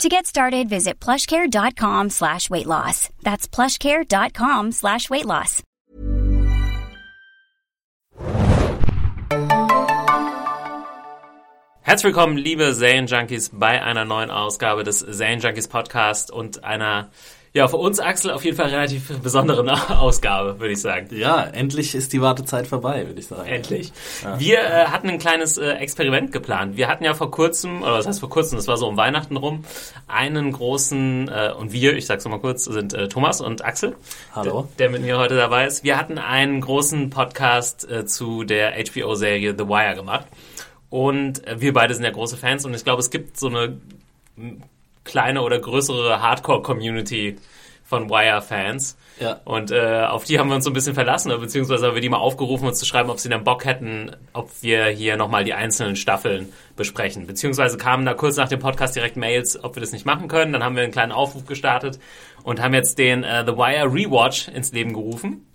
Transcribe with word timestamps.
To 0.00 0.08
get 0.08 0.26
started, 0.26 0.68
visit 0.68 0.98
plushcare.com 0.98 2.10
slash 2.10 2.50
weight 2.50 2.66
loss. 2.66 3.08
That's 3.22 3.46
plushcare.com 3.46 4.72
slash 4.72 5.08
weight 5.10 5.26
loss. 5.26 5.62
Herzlich 11.84 12.04
willkommen, 12.14 12.36
liebe 12.38 12.72
Serienjunkies, 12.72 13.50
bei 13.52 13.82
einer 13.82 14.04
neuen 14.04 14.30
Ausgabe 14.30 14.82
des 14.82 15.00
Serienjunkies 15.00 15.68
Podcast 15.68 16.30
und 16.30 16.64
einer 16.64 17.10
ja, 17.54 17.68
für 17.68 17.76
uns, 17.76 18.00
Axel, 18.00 18.30
auf 18.30 18.44
jeden 18.46 18.56
Fall 18.56 18.70
relativ 18.70 19.08
besondere 19.20 19.62
Ausgabe, 20.00 20.58
würde 20.58 20.72
ich 20.72 20.80
sagen. 20.80 21.08
Ja, 21.14 21.44
endlich 21.44 21.94
ist 21.94 22.14
die 22.14 22.22
Wartezeit 22.22 22.66
vorbei, 22.66 23.06
würde 23.06 23.20
ich 23.20 23.26
sagen. 23.26 23.46
Endlich. 23.46 23.92
Ja. 24.22 24.40
Wir 24.40 24.58
äh, 24.58 24.84
hatten 24.86 25.10
ein 25.10 25.18
kleines 25.18 25.58
äh, 25.58 25.72
Experiment 25.72 26.32
geplant. 26.32 26.78
Wir 26.78 26.88
hatten 26.88 27.04
ja 27.04 27.12
vor 27.12 27.30
kurzem, 27.30 27.82
oder 27.82 27.92
was 27.92 28.06
heißt 28.06 28.20
vor 28.20 28.30
kurzem, 28.30 28.56
das 28.56 28.68
war 28.68 28.78
so 28.78 28.88
um 28.88 28.96
Weihnachten 28.96 29.36
rum, 29.36 29.64
einen 30.08 30.52
großen, 30.52 31.28
äh, 31.28 31.52
und 31.56 31.72
wir, 31.72 31.94
ich 31.94 32.06
sag's 32.06 32.24
nochmal 32.24 32.40
kurz, 32.40 32.64
sind 32.64 32.94
äh, 32.94 33.08
Thomas 33.08 33.42
und 33.42 33.62
Axel. 33.62 33.96
Hallo. 34.34 34.68
Der, 34.78 34.88
mit 34.88 35.02
mir 35.02 35.18
heute 35.18 35.36
dabei 35.36 35.66
ist. 35.66 35.84
Wir 35.84 35.98
hatten 35.98 36.16
einen 36.16 36.62
großen 36.62 37.10
Podcast 37.10 37.90
äh, 37.90 38.06
zu 38.06 38.44
der 38.44 38.72
HBO-Serie 38.72 39.54
The 39.58 39.68
Wire 39.68 39.94
gemacht. 39.94 40.26
Und 40.88 41.46
äh, 41.46 41.60
wir 41.60 41.74
beide 41.74 41.94
sind 41.94 42.04
ja 42.04 42.10
große 42.10 42.38
Fans 42.38 42.64
und 42.64 42.72
ich 42.72 42.84
glaube, 42.84 43.00
es 43.00 43.10
gibt 43.10 43.38
so 43.38 43.48
eine 43.48 43.76
kleine 45.04 45.42
oder 45.42 45.58
größere 45.58 46.22
Hardcore-Community 46.22 47.36
von 47.84 48.08
Wire-Fans. 48.08 48.96
Ja. 49.20 49.40
Und 49.44 49.70
äh, 49.70 50.06
auf 50.08 50.24
die 50.24 50.38
haben 50.38 50.48
wir 50.48 50.56
uns 50.56 50.64
so 50.64 50.70
ein 50.70 50.72
bisschen 50.72 50.94
verlassen, 50.94 51.30
beziehungsweise 51.38 51.86
haben 51.86 51.94
wir 51.94 52.00
die 52.00 52.08
mal 52.08 52.16
aufgerufen, 52.16 52.66
uns 52.66 52.78
zu 52.78 52.86
schreiben, 52.86 53.10
ob 53.10 53.20
sie 53.20 53.28
dann 53.28 53.44
Bock 53.44 53.66
hätten, 53.66 54.16
ob 54.32 54.50
wir 54.62 54.86
hier 54.86 55.16
nochmal 55.16 55.44
die 55.44 55.52
einzelnen 55.52 55.96
Staffeln 55.96 56.50
besprechen. 56.74 57.26
Beziehungsweise 57.26 57.76
kamen 57.76 58.06
da 58.06 58.14
kurz 58.14 58.36
nach 58.36 58.48
dem 58.48 58.60
Podcast 58.60 58.96
direkt 58.96 59.16
Mails, 59.16 59.62
ob 59.62 59.76
wir 59.76 59.80
das 59.80 59.92
nicht 59.92 60.06
machen 60.06 60.28
können. 60.28 60.54
Dann 60.54 60.64
haben 60.64 60.74
wir 60.74 60.82
einen 60.82 60.92
kleinen 60.92 61.12
Aufruf 61.12 61.44
gestartet 61.44 61.98
und 62.42 62.60
haben 62.62 62.72
jetzt 62.72 62.98
den 62.98 63.24
äh, 63.24 63.44
The 63.46 63.52
Wire 63.52 63.92
Rewatch 63.92 64.48
ins 64.48 64.72
Leben 64.72 64.94
gerufen. 64.94 65.46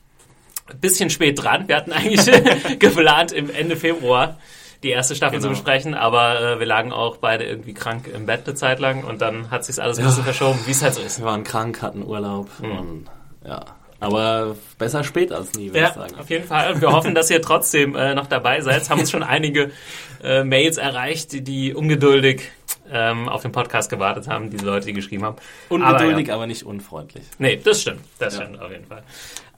Bisschen 0.79 1.09
spät 1.09 1.41
dran. 1.41 1.67
Wir 1.67 1.77
hatten 1.77 1.91
eigentlich 1.91 2.25
geplant 2.79 3.31
im 3.31 3.49
Ende 3.49 3.75
Februar 3.75 4.37
die 4.83 4.89
erste 4.89 5.15
Staffel 5.15 5.39
genau. 5.39 5.49
zu 5.49 5.49
besprechen, 5.49 5.93
aber 5.93 6.39
äh, 6.39 6.59
wir 6.59 6.65
lagen 6.65 6.91
auch 6.91 7.17
beide 7.17 7.45
irgendwie 7.45 7.73
krank 7.73 8.07
im 8.13 8.25
Bett 8.25 8.41
eine 8.45 8.55
Zeit 8.55 8.79
lang 8.79 9.03
und 9.03 9.21
dann 9.21 9.49
hat 9.49 9.65
sich 9.65 9.81
alles 9.81 9.97
ein 9.97 10.05
bisschen 10.05 10.23
verschoben, 10.23 10.59
wie 10.65 10.71
es 10.71 10.83
halt 10.83 10.93
so 10.93 11.01
ist. 11.01 11.19
Wir 11.19 11.25
waren 11.25 11.43
krank, 11.43 11.81
hatten 11.81 12.03
Urlaub 12.03 12.49
mhm. 12.61 12.71
und 12.71 13.05
ja. 13.45 13.65
Aber 13.99 14.55
besser 14.77 15.03
spät 15.03 15.31
als 15.31 15.53
nie, 15.53 15.69
würde 15.69 15.79
ja, 15.79 15.87
ich 15.87 15.93
sagen. 15.95 16.15
Auf 16.19 16.29
jeden 16.29 16.45
Fall. 16.45 16.73
Und 16.73 16.81
wir 16.81 16.91
hoffen, 16.91 17.15
dass 17.15 17.31
ihr 17.31 17.41
trotzdem 17.41 17.95
äh, 17.95 18.13
noch 18.13 18.27
dabei 18.27 18.61
seid. 18.61 18.83
Es 18.83 18.89
haben 18.91 18.99
uns 18.99 19.09
schon 19.09 19.23
einige 19.23 19.71
äh, 20.23 20.43
Mails 20.43 20.77
erreicht, 20.77 21.31
die, 21.31 21.41
die 21.41 21.73
ungeduldig 21.73 22.43
ähm, 22.91 23.27
auf 23.27 23.41
den 23.41 23.51
Podcast 23.51 23.89
gewartet 23.89 24.27
haben, 24.27 24.51
diese 24.51 24.65
Leute, 24.65 24.85
die 24.85 24.93
geschrieben 24.93 25.23
haben. 25.23 25.37
Ungeduldig, 25.69 26.11
aber, 26.11 26.21
ja. 26.27 26.35
aber 26.35 26.47
nicht 26.47 26.63
unfreundlich. 26.63 27.23
Nee, 27.39 27.59
das 27.63 27.81
stimmt. 27.81 28.01
Das 28.19 28.35
ja. 28.35 28.43
stimmt 28.43 28.61
auf 28.61 28.71
jeden 28.71 28.85
Fall. 28.85 29.03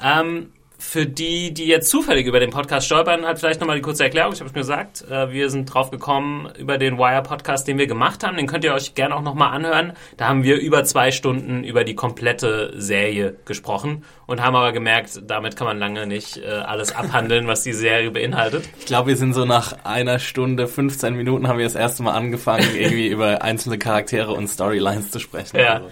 Ähm, 0.02 0.54
für 0.80 1.06
die, 1.06 1.54
die 1.54 1.68
jetzt 1.68 1.90
zufällig 1.90 2.26
über 2.26 2.40
den 2.40 2.52
Podcast 2.52 2.86
stolpern, 2.88 3.26
hat 3.26 3.38
vielleicht 3.38 3.60
nochmal 3.60 3.76
die 3.76 3.82
kurze 3.82 4.06
Erklärung. 4.06 4.32
Ich 4.32 4.40
habe 4.40 4.48
es 4.48 4.56
mir 4.56 4.62
gesagt, 4.62 5.04
äh, 5.12 5.30
wir 5.30 5.50
sind 5.50 5.66
drauf 5.66 5.92
gekommen 5.92 6.50
über 6.58 6.78
den 6.78 6.98
Wire-Podcast, 6.98 7.68
den 7.68 7.78
wir 7.78 7.86
gemacht 7.86 8.24
haben. 8.24 8.38
Den 8.38 8.48
könnt 8.48 8.64
ihr 8.64 8.74
euch 8.74 8.96
gerne 8.96 9.16
auch 9.16 9.22
nochmal 9.22 9.52
anhören. 9.52 9.92
Da 10.16 10.30
haben 10.30 10.44
wir 10.44 10.58
über 10.58 10.86
zwei 10.86 11.12
Stunden 11.12 11.66
über 11.66 11.84
die 11.84 11.96
komplette 11.96 12.72
Serie 12.78 13.36
gesprochen 13.44 14.06
und 14.26 14.42
haben 14.42 14.56
aber 14.56 14.72
gemerkt, 14.72 15.22
damit 15.28 15.58
kann 15.58 15.68
man 15.68 15.80
lange 15.80 16.08
nicht 16.08 16.38
äh, 16.38 16.48
alles 16.48 16.96
abhandeln, 16.96 17.46
was 17.48 17.62
die 17.62 17.74
Serie 17.74 18.12
beinhaltet. 18.12 18.70
Ich 18.80 18.86
glaube, 18.86 19.10
wir 19.10 19.18
sind 19.18 19.34
so 19.34 19.44
nach 19.44 19.84
einer 19.84 20.18
Stunde, 20.18 20.70
15 20.70 21.14
Minuten 21.14 21.50
haben 21.50 21.58
wir 21.58 21.66
das 21.66 21.76
erste 21.76 22.04
Mal 22.04 22.14
angefangen, 22.14 22.66
irgendwie 22.74 23.08
über 23.08 23.42
einzelne 23.42 23.78
Charaktere 23.78 24.32
und 24.32 24.48
Storylines 24.48 25.12
zu 25.12 25.20
sprechen. 25.20 25.58
Ja. 25.58 25.74
Also. 25.74 25.90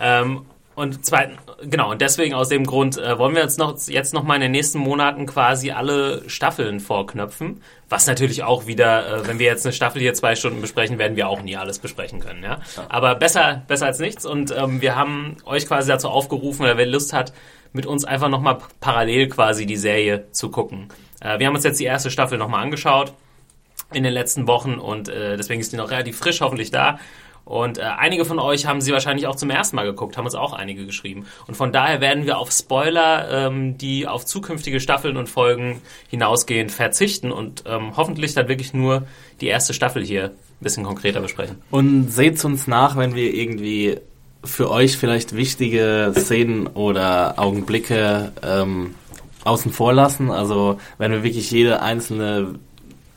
Ähm, 0.00 0.46
und 0.74 1.06
zweitens, 1.06 1.38
genau, 1.62 1.92
und 1.92 2.00
deswegen 2.00 2.34
aus 2.34 2.48
dem 2.48 2.64
Grund 2.64 2.98
äh, 2.98 3.18
wollen 3.18 3.34
wir 3.34 3.42
uns 3.42 3.58
noch, 3.58 3.76
jetzt 3.86 4.12
noch 4.12 4.24
mal 4.24 4.34
in 4.34 4.40
den 4.40 4.50
nächsten 4.52 4.78
Monaten 4.78 5.26
quasi 5.26 5.70
alle 5.70 6.28
Staffeln 6.28 6.80
vorknöpfen. 6.80 7.62
Was 7.88 8.06
natürlich 8.06 8.42
auch 8.42 8.66
wieder, 8.66 9.20
äh, 9.20 9.28
wenn 9.28 9.38
wir 9.38 9.46
jetzt 9.46 9.64
eine 9.64 9.72
Staffel 9.72 10.00
hier 10.00 10.14
zwei 10.14 10.34
Stunden 10.34 10.60
besprechen, 10.60 10.98
werden 10.98 11.16
wir 11.16 11.28
auch 11.28 11.42
nie 11.42 11.56
alles 11.56 11.78
besprechen 11.78 12.20
können. 12.20 12.42
Ja? 12.42 12.58
Aber 12.88 13.14
besser, 13.14 13.62
besser 13.68 13.86
als 13.86 14.00
nichts. 14.00 14.26
Und 14.26 14.54
ähm, 14.56 14.80
wir 14.80 14.96
haben 14.96 15.36
euch 15.44 15.66
quasi 15.66 15.88
dazu 15.88 16.08
aufgerufen, 16.08 16.62
oder 16.62 16.76
wer 16.76 16.86
Lust 16.86 17.12
hat, 17.12 17.32
mit 17.72 17.86
uns 17.86 18.04
einfach 18.04 18.28
noch 18.28 18.40
mal 18.40 18.58
parallel 18.80 19.28
quasi 19.28 19.66
die 19.66 19.76
Serie 19.76 20.30
zu 20.32 20.50
gucken. 20.50 20.88
Äh, 21.20 21.38
wir 21.38 21.46
haben 21.46 21.54
uns 21.54 21.64
jetzt 21.64 21.78
die 21.78 21.84
erste 21.84 22.10
Staffel 22.10 22.38
noch 22.38 22.48
mal 22.48 22.62
angeschaut 22.62 23.12
in 23.92 24.02
den 24.02 24.12
letzten 24.12 24.46
Wochen 24.46 24.74
und 24.74 25.08
äh, 25.08 25.36
deswegen 25.36 25.60
ist 25.60 25.72
die 25.72 25.76
noch 25.76 25.90
relativ 25.90 26.18
frisch 26.18 26.40
hoffentlich 26.40 26.70
da. 26.70 26.98
Und 27.44 27.78
äh, 27.78 27.82
einige 27.82 28.24
von 28.24 28.38
euch 28.38 28.66
haben 28.66 28.80
sie 28.80 28.92
wahrscheinlich 28.92 29.26
auch 29.26 29.36
zum 29.36 29.50
ersten 29.50 29.76
Mal 29.76 29.84
geguckt, 29.84 30.16
haben 30.16 30.24
uns 30.24 30.34
auch 30.34 30.54
einige 30.54 30.86
geschrieben. 30.86 31.26
Und 31.46 31.56
von 31.56 31.72
daher 31.72 32.00
werden 32.00 32.24
wir 32.24 32.38
auf 32.38 32.50
Spoiler, 32.50 33.48
ähm, 33.48 33.76
die 33.76 34.06
auf 34.06 34.24
zukünftige 34.24 34.80
Staffeln 34.80 35.16
und 35.16 35.28
Folgen 35.28 35.82
hinausgehen, 36.08 36.70
verzichten 36.70 37.30
und 37.30 37.64
ähm, 37.66 37.96
hoffentlich 37.96 38.32
dann 38.34 38.48
wirklich 38.48 38.72
nur 38.72 39.06
die 39.40 39.48
erste 39.48 39.74
Staffel 39.74 40.02
hier 40.02 40.24
ein 40.24 40.32
bisschen 40.60 40.84
konkreter 40.84 41.20
besprechen. 41.20 41.56
Und 41.70 42.10
seht 42.10 42.42
uns 42.44 42.66
nach, 42.66 42.96
wenn 42.96 43.14
wir 43.14 43.34
irgendwie 43.34 43.98
für 44.42 44.70
euch 44.70 44.96
vielleicht 44.96 45.36
wichtige 45.36 46.12
Szenen 46.16 46.66
oder 46.66 47.38
Augenblicke 47.38 48.32
ähm, 48.42 48.94
außen 49.44 49.72
vor 49.72 49.92
lassen. 49.92 50.30
Also 50.30 50.78
wenn 50.98 51.12
wir 51.12 51.22
wirklich 51.22 51.50
jede 51.50 51.82
einzelne 51.82 52.54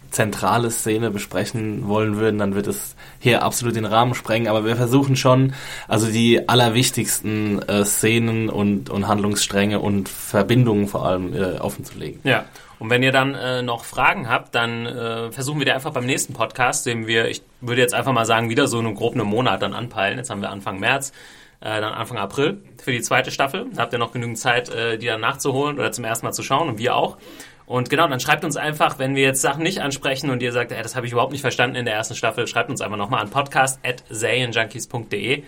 zentrale 0.10 0.72
Szene 0.72 1.12
besprechen 1.12 1.88
wollen 1.88 2.18
würden, 2.18 2.38
dann 2.38 2.56
wird 2.56 2.68
es 2.68 2.96
hier 3.20 3.44
absolut 3.44 3.76
den 3.76 3.86
Rahmen 3.86 4.14
sprengen. 4.14 4.48
Aber 4.48 4.66
wir 4.66 4.76
versuchen 4.76 5.16
schon, 5.16 5.54
also 5.88 6.08
die 6.08 6.48
allerwichtigsten 6.48 7.62
äh, 7.68 7.86
Szenen 7.86 8.50
und, 8.50 8.90
und 8.90 9.08
Handlungsstränge 9.08 9.80
und 9.80 10.10
Verbindungen 10.10 10.88
vor 10.88 11.06
allem 11.06 11.34
äh, 11.34 11.60
offenzulegen. 11.60 12.20
Ja. 12.24 12.46
Und 12.80 12.90
wenn 12.90 13.02
ihr 13.02 13.12
dann 13.12 13.34
äh, 13.34 13.62
noch 13.64 13.84
Fragen 13.84 14.30
habt, 14.30 14.54
dann 14.54 14.86
äh, 14.86 15.32
versuchen 15.32 15.60
wir 15.60 15.66
die 15.66 15.72
einfach 15.72 15.94
beim 15.94 16.06
nächsten 16.06 16.34
Podcast, 16.34 16.86
den 16.86 17.08
wir, 17.08 17.28
ich 17.28 17.42
würde 17.60 17.82
jetzt 17.82 17.94
einfach 17.94 18.12
mal 18.12 18.26
sagen, 18.26 18.50
wieder 18.50 18.68
so 18.68 18.78
einen 18.78 18.94
grob 18.94 19.14
einen 19.14 19.26
Monat 19.26 19.62
dann 19.62 19.74
anpeilen. 19.74 20.18
Jetzt 20.18 20.30
haben 20.30 20.42
wir 20.42 20.52
Anfang 20.52 20.80
März, 20.80 21.12
äh, 21.60 21.82
dann 21.82 21.94
Anfang 21.94 22.18
April 22.18 22.62
für 22.82 22.92
die 22.92 23.02
zweite 23.02 23.32
Staffel. 23.32 23.66
Da 23.74 23.82
habt 23.82 23.94
ihr 23.94 24.00
noch 24.00 24.12
genügend 24.12 24.38
Zeit, 24.38 24.70
äh, 24.70 24.98
die 25.00 25.08
dann 25.08 25.22
nachzuholen 25.22 25.80
oder 25.80 25.92
zum 25.92 26.04
ersten 26.04 26.26
Mal 26.28 26.34
zu 26.34 26.44
schauen 26.44 26.70
und 26.70 26.78
wir 26.78 26.96
auch. 26.96 27.18
Und 27.68 27.90
genau, 27.90 28.08
dann 28.08 28.22
schreibt 28.22 28.46
uns 28.46 28.56
einfach, 28.56 28.98
wenn 28.98 29.14
wir 29.14 29.24
jetzt 29.24 29.42
Sachen 29.42 29.62
nicht 29.62 29.82
ansprechen 29.82 30.30
und 30.30 30.42
ihr 30.42 30.54
sagt, 30.54 30.72
ey, 30.72 30.82
das 30.82 30.96
habe 30.96 31.06
ich 31.06 31.12
überhaupt 31.12 31.34
nicht 31.34 31.42
verstanden 31.42 31.76
in 31.76 31.84
der 31.84 31.96
ersten 31.96 32.16
Staffel, 32.16 32.48
schreibt 32.48 32.70
uns 32.70 32.80
einfach 32.80 32.98
nochmal 32.98 33.22
an 33.22 33.30
podcast.serienjunkies.de. 33.30 35.44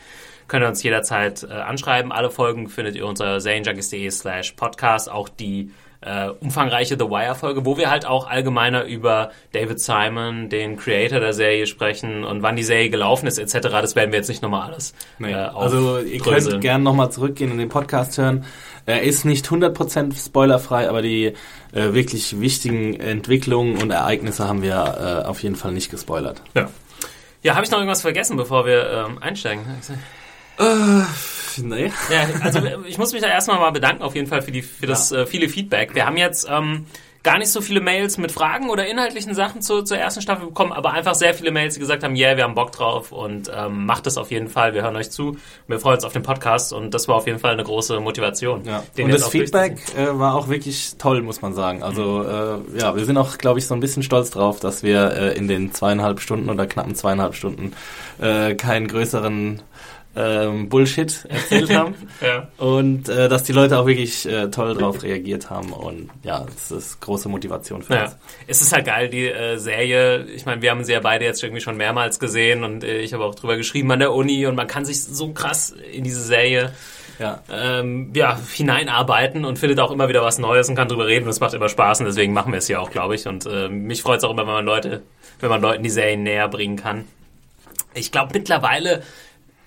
Könnt 0.49 0.65
ihr 0.65 0.67
uns 0.67 0.83
jederzeit 0.83 1.43
äh, 1.43 1.53
anschreiben. 1.53 2.11
Alle 2.11 2.29
Folgen 2.29 2.67
findet 2.67 2.97
ihr 2.97 3.05
unter 3.05 3.39
serienjunkies.de 3.39 4.11
slash 4.11 4.51
podcast. 4.51 5.09
Auch 5.09 5.29
die 5.29 5.71
äh, 6.01 6.29
umfangreiche 6.29 6.95
The 6.97 7.05
Wire-Folge, 7.05 7.65
wo 7.65 7.77
wir 7.77 7.89
halt 7.89 8.05
auch 8.05 8.27
allgemeiner 8.27 8.83
über 8.83 9.31
David 9.53 9.79
Simon, 9.79 10.49
den 10.49 10.77
Creator 10.77 11.19
der 11.19 11.33
Serie, 11.33 11.67
sprechen 11.67 12.23
und 12.23 12.41
wann 12.41 12.55
die 12.55 12.63
Serie 12.63 12.89
gelaufen 12.89 13.27
ist, 13.27 13.37
etc. 13.37 13.69
Das 13.69 13.95
werden 13.95 14.11
wir 14.11 14.19
jetzt 14.19 14.29
nicht 14.29 14.41
nochmal 14.41 14.71
alles. 14.71 14.93
Nee. 15.19 15.31
Äh, 15.31 15.35
also 15.35 15.99
ihr 15.99 16.19
könnt 16.19 16.61
gerne 16.61 16.83
nochmal 16.83 17.11
zurückgehen 17.11 17.51
und 17.51 17.59
den 17.59 17.69
Podcast 17.69 18.17
hören. 18.17 18.45
Er 18.89 19.03
ist 19.03 19.23
nicht 19.23 19.45
100% 19.45 20.25
spoilerfrei, 20.25 20.89
aber 20.89 21.03
die 21.03 21.33
äh, 21.73 21.93
wirklich 21.93 22.39
wichtigen 22.39 22.99
Entwicklungen 22.99 23.79
und 23.79 23.91
Ereignisse 23.91 24.47
haben 24.47 24.63
wir 24.63 25.21
äh, 25.23 25.27
auf 25.27 25.43
jeden 25.43 25.55
Fall 25.55 25.73
nicht 25.73 25.91
gespoilert. 25.91 26.41
Ja. 26.55 26.69
Ja, 27.43 27.53
habe 27.53 27.63
ich 27.63 27.71
noch 27.71 27.77
irgendwas 27.77 28.01
vergessen, 28.01 28.35
bevor 28.35 28.65
wir 28.65 29.07
ähm, 29.07 29.19
einsteigen? 29.21 29.63
Äh, 30.57 31.03
nee. 31.61 31.91
Ja, 32.11 32.27
also 32.41 32.61
ich 32.87 32.97
muss 32.97 33.13
mich 33.13 33.21
da 33.21 33.27
erstmal 33.27 33.59
mal 33.59 33.69
bedanken 33.69 34.01
auf 34.01 34.15
jeden 34.15 34.27
Fall 34.27 34.41
für, 34.41 34.51
die, 34.51 34.63
für 34.63 34.87
das 34.87 35.11
ja. 35.11 35.19
äh, 35.19 35.25
viele 35.27 35.49
Feedback. 35.49 35.93
Wir 35.93 36.07
haben 36.07 36.17
jetzt 36.17 36.47
ähm, 36.49 36.87
gar 37.23 37.37
nicht 37.37 37.51
so 37.51 37.61
viele 37.61 37.81
Mails 37.81 38.17
mit 38.17 38.31
Fragen 38.31 38.69
oder 38.69 38.87
inhaltlichen 38.87 39.33
Sachen 39.33 39.61
zu, 39.61 39.83
zur 39.83 39.97
ersten 39.97 40.21
Staffel 40.21 40.47
bekommen, 40.47 40.71
aber 40.71 40.93
einfach 40.93 41.15
sehr 41.15 41.33
viele 41.33 41.51
Mails, 41.51 41.73
die 41.73 41.79
gesagt 41.79 42.03
haben, 42.03 42.15
yeah, 42.15 42.37
wir 42.37 42.43
haben 42.43 42.55
Bock 42.55 42.71
drauf 42.71 43.11
und 43.11 43.51
ähm, 43.53 43.85
macht 43.85 44.07
es 44.07 44.17
auf 44.17 44.31
jeden 44.31 44.47
Fall, 44.47 44.73
wir 44.73 44.83
hören 44.83 44.95
euch 44.95 45.11
zu, 45.11 45.37
wir 45.67 45.79
freuen 45.79 45.95
uns 45.95 46.05
auf 46.05 46.13
den 46.13 46.23
Podcast 46.23 46.71
und 46.71 46.93
das 46.93 47.07
war 47.07 47.15
auf 47.15 47.27
jeden 47.27 47.39
Fall 47.39 47.53
eine 47.53 47.63
große 47.63 47.99
Motivation. 47.99 48.63
Ja. 48.63 48.83
Und 48.97 49.11
das 49.11 49.27
Feedback 49.27 49.79
äh, 49.97 50.17
war 50.17 50.35
auch 50.35 50.47
wirklich 50.47 50.95
toll, 50.97 51.21
muss 51.21 51.41
man 51.41 51.53
sagen. 51.53 51.83
Also 51.83 52.03
mhm. 52.03 52.75
äh, 52.75 52.79
ja, 52.79 52.95
wir 52.95 53.05
sind 53.05 53.17
auch, 53.17 53.37
glaube 53.37 53.59
ich, 53.59 53.67
so 53.67 53.73
ein 53.73 53.79
bisschen 53.79 54.03
stolz 54.03 54.31
drauf, 54.31 54.59
dass 54.59 54.83
wir 54.83 55.11
äh, 55.11 55.37
in 55.37 55.47
den 55.47 55.73
zweieinhalb 55.73 56.21
Stunden 56.21 56.49
oder 56.49 56.67
knappen 56.67 56.95
zweieinhalb 56.95 57.35
Stunden 57.35 57.73
äh, 58.21 58.55
keinen 58.55 58.87
größeren 58.87 59.61
ähm, 60.19 60.67
Bullshit 60.69 61.25
erzählt 61.29 61.73
haben. 61.73 61.95
Ja. 62.21 62.49
Und 62.57 63.07
äh, 63.07 63.29
dass 63.29 63.43
die 63.43 63.53
Leute 63.53 63.79
auch 63.79 63.85
wirklich 63.85 64.27
äh, 64.27 64.49
toll 64.49 64.73
drauf 64.75 65.03
reagiert 65.03 65.49
haben. 65.49 65.71
Und 65.71 66.09
ja, 66.23 66.43
das 66.53 66.69
ist 66.71 66.99
große 66.99 67.29
Motivation 67.29 67.81
für 67.81 67.93
Ja. 67.95 68.03
uns. 68.05 68.17
Es 68.47 68.61
ist 68.61 68.73
halt 68.73 68.85
geil, 68.85 69.07
die 69.09 69.27
äh, 69.27 69.57
Serie. 69.57 70.25
Ich 70.35 70.45
meine, 70.45 70.61
wir 70.61 70.71
haben 70.71 70.83
sie 70.83 70.91
ja 70.91 70.99
beide 70.99 71.23
jetzt 71.23 71.41
irgendwie 71.41 71.61
schon 71.61 71.77
mehrmals 71.77 72.19
gesehen 72.19 72.63
und 72.65 72.83
äh, 72.83 72.99
ich 72.99 73.13
habe 73.13 73.23
auch 73.23 73.35
drüber 73.35 73.55
geschrieben 73.55 73.89
an 73.91 73.99
der 73.99 74.11
Uni 74.13 74.45
und 74.47 74.55
man 74.55 74.67
kann 74.67 74.83
sich 74.83 75.01
so 75.01 75.31
krass 75.31 75.73
in 75.93 76.03
diese 76.03 76.21
Serie 76.21 76.73
Ja. 77.19 77.41
ähm, 77.49 78.11
ja, 78.13 78.37
hineinarbeiten 78.53 79.45
und 79.45 79.57
findet 79.59 79.79
auch 79.79 79.91
immer 79.91 80.09
wieder 80.09 80.23
was 80.23 80.39
Neues 80.39 80.67
und 80.67 80.75
kann 80.75 80.89
drüber 80.89 81.07
reden 81.07 81.23
und 81.25 81.29
es 81.31 81.39
macht 81.39 81.53
immer 81.53 81.69
Spaß 81.69 82.01
und 82.01 82.07
deswegen 82.07 82.33
machen 82.33 82.51
wir 82.51 82.59
es 82.59 82.67
hier 82.67 82.81
auch, 82.81 82.91
glaube 82.91 83.15
ich. 83.15 83.27
Und 83.27 83.45
äh, 83.45 83.69
mich 83.69 84.01
freut 84.01 84.17
es 84.17 84.23
auch 84.25 84.31
immer, 84.31 84.45
wenn 84.45 84.53
man 84.53 84.65
Leute, 84.65 85.01
wenn 85.39 85.49
man 85.49 85.61
Leuten 85.61 85.83
die 85.83 85.89
Serien 85.89 86.23
näher 86.23 86.49
bringen 86.49 86.75
kann. 86.75 87.05
Ich 87.93 88.11
glaube, 88.11 88.31
mittlerweile 88.33 89.03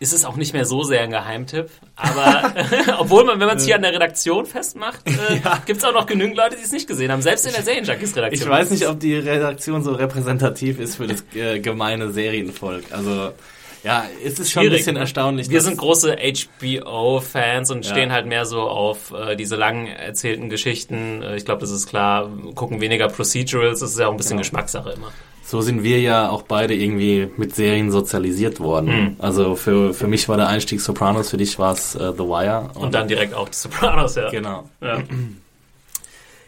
ist 0.02 0.12
es 0.12 0.24
auch 0.24 0.36
nicht 0.36 0.52
mehr 0.52 0.64
so 0.64 0.82
sehr 0.82 1.00
ein 1.02 1.10
Geheimtipp, 1.10 1.70
aber 1.96 2.52
obwohl 2.98 3.24
man, 3.24 3.40
wenn 3.40 3.46
man 3.46 3.56
es 3.56 3.64
hier 3.64 3.76
an 3.76 3.82
der 3.82 3.92
Redaktion 3.94 4.44
festmacht, 4.46 5.00
äh, 5.06 5.40
gibt 5.64 5.78
es 5.78 5.84
auch 5.84 5.92
noch 5.94 6.06
genügend 6.06 6.36
Leute, 6.36 6.56
die 6.56 6.62
es 6.62 6.72
nicht 6.72 6.88
gesehen 6.88 7.10
haben, 7.12 7.22
selbst 7.22 7.46
in 7.46 7.52
der 7.52 7.62
Serienjunkies-Redaktion. 7.62 8.42
Ich 8.42 8.48
weiß 8.48 8.70
nicht, 8.70 8.88
ob 8.88 9.00
die 9.00 9.14
Redaktion 9.16 9.82
so 9.82 9.92
repräsentativ 9.92 10.78
ist 10.80 10.96
für 10.96 11.06
das 11.06 11.24
äh, 11.34 11.60
gemeine 11.60 12.10
Serienvolk. 12.12 12.84
Also 12.90 13.32
ja, 13.84 14.04
es 14.24 14.38
ist 14.38 14.52
schon 14.52 14.62
ein 14.64 14.70
bisschen 14.70 14.96
erstaunlich. 14.96 15.50
Wir 15.50 15.60
sind 15.60 15.76
große 15.76 16.16
HBO-Fans 16.16 17.70
und 17.70 17.84
Ja. 17.84 17.90
stehen 17.90 18.12
halt 18.12 18.26
mehr 18.26 18.44
so 18.46 18.60
auf 18.60 19.12
äh, 19.12 19.34
diese 19.36 19.56
lang 19.56 19.86
erzählten 19.88 20.48
Geschichten. 20.48 21.22
Äh, 21.22 21.36
ich 21.36 21.44
glaube, 21.44 21.60
das 21.62 21.70
ist 21.70 21.88
klar. 21.88 22.30
Gucken 22.54 22.80
weniger 22.80 23.08
Procedurals. 23.08 23.80
Das 23.80 23.90
ist 23.90 23.98
ja 23.98 24.06
auch 24.06 24.12
ein 24.12 24.16
bisschen 24.16 24.30
Genau. 24.36 24.42
Geschmackssache 24.42 24.90
immer. 24.90 25.12
So 25.52 25.60
sind 25.60 25.82
wir 25.82 26.00
ja 26.00 26.30
auch 26.30 26.44
beide 26.44 26.72
irgendwie 26.72 27.30
mit 27.36 27.54
Serien 27.54 27.90
sozialisiert 27.90 28.58
worden. 28.58 28.86
Hm. 28.90 29.16
Also 29.18 29.54
für, 29.54 29.92
für 29.92 30.06
mich 30.06 30.26
war 30.30 30.38
der 30.38 30.48
Einstieg 30.48 30.80
Sopranos, 30.80 31.28
für 31.28 31.36
dich 31.36 31.58
war 31.58 31.74
es 31.74 31.94
äh, 31.94 32.10
The 32.16 32.20
Wire. 32.20 32.70
Und 32.72 32.94
dann 32.94 33.06
direkt 33.06 33.34
auch 33.34 33.50
die 33.50 33.56
Sopranos, 33.56 34.14
ja. 34.14 34.30
Genau. 34.30 34.70
Ja, 34.80 35.02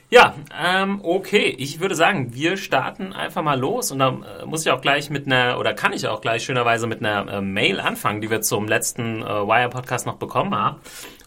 ja 0.08 0.34
ähm, 0.58 1.00
okay. 1.02 1.54
Ich 1.58 1.80
würde 1.80 1.94
sagen, 1.94 2.32
wir 2.32 2.56
starten 2.56 3.12
einfach 3.12 3.42
mal 3.42 3.60
los. 3.60 3.92
Und 3.92 3.98
dann 3.98 4.22
äh, 4.22 4.46
muss 4.46 4.64
ich 4.64 4.72
auch 4.72 4.80
gleich 4.80 5.10
mit 5.10 5.26
einer, 5.26 5.58
oder 5.58 5.74
kann 5.74 5.92
ich 5.92 6.08
auch 6.08 6.22
gleich 6.22 6.42
schönerweise 6.42 6.86
mit 6.86 7.04
einer 7.04 7.30
äh, 7.30 7.40
Mail 7.42 7.80
anfangen, 7.80 8.22
die 8.22 8.30
wir 8.30 8.40
zum 8.40 8.66
letzten 8.66 9.20
äh, 9.20 9.26
Wire-Podcast 9.26 10.06
noch 10.06 10.16
bekommen 10.16 10.54
haben. 10.54 10.78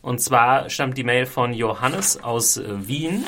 Und 0.01 0.19
zwar 0.19 0.71
stammt 0.71 0.97
die 0.97 1.03
Mail 1.03 1.27
von 1.27 1.53
Johannes 1.53 2.23
aus 2.23 2.57
äh, 2.57 2.87
Wien. 2.87 3.23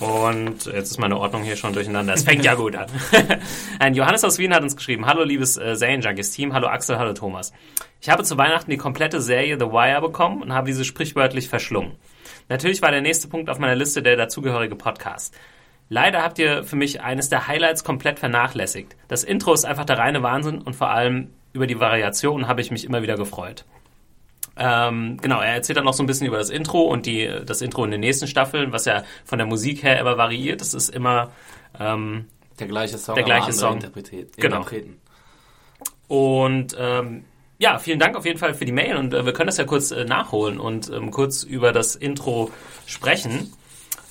Und 0.00 0.66
jetzt 0.66 0.90
ist 0.90 0.98
meine 0.98 1.18
Ordnung 1.18 1.42
hier 1.42 1.56
schon 1.56 1.72
durcheinander. 1.72 2.14
Es 2.14 2.24
fängt 2.24 2.44
ja 2.44 2.54
gut 2.56 2.76
an. 2.76 2.86
Ein 3.78 3.94
Johannes 3.94 4.24
aus 4.24 4.38
Wien 4.38 4.54
hat 4.54 4.62
uns 4.62 4.76
geschrieben. 4.76 5.06
Hallo, 5.06 5.22
liebes 5.24 5.56
äh, 5.56 5.74
Serienjunkies-Team. 5.76 6.52
Hallo 6.52 6.68
Axel, 6.68 6.98
hallo 6.98 7.12
Thomas. 7.12 7.52
Ich 8.00 8.08
habe 8.08 8.22
zu 8.22 8.36
Weihnachten 8.36 8.70
die 8.70 8.76
komplette 8.76 9.20
Serie 9.20 9.58
The 9.58 9.66
Wire 9.66 10.00
bekommen 10.00 10.42
und 10.42 10.52
habe 10.52 10.66
diese 10.66 10.84
sprichwörtlich 10.84 11.48
verschlungen. 11.48 11.92
Natürlich 12.48 12.82
war 12.82 12.90
der 12.90 13.00
nächste 13.00 13.28
Punkt 13.28 13.50
auf 13.50 13.58
meiner 13.58 13.74
Liste 13.74 14.02
der 14.02 14.16
dazugehörige 14.16 14.76
Podcast. 14.76 15.34
Leider 15.88 16.22
habt 16.22 16.38
ihr 16.38 16.64
für 16.64 16.76
mich 16.76 17.00
eines 17.00 17.28
der 17.28 17.46
Highlights 17.46 17.84
komplett 17.84 18.18
vernachlässigt. 18.18 18.96
Das 19.08 19.24
Intro 19.24 19.54
ist 19.54 19.64
einfach 19.64 19.84
der 19.84 19.98
reine 19.98 20.22
Wahnsinn 20.22 20.60
und 20.60 20.74
vor 20.74 20.90
allem 20.90 21.30
über 21.52 21.66
die 21.66 21.80
Variation 21.80 22.48
habe 22.48 22.60
ich 22.60 22.70
mich 22.70 22.84
immer 22.84 23.02
wieder 23.02 23.16
gefreut. 23.16 23.64
Ähm, 24.58 25.18
genau, 25.20 25.40
er 25.40 25.54
erzählt 25.54 25.76
dann 25.76 25.84
noch 25.84 25.92
so 25.94 26.02
ein 26.02 26.06
bisschen 26.06 26.26
über 26.26 26.38
das 26.38 26.50
Intro 26.50 26.82
und 26.82 27.06
die, 27.06 27.30
das 27.44 27.60
Intro 27.60 27.84
in 27.84 27.90
den 27.90 28.00
nächsten 28.00 28.26
Staffeln, 28.26 28.72
was 28.72 28.84
ja 28.86 29.02
von 29.24 29.38
der 29.38 29.46
Musik 29.46 29.82
her 29.82 30.00
immer 30.00 30.16
variiert. 30.16 30.60
Das 30.60 30.72
ist 30.74 30.88
immer 30.88 31.30
ähm, 31.78 32.26
Der 32.58 32.66
gleiche 32.66 32.96
Song, 32.98 33.14
Der 33.16 33.24
gleiche 33.24 33.52
Song. 33.52 33.78
Genau. 34.36 34.56
Interpreten. 34.56 34.98
Und 36.08 36.76
ähm, 36.78 37.24
ja, 37.58 37.78
vielen 37.78 37.98
Dank 37.98 38.16
auf 38.16 38.24
jeden 38.24 38.38
Fall 38.38 38.54
für 38.54 38.64
die 38.64 38.72
Mail 38.72 38.96
und 38.96 39.12
äh, 39.14 39.24
wir 39.24 39.32
können 39.32 39.46
das 39.48 39.56
ja 39.56 39.64
kurz 39.64 39.90
äh, 39.90 40.04
nachholen 40.04 40.58
und 40.58 40.90
ähm, 40.90 41.10
kurz 41.10 41.42
über 41.42 41.72
das 41.72 41.96
Intro 41.96 42.50
sprechen. 42.86 43.52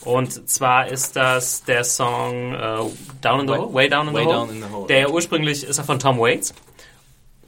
Und 0.04 0.48
zwar 0.50 0.88
ist 0.88 1.16
das 1.16 1.64
der 1.64 1.84
Song 1.84 2.54
äh, 2.54 2.78
Down 3.22 3.40
in 3.42 3.48
the 3.48 3.54
Way- 3.54 3.60
Hole, 3.60 3.74
Way 3.74 3.90
Down 3.90 4.08
in 4.10 4.16
the 4.16 4.22
Hole. 4.24 4.52
In 4.52 4.62
the 4.62 4.70
Hole. 4.72 4.88
Der 4.88 5.12
ursprünglich 5.12 5.64
ist 5.64 5.78
er 5.78 5.84
von 5.84 5.98
Tom 5.98 6.20
Waits. 6.20 6.54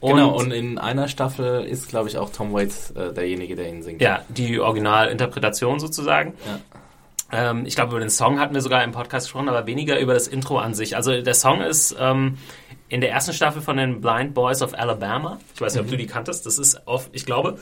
Und, 0.00 0.14
genau, 0.16 0.36
und 0.36 0.52
in 0.52 0.78
einer 0.78 1.08
Staffel 1.08 1.64
ist, 1.64 1.88
glaube 1.88 2.08
ich, 2.08 2.18
auch 2.18 2.30
Tom 2.30 2.52
Waits 2.52 2.92
äh, 2.92 3.12
derjenige, 3.12 3.56
der 3.56 3.68
ihn 3.68 3.82
singt. 3.82 4.00
ja, 4.00 4.22
die 4.28 4.60
Originalinterpretation 4.60 5.80
sozusagen. 5.80 6.34
Ja. 6.46 7.50
Ähm, 7.50 7.66
ich 7.66 7.74
glaube, 7.74 7.90
über 7.90 8.00
den 8.00 8.10
Song 8.10 8.38
hatten 8.38 8.54
wir 8.54 8.62
sogar 8.62 8.84
im 8.84 8.92
Podcast 8.92 9.26
gesprochen, 9.26 9.48
aber 9.48 9.66
weniger 9.66 9.98
über 9.98 10.14
das 10.14 10.28
Intro 10.28 10.58
an 10.58 10.72
sich. 10.74 10.96
Also 10.96 11.20
der 11.20 11.34
Song 11.34 11.60
ist 11.60 11.96
ähm, 11.98 12.38
in 12.88 13.00
der 13.00 13.10
ersten 13.10 13.32
Staffel 13.32 13.60
von 13.60 13.76
den 13.76 14.00
Blind 14.00 14.34
Boys 14.34 14.62
of 14.62 14.72
Alabama. 14.74 15.38
Ich 15.54 15.60
weiß 15.60 15.74
nicht, 15.74 15.82
ob 15.82 15.90
du 15.90 15.96
die 15.96 16.06
kanntest. 16.06 16.46
Das 16.46 16.58
ist 16.58 16.80
oft, 16.86 17.10
ich 17.12 17.26
glaube, 17.26 17.58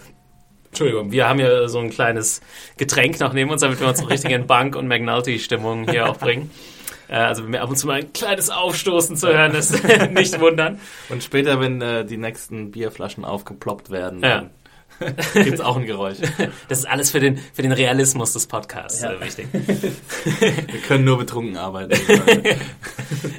Entschuldigung, 0.69 1.11
wir 1.11 1.27
haben 1.29 1.39
hier 1.39 1.69
so 1.69 1.79
ein 1.79 1.91
kleines 1.91 2.43
Getränk 2.77 3.19
noch 3.19 3.33
neben 3.33 3.51
uns, 3.51 3.63
damit 3.63 3.81
wir 3.81 3.89
uns 3.89 4.01
eine 4.01 4.11
richtige 4.11 4.39
Bank- 4.41 4.77
und 4.77 4.87
McNulty-Stimmung 4.89 5.89
hier 5.89 6.07
auch 6.11 6.19
bringen. 6.19 6.51
Äh, 7.09 7.15
Also 7.17 7.43
wenn 7.45 7.51
mir 7.51 7.63
ab 7.63 7.69
und 7.71 7.77
zu 7.77 7.87
mal 7.87 7.95
ein 8.01 8.13
kleines 8.13 8.51
Aufstoßen 8.51 9.17
zu 9.17 9.29
hören 9.29 9.55
ist, 9.55 9.83
nicht 10.13 10.41
wundern. 10.41 10.79
Und 11.09 11.23
später, 11.23 11.61
wenn 11.61 11.81
äh, 11.83 12.05
die 12.05 12.17
nächsten 12.17 12.71
Bierflaschen 12.71 13.25
aufgeploppt 13.25 13.91
werden, 13.91 14.21
Ja. 14.23 14.45
gibt's 15.35 15.61
auch 15.61 15.77
ein 15.77 15.85
Geräusch. 15.85 16.17
Das 16.69 16.79
ist 16.79 16.87
alles 16.87 17.11
für 17.11 17.21
den, 17.21 17.37
für 17.53 17.61
den 17.61 17.73
Realismus 17.73 18.33
des 18.33 18.47
Podcasts 18.47 19.03
Ja. 19.03 19.13
äh, 19.13 19.21
wichtig. 19.21 19.47
Wir 19.53 20.81
können 20.89 21.05
nur 21.05 21.19
betrunken 21.19 21.57
arbeiten. 21.59 21.99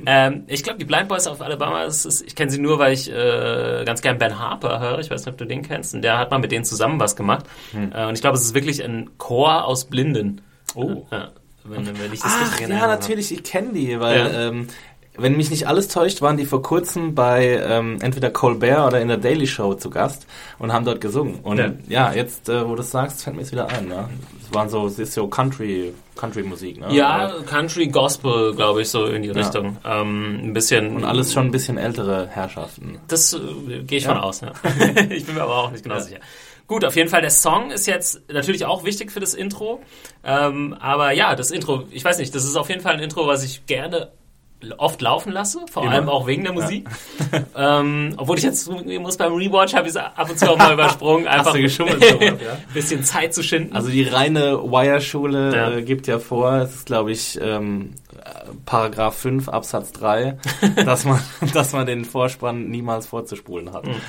Ähm, 0.05 0.43
ich 0.47 0.63
glaube, 0.63 0.79
die 0.79 0.85
Blind 0.85 1.07
Boys 1.09 1.27
of 1.27 1.41
Alabama, 1.41 1.83
ist, 1.83 2.23
ich 2.25 2.35
kenne 2.35 2.51
sie 2.51 2.59
nur, 2.59 2.79
weil 2.79 2.93
ich 2.93 3.11
äh, 3.11 3.83
ganz 3.85 4.01
gern 4.01 4.17
Ben 4.17 4.39
Harper 4.39 4.79
höre. 4.79 4.99
Ich 4.99 5.09
weiß 5.09 5.25
nicht, 5.25 5.31
ob 5.33 5.37
du 5.37 5.45
den 5.45 5.63
kennst. 5.63 5.93
Und 5.95 6.01
der 6.03 6.17
hat 6.17 6.31
mal 6.31 6.37
mit 6.37 6.51
denen 6.51 6.63
zusammen 6.63 6.99
was 6.99 7.15
gemacht. 7.15 7.45
Äh, 7.73 8.05
und 8.05 8.13
ich 8.13 8.21
glaube, 8.21 8.37
es 8.37 8.43
ist 8.43 8.53
wirklich 8.53 8.83
ein 8.83 9.09
Chor 9.17 9.65
aus 9.65 9.85
Blinden. 9.85 10.41
Oh. 10.75 11.05
Ja, 11.11 11.29
wenn, 11.69 11.85
wenn 11.99 12.13
ich 12.13 12.21
das 12.21 12.33
Ach, 12.35 12.41
richtig 12.51 12.67
in 12.69 12.71
ja, 12.71 12.87
natürlich, 12.87 13.31
ich 13.31 13.43
kenne 13.43 13.73
die, 13.73 13.99
weil, 13.99 14.17
Ja. 14.19 14.47
ähm, 14.49 14.67
wenn 15.19 15.35
mich 15.35 15.49
nicht 15.49 15.67
alles 15.67 15.87
täuscht, 15.87 16.21
waren 16.21 16.37
die 16.37 16.45
vor 16.45 16.61
kurzem 16.61 17.15
bei 17.15 17.59
ähm, 17.67 17.97
entweder 18.01 18.29
Colbert 18.29 18.85
oder 18.85 19.01
in 19.01 19.07
der 19.07 19.17
Daily 19.17 19.47
Show 19.47 19.73
zu 19.73 19.89
Gast 19.89 20.27
und 20.59 20.71
haben 20.71 20.85
dort 20.85 21.01
gesungen. 21.01 21.39
Und 21.41 21.57
Ja. 21.57 21.71
ja, 21.87 22.13
jetzt, 22.13 22.49
äh, 22.49 22.67
wo 22.69 22.75
du 22.75 22.81
es 22.81 22.91
sagst, 22.91 23.23
fällt 23.23 23.35
mir 23.35 23.41
jetzt 23.41 23.51
wieder 23.51 23.67
ein. 23.67 23.87
Ne? 23.87 24.07
Es 24.47 24.53
waren 24.53 24.69
so, 24.69 24.85
es 24.85 24.99
ist 24.99 25.13
so 25.13 25.27
Country, 25.27 25.91
Country-Musik. 26.17 26.81
Ne? 26.81 26.93
Ja, 26.93 27.33
Country 27.47 27.87
Gospel, 27.87 28.53
glaube 28.53 28.83
ich, 28.83 28.89
so 28.89 29.05
in 29.07 29.23
die 29.23 29.29
Ja. 29.29 29.33
Richtung. 29.33 29.77
Ähm, 29.83 30.39
ein 30.49 30.53
bisschen. 30.53 30.95
Und 30.95 31.03
alles 31.03 31.33
schon 31.33 31.47
ein 31.47 31.51
bisschen 31.51 31.79
ältere 31.79 32.27
Herrschaften. 32.27 32.99
Das 33.07 33.33
äh, 33.33 33.39
gehe 33.85 33.97
ich 33.97 34.03
Ja. 34.03 34.13
von 34.13 34.21
aus, 34.21 34.41
ja. 34.41 34.51
ich 35.09 35.25
bin 35.25 35.33
mir 35.33 35.41
aber 35.41 35.55
auch 35.63 35.71
nicht 35.71 35.83
genau 35.83 35.97
sicher. 35.99 36.19
Gut, 36.67 36.83
auf 36.83 36.95
jeden 36.97 37.09
Fall, 37.09 37.21
der 37.21 37.29
Song 37.29 37.71
ist 37.71 37.87
jetzt 37.87 38.21
natürlich 38.31 38.65
auch 38.65 38.83
wichtig 38.83 39.11
für 39.11 39.21
das 39.21 39.33
Intro. 39.33 39.81
Ähm, 40.23 40.75
aber 40.79 41.11
ja, 41.11 41.33
das 41.35 41.49
Intro, 41.51 41.83
ich 41.91 42.03
weiß 42.03 42.17
nicht, 42.19 42.35
das 42.35 42.43
ist 42.43 42.57
auf 42.57 42.67
jeden 42.69 42.81
Fall 42.81 42.93
ein 42.95 42.99
Intro, 42.99 43.25
was 43.25 43.43
ich 43.43 43.65
gerne 43.65 44.11
oft 44.77 45.01
laufen 45.01 45.31
lasse, 45.31 45.59
vor 45.71 45.83
Immer. 45.83 45.91
allem 45.93 46.09
auch 46.09 46.25
wegen 46.25 46.43
der 46.43 46.51
Musik. 46.53 46.89
ähm, 47.55 48.13
obwohl 48.17 48.37
ich 48.37 48.43
jetzt 48.43 48.67
muss, 48.69 49.15
beim 49.17 49.33
Rewatch 49.33 49.75
habe 49.75 49.83
ich 49.87 49.91
es 49.91 49.97
ab 49.97 50.27
und 50.29 50.37
zu 50.39 50.49
auch 50.49 50.57
mal 50.57 50.73
übersprungen, 50.73 51.27
einfach 51.27 51.55
ja? 51.55 51.61
ein 51.61 52.37
bisschen 52.73 53.03
Zeit 53.03 53.33
zu 53.33 53.43
schinden. 53.43 53.75
Also 53.75 53.89
die 53.89 54.03
reine 54.03 54.63
Wire-Schule 54.63 55.55
Ja. 55.55 55.71
äh, 55.71 55.83
gibt 55.83 56.07
ja 56.07 56.17
vor, 56.19 56.53
es 56.53 56.73
ist 56.75 56.85
glaube 56.87 57.11
ich 57.11 57.39
ähm, 57.39 57.93
äh, 58.17 58.29
Paragraph 58.65 59.15
5 59.17 59.47
Absatz 59.47 59.91
3, 59.93 60.37
dass 60.83 61.05
man, 61.05 61.19
dass 61.53 61.73
man 61.73 61.85
den 61.85 62.03
Vorspann 62.03 62.67
niemals 62.67 63.05
vorzuspulen 63.05 63.73
hat. 63.73 63.85
Mhm. 63.85 64.01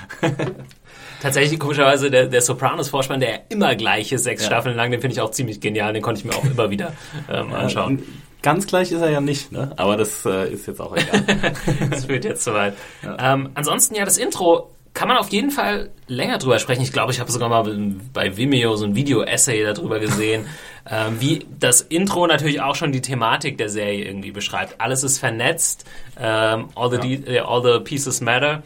Tatsächlich, 1.23 1.59
komischerweise, 1.59 2.11
der, 2.11 2.27
der 2.27 2.41
Sopranos-Vorspann, 2.41 3.21
der 3.21 3.31
ja 3.31 3.39
immer 3.49 3.75
gleich 3.75 4.13
ist, 4.13 4.25
sechs 4.25 4.43
Ja. 4.43 4.47
Staffeln 4.49 4.77
lang, 4.77 4.91
den 4.91 5.01
finde 5.01 5.15
ich 5.15 5.21
auch 5.21 5.31
ziemlich 5.31 5.61
genial, 5.61 5.93
den 5.93 6.03
konnte 6.03 6.21
ich 6.21 6.25
mir 6.25 6.35
auch 6.35 6.45
immer 6.45 6.71
wieder 6.71 6.93
ähm, 7.31 7.53
anschauen. 7.53 8.03
Ganz 8.41 8.67
gleich 8.69 8.93
ist 8.93 9.01
er 9.01 9.11
ja 9.11 9.21
nicht, 9.21 9.51
ne? 9.51 9.73
aber 9.77 9.97
das 9.97 10.25
äh, 10.25 10.49
ist 10.53 10.67
jetzt 10.69 10.81
auch 10.81 10.95
egal. 10.97 11.25
Das 11.91 12.05
führt 12.05 12.25
jetzt 12.25 12.45
zu 12.45 12.55
weit. 12.55 12.75
Ähm, 13.19 13.51
ansonsten 13.55 13.97
ja, 13.97 14.05
das 14.05 14.17
Intro 14.17 14.71
kann 14.95 15.09
man 15.09 15.19
auf 15.19 15.29
jeden 15.31 15.51
Fall 15.51 15.91
länger 16.07 16.39
drüber 16.39 16.59
sprechen. 16.61 16.83
Ich 16.83 16.93
glaube, 16.93 17.13
ich 17.13 17.19
habe 17.21 17.31
sogar 17.31 17.49
mal 17.49 17.65
bei 18.13 18.37
Vimeo 18.37 18.75
so 18.77 18.85
ein 18.85 18.95
Video-Essay 18.95 19.63
darüber 19.65 19.99
gesehen, 19.99 20.47
ähm, 20.91 21.21
wie 21.21 21.47
das 21.59 21.81
Intro 21.83 22.27
natürlich 22.29 22.61
auch 22.61 22.75
schon 22.77 22.93
die 22.93 23.01
Thematik 23.03 23.59
der 23.59 23.69
Serie 23.69 24.05
irgendwie 24.05 24.31
beschreibt. 24.31 24.81
Alles 24.81 25.03
ist 25.03 25.19
vernetzt, 25.19 25.85
ähm, 26.21 26.69
all, 26.77 26.91
the 26.91 26.99
de- 26.99 27.37
äh, 27.37 27.41
all 27.41 27.63
the 27.63 27.81
pieces 27.83 28.21
matter. 28.21 28.63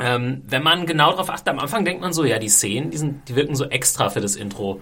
Ähm, 0.00 0.42
wenn 0.48 0.62
man 0.62 0.86
genau 0.86 1.10
darauf 1.10 1.30
achtet, 1.30 1.48
am 1.48 1.58
Anfang 1.58 1.84
denkt 1.84 2.00
man 2.00 2.12
so, 2.12 2.24
ja, 2.24 2.38
die 2.38 2.48
Szenen, 2.48 2.90
die, 2.90 2.98
sind, 2.98 3.28
die 3.28 3.36
wirken 3.36 3.54
so 3.54 3.66
extra 3.66 4.10
für 4.10 4.20
das 4.20 4.36
Intro 4.36 4.80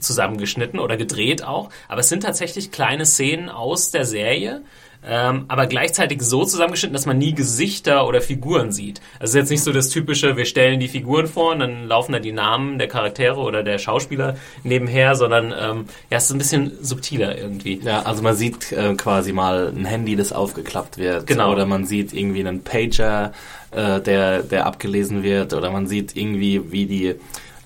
zusammengeschnitten 0.00 0.80
oder 0.80 0.96
gedreht 0.96 1.44
auch, 1.44 1.70
aber 1.88 2.00
es 2.00 2.08
sind 2.08 2.22
tatsächlich 2.22 2.70
kleine 2.70 3.06
Szenen 3.06 3.48
aus 3.48 3.90
der 3.90 4.04
Serie, 4.04 4.62
ähm, 5.06 5.44
aber 5.46 5.66
gleichzeitig 5.66 6.22
so 6.22 6.44
zusammengeschnitten, 6.44 6.92
dass 6.92 7.06
man 7.06 7.18
nie 7.18 7.32
Gesichter 7.32 8.06
oder 8.06 8.20
Figuren 8.20 8.72
sieht. 8.72 9.00
Also 9.20 9.24
es 9.24 9.30
ist 9.30 9.34
jetzt 9.36 9.50
nicht 9.50 9.62
so 9.62 9.72
das 9.72 9.90
typische, 9.90 10.36
wir 10.36 10.44
stellen 10.44 10.80
die 10.80 10.88
Figuren 10.88 11.28
vor 11.28 11.52
und 11.52 11.60
dann 11.60 11.86
laufen 11.86 12.12
da 12.12 12.18
die 12.18 12.32
Namen 12.32 12.78
der 12.78 12.88
Charaktere 12.88 13.38
oder 13.38 13.62
der 13.62 13.78
Schauspieler 13.78 14.36
nebenher, 14.64 15.14
sondern 15.14 15.54
ähm, 15.58 15.84
ja, 16.10 16.18
es 16.18 16.24
ist 16.24 16.32
ein 16.32 16.38
bisschen 16.38 16.72
subtiler 16.82 17.38
irgendwie. 17.38 17.80
Ja, 17.82 18.02
also 18.02 18.22
man 18.22 18.34
sieht 18.34 18.72
äh, 18.72 18.94
quasi 18.94 19.32
mal 19.32 19.72
ein 19.74 19.84
Handy, 19.84 20.16
das 20.16 20.32
aufgeklappt 20.32 20.98
wird. 20.98 21.28
Genau. 21.28 21.52
Oder 21.52 21.64
man 21.64 21.84
sieht 21.84 22.12
irgendwie 22.12 22.40
einen 22.40 22.64
Pager, 22.64 23.32
äh, 23.70 24.00
der, 24.00 24.42
der 24.42 24.66
abgelesen 24.66 25.22
wird. 25.22 25.54
Oder 25.54 25.70
man 25.70 25.86
sieht 25.86 26.16
irgendwie, 26.16 26.72
wie 26.72 26.86
die 26.86 27.14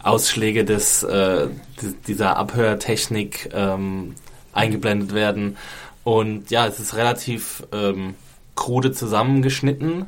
Ausschläge 0.03 0.65
des, 0.65 1.03
äh, 1.03 1.49
dieser 2.07 2.37
Abhörtechnik 2.37 3.51
ähm, 3.55 4.15
eingeblendet 4.53 5.15
werden. 5.15 5.57
Und 6.05 6.51
ja, 6.51 6.67
es 6.67 6.81
ist 6.81 6.97
relativ 6.97 7.63
ähm, 7.73 8.15
krude 8.57 8.93
zusammengeschnitten, 8.93 10.07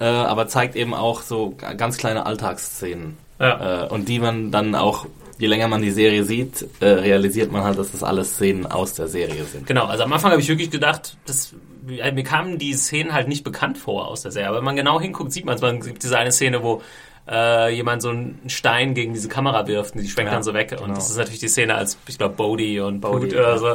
äh, 0.00 0.04
aber 0.04 0.48
zeigt 0.48 0.76
eben 0.76 0.94
auch 0.94 1.22
so 1.22 1.54
ganz 1.76 1.96
kleine 1.96 2.26
Alltagsszenen. 2.26 3.16
Ja. 3.38 3.84
Äh, 3.84 3.88
und 3.88 4.08
die 4.08 4.18
man 4.18 4.50
dann 4.50 4.74
auch, 4.74 5.06
je 5.38 5.46
länger 5.46 5.68
man 5.68 5.82
die 5.82 5.92
Serie 5.92 6.24
sieht, 6.24 6.66
äh, 6.80 6.86
realisiert 6.86 7.52
man 7.52 7.62
halt, 7.62 7.78
dass 7.78 7.92
das 7.92 8.02
alles 8.02 8.34
Szenen 8.34 8.66
aus 8.66 8.94
der 8.94 9.06
Serie 9.06 9.44
sind. 9.44 9.66
Genau, 9.66 9.86
also 9.86 10.02
am 10.02 10.12
Anfang 10.12 10.32
habe 10.32 10.40
ich 10.40 10.48
wirklich 10.48 10.70
gedacht, 10.70 11.16
das, 11.26 11.54
mir 11.88 12.22
kamen 12.22 12.58
die 12.58 12.74
Szenen 12.74 13.12
halt 13.12 13.28
nicht 13.28 13.44
bekannt 13.44 13.78
vor 13.78 14.08
aus 14.08 14.22
der 14.22 14.32
Serie. 14.32 14.48
Aber 14.48 14.58
wenn 14.58 14.64
man 14.64 14.76
genau 14.76 15.00
hinguckt, 15.00 15.32
sieht 15.32 15.44
man 15.44 15.56
es. 15.56 15.62
Man 15.62 15.80
gibt 15.80 16.02
diese 16.02 16.18
eine 16.18 16.32
Szene, 16.32 16.62
wo 16.62 16.82
äh, 17.28 17.74
jemand 17.74 18.02
so 18.02 18.10
einen 18.10 18.40
Stein 18.48 18.94
gegen 18.94 19.12
diese 19.12 19.28
Kamera 19.28 19.66
wirft 19.66 19.94
und 19.94 20.02
die 20.02 20.08
schwenkt 20.08 20.30
Ja, 20.30 20.36
dann 20.36 20.42
so 20.42 20.54
weg. 20.54 20.72
Und 20.72 20.78
genau. 20.78 20.94
das 20.94 21.10
ist 21.10 21.16
natürlich 21.16 21.40
die 21.40 21.48
Szene, 21.48 21.74
als 21.74 21.98
ich 22.06 22.18
glaube 22.18 22.34
Bodhi 22.36 22.80
und 22.80 23.00
Boot 23.00 23.24
oder 23.24 23.50
ja. 23.50 23.58
so 23.58 23.68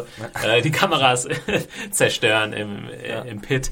äh, 0.47 0.61
die 0.61 0.71
Kameras 0.71 1.27
zerstören 1.91 2.53
im, 2.53 2.89
äh, 2.89 3.09
Ja. 3.09 3.21
im 3.21 3.41
Pit. 3.41 3.71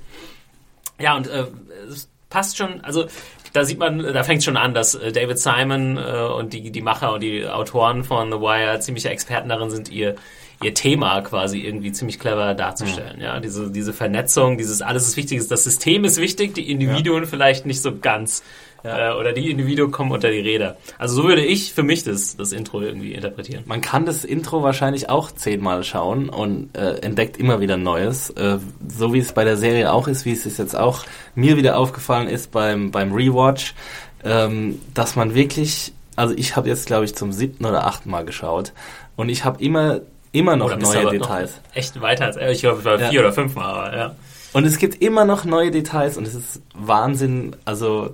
Ja, 0.99 1.15
und 1.17 1.27
äh, 1.27 1.45
es 1.89 2.09
passt 2.29 2.57
schon, 2.57 2.81
also 2.81 3.05
da 3.53 3.65
sieht 3.65 3.79
man, 3.79 3.99
da 3.99 4.23
fängt 4.23 4.43
schon 4.43 4.55
an, 4.55 4.73
dass 4.73 4.95
äh, 4.95 5.11
David 5.11 5.39
Simon 5.39 5.97
äh, 5.97 6.01
und 6.01 6.53
die, 6.53 6.71
die 6.71 6.81
Macher 6.81 7.13
und 7.13 7.21
die 7.21 7.47
Autoren 7.47 8.03
von 8.03 8.31
The 8.31 8.39
Wire 8.39 8.79
ziemliche 8.79 9.09
Experten 9.09 9.49
darin 9.49 9.69
sind, 9.69 9.89
ihr 9.89 10.15
ihr 10.63 10.73
Thema 10.73 11.21
quasi 11.21 11.59
irgendwie 11.59 11.91
ziemlich 11.91 12.19
clever 12.19 12.53
darzustellen. 12.53 13.19
Ja, 13.21 13.39
diese, 13.39 13.71
diese 13.71 13.93
Vernetzung, 13.93 14.57
dieses 14.57 14.81
alles 14.81 15.07
ist 15.07 15.17
wichtig, 15.17 15.47
das 15.47 15.63
System 15.63 16.03
ist 16.05 16.17
wichtig, 16.17 16.53
die 16.53 16.69
Individuen 16.69 17.25
vielleicht 17.25 17.65
nicht 17.65 17.81
so 17.81 17.97
ganz. 17.97 18.43
Ja. 18.83 19.11
Äh, 19.11 19.19
oder 19.19 19.31
die 19.33 19.51
Individuen 19.51 19.91
kommen 19.91 20.11
unter 20.11 20.31
die 20.31 20.39
Räder. 20.39 20.77
Also 20.97 21.15
so 21.15 21.27
würde 21.27 21.45
ich 21.45 21.73
für 21.73 21.83
mich 21.83 22.03
das, 22.03 22.35
das 22.35 22.51
Intro 22.51 22.81
irgendwie 22.81 23.13
interpretieren. 23.13 23.63
Man 23.67 23.81
kann 23.81 24.05
das 24.05 24.25
Intro 24.25 24.63
wahrscheinlich 24.63 25.09
auch 25.09 25.31
zehnmal 25.31 25.83
schauen 25.83 26.29
und 26.29 26.75
äh, 26.75 26.95
entdeckt 27.01 27.37
immer 27.37 27.59
wieder 27.59 27.77
Neues. 27.77 28.31
Äh, 28.31 28.57
so 28.87 29.13
wie 29.13 29.19
es 29.19 29.33
bei 29.33 29.43
der 29.43 29.57
Serie 29.57 29.91
auch 29.91 30.07
ist, 30.07 30.25
wie 30.25 30.31
es 30.31 30.45
jetzt 30.57 30.75
auch 30.75 31.05
mir 31.35 31.57
wieder 31.57 31.77
aufgefallen 31.77 32.27
ist 32.27 32.51
beim, 32.51 32.91
beim 32.91 33.13
Rewatch, 33.13 33.75
ähm, 34.23 34.79
dass 34.93 35.15
man 35.15 35.35
wirklich, 35.35 35.93
also 36.15 36.33
ich 36.35 36.55
habe 36.55 36.67
jetzt 36.67 36.87
glaube 36.87 37.05
ich 37.05 37.15
zum 37.15 37.31
siebten 37.31 37.65
oder 37.65 37.85
achten 37.85 38.09
Mal 38.09 38.25
geschaut 38.25 38.73
und 39.15 39.29
ich 39.29 39.45
habe 39.45 39.63
immer, 39.63 40.01
immer 40.31 40.55
noch 40.55 40.67
Oder 40.67 40.77
neue 40.77 41.09
Details. 41.11 41.51
Noch 41.69 41.75
echt 41.75 42.01
weiter 42.01 42.25
als, 42.25 42.37
ich 42.37 42.61
glaube, 42.61 42.83
war 42.85 42.99
Ja. 42.99 43.09
vier 43.09 43.19
oder 43.21 43.33
fünf 43.33 43.55
Mal, 43.55 43.65
aber 43.65 43.97
ja. 43.97 44.15
Und 44.53 44.65
es 44.65 44.77
gibt 44.77 45.01
immer 45.01 45.25
noch 45.25 45.45
neue 45.45 45.71
Details 45.71 46.17
und 46.17 46.27
es 46.27 46.35
ist 46.35 46.61
Wahnsinn. 46.73 47.55
Also 47.65 48.13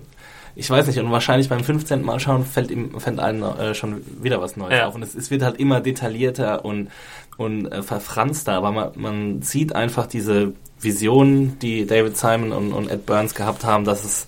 ich 0.55 0.69
weiß 0.69 0.87
nicht, 0.87 0.99
und 0.99 1.11
wahrscheinlich 1.11 1.49
beim 1.49 1.63
15. 1.63 2.03
Mal 2.03 2.19
schauen 2.19 2.45
fällt, 2.45 2.71
ihm, 2.71 2.99
fällt 2.99 3.19
einem 3.19 3.43
äh, 3.43 3.73
schon 3.75 4.01
wieder 4.23 4.41
was 4.41 4.55
Neues 4.57 4.73
Ja. 4.77 4.87
auf. 4.87 4.95
Und 4.95 5.03
es, 5.03 5.13
es 5.15 5.29
wird 5.31 5.41
halt 5.43 5.59
immer 5.59 5.81
detaillierter 5.81 6.65
und, 6.65 6.89
und 7.37 7.67
äh, 7.71 7.83
verfranster, 7.83 8.53
aber 8.53 8.71
man, 8.71 8.91
man 8.95 9.41
sieht 9.43 9.75
einfach 9.75 10.07
diese 10.07 10.53
Vision, 10.79 11.57
die 11.59 11.85
David 11.87 12.17
Simon 12.17 12.51
und, 12.51 12.71
und 12.73 12.89
Ed 12.89 13.05
Burns 13.05 13.33
gehabt 13.35 13.63
haben, 13.63 13.83
dass 13.85 14.03
es 14.03 14.27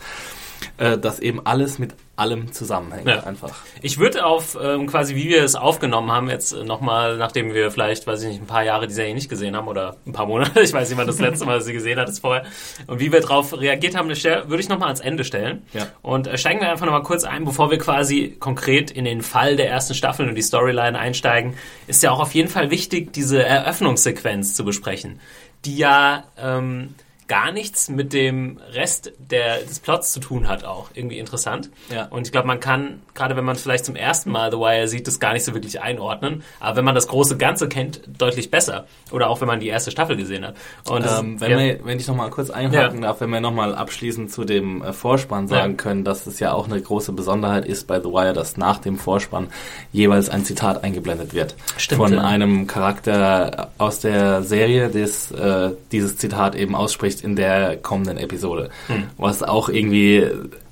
äh, 0.78 0.98
dass 0.98 1.20
eben 1.20 1.46
alles 1.46 1.80
mit 1.80 1.94
allem 2.20 2.52
zusammenhängt. 2.52 3.08
Ja. 3.08 3.24
Einfach. 3.24 3.56
Ich 3.82 3.98
würde 3.98 4.26
auf 4.26 4.58
ähm, 4.62 4.88
quasi, 4.88 5.16
wie 5.16 5.30
wir 5.30 5.44
es 5.44 5.56
aufgenommen 5.56 6.12
haben, 6.12 6.30
jetzt 6.30 6.52
äh, 6.52 6.64
nochmal, 6.64 7.18
nachdem 7.18 7.54
wir 7.54 7.72
vielleicht, 7.72 8.06
weiß 8.06 8.24
ich 8.24 8.30
nicht, 8.30 8.42
ein 8.42 8.48
paar 8.48 8.64
Jahre 8.64 8.88
die 8.88 8.94
Serie 8.94 9.14
nicht 9.14 9.30
gesehen 9.30 9.56
haben 9.56 9.68
oder 9.68 9.96
ein 10.06 10.14
paar 10.14 10.26
Monate, 10.26 10.60
ich 10.62 10.74
weiß 10.74 10.90
nicht, 10.90 10.98
wann 10.98 11.08
das 11.08 11.20
letzte 11.20 11.46
Mal 11.46 11.62
sie 11.62 11.74
gesehen 11.74 12.00
hat, 12.00 12.10
ist 12.10 12.20
vorher, 12.20 12.44
und 12.88 13.00
wie 13.00 13.12
wir 13.12 13.22
darauf 13.22 13.60
reagiert 13.60 13.96
haben, 13.96 14.10
würde 14.10 14.60
ich 14.60 14.70
nochmal 14.70 14.88
ans 14.88 15.00
Ende 15.00 15.24
stellen. 15.24 15.64
Ja. 15.74 15.88
Und 16.02 16.28
äh, 16.28 16.38
steigen 16.38 16.60
wir 16.60 16.70
einfach 16.70 16.86
nochmal 16.86 17.04
kurz 17.04 17.24
ein, 17.24 17.46
bevor 17.46 17.72
wir 17.72 17.78
quasi 17.78 18.36
konkret 18.40 18.92
in 18.92 19.06
den 19.06 19.22
Fall 19.22 19.56
der 19.56 19.70
ersten 19.70 19.94
Staffel 19.94 20.28
und 20.28 20.36
die 20.36 20.42
Storyline 20.42 20.98
einsteigen, 20.98 21.56
ist 21.88 22.04
ja 22.04 22.12
auch 22.12 22.20
auf 22.20 22.34
jeden 22.34 22.50
Fall 22.50 22.72
wichtig, 22.72 23.14
diese 23.14 23.44
Eröffnungssequenz 23.44 24.54
zu 24.54 24.66
besprechen, 24.66 25.20
die 25.66 25.78
ja 25.78 26.26
ähm, 26.38 26.96
gar 27.30 27.52
nichts 27.54 27.88
mit 27.90 28.12
dem 28.12 28.60
Rest 28.74 29.14
der, 29.20 29.60
des 29.60 29.80
Plots 29.80 30.12
zu 30.12 30.20
tun 30.20 30.48
hat 30.50 30.66
auch. 30.66 30.90
Irgendwie 30.96 31.20
interessant. 31.20 31.70
Ja. 31.94 32.08
Und 32.10 32.26
ich 32.26 32.32
glaube, 32.34 32.48
man 32.48 32.60
kann, 32.60 33.02
gerade 33.14 33.38
wenn 33.38 33.46
man 33.46 33.56
vielleicht 33.56 33.86
zum 33.86 33.96
ersten 33.96 34.32
Mal 34.32 34.52
The 34.52 34.58
Wire 34.58 34.88
sieht, 34.90 35.08
das 35.08 35.20
gar 35.20 35.32
nicht 35.34 35.46
so 35.46 35.54
wirklich 35.54 35.80
einordnen. 35.82 36.44
Aber 36.60 36.76
wenn 36.78 36.86
man 36.86 36.96
das 36.96 37.08
große 37.08 37.38
Ganze 37.38 37.70
kennt, 37.70 38.02
deutlich 38.18 38.50
besser. 38.52 38.88
Oder 39.12 39.30
auch 39.30 39.40
wenn 39.42 39.48
man 39.48 39.60
die 39.60 39.68
erste 39.68 39.92
Staffel 39.92 40.18
gesehen 40.18 40.44
hat. 40.46 40.56
Und 40.90 41.06
das- 41.06 41.20
Ähm, 41.20 41.40
wenn, 41.40 41.52
ja. 41.52 41.60
wir, 41.60 41.86
wenn 41.86 42.00
ich 42.00 42.08
noch 42.08 42.16
mal 42.16 42.30
kurz 42.32 42.50
einhaken 42.50 43.02
Ja. 43.02 43.08
darf, 43.10 43.22
wenn 43.22 43.30
wir 43.30 43.40
noch 43.42 43.54
mal 43.54 43.76
abschließend 43.76 44.32
zu 44.32 44.44
dem 44.44 44.82
äh, 44.82 44.92
Vorspann 44.92 45.48
sagen 45.48 45.74
Ja. 45.74 45.78
können, 45.78 46.04
dass 46.04 46.26
es 46.26 46.40
ja 46.40 46.52
auch 46.54 46.68
eine 46.68 46.82
große 46.82 47.12
Besonderheit 47.14 47.66
ist 47.66 47.86
bei 47.86 48.00
The 48.00 48.08
Wire, 48.10 48.34
dass 48.34 48.58
nach 48.58 48.80
dem 48.80 48.98
Vorspann 48.98 49.50
jeweils 49.94 50.30
ein 50.30 50.44
Zitat 50.46 50.84
eingeblendet 50.84 51.34
wird. 51.36 51.56
Stimmt, 51.78 52.02
Von 52.02 52.18
einem 52.18 52.66
Charakter 52.66 53.70
aus 53.78 54.00
der 54.00 54.42
Serie, 54.44 54.90
das 54.90 55.32
äh, 55.32 55.72
dieses 55.92 56.18
Zitat 56.18 56.56
eben 56.56 56.74
ausspricht 56.76 57.19
in 57.24 57.36
der 57.36 57.78
kommenden 57.78 58.18
Episode. 58.18 58.70
Hm. 58.88 59.04
Was 59.18 59.44
auch 59.44 59.70
irgendwie, 59.70 60.26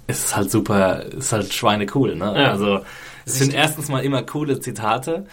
es 0.07 0.25
ist 0.25 0.35
halt 0.35 0.51
super, 0.51 1.03
ist 1.05 1.31
halt 1.33 1.53
schweinecool, 1.53 2.15
ne? 2.15 2.33
Ja. 2.35 2.51
Also, 2.51 2.79
es 3.25 3.39
sind 3.39 3.53
erstens 3.53 3.89
mal 3.89 4.03
immer 4.05 4.23
coole 4.23 4.59
Zitate 4.59 5.25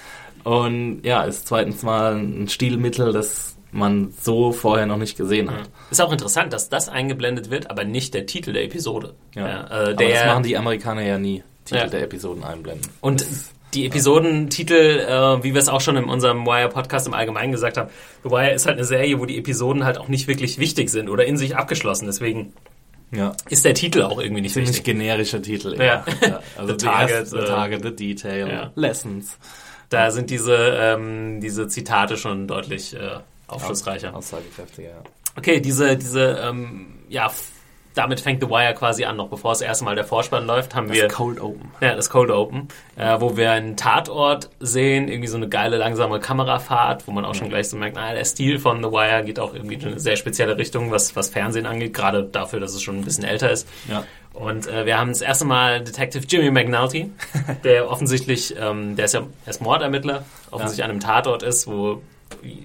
und 0.43 1.03
ja, 1.05 1.23
ist 1.23 1.47
zweitens 1.47 1.83
mal 1.83 2.17
ein 2.17 2.49
Stilmittel, 2.49 3.13
das 3.13 3.57
man 3.71 4.13
so 4.21 4.53
vorher 4.53 4.87
noch 4.87 4.99
nicht 4.99 5.17
gesehen 5.17 5.51
hat. 5.51 5.69
Ist 5.91 6.01
auch 6.01 6.13
interessant, 6.13 6.53
dass 6.53 6.69
das 6.69 6.89
eingeblendet 6.89 7.51
wird, 7.51 7.71
aber 7.71 7.85
nicht 7.85 8.15
der 8.15 8.27
Titel 8.27 8.53
der 8.53 8.65
Episode. 8.65 9.15
Ja. 9.35 9.47
äh, 9.47 9.67
Aber 9.67 9.95
der, 9.95 10.09
das 10.11 10.27
machen 10.27 10.43
die 10.45 10.57
Amerikaner 10.57 11.03
ja 11.03 11.19
nie, 11.19 11.43
Titel 11.65 11.81
Ja. 11.81 11.87
der 11.89 12.03
Episoden 12.03 12.45
einblenden. 12.45 12.89
Und 13.01 13.25
die 13.75 13.87
Episodentitel, 13.87 15.01
äh, 15.01 15.43
wie 15.43 15.53
wir 15.55 15.61
es 15.61 15.69
auch 15.69 15.81
schon 15.81 15.97
in 15.97 16.05
unserem 16.05 16.47
Wire-Podcast 16.47 17.07
im 17.07 17.15
Allgemeinen 17.15 17.53
gesagt 17.53 17.77
haben, 17.77 17.91
The 18.23 18.31
Wire 18.31 18.53
ist 18.53 18.67
halt 18.67 18.77
eine 18.77 18.85
Serie, 18.85 19.19
wo 19.21 19.27
die 19.27 19.39
Episoden 19.39 19.85
halt 19.85 19.99
auch 19.99 20.09
nicht 20.09 20.29
wirklich 20.29 20.59
wichtig 20.59 20.91
sind 20.91 21.09
oder 21.09 21.25
in 21.27 21.37
sich 21.37 21.57
abgeschlossen. 21.57 22.07
Deswegen 22.07 22.53
Ja. 23.11 23.35
ist 23.49 23.65
der 23.65 23.75
Titel 23.75 24.03
auch 24.03 24.19
irgendwie 24.21 24.43
nicht 24.43 24.53
Ziemlich 24.55 24.71
wichtig. 24.71 24.85
generischer 24.85 25.43
Titel. 25.43 25.77
Ja. 25.81 26.05
Also 26.57 26.73
The 26.75 26.79
the 26.81 26.87
Target, 26.87 27.11
Target, 27.15 27.29
the, 27.31 27.39
target, 27.47 27.83
the 27.85 27.97
Detail, 27.97 28.49
ja. 28.49 28.71
Lessons. 28.75 29.39
Da 29.91 30.11
sind 30.11 30.31
diese, 30.31 30.57
ähm, 30.57 31.41
diese 31.41 31.69
Zitate 31.69 32.17
schon 32.17 32.49
deutlich 32.49 32.95
äh, 32.95 33.19
aufschlussreicher. 33.47 34.15
Aussagekräftiger, 34.17 34.89
ja. 34.89 35.03
Okay, 35.37 35.61
diese, 35.61 35.97
diese, 35.97 36.39
ähm, 36.43 36.87
ja, 37.09 37.31
damit 37.95 38.21
fängt 38.21 38.43
The 38.43 38.49
Wire 38.49 38.75
quasi 38.75 39.05
an. 39.05 39.17
Noch 39.17 39.29
bevor 39.29 39.53
das 39.53 39.61
erste 39.61 39.85
Mal 39.85 39.95
der 39.95 40.05
Vorspann 40.05 40.47
läuft, 40.47 40.75
haben 40.75 40.93
wir 40.93 41.05
Das 41.05 41.15
Cold 41.15 41.41
Open. 41.41 41.71
ja, 41.81 41.95
das 41.95 42.11
Cold 42.11 42.31
Open, 42.31 42.69
äh, 42.97 43.21
wo 43.21 43.37
wir 43.37 43.53
einen 43.53 43.77
Tatort 43.77 44.51
sehen, 44.61 45.09
irgendwie 45.09 45.29
so 45.29 45.37
eine 45.37 45.49
geile, 45.49 45.77
langsame 45.77 46.21
Kamerafahrt, 46.21 47.07
wo 47.07 47.13
man 47.13 47.25
auch 47.25 47.35
schon 47.35 47.49
gleich 47.49 47.69
so 47.69 47.77
merkt, 47.77 47.97
ah, 47.97 48.13
der 48.13 48.25
Stil 48.25 48.59
von 48.59 48.83
The 48.83 48.91
Wire 48.91 49.25
geht 49.25 49.39
auch 49.39 49.55
irgendwie 49.55 49.75
in 49.75 49.85
eine 49.85 50.01
sehr 50.01 50.17
spezielle 50.17 50.59
Richtung, 50.59 50.91
was, 50.91 51.15
was 51.17 51.29
Fernsehen 51.31 51.67
angeht, 51.67 51.95
gerade 51.95 52.25
dafür, 52.25 52.61
dass 52.61 52.75
es 52.75 52.83
schon 52.83 52.99
ein 52.99 53.05
bisschen 53.05 53.25
älter 53.25 53.51
ist. 53.51 53.69
Ja. 53.89 54.05
Und 54.33 54.67
äh, 54.67 54.85
wir 54.85 54.99
haben 54.99 55.11
das 55.11 55.21
erste 55.21 55.45
Mal 55.45 55.81
Detective 55.83 56.25
Jimmy 56.29 56.51
McNulty, 56.51 57.13
der 57.65 57.89
offensichtlich, 57.89 58.55
ähm, 58.61 58.97
der 58.97 59.05
ist 59.05 59.15
ja 59.15 59.23
er 59.45 59.51
ist 59.51 59.63
Mordermittler, 59.63 60.25
offensichtlich 60.51 60.85
an 60.85 60.91
einem 60.91 61.01
Tatort 61.01 61.45
ist, 61.45 61.69
wo 61.69 62.03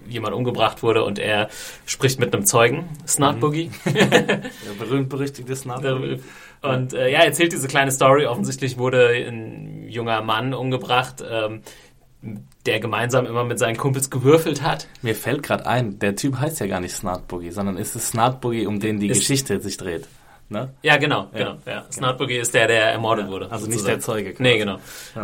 jemand 0.07 0.35
umgebracht 0.35 0.83
wurde 0.83 1.03
und 1.03 1.19
er 1.19 1.49
spricht 1.85 2.19
mit 2.19 2.33
einem 2.33 2.45
Zeugen, 2.45 2.89
Snot 3.07 3.39
Boogie. 3.39 3.71
Der 3.85 4.41
berühmt-berüchtigte 4.79 5.55
Snap. 5.55 5.83
Und 6.61 6.93
äh, 6.93 7.09
ja, 7.11 7.19
er 7.19 7.25
erzählt 7.25 7.51
diese 7.53 7.67
kleine 7.67 7.91
Story. 7.91 8.25
Offensichtlich 8.25 8.77
wurde 8.77 9.07
ein 9.09 9.85
junger 9.87 10.21
Mann 10.21 10.53
umgebracht, 10.53 11.23
ähm, 11.29 11.61
der 12.65 12.79
gemeinsam 12.81 13.25
immer 13.25 13.45
mit 13.45 13.59
seinen 13.59 13.77
Kumpels 13.77 14.09
gewürfelt 14.09 14.61
hat. 14.61 14.87
Mir 15.01 15.15
fällt 15.15 15.41
gerade 15.43 15.65
ein, 15.65 15.99
der 15.99 16.15
Typ 16.17 16.37
heißt 16.37 16.59
ja 16.59 16.67
gar 16.67 16.81
nicht 16.81 16.93
Snart 16.93 17.27
Boogie, 17.29 17.51
sondern 17.51 17.77
ist 17.77 17.95
es 17.95 18.09
Snart 18.09 18.41
Boogie, 18.41 18.65
um 18.67 18.79
den 18.81 18.99
die 18.99 19.07
Ist- 19.07 19.19
Geschichte 19.19 19.61
sich 19.61 19.77
dreht. 19.77 20.05
Ne? 20.51 20.73
Ja, 20.81 20.97
genau, 20.97 21.27
genau. 21.31 21.57
Ja. 21.67 21.85
Snot 21.91 22.17
Boogie 22.17 22.37
ist 22.37 22.55
der, 22.55 22.67
der 22.67 22.91
ermordet 22.91 23.27
wurde. 23.27 23.51
also 23.51 23.67
nicht 23.67 23.79
sozusagen. 23.79 23.97
der 23.97 23.99
Zeuge 23.99 24.31
quasi. 24.31 24.43
Nee, 24.43 24.57
genau. 24.57 24.79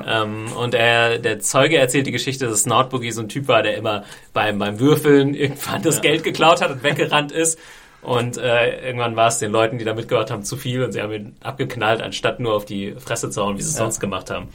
Ähm, 0.08 0.52
und 0.56 0.76
er, 0.76 1.18
der 1.18 1.40
Zeuge 1.40 1.78
erzählt 1.78 2.06
die 2.06 2.12
Geschichte, 2.12 2.46
dass 2.46 2.66
Boogie 2.66 3.12
so 3.12 3.22
ein 3.22 3.30
Typ 3.30 3.48
war, 3.48 3.64
der 3.64 3.76
immer 3.76 4.04
beim, 4.34 4.60
beim 4.60 4.80
Würfeln 4.80 5.34
irgendwann 5.34 5.82
das 5.82 6.02
Geld 6.02 6.24
geklaut 6.24 6.62
hat 6.62 6.70
und 6.70 6.84
weggerannt 6.84 7.32
ist. 7.32 7.60
Und 8.04 8.38
äh, 8.38 8.86
irgendwann 8.86 9.16
war 9.16 9.30
es 9.30 9.40
den 9.40 9.52
Leuten, 9.52 9.80
die 9.80 9.84
da 9.84 9.96
mitgehört 9.96 10.30
haben, 10.30 10.44
zu 10.44 10.58
viel 10.58 10.84
und 10.84 10.92
sie 10.92 11.02
haben 11.02 11.12
ihn 11.12 11.36
abgeknallt, 11.42 12.04
anstatt 12.04 12.40
nur 12.40 12.54
auf 12.54 12.66
die 12.66 12.94
Fresse 13.00 13.32
zu 13.32 13.42
hauen, 13.42 13.58
wie 13.58 13.64
sie 13.64 13.70
es 13.70 13.78
sonst 13.78 14.00
gemacht 14.00 14.30
haben. 14.30 14.50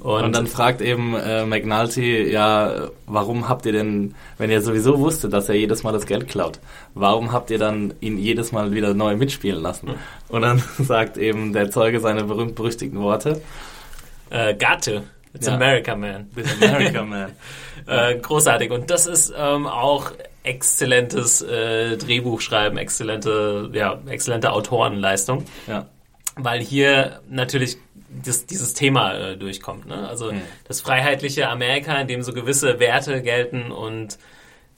Und, 0.00 0.24
und, 0.24 0.36
dann 0.36 0.46
fragt 0.46 0.82
eben 0.82 1.14
äh, 1.14 1.46
McNulty, 1.46 2.30
ja, 2.30 2.88
warum 3.06 3.48
habt 3.48 3.64
ihr 3.64 3.72
denn, 3.72 4.14
wenn 4.36 4.50
ihr 4.50 4.60
sowieso 4.60 4.98
wusstet, 4.98 5.32
dass 5.32 5.48
er 5.48 5.54
jedes 5.54 5.84
Mal 5.84 5.92
das 5.92 6.04
Geld 6.04 6.28
klaut, 6.28 6.60
warum 6.94 7.32
habt 7.32 7.50
ihr 7.50 7.58
dann 7.58 7.94
ihn 8.00 8.18
jedes 8.18 8.52
Mal 8.52 8.72
wieder 8.72 8.92
neu 8.92 9.16
mitspielen 9.16 9.62
lassen? 9.62 9.94
Und 10.28 10.42
dann 10.42 10.62
sagt 10.78 11.16
eben 11.16 11.54
der 11.54 11.70
Zeuge 11.70 12.00
seine 12.00 12.24
berühmt-berüchtigten 12.24 13.00
Worte. 13.00 13.40
Äh, 14.28 14.54
Gatte. 14.54 15.04
It's 15.32 15.46
ja. 15.46 15.54
America, 15.54 15.96
man. 15.96 16.30
It's 16.36 16.62
America, 16.62 17.02
man. 17.02 17.32
äh, 17.86 18.16
großartig. 18.16 18.70
Und 18.70 18.90
das 18.90 19.06
ist 19.06 19.32
ähm, 19.36 19.66
auch 19.66 20.12
exzellentes 20.42 21.42
äh, 21.42 21.96
Drehbuchschreiben, 21.96 22.78
exzellente, 22.78 23.70
ja, 23.72 23.98
exzellente 24.06 24.52
Autorenleistung. 24.52 25.44
Ja. 25.66 25.86
Weil 26.36 26.60
hier 26.60 27.20
natürlich 27.28 27.78
das, 28.08 28.46
dieses 28.46 28.74
Thema 28.74 29.14
äh, 29.14 29.36
durchkommt. 29.36 29.86
Ne? 29.86 30.08
Also 30.08 30.32
mhm. 30.32 30.42
das 30.66 30.80
freiheitliche 30.80 31.48
Amerika, 31.48 31.98
in 32.00 32.08
dem 32.08 32.22
so 32.22 32.32
gewisse 32.32 32.78
Werte 32.78 33.22
gelten 33.22 33.72
und 33.72 34.18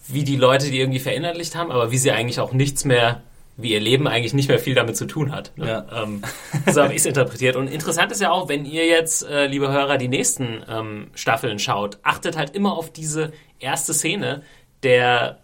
wie 0.07 0.25
die 0.25 0.37
Leute 0.37 0.71
die 0.71 0.81
irgendwie 0.81 1.01
verinnerlicht 1.01 1.55
haben, 1.55 1.71
aber 1.71 1.91
wie 1.91 1.99
sie 1.99 2.13
eigentlich 2.13 2.41
auch 2.41 2.53
nichts 2.53 2.85
mehr, 2.85 3.23
wie 3.57 3.73
ihr 3.73 3.81
Leben 3.81 4.07
eigentlich 4.07 4.33
nicht 4.33 4.49
mehr 4.49 4.59
viel 4.59 4.75
damit 4.75 4.97
zu 4.97 5.07
tun 5.07 5.33
hat. 5.33 5.53
Ne? 5.57 5.67
Ja. 5.67 6.03
Ähm, 6.03 6.23
so 6.71 6.83
habe 6.83 6.93
ich 6.93 7.01
es 7.01 7.07
interpretiert. 7.07 7.57
Und 7.57 7.69
interessant 7.69 8.13
ist 8.13 8.21
ja 8.21 8.31
auch, 8.31 8.49
wenn 8.49 8.65
ihr 8.65 8.87
jetzt, 8.87 9.27
äh, 9.27 9.47
liebe 9.47 9.71
Hörer, 9.71 9.99
die 9.99 10.09
nächsten 10.09 10.63
ähm, 10.69 11.09
Staffeln 11.15 11.59
schaut, 11.59 11.99
achtet 12.03 12.37
halt 12.37 12.55
immer 12.55 12.77
auf 12.77 12.93
diese 12.93 13.33
erste 13.59 13.93
Szene 13.93 14.43
der 14.83 15.41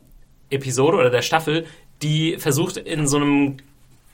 Episode 0.50 0.96
oder 0.96 1.10
der 1.10 1.22
Staffel, 1.22 1.66
die 2.02 2.36
versucht 2.38 2.76
in 2.76 3.06
so 3.06 3.16
einem 3.16 3.56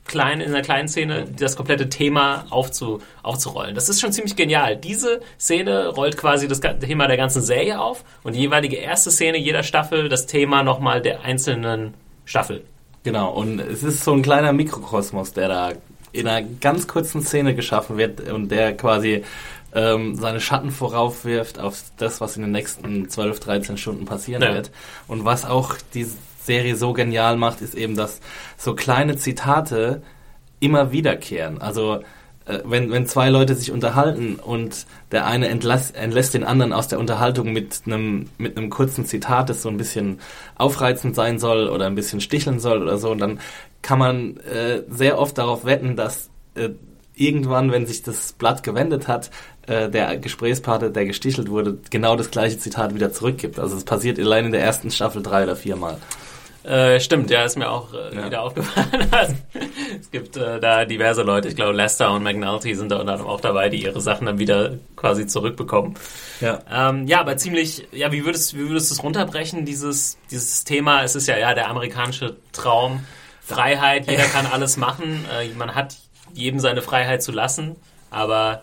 kleinen, 0.06 0.40
in 0.40 0.48
einer 0.48 0.62
kleinen 0.62 0.88
Szene 0.88 1.26
das 1.38 1.56
komplette 1.56 1.88
Thema 1.88 2.46
aufzu, 2.50 3.00
aufzurollen. 3.22 3.74
Das 3.74 3.88
ist 3.88 4.00
schon 4.00 4.12
ziemlich 4.12 4.36
genial. 4.36 4.76
Diese 4.76 5.20
Szene 5.38 5.88
rollt 5.88 6.16
quasi 6.16 6.48
das 6.48 6.60
Thema 6.60 7.06
der 7.06 7.16
ganzen 7.16 7.42
Serie 7.42 7.80
auf 7.80 8.04
und 8.22 8.34
die 8.34 8.40
jeweilige 8.40 8.76
erste 8.76 9.10
Szene 9.10 9.38
jeder 9.38 9.62
Staffel 9.62 10.08
das 10.08 10.26
Thema 10.26 10.62
nochmal 10.62 11.00
der 11.00 11.22
einzelnen 11.22 11.94
Staffel. 12.24 12.64
Genau, 13.02 13.32
und 13.32 13.60
es 13.60 13.82
ist 13.82 14.04
so 14.04 14.12
ein 14.12 14.22
kleiner 14.22 14.52
Mikrokosmos, 14.52 15.32
der 15.32 15.48
da 15.48 15.72
in 16.12 16.26
einer 16.26 16.46
ganz 16.60 16.86
kurzen 16.86 17.22
Szene 17.22 17.54
geschaffen 17.54 17.96
wird 17.96 18.28
und 18.30 18.50
der 18.50 18.76
quasi 18.76 19.24
ähm, 19.74 20.16
seine 20.16 20.40
Schatten 20.40 20.70
voraufwirft 20.70 21.58
auf 21.58 21.82
das, 21.96 22.20
was 22.20 22.36
in 22.36 22.42
den 22.42 22.52
nächsten 22.52 23.08
12, 23.08 23.40
13 23.40 23.76
Stunden 23.76 24.04
passieren 24.04 24.42
ja. 24.42 24.54
wird. 24.54 24.70
Und 25.06 25.24
was 25.24 25.44
auch 25.44 25.76
die 25.94 26.06
Serie 26.42 26.76
so 26.76 26.92
genial 26.92 27.36
macht, 27.36 27.60
ist 27.60 27.74
eben, 27.74 27.96
dass 27.96 28.20
so 28.56 28.74
kleine 28.74 29.16
Zitate 29.16 30.02
immer 30.60 30.92
wiederkehren. 30.92 31.60
Also 31.60 32.00
äh, 32.46 32.60
wenn, 32.64 32.90
wenn 32.90 33.06
zwei 33.06 33.30
Leute 33.30 33.54
sich 33.54 33.72
unterhalten 33.72 34.36
und 34.36 34.86
der 35.12 35.26
eine 35.26 35.48
entlass, 35.48 35.90
entlässt 35.90 36.34
den 36.34 36.44
anderen 36.44 36.72
aus 36.72 36.88
der 36.88 36.98
Unterhaltung 36.98 37.52
mit 37.52 37.82
einem 37.86 38.28
mit 38.38 38.56
einem 38.56 38.70
kurzen 38.70 39.04
Zitat, 39.06 39.48
das 39.48 39.62
so 39.62 39.68
ein 39.68 39.76
bisschen 39.76 40.20
aufreizend 40.56 41.14
sein 41.14 41.38
soll 41.38 41.68
oder 41.68 41.86
ein 41.86 41.94
bisschen 41.94 42.20
sticheln 42.20 42.60
soll 42.60 42.82
oder 42.82 42.98
so, 42.98 43.10
und 43.10 43.18
dann 43.18 43.40
kann 43.82 43.98
man 43.98 44.36
äh, 44.38 44.82
sehr 44.88 45.18
oft 45.18 45.38
darauf 45.38 45.64
wetten, 45.64 45.96
dass 45.96 46.30
äh, 46.54 46.70
irgendwann, 47.14 47.70
wenn 47.72 47.86
sich 47.86 48.02
das 48.02 48.32
Blatt 48.32 48.62
gewendet 48.62 49.08
hat, 49.08 49.30
äh, 49.66 49.88
der 49.88 50.16
Gesprächspartner, 50.16 50.90
der 50.90 51.06
gestichelt 51.06 51.50
wurde, 51.50 51.78
genau 51.90 52.16
das 52.16 52.30
gleiche 52.30 52.58
Zitat 52.58 52.94
wieder 52.94 53.12
zurückgibt. 53.12 53.58
Also 53.58 53.76
es 53.76 53.84
passiert 53.84 54.18
allein 54.18 54.46
in 54.46 54.52
der 54.52 54.62
ersten 54.62 54.90
Staffel 54.90 55.22
drei 55.22 55.44
oder 55.44 55.56
viermal. 55.56 55.98
Äh, 56.70 57.00
stimmt, 57.00 57.30
ja, 57.30 57.42
ist 57.42 57.58
mir 57.58 57.68
auch 57.68 57.92
äh, 57.92 58.14
ja. 58.14 58.26
wieder 58.26 58.42
aufgefallen. 58.42 59.10
es 60.00 60.08
gibt 60.12 60.36
äh, 60.36 60.60
da 60.60 60.84
diverse 60.84 61.22
Leute, 61.22 61.48
ich 61.48 61.56
glaube 61.56 61.72
Lester 61.72 62.12
und 62.12 62.22
McNulty 62.22 62.76
sind 62.76 62.92
da 62.92 63.00
unter 63.00 63.14
anderem 63.14 63.28
auch 63.28 63.40
dabei, 63.40 63.68
die 63.68 63.82
ihre 63.82 64.00
Sachen 64.00 64.26
dann 64.26 64.38
wieder 64.38 64.74
quasi 64.94 65.26
zurückbekommen. 65.26 65.94
Ja, 66.40 66.60
ähm, 66.70 67.08
ja 67.08 67.18
aber 67.18 67.36
ziemlich, 67.36 67.88
ja, 67.90 68.12
wie 68.12 68.24
würdest, 68.24 68.54
wie 68.54 68.68
würdest 68.68 68.88
du 68.88 68.94
es 68.94 69.02
runterbrechen, 69.02 69.64
dieses, 69.64 70.16
dieses 70.30 70.62
Thema? 70.62 71.02
Es 71.02 71.16
ist 71.16 71.26
ja, 71.26 71.36
ja, 71.38 71.54
der 71.54 71.68
amerikanische 71.68 72.36
Traum, 72.52 73.04
Freiheit, 73.40 74.08
jeder 74.08 74.26
kann 74.26 74.46
alles 74.46 74.76
machen, 74.76 75.24
äh, 75.40 75.48
man 75.58 75.74
hat 75.74 75.96
jedem 76.34 76.60
seine 76.60 76.82
Freiheit 76.82 77.20
zu 77.20 77.32
lassen, 77.32 77.74
aber 78.10 78.62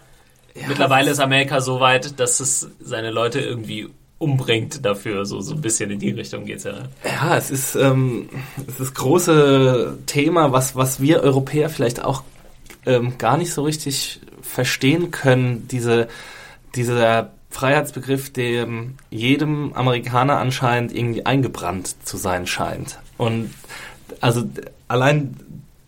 ja, 0.56 0.66
mittlerweile 0.70 1.12
ist 1.12 1.20
Amerika 1.20 1.60
so 1.60 1.82
weit, 1.82 2.22
dass 2.22 2.40
es 2.40 2.70
seine 2.80 3.12
Leute 3.12 3.42
irgendwie 3.42 3.90
umbringt 4.20 4.84
dafür. 4.86 5.26
So, 5.26 5.42
so 5.42 5.54
ein 5.54 5.62
bisschen 5.62 5.92
in 5.92 6.00
die 6.00 6.12
Richtung 6.12 6.46
geht's 6.46 6.64
ja. 6.64 6.74
Ja, 7.04 7.38
es 7.38 7.52
ist, 7.52 7.76
ähm, 7.76 8.30
es 8.68 8.80
ist 8.80 8.96
große 8.96 10.00
Thema, 10.06 10.52
was, 10.52 10.76
was 10.76 11.00
wir 11.00 11.22
Europäer 11.22 11.70
vielleicht 11.70 12.04
auch 12.04 12.24
ähm, 12.86 13.18
gar 13.18 13.38
nicht 13.38 13.54
so 13.54 13.64
richtig 13.64 14.22
verstehen 14.42 15.12
können. 15.12 15.68
Diese, 15.68 16.08
dieser 16.76 17.32
Freiheitsbegriff, 17.50 18.32
der 18.32 18.68
jedem 19.10 19.74
Amerikaner 19.74 20.38
anscheinend 20.38 20.96
irgendwie 20.96 21.26
eingebrannt 21.26 21.96
zu 22.06 22.18
sein 22.18 22.48
scheint. 22.48 23.00
Und 23.18 23.54
also 24.22 24.44
allein 24.88 25.36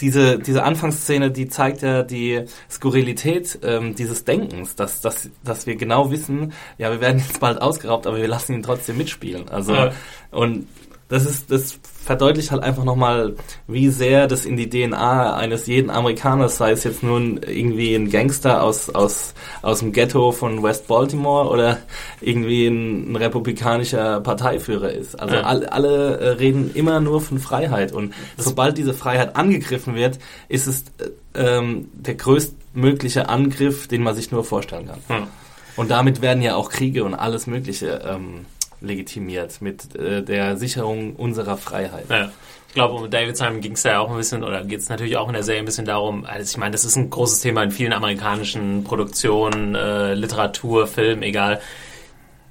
diese, 0.01 0.39
diese 0.39 0.63
Anfangsszene, 0.63 1.31
die 1.31 1.47
zeigt 1.47 1.81
ja 1.81 2.03
die 2.03 2.45
Skurrilität 2.69 3.59
ähm, 3.63 3.95
dieses 3.95 4.25
Denkens, 4.25 4.75
dass, 4.75 5.01
dass, 5.01 5.29
dass 5.43 5.67
wir 5.67 5.75
genau 5.75 6.11
wissen, 6.11 6.53
ja, 6.77 6.91
wir 6.91 7.01
werden 7.01 7.19
jetzt 7.19 7.39
bald 7.39 7.61
ausgeraubt, 7.61 8.07
aber 8.07 8.17
wir 8.17 8.27
lassen 8.27 8.53
ihn 8.53 8.63
trotzdem 8.63 8.97
mitspielen. 8.97 9.49
Also, 9.49 9.73
ja. 9.73 9.91
und 10.31 10.67
das 11.09 11.25
ist, 11.25 11.51
das 11.51 11.79
verdeutlicht 12.09 12.49
halt 12.49 12.63
einfach 12.63 12.85
nochmal, 12.85 13.35
wie 13.67 13.89
sehr 13.89 14.25
das 14.25 14.43
in 14.43 14.57
die 14.57 14.67
DNA 14.67 15.35
eines 15.35 15.67
jeden 15.67 15.91
Amerikaners, 15.91 16.57
sei 16.57 16.71
es 16.71 16.83
jetzt 16.83 17.03
nun 17.03 17.39
irgendwie 17.45 17.93
ein 17.93 18.09
Gangster 18.09 18.63
aus, 18.63 18.89
aus, 18.89 19.35
aus 19.61 19.77
dem 19.81 19.91
Ghetto 19.91 20.31
von 20.31 20.63
West 20.63 20.87
Baltimore 20.87 21.47
oder 21.47 21.77
irgendwie 22.19 22.65
ein, 22.65 23.11
ein 23.11 23.15
republikanischer 23.15 24.21
Parteiführer 24.21 24.91
ist. 24.91 25.19
Also 25.19 25.35
ja. 25.35 25.41
alle, 25.43 25.71
alle 25.71 26.17
äh, 26.17 26.29
reden 26.29 26.71
immer 26.73 26.99
nur 26.99 27.21
von 27.21 27.37
Freiheit 27.37 27.91
und 27.91 28.15
das 28.37 28.45
sobald 28.47 28.79
diese 28.79 28.95
Freiheit 28.95 29.35
angegriffen 29.35 29.93
wird, 29.93 30.17
ist 30.47 30.65
es 30.65 30.85
äh, 30.97 31.11
ähm, 31.35 31.89
der 31.93 32.15
größtmögliche 32.15 33.29
Angriff, 33.29 33.87
den 33.87 34.01
man 34.01 34.15
sich 34.15 34.31
nur 34.31 34.43
vorstellen 34.43 34.87
kann. 34.87 35.01
Ja. 35.09 35.27
Und 35.75 35.91
damit 35.91 36.23
werden 36.23 36.41
ja 36.41 36.55
auch 36.55 36.71
Kriege 36.71 37.03
und 37.03 37.13
alles 37.13 37.45
Mögliche 37.45 38.01
ähm, 38.03 38.47
legitimiert 38.81 39.61
mit 39.61 39.95
äh, 39.95 40.23
der 40.23 40.57
Sicherung 40.57 41.15
unserer 41.15 41.57
Freiheit. 41.57 42.05
Ja. 42.09 42.31
Ich 42.67 42.75
glaube, 42.75 42.93
um 42.93 43.09
David 43.09 43.35
Simon 43.35 43.61
ging 43.61 43.71
es 43.71 43.83
ja 43.83 43.99
auch 43.99 44.11
ein 44.11 44.17
bisschen, 44.17 44.43
oder 44.43 44.63
geht 44.63 44.79
es 44.79 44.89
natürlich 44.89 45.17
auch 45.17 45.27
in 45.27 45.33
der 45.33 45.41
Serie 45.41 45.61
ein 45.61 45.65
bisschen 45.65 45.85
darum, 45.85 46.23
also 46.25 46.43
ich 46.43 46.57
meine, 46.57 46.71
das 46.71 46.85
ist 46.85 46.95
ein 46.97 47.09
großes 47.09 47.41
Thema 47.41 47.63
in 47.63 47.71
vielen 47.71 47.93
amerikanischen 47.93 48.83
Produktionen, 48.83 49.73
äh, 49.73 50.13
Literatur, 50.13 50.85
Film, 50.85 51.23
egal. 51.23 51.61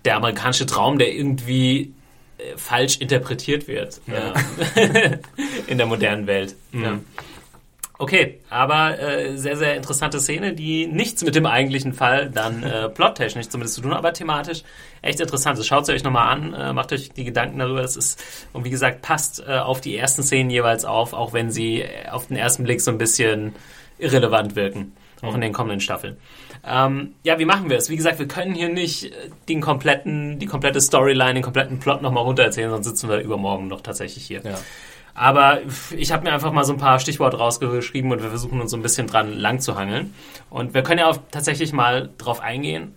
Der 0.05 0.17
amerikanische 0.17 0.67
Traum, 0.67 0.99
der 0.99 1.15
irgendwie 1.15 1.93
äh, 2.39 2.57
falsch 2.57 2.99
interpretiert 2.99 3.69
wird 3.69 4.01
ja. 4.09 4.35
äh, 4.75 5.19
in 5.69 5.79
der 5.79 5.87
modernen 5.87 6.27
Welt. 6.27 6.57
Mhm. 6.73 6.83
Ja. 6.83 6.99
Okay, 8.01 8.39
aber 8.49 8.97
äh, 9.01 9.37
sehr, 9.37 9.57
sehr 9.57 9.75
interessante 9.75 10.21
Szene, 10.21 10.55
die 10.55 10.87
nichts 10.87 11.25
mit 11.25 11.35
dem 11.35 11.47
eigentlichen 11.47 11.93
Fall 11.93 12.31
dann 12.31 12.63
äh, 12.63 12.89
plottechnisch 12.95 13.49
zumindest 13.49 13.75
zu 13.75 13.81
tun, 13.81 13.93
aber 13.93 14.13
thematisch 14.13 14.63
echt 15.03 15.19
interessant. 15.19 15.59
Schaut 15.65 15.83
es 15.83 15.89
euch 15.89 16.05
nochmal 16.05 16.29
an, 16.29 16.55
äh, 16.55 16.73
macht 16.73 16.93
euch 16.93 17.11
die 17.11 17.25
Gedanken 17.25 17.59
darüber. 17.59 17.83
Das 17.83 17.97
ist, 17.97 18.23
und 18.53 18.65
wie 18.65 18.71
gesagt, 18.71 19.03
passt 19.03 19.43
äh, 19.47 19.59
auf 19.59 19.81
die 19.81 19.97
ersten 19.97 20.23
Szenen 20.23 20.49
jeweils 20.49 20.85
auf, 20.85 21.13
auch 21.13 21.33
wenn 21.33 21.51
sie 21.51 21.85
auf 22.09 22.29
den 22.29 22.37
ersten 22.37 22.63
Blick 22.63 22.81
so 22.81 22.93
ein 22.93 22.99
bisschen 22.99 23.57
irrelevant 23.99 24.55
wirken, 24.55 24.93
auch 25.23 25.35
in 25.35 25.41
den 25.41 25.53
kommenden 25.53 25.81
Staffeln. 25.81 26.19
Ähm, 26.65 27.15
ja, 27.25 27.41
wie 27.41 27.45
machen 27.45 27.69
wir 27.69 27.79
es? 27.79 27.91
Wie 27.91 27.97
gesagt, 27.97 28.21
wir 28.21 28.29
können 28.29 28.55
hier 28.55 28.69
nicht 28.69 29.07
äh, 29.07 29.31
den 29.49 29.61
kompletten, 29.61 30.39
die 30.39 30.47
komplette 30.47 30.81
Storyline, 30.81 31.35
den 31.35 31.43
kompletten 31.43 31.81
Plot 31.81 32.03
nochmal 32.03 32.23
runtererzählen, 32.23 32.71
sonst 32.71 32.87
sitzen 32.87 33.09
wir 33.09 33.19
übermorgen 33.19 33.67
noch 33.67 33.81
tatsächlich 33.81 34.25
hier. 34.25 34.43
Ja. 34.45 34.59
Aber 35.19 35.59
ich 35.97 36.13
habe 36.13 36.23
mir 36.23 36.33
einfach 36.33 36.53
mal 36.53 36.63
so 36.63 36.73
ein 36.73 36.79
paar 36.79 37.01
Stichworte 37.01 37.39
rausgeschrieben 37.39 38.13
und 38.13 38.23
wir 38.23 38.29
versuchen 38.29 38.61
uns 38.61 38.71
so 38.71 38.77
ein 38.77 38.83
bisschen 38.83 39.09
dran 39.09 39.37
lang 39.37 39.59
zu 39.59 39.77
hangeln. 39.77 40.15
Und 40.49 40.75
wir 40.75 40.83
können 40.83 41.01
ja 41.01 41.09
auch 41.09 41.19
tatsächlich 41.33 41.73
mal 41.73 42.11
drauf 42.19 42.41
eingehen, 42.41 42.95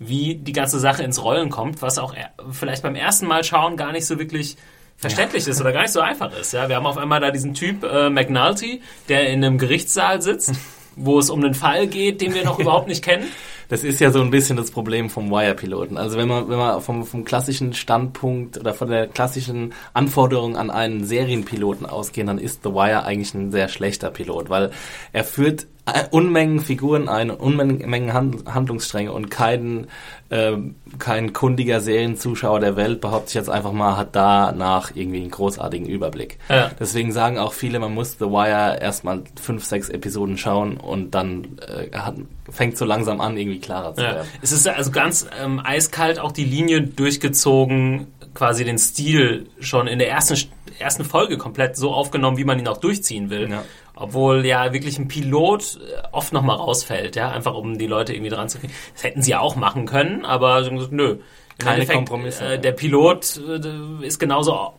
wie 0.00 0.34
die 0.34 0.52
ganze 0.52 0.80
Sache 0.80 1.04
ins 1.04 1.22
Rollen 1.22 1.48
kommt, 1.48 1.80
was 1.80 1.98
auch 1.98 2.14
vielleicht 2.50 2.82
beim 2.82 2.96
ersten 2.96 3.28
Mal 3.28 3.44
schauen 3.44 3.76
gar 3.76 3.92
nicht 3.92 4.04
so 4.04 4.18
wirklich 4.18 4.56
verständlich 4.96 5.46
ja. 5.46 5.52
ist 5.52 5.60
oder 5.60 5.72
gar 5.72 5.82
nicht 5.82 5.92
so 5.92 6.00
einfach 6.00 6.36
ist. 6.36 6.52
Ja, 6.52 6.68
wir 6.68 6.74
haben 6.74 6.86
auf 6.86 6.98
einmal 6.98 7.20
da 7.20 7.30
diesen 7.30 7.54
Typ 7.54 7.84
äh, 7.84 8.10
McNulty, 8.10 8.82
der 9.08 9.28
in 9.28 9.44
einem 9.44 9.56
Gerichtssaal 9.56 10.20
sitzt, 10.22 10.52
wo 10.96 11.20
es 11.20 11.30
um 11.30 11.42
einen 11.44 11.54
Fall 11.54 11.86
geht, 11.86 12.20
den 12.20 12.34
wir 12.34 12.44
noch 12.44 12.58
überhaupt 12.58 12.88
nicht 12.88 13.04
kennen 13.04 13.28
das 13.70 13.84
ist 13.84 14.00
ja 14.00 14.10
so 14.10 14.20
ein 14.20 14.30
bisschen 14.30 14.56
das 14.56 14.72
Problem 14.72 15.08
vom 15.08 15.30
Wire-Piloten. 15.30 15.96
Also 15.96 16.18
wenn 16.18 16.26
man, 16.26 16.48
wenn 16.48 16.58
man 16.58 16.80
vom, 16.80 17.06
vom 17.06 17.24
klassischen 17.24 17.72
Standpunkt 17.72 18.58
oder 18.58 18.74
von 18.74 18.88
der 18.88 19.06
klassischen 19.06 19.72
Anforderung 19.94 20.56
an 20.56 20.70
einen 20.70 21.04
Serienpiloten 21.04 21.86
ausgehen, 21.86 22.26
dann 22.26 22.38
ist 22.38 22.64
The 22.64 22.70
Wire 22.70 23.04
eigentlich 23.04 23.32
ein 23.32 23.52
sehr 23.52 23.68
schlechter 23.68 24.10
Pilot, 24.10 24.50
weil 24.50 24.72
er 25.12 25.24
führt 25.24 25.68
Unmengen 26.10 26.60
Figuren 26.60 27.08
ein, 27.08 27.30
Unmengen 27.30 28.12
Hand, 28.12 28.44
Handlungsstränge 28.46 29.12
und 29.12 29.30
kein, 29.30 29.88
äh, 30.28 30.52
kein 30.98 31.32
kundiger 31.32 31.80
Serienzuschauer 31.80 32.60
der 32.60 32.76
Welt, 32.76 33.00
behaupte 33.00 33.28
ich 33.28 33.34
jetzt 33.34 33.50
einfach 33.50 33.72
mal, 33.72 33.96
hat 33.96 34.14
danach 34.14 34.94
irgendwie 34.94 35.20
einen 35.20 35.30
großartigen 35.30 35.88
Überblick. 35.88 36.38
Ja. 36.48 36.70
Deswegen 36.78 37.12
sagen 37.12 37.38
auch 37.38 37.52
viele, 37.52 37.78
man 37.78 37.94
muss 37.94 38.18
The 38.18 38.26
Wire 38.26 38.78
erstmal 38.80 39.22
fünf, 39.40 39.64
sechs 39.64 39.88
Episoden 39.88 40.38
schauen 40.38 40.76
und 40.76 41.14
dann 41.14 41.58
äh, 41.66 41.96
hat, 41.96 42.14
fängt 42.48 42.76
so 42.76 42.84
langsam 42.84 43.20
an, 43.20 43.36
irgendwie 43.36 43.60
klarer 43.60 43.94
zu 43.94 44.02
ja. 44.02 44.14
werden. 44.14 44.28
Es 44.42 44.52
ist 44.52 44.68
also 44.68 44.90
ganz 44.90 45.26
ähm, 45.42 45.60
eiskalt 45.64 46.20
auch 46.20 46.32
die 46.32 46.44
Linie 46.44 46.82
durchgezogen, 46.82 48.06
quasi 48.34 48.64
den 48.64 48.78
Stil 48.78 49.48
schon 49.60 49.86
in 49.86 49.98
der 49.98 50.08
ersten, 50.08 50.36
ersten 50.78 51.04
Folge 51.04 51.38
komplett 51.38 51.76
so 51.76 51.92
aufgenommen, 51.92 52.36
wie 52.36 52.44
man 52.44 52.58
ihn 52.58 52.68
auch 52.68 52.78
durchziehen 52.78 53.30
will. 53.30 53.50
Ja. 53.50 53.64
Obwohl 53.94 54.46
ja 54.46 54.72
wirklich 54.72 54.98
ein 54.98 55.08
Pilot 55.08 55.78
äh, 55.80 56.02
oft 56.12 56.32
nochmal 56.32 56.56
rausfällt, 56.56 57.16
ja, 57.16 57.30
einfach 57.30 57.54
um 57.54 57.76
die 57.78 57.86
Leute 57.86 58.14
irgendwie 58.14 58.30
dran 58.30 58.48
zu 58.48 58.58
kriegen. 58.58 58.72
Das 58.94 59.04
hätten 59.04 59.22
sie 59.22 59.32
ja 59.32 59.40
auch 59.40 59.56
machen 59.56 59.86
können, 59.86 60.24
aber 60.24 60.68
nö. 60.90 61.18
Keine 61.58 61.86
Kompromisse. 61.86 62.54
Äh, 62.54 62.58
der 62.58 62.72
Pilot 62.72 63.38
äh, 63.46 64.06
ist 64.06 64.18
genauso 64.18 64.72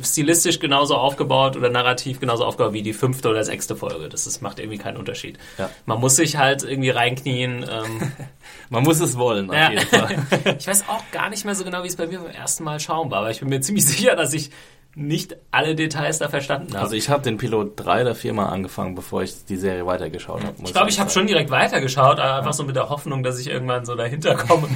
stilistisch 0.00 0.58
genauso 0.58 0.96
aufgebaut 0.96 1.56
oder 1.56 1.70
narrativ 1.70 2.20
genauso 2.20 2.44
aufgebaut 2.44 2.72
wie 2.72 2.82
die 2.82 2.92
fünfte 2.92 3.28
oder 3.28 3.44
sechste 3.44 3.76
Folge. 3.76 4.08
Das 4.08 4.26
ist, 4.26 4.42
macht 4.42 4.58
irgendwie 4.58 4.78
keinen 4.78 4.96
Unterschied. 4.96 5.38
Ja. 5.58 5.70
Man 5.86 6.00
muss 6.00 6.16
sich 6.16 6.36
halt 6.36 6.62
irgendwie 6.62 6.90
reinknien. 6.90 7.64
Ähm, 7.68 8.12
Man 8.68 8.82
muss 8.82 9.00
es 9.00 9.16
wollen, 9.16 9.50
auf 9.50 9.56
ja. 9.56 9.70
jeden 9.70 9.86
Fall. 9.86 10.26
ich 10.58 10.66
weiß 10.66 10.88
auch 10.88 11.02
gar 11.12 11.30
nicht 11.30 11.44
mehr 11.44 11.54
so 11.54 11.64
genau, 11.64 11.82
wie 11.82 11.88
es 11.88 11.96
bei 11.96 12.06
mir 12.06 12.18
beim 12.18 12.30
ersten 12.30 12.64
Mal 12.64 12.80
schauen 12.80 13.10
war, 13.10 13.20
aber 13.20 13.30
ich 13.30 13.40
bin 13.40 13.48
mir 13.48 13.60
ziemlich 13.60 13.86
sicher, 13.86 14.16
dass 14.16 14.32
ich 14.32 14.50
nicht 14.98 15.36
alle 15.50 15.74
Details 15.74 16.18
da 16.18 16.30
verstanden 16.30 16.72
habe. 16.72 16.82
Also 16.82 16.96
ich 16.96 17.10
habe 17.10 17.22
den 17.22 17.36
Pilot 17.36 17.72
drei 17.76 18.00
oder 18.00 18.14
viermal 18.14 18.46
angefangen, 18.46 18.94
bevor 18.94 19.22
ich 19.22 19.44
die 19.44 19.56
Serie 19.56 19.84
weitergeschaut 19.84 20.42
habe. 20.42 20.54
Ich 20.64 20.72
glaube, 20.72 20.88
ich 20.88 20.98
habe 20.98 21.10
schon 21.10 21.26
direkt 21.26 21.50
weitergeschaut, 21.50 22.18
einfach 22.18 22.46
ja. 22.46 22.52
so 22.54 22.64
mit 22.64 22.76
der 22.76 22.88
Hoffnung, 22.88 23.22
dass 23.22 23.38
ich 23.38 23.48
irgendwann 23.48 23.84
so 23.84 23.94
dahinter 23.94 24.34
komme. 24.34 24.68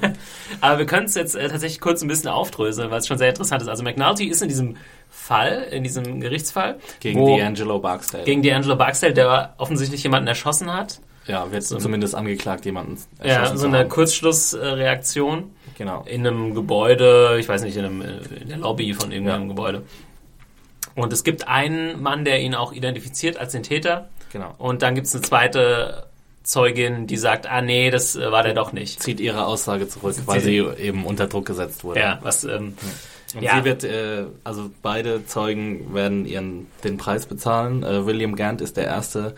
aber 0.60 0.78
wir 0.78 0.86
können 0.86 1.06
es 1.06 1.14
jetzt 1.14 1.36
äh, 1.36 1.48
tatsächlich 1.48 1.80
kurz 1.80 2.02
ein 2.02 2.08
bisschen 2.08 2.30
aufdröseln, 2.30 2.90
weil 2.90 2.98
es 2.98 3.06
schon 3.06 3.16
sehr 3.16 3.28
interessant 3.28 3.62
ist. 3.62 3.68
Also 3.68 3.84
McNulty 3.84 4.26
ist 4.26 4.42
in 4.42 4.48
diesem 4.48 4.76
Fall, 5.08 5.68
in 5.70 5.84
diesem 5.84 6.20
Gerichtsfall. 6.20 6.80
Gegen 6.98 7.20
D'Angelo 7.20 7.78
Barksdale. 7.78 8.24
Gegen 8.24 8.42
D'Angelo 8.42 8.74
Barksdale, 8.74 9.14
der 9.14 9.54
offensichtlich 9.58 10.02
jemanden 10.02 10.26
erschossen 10.26 10.72
hat. 10.72 11.00
Ja, 11.26 11.52
wird 11.52 11.62
so, 11.62 11.78
zumindest 11.78 12.16
angeklagt, 12.16 12.64
jemanden 12.64 12.98
erschossen 13.18 13.54
Ja, 13.54 13.56
so 13.56 13.66
eine 13.68 13.86
Kurzschlussreaktion. 13.86 15.52
Genau. 15.80 16.04
In 16.04 16.26
einem 16.26 16.54
Gebäude, 16.54 17.38
ich 17.40 17.48
weiß 17.48 17.62
nicht, 17.62 17.74
in, 17.74 17.86
einem, 17.86 18.02
in 18.38 18.48
der 18.50 18.58
Lobby 18.58 18.92
von 18.92 19.10
irgendeinem 19.10 19.44
ja. 19.44 19.48
Gebäude. 19.48 19.82
Und 20.94 21.10
es 21.10 21.24
gibt 21.24 21.48
einen 21.48 22.02
Mann, 22.02 22.26
der 22.26 22.42
ihn 22.42 22.54
auch 22.54 22.74
identifiziert 22.74 23.38
als 23.38 23.52
den 23.52 23.62
Täter. 23.62 24.10
Genau. 24.30 24.54
Und 24.58 24.82
dann 24.82 24.94
gibt 24.94 25.06
es 25.06 25.14
eine 25.14 25.22
zweite 25.22 26.04
Zeugin, 26.42 27.06
die 27.06 27.16
sagt, 27.16 27.46
ah 27.46 27.62
nee, 27.62 27.90
das 27.90 28.14
äh, 28.14 28.30
war 28.30 28.42
der 28.42 28.52
doch 28.52 28.74
nicht. 28.74 29.02
Zieht 29.02 29.20
ihre 29.20 29.46
Aussage 29.46 29.88
zurück, 29.88 30.16
weil 30.26 30.40
sie 30.40 30.58
eben 30.58 31.06
unter 31.06 31.28
Druck 31.28 31.46
gesetzt 31.46 31.82
wurde. 31.82 32.00
Ja, 32.00 32.18
was 32.20 32.44
ähm, 32.44 32.74
und 33.34 33.42
ja. 33.42 33.58
sie 33.58 33.64
wird, 33.64 33.84
äh, 33.84 34.26
also 34.44 34.70
beide 34.82 35.24
Zeugen 35.26 35.94
werden 35.94 36.26
ihren 36.26 36.66
den 36.84 36.96
Preis 36.96 37.26
bezahlen. 37.26 37.82
Äh, 37.82 38.06
William 38.06 38.34
Gant 38.36 38.60
ist 38.60 38.76
der 38.76 38.86
Erste, 38.86 39.34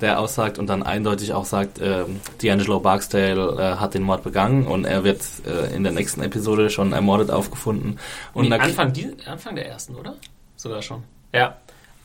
der 0.00 0.20
aussagt 0.20 0.58
und 0.58 0.66
dann 0.68 0.82
eindeutig 0.82 1.32
auch 1.32 1.44
sagt, 1.44 1.78
äh, 1.78 2.04
D'Angelo 2.40 2.80
Barksdale 2.80 3.56
äh, 3.58 3.80
hat 3.80 3.94
den 3.94 4.02
Mord 4.02 4.22
begangen 4.22 4.66
und 4.66 4.84
er 4.84 5.04
wird 5.04 5.22
äh, 5.46 5.74
in 5.74 5.84
der 5.84 5.92
nächsten 5.92 6.22
Episode 6.22 6.70
schon 6.70 6.92
ermordet 6.92 7.30
aufgefunden. 7.30 7.98
Und 8.34 8.48
nee, 8.48 8.54
Anfang, 8.54 8.92
die, 8.92 9.16
Anfang 9.26 9.54
der 9.54 9.68
ersten, 9.68 9.94
oder? 9.94 10.16
Sogar 10.56 10.82
schon. 10.82 11.02
Ja. 11.32 11.56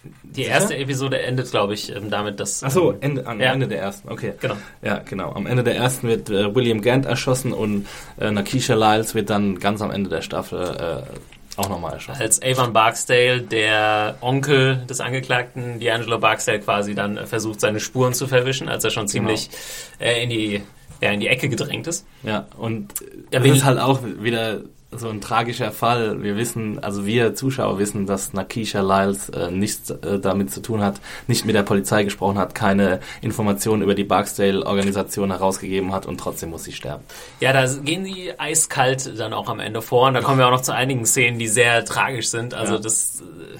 Die 0.03 0.43
Sicher? 0.43 0.55
erste 0.55 0.77
Episode 0.77 1.21
endet, 1.21 1.51
glaube 1.51 1.75
ich, 1.75 1.95
ähm, 1.95 2.09
damit, 2.09 2.39
dass. 2.39 2.63
Ach 2.63 2.71
so, 2.71 2.95
Ende, 2.99 3.25
am 3.27 3.39
ja. 3.39 3.53
Ende 3.53 3.67
der 3.67 3.79
ersten, 3.79 4.09
okay. 4.09 4.33
Genau. 4.39 4.55
Ja, 4.81 4.99
genau. 4.99 5.31
Am 5.33 5.45
Ende 5.45 5.63
der 5.63 5.75
ersten 5.75 6.07
wird 6.07 6.29
äh, 6.29 6.55
William 6.55 6.81
Gant 6.81 7.05
erschossen 7.05 7.53
und 7.53 7.87
äh, 8.19 8.31
Nakisha 8.31 8.73
Lyles 8.73 9.13
wird 9.13 9.29
dann 9.29 9.59
ganz 9.59 9.81
am 9.81 9.91
Ende 9.91 10.09
der 10.09 10.21
Staffel 10.21 10.59
äh, 10.59 11.59
auch 11.59 11.69
nochmal 11.69 11.93
erschossen. 11.93 12.21
Als 12.21 12.41
Avon 12.41 12.73
Barksdale, 12.73 13.41
der 13.41 14.17
Onkel 14.21 14.85
des 14.89 15.01
Angeklagten, 15.01 15.79
D'Angelo 15.79 16.17
Barksdale 16.17 16.61
quasi 16.61 16.95
dann 16.95 17.17
äh, 17.17 17.27
versucht, 17.27 17.59
seine 17.59 17.79
Spuren 17.79 18.13
zu 18.13 18.25
verwischen, 18.25 18.69
als 18.69 18.83
er 18.83 18.89
schon 18.89 19.07
ziemlich 19.07 19.49
genau. 19.99 20.11
in 20.19 20.29
die 20.29 20.61
ja, 21.01 21.09
in 21.09 21.19
die 21.19 21.27
Ecke 21.27 21.49
gedrängt 21.49 21.87
ist. 21.87 22.05
Ja, 22.23 22.47
und 22.57 22.93
das 23.31 23.43
ist 23.43 23.65
halt 23.65 23.79
auch 23.79 24.01
wieder 24.03 24.61
so 24.91 25.09
ein 25.09 25.21
tragischer 25.21 25.71
Fall. 25.71 26.21
Wir 26.21 26.35
wissen, 26.35 26.83
also 26.83 27.05
wir 27.05 27.33
Zuschauer 27.33 27.79
wissen, 27.79 28.05
dass 28.05 28.33
Nakisha 28.33 28.81
Lyles 28.81 29.29
äh, 29.29 29.49
nichts 29.49 29.89
äh, 29.89 30.19
damit 30.19 30.51
zu 30.51 30.61
tun 30.61 30.81
hat, 30.81 30.99
nicht 31.27 31.45
mit 31.45 31.55
der 31.55 31.63
Polizei 31.63 32.03
gesprochen 32.03 32.37
hat, 32.37 32.55
keine 32.55 32.99
Informationen 33.21 33.81
über 33.81 33.95
die 33.95 34.03
Barksdale-Organisation 34.03 35.31
herausgegeben 35.31 35.93
hat 35.93 36.05
und 36.05 36.19
trotzdem 36.19 36.49
muss 36.49 36.65
sie 36.65 36.73
sterben. 36.73 37.03
Ja, 37.39 37.53
da 37.53 37.65
gehen 37.65 38.03
die 38.03 38.37
eiskalt 38.37 39.17
dann 39.17 39.33
auch 39.33 39.47
am 39.47 39.59
Ende 39.59 39.81
vor 39.81 40.07
und 40.07 40.13
da 40.13 40.21
kommen 40.21 40.39
wir 40.39 40.47
auch 40.47 40.51
noch 40.51 40.61
zu 40.61 40.73
einigen 40.73 41.05
Szenen, 41.05 41.39
die 41.39 41.47
sehr 41.47 41.85
tragisch 41.85 42.29
sind. 42.29 42.53
Also 42.53 42.73
ja. 42.73 42.79
das 42.79 43.21
äh, 43.21 43.59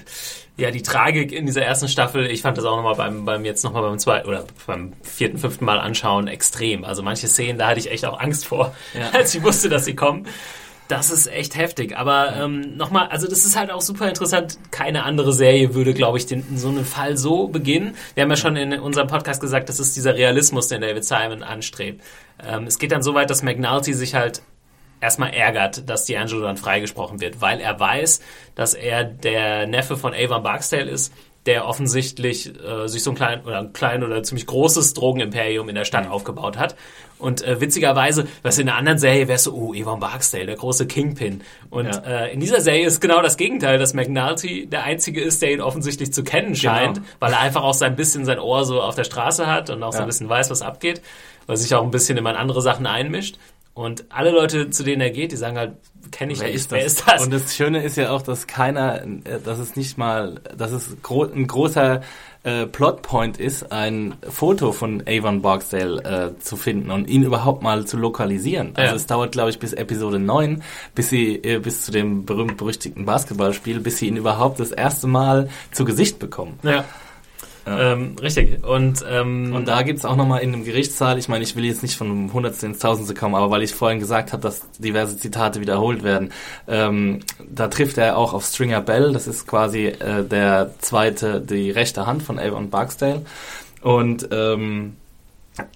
ja, 0.58 0.70
die 0.70 0.82
Tragik 0.82 1.32
in 1.32 1.46
dieser 1.46 1.62
ersten 1.62 1.88
Staffel, 1.88 2.26
ich 2.26 2.42
fand 2.42 2.58
das 2.58 2.66
auch 2.66 2.76
nochmal 2.76 2.94
beim, 2.94 3.24
beim 3.24 3.44
jetzt 3.44 3.64
nochmal 3.64 3.82
beim 3.82 3.98
zweiten 3.98 4.28
oder 4.28 4.44
beim 4.66 4.92
vierten, 5.02 5.38
fünften 5.38 5.64
Mal 5.64 5.80
anschauen 5.80 6.28
extrem. 6.28 6.84
Also 6.84 7.02
manche 7.02 7.26
Szenen, 7.26 7.58
da 7.58 7.68
hatte 7.68 7.80
ich 7.80 7.90
echt 7.90 8.04
auch 8.04 8.20
Angst 8.20 8.44
vor, 8.44 8.74
ja. 8.92 9.10
als 9.12 9.34
ich 9.34 9.42
wusste, 9.42 9.70
dass 9.70 9.86
sie 9.86 9.96
kommen. 9.96 10.26
Das 10.88 11.10
ist 11.10 11.26
echt 11.26 11.56
heftig. 11.56 11.96
Aber 11.96 12.36
ähm, 12.36 12.76
nochmal, 12.76 13.08
also 13.08 13.26
das 13.26 13.44
ist 13.44 13.56
halt 13.56 13.70
auch 13.70 13.80
super 13.80 14.08
interessant. 14.08 14.58
Keine 14.70 15.04
andere 15.04 15.32
Serie 15.32 15.74
würde, 15.74 15.94
glaube 15.94 16.18
ich, 16.18 16.26
den, 16.26 16.58
so 16.58 16.68
einen 16.68 16.84
Fall 16.84 17.16
so 17.16 17.48
beginnen. 17.48 17.94
Wir 18.14 18.24
haben 18.24 18.30
ja 18.30 18.36
schon 18.36 18.56
in 18.56 18.78
unserem 18.78 19.06
Podcast 19.06 19.40
gesagt, 19.40 19.68
das 19.68 19.80
ist 19.80 19.96
dieser 19.96 20.14
Realismus, 20.14 20.68
den 20.68 20.80
David 20.80 21.04
Simon 21.04 21.42
anstrebt. 21.42 22.02
Ähm, 22.44 22.66
es 22.66 22.78
geht 22.78 22.92
dann 22.92 23.02
so 23.02 23.14
weit, 23.14 23.30
dass 23.30 23.42
McNulty 23.42 23.94
sich 23.94 24.14
halt 24.14 24.42
erstmal 25.00 25.34
ärgert, 25.34 25.88
dass 25.88 26.06
D'Angelo 26.06 26.42
dann 26.42 26.56
freigesprochen 26.56 27.20
wird, 27.20 27.40
weil 27.40 27.60
er 27.60 27.78
weiß, 27.78 28.20
dass 28.54 28.74
er 28.74 29.04
der 29.04 29.66
Neffe 29.66 29.96
von 29.96 30.14
Avon 30.14 30.42
Barksdale 30.42 30.90
ist 30.90 31.12
der 31.46 31.66
offensichtlich 31.66 32.52
äh, 32.62 32.86
sich 32.86 33.02
so 33.02 33.10
ein 33.10 33.16
klein 33.16 33.44
oder 33.44 33.58
ein 33.58 33.72
klein 33.72 34.04
oder 34.04 34.22
ziemlich 34.22 34.46
großes 34.46 34.94
Drogenimperium 34.94 35.68
in 35.68 35.74
der 35.74 35.84
Stadt 35.84 36.06
mhm. 36.06 36.12
aufgebaut 36.12 36.56
hat. 36.56 36.76
Und 37.18 37.42
äh, 37.42 37.60
witzigerweise, 37.60 38.26
was 38.42 38.58
in 38.58 38.68
einer 38.68 38.76
anderen 38.78 38.98
Serie 38.98 39.28
wäre 39.28 39.38
so, 39.38 39.52
oh, 39.52 39.74
Evan 39.74 40.00
Barksdale, 40.00 40.46
der 40.46 40.56
große 40.56 40.86
Kingpin. 40.86 41.42
Und 41.70 41.86
ja. 41.86 42.00
äh, 42.00 42.32
in 42.32 42.40
dieser 42.40 42.60
Serie 42.60 42.86
ist 42.86 43.00
genau 43.00 43.22
das 43.22 43.36
Gegenteil, 43.36 43.78
dass 43.78 43.94
McNulty 43.94 44.66
der 44.66 44.82
Einzige 44.82 45.20
ist, 45.20 45.40
der 45.40 45.52
ihn 45.52 45.60
offensichtlich 45.60 46.12
zu 46.12 46.24
kennen 46.24 46.56
scheint, 46.56 46.96
genau. 46.96 47.06
weil 47.20 47.32
er 47.32 47.40
einfach 47.40 47.62
auch 47.62 47.74
so 47.74 47.84
ein 47.84 47.94
bisschen 47.94 48.24
sein 48.24 48.40
Ohr 48.40 48.64
so 48.64 48.82
auf 48.82 48.96
der 48.96 49.04
Straße 49.04 49.46
hat 49.46 49.70
und 49.70 49.82
auch 49.84 49.92
ja. 49.92 49.98
so 49.98 50.02
ein 50.02 50.06
bisschen 50.06 50.28
weiß, 50.28 50.50
was 50.50 50.62
abgeht, 50.62 51.00
weil 51.46 51.56
sich 51.56 51.72
auch 51.74 51.84
ein 51.84 51.92
bisschen 51.92 52.18
immer 52.18 52.30
in 52.30 52.36
andere 52.36 52.60
Sachen 52.60 52.86
einmischt. 52.86 53.38
Und 53.74 54.04
alle 54.10 54.30
Leute, 54.30 54.68
zu 54.68 54.82
denen 54.82 55.00
er 55.00 55.10
geht, 55.10 55.32
die 55.32 55.36
sagen 55.36 55.56
halt, 55.56 55.72
kenne 56.10 56.32
ich 56.32 56.40
wer 56.40 56.48
nicht, 56.48 56.56
ist 56.56 56.70
wer 56.70 56.84
ist 56.84 57.04
das? 57.06 57.24
Und 57.24 57.32
das 57.32 57.56
Schöne 57.56 57.82
ist 57.82 57.96
ja 57.96 58.10
auch, 58.10 58.20
dass 58.20 58.46
keiner, 58.46 59.02
äh, 59.02 59.40
dass 59.42 59.58
es 59.58 59.76
nicht 59.76 59.96
mal, 59.96 60.40
dass 60.56 60.72
es 60.72 60.96
gro 61.02 61.24
ein 61.24 61.46
großer 61.46 62.02
äh, 62.42 62.66
Plotpoint 62.66 63.38
ist, 63.38 63.72
ein 63.72 64.14
Foto 64.28 64.72
von 64.72 65.02
Avon 65.06 65.40
Barksdale 65.40 66.34
äh, 66.36 66.38
zu 66.40 66.56
finden 66.56 66.90
und 66.90 67.08
ihn 67.08 67.22
überhaupt 67.22 67.62
mal 67.62 67.86
zu 67.86 67.96
lokalisieren. 67.96 68.72
Also 68.74 68.90
ja. 68.90 68.96
es 68.96 69.06
dauert, 69.06 69.32
glaube 69.32 69.50
ich, 69.50 69.58
bis 69.58 69.72
Episode 69.72 70.18
9, 70.18 70.62
bis 70.94 71.08
sie, 71.08 71.36
äh, 71.36 71.58
bis 71.58 71.84
zu 71.84 71.92
dem 71.92 72.26
berühmt-berüchtigten 72.26 73.06
Basketballspiel, 73.06 73.80
bis 73.80 73.98
sie 73.98 74.08
ihn 74.08 74.16
überhaupt 74.16 74.60
das 74.60 74.70
erste 74.70 75.06
Mal 75.06 75.48
zu 75.70 75.84
Gesicht 75.84 76.18
bekommen. 76.18 76.58
Ja. 76.62 76.84
Ja. 77.66 77.92
Ähm, 77.92 78.16
richtig. 78.20 78.64
Und, 78.64 79.04
ähm, 79.08 79.54
und 79.54 79.68
da 79.68 79.82
gibt's 79.82 80.04
auch 80.04 80.16
nochmal 80.16 80.40
in 80.42 80.52
dem 80.52 80.64
Gerichtssaal, 80.64 81.18
ich 81.18 81.28
meine, 81.28 81.44
ich 81.44 81.54
will 81.56 81.64
jetzt 81.64 81.82
nicht 81.82 81.96
von 81.96 82.32
Hundertste 82.32 82.66
ins 82.66 82.78
Tausendste 82.78 83.14
kommen, 83.14 83.34
aber 83.34 83.50
weil 83.50 83.62
ich 83.62 83.72
vorhin 83.72 83.98
gesagt 83.98 84.32
habe, 84.32 84.42
dass 84.42 84.70
diverse 84.78 85.16
Zitate 85.16 85.60
wiederholt 85.60 86.02
werden, 86.02 86.32
ähm, 86.66 87.20
da 87.48 87.68
trifft 87.68 87.98
er 87.98 88.16
auch 88.16 88.32
auf 88.32 88.44
Stringer 88.44 88.80
Bell, 88.80 89.12
das 89.12 89.26
ist 89.26 89.46
quasi 89.46 89.86
äh, 89.86 90.24
der 90.24 90.74
zweite, 90.78 91.40
die 91.40 91.70
rechte 91.70 92.06
Hand 92.06 92.22
von 92.22 92.38
Avon 92.38 92.70
Barksdale. 92.70 93.22
Und 93.82 94.28
ähm, 94.32 94.96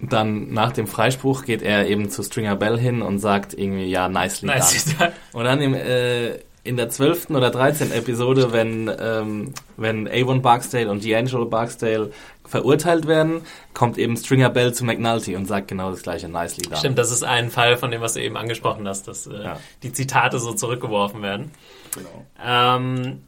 dann 0.00 0.52
nach 0.52 0.72
dem 0.72 0.86
Freispruch 0.86 1.44
geht 1.44 1.62
er 1.62 1.86
eben 1.86 2.08
zu 2.08 2.22
Stringer 2.22 2.56
Bell 2.56 2.78
hin 2.78 3.02
und 3.02 3.18
sagt 3.18 3.52
irgendwie, 3.52 3.86
ja, 3.86 4.08
nicely, 4.08 4.50
nicely 4.50 4.94
done. 4.98 4.98
done. 4.98 5.12
Und 5.32 5.44
dann 5.44 5.60
im, 5.60 5.74
äh, 5.74 6.38
in 6.66 6.76
der 6.76 6.88
zwölften 6.90 7.36
oder 7.36 7.50
dreizehnten 7.50 7.96
Episode, 7.96 8.52
wenn, 8.52 8.90
ähm, 9.00 9.54
wenn 9.76 10.08
Avon 10.08 10.42
Barksdale 10.42 10.90
und 10.90 11.02
D'Angelo 11.02 11.48
Barksdale 11.48 12.10
verurteilt 12.44 13.06
werden, 13.06 13.42
kommt 13.74 13.98
eben 13.98 14.16
Stringer 14.16 14.50
Bell 14.50 14.72
zu 14.72 14.84
McNulty 14.84 15.36
und 15.36 15.46
sagt 15.46 15.68
genau 15.68 15.90
das 15.90 16.02
gleiche, 16.02 16.28
nicely 16.28 16.62
done. 16.62 16.76
Stimmt, 16.76 16.98
das 16.98 17.10
ist 17.10 17.24
ein 17.24 17.50
Fall 17.50 17.76
von 17.76 17.90
dem, 17.90 18.00
was 18.00 18.14
du 18.14 18.22
eben 18.22 18.36
angesprochen 18.36 18.86
hast, 18.86 19.08
dass 19.08 19.26
äh, 19.26 19.42
ja. 19.42 19.60
die 19.82 19.92
Zitate 19.92 20.38
so 20.38 20.52
zurückgeworfen 20.52 21.22
werden. 21.22 21.50
Genau. 21.94 22.24
Ähm, 22.44 23.22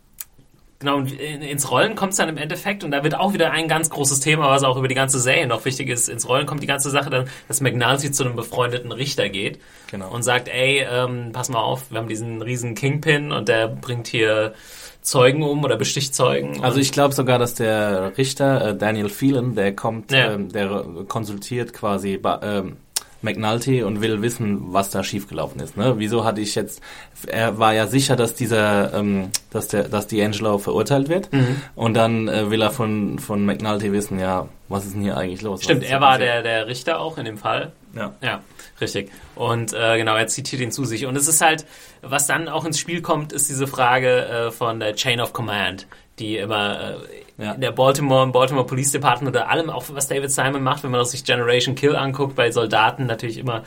Genau, 0.81 0.97
und 0.99 1.11
ins 1.11 1.71
Rollen 1.73 1.97
kommt 1.97 2.13
es 2.13 2.19
dann 2.19 2.29
im 2.29 2.37
Endeffekt, 2.37 2.85
und 2.85 2.93
da 2.93 3.03
wird 3.03 3.17
auch 3.17 3.33
wieder 3.33 3.51
ein 3.51 3.67
ganz 3.67 3.91
großes 3.91 4.21
Thema, 4.21 4.49
was 4.49 4.63
auch 4.63 4.77
über 4.77 4.87
die 4.87 4.95
ganze 4.95 5.19
Serie 5.19 5.49
noch 5.49 5.65
wichtig 5.65 5.89
ist, 5.89 6.09
ins 6.09 6.29
Rollen 6.29 6.47
kommt 6.47 6.63
die 6.63 6.69
ganze 6.69 6.91
Sache 6.91 7.11
dann, 7.11 7.29
dass 7.49 7.61
McNulty 7.61 8.13
zu 8.13 8.25
einem 8.25 8.37
befreundeten 8.37 8.93
Richter 8.93 9.29
geht 9.29 9.59
genau. 9.91 10.09
und 10.11 10.23
sagt, 10.23 10.49
ey, 10.49 10.87
ähm, 10.89 11.31
pass 11.33 11.49
mal 11.49 11.59
auf, 11.59 11.91
wir 11.91 11.99
haben 11.99 12.09
diesen 12.09 12.43
riesen 12.43 12.77
Kingpin 12.77 13.33
und 13.33 13.49
der 13.49 13.67
bringt 13.67 14.07
hier 14.07 14.55
Zeugen 15.03 15.43
um 15.43 15.65
oder 15.65 15.77
besticht 15.77 16.15
Zeugen. 16.15 16.63
Also 16.63 16.79
ich 16.79 16.93
glaube 16.93 17.15
sogar, 17.15 17.39
dass 17.39 17.55
der 17.55 18.17
Richter, 18.17 18.69
äh, 18.69 18.77
Daniel 18.77 19.09
Phelan, 19.09 19.55
der 19.57 19.75
kommt, 19.75 20.13
ja. 20.13 20.33
ähm, 20.33 20.53
der 20.53 20.85
konsultiert 21.09 21.73
quasi 21.73 22.21
ähm, 22.43 22.77
McNulty 23.23 23.83
und 23.83 24.01
will 24.01 24.23
wissen, 24.23 24.73
was 24.73 24.91
da 24.91 25.03
schiefgelaufen 25.03 25.61
ist. 25.61 25.77
Ne? 25.77 25.95
Wieso 25.99 26.25
hatte 26.25 26.41
ich 26.41 26.55
jetzt, 26.55 26.81
er 27.27 27.59
war 27.59 27.75
ja 27.75 27.87
sicher, 27.87 28.17
dass 28.17 28.35
dieser, 28.35 28.95
ähm, 28.95 29.31
dass 29.51 29.69
der, 29.69 29.85
dass 29.85 30.09
D'Angelo 30.09 30.59
verurteilt 30.59 31.09
wird 31.09 31.33
mhm. 31.33 31.61
und 31.75 31.95
dann 31.95 32.29
äh, 32.29 32.51
will 32.51 32.63
er 32.63 32.71
von, 32.71 33.19
von 33.19 33.45
McNulty 33.45 33.93
wissen, 33.93 34.19
ja, 34.19 34.49
was 34.69 34.85
ist 34.85 34.95
denn 34.95 35.03
hier 35.03 35.17
eigentlich 35.17 35.43
los? 35.43 35.65
Stimmt, 35.65 35.85
er 35.85 36.01
war 36.01 36.19
der, 36.19 36.43
der 36.43 36.67
Richter 36.67 37.01
auch 37.01 37.19
in 37.19 37.25
dem 37.25 37.39
Fall. 37.39 37.73
Ja. 37.95 38.15
Ja, 38.21 38.43
richtig. 38.81 39.11
Und 39.35 39.73
äh, 39.73 39.97
genau, 39.97 40.15
er 40.15 40.27
zitiert 40.27 40.61
ihn 40.63 40.71
zu 40.71 40.85
sich. 40.85 41.07
Und 41.07 41.17
es 41.17 41.27
ist 41.27 41.41
halt, 41.41 41.67
was 42.03 42.27
dann 42.27 42.49
auch 42.49 42.65
ins 42.65 42.79
Spiel 42.79 43.01
kommt, 43.01 43.33
ist 43.33 43.49
diese 43.49 43.67
Frage 43.67 44.27
äh, 44.27 44.51
von 44.51 44.79
der 44.79 44.95
Chain 44.95 45.21
of 45.21 45.33
Command, 45.33 45.87
die 46.19 46.37
immer 46.37 46.81
äh, 46.81 46.95
ja. 47.39 47.53
in 47.53 47.61
der 47.61 47.73
Baltimore, 47.73 48.25
im 48.25 48.33
Baltimore 48.33 48.67
Police 48.67 48.93
Department 48.93 49.35
oder 49.35 49.49
allem, 49.49 49.71
auch 49.71 49.85
was 49.93 50.09
David 50.09 50.31
Simon 50.31 50.63
macht, 50.63 50.85
wenn 50.85 50.91
man 50.91 51.05
sich 51.05 51.25
Generation 51.25 51.75
Kill 51.75 51.97
anguckt, 51.97 52.35
bei 52.35 52.51
Soldaten 52.51 53.07
natürlich 53.07 53.39
immer 53.39 53.63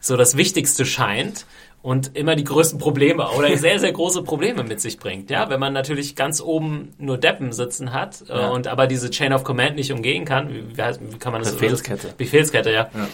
so 0.00 0.16
das 0.16 0.36
Wichtigste 0.36 0.84
scheint 0.84 1.46
und 1.82 2.16
immer 2.16 2.36
die 2.36 2.44
größten 2.44 2.78
Probleme 2.78 3.28
oder 3.30 3.54
sehr, 3.56 3.78
sehr 3.78 3.92
große 3.92 4.22
Probleme 4.22 4.62
mit 4.62 4.80
sich 4.80 4.98
bringt. 4.98 5.30
Ja, 5.30 5.50
wenn 5.50 5.60
man 5.60 5.72
natürlich 5.72 6.16
ganz 6.16 6.40
oben 6.40 6.94
nur 6.98 7.18
Deppen 7.18 7.52
sitzen 7.52 7.92
hat 7.92 8.24
äh, 8.28 8.38
ja. 8.38 8.48
und 8.48 8.68
aber 8.68 8.86
diese 8.86 9.10
Chain 9.10 9.32
of 9.32 9.44
Command 9.44 9.76
nicht 9.76 9.92
umgehen 9.92 10.24
kann, 10.24 10.48
wie, 10.50 10.64
wie 10.76 11.18
kann 11.18 11.32
man 11.32 11.42
das? 11.42 11.52
Befehlskette. 11.52 12.14
Befehlskette, 12.16 12.70
ja. 12.70 12.88
ja. 12.94 13.08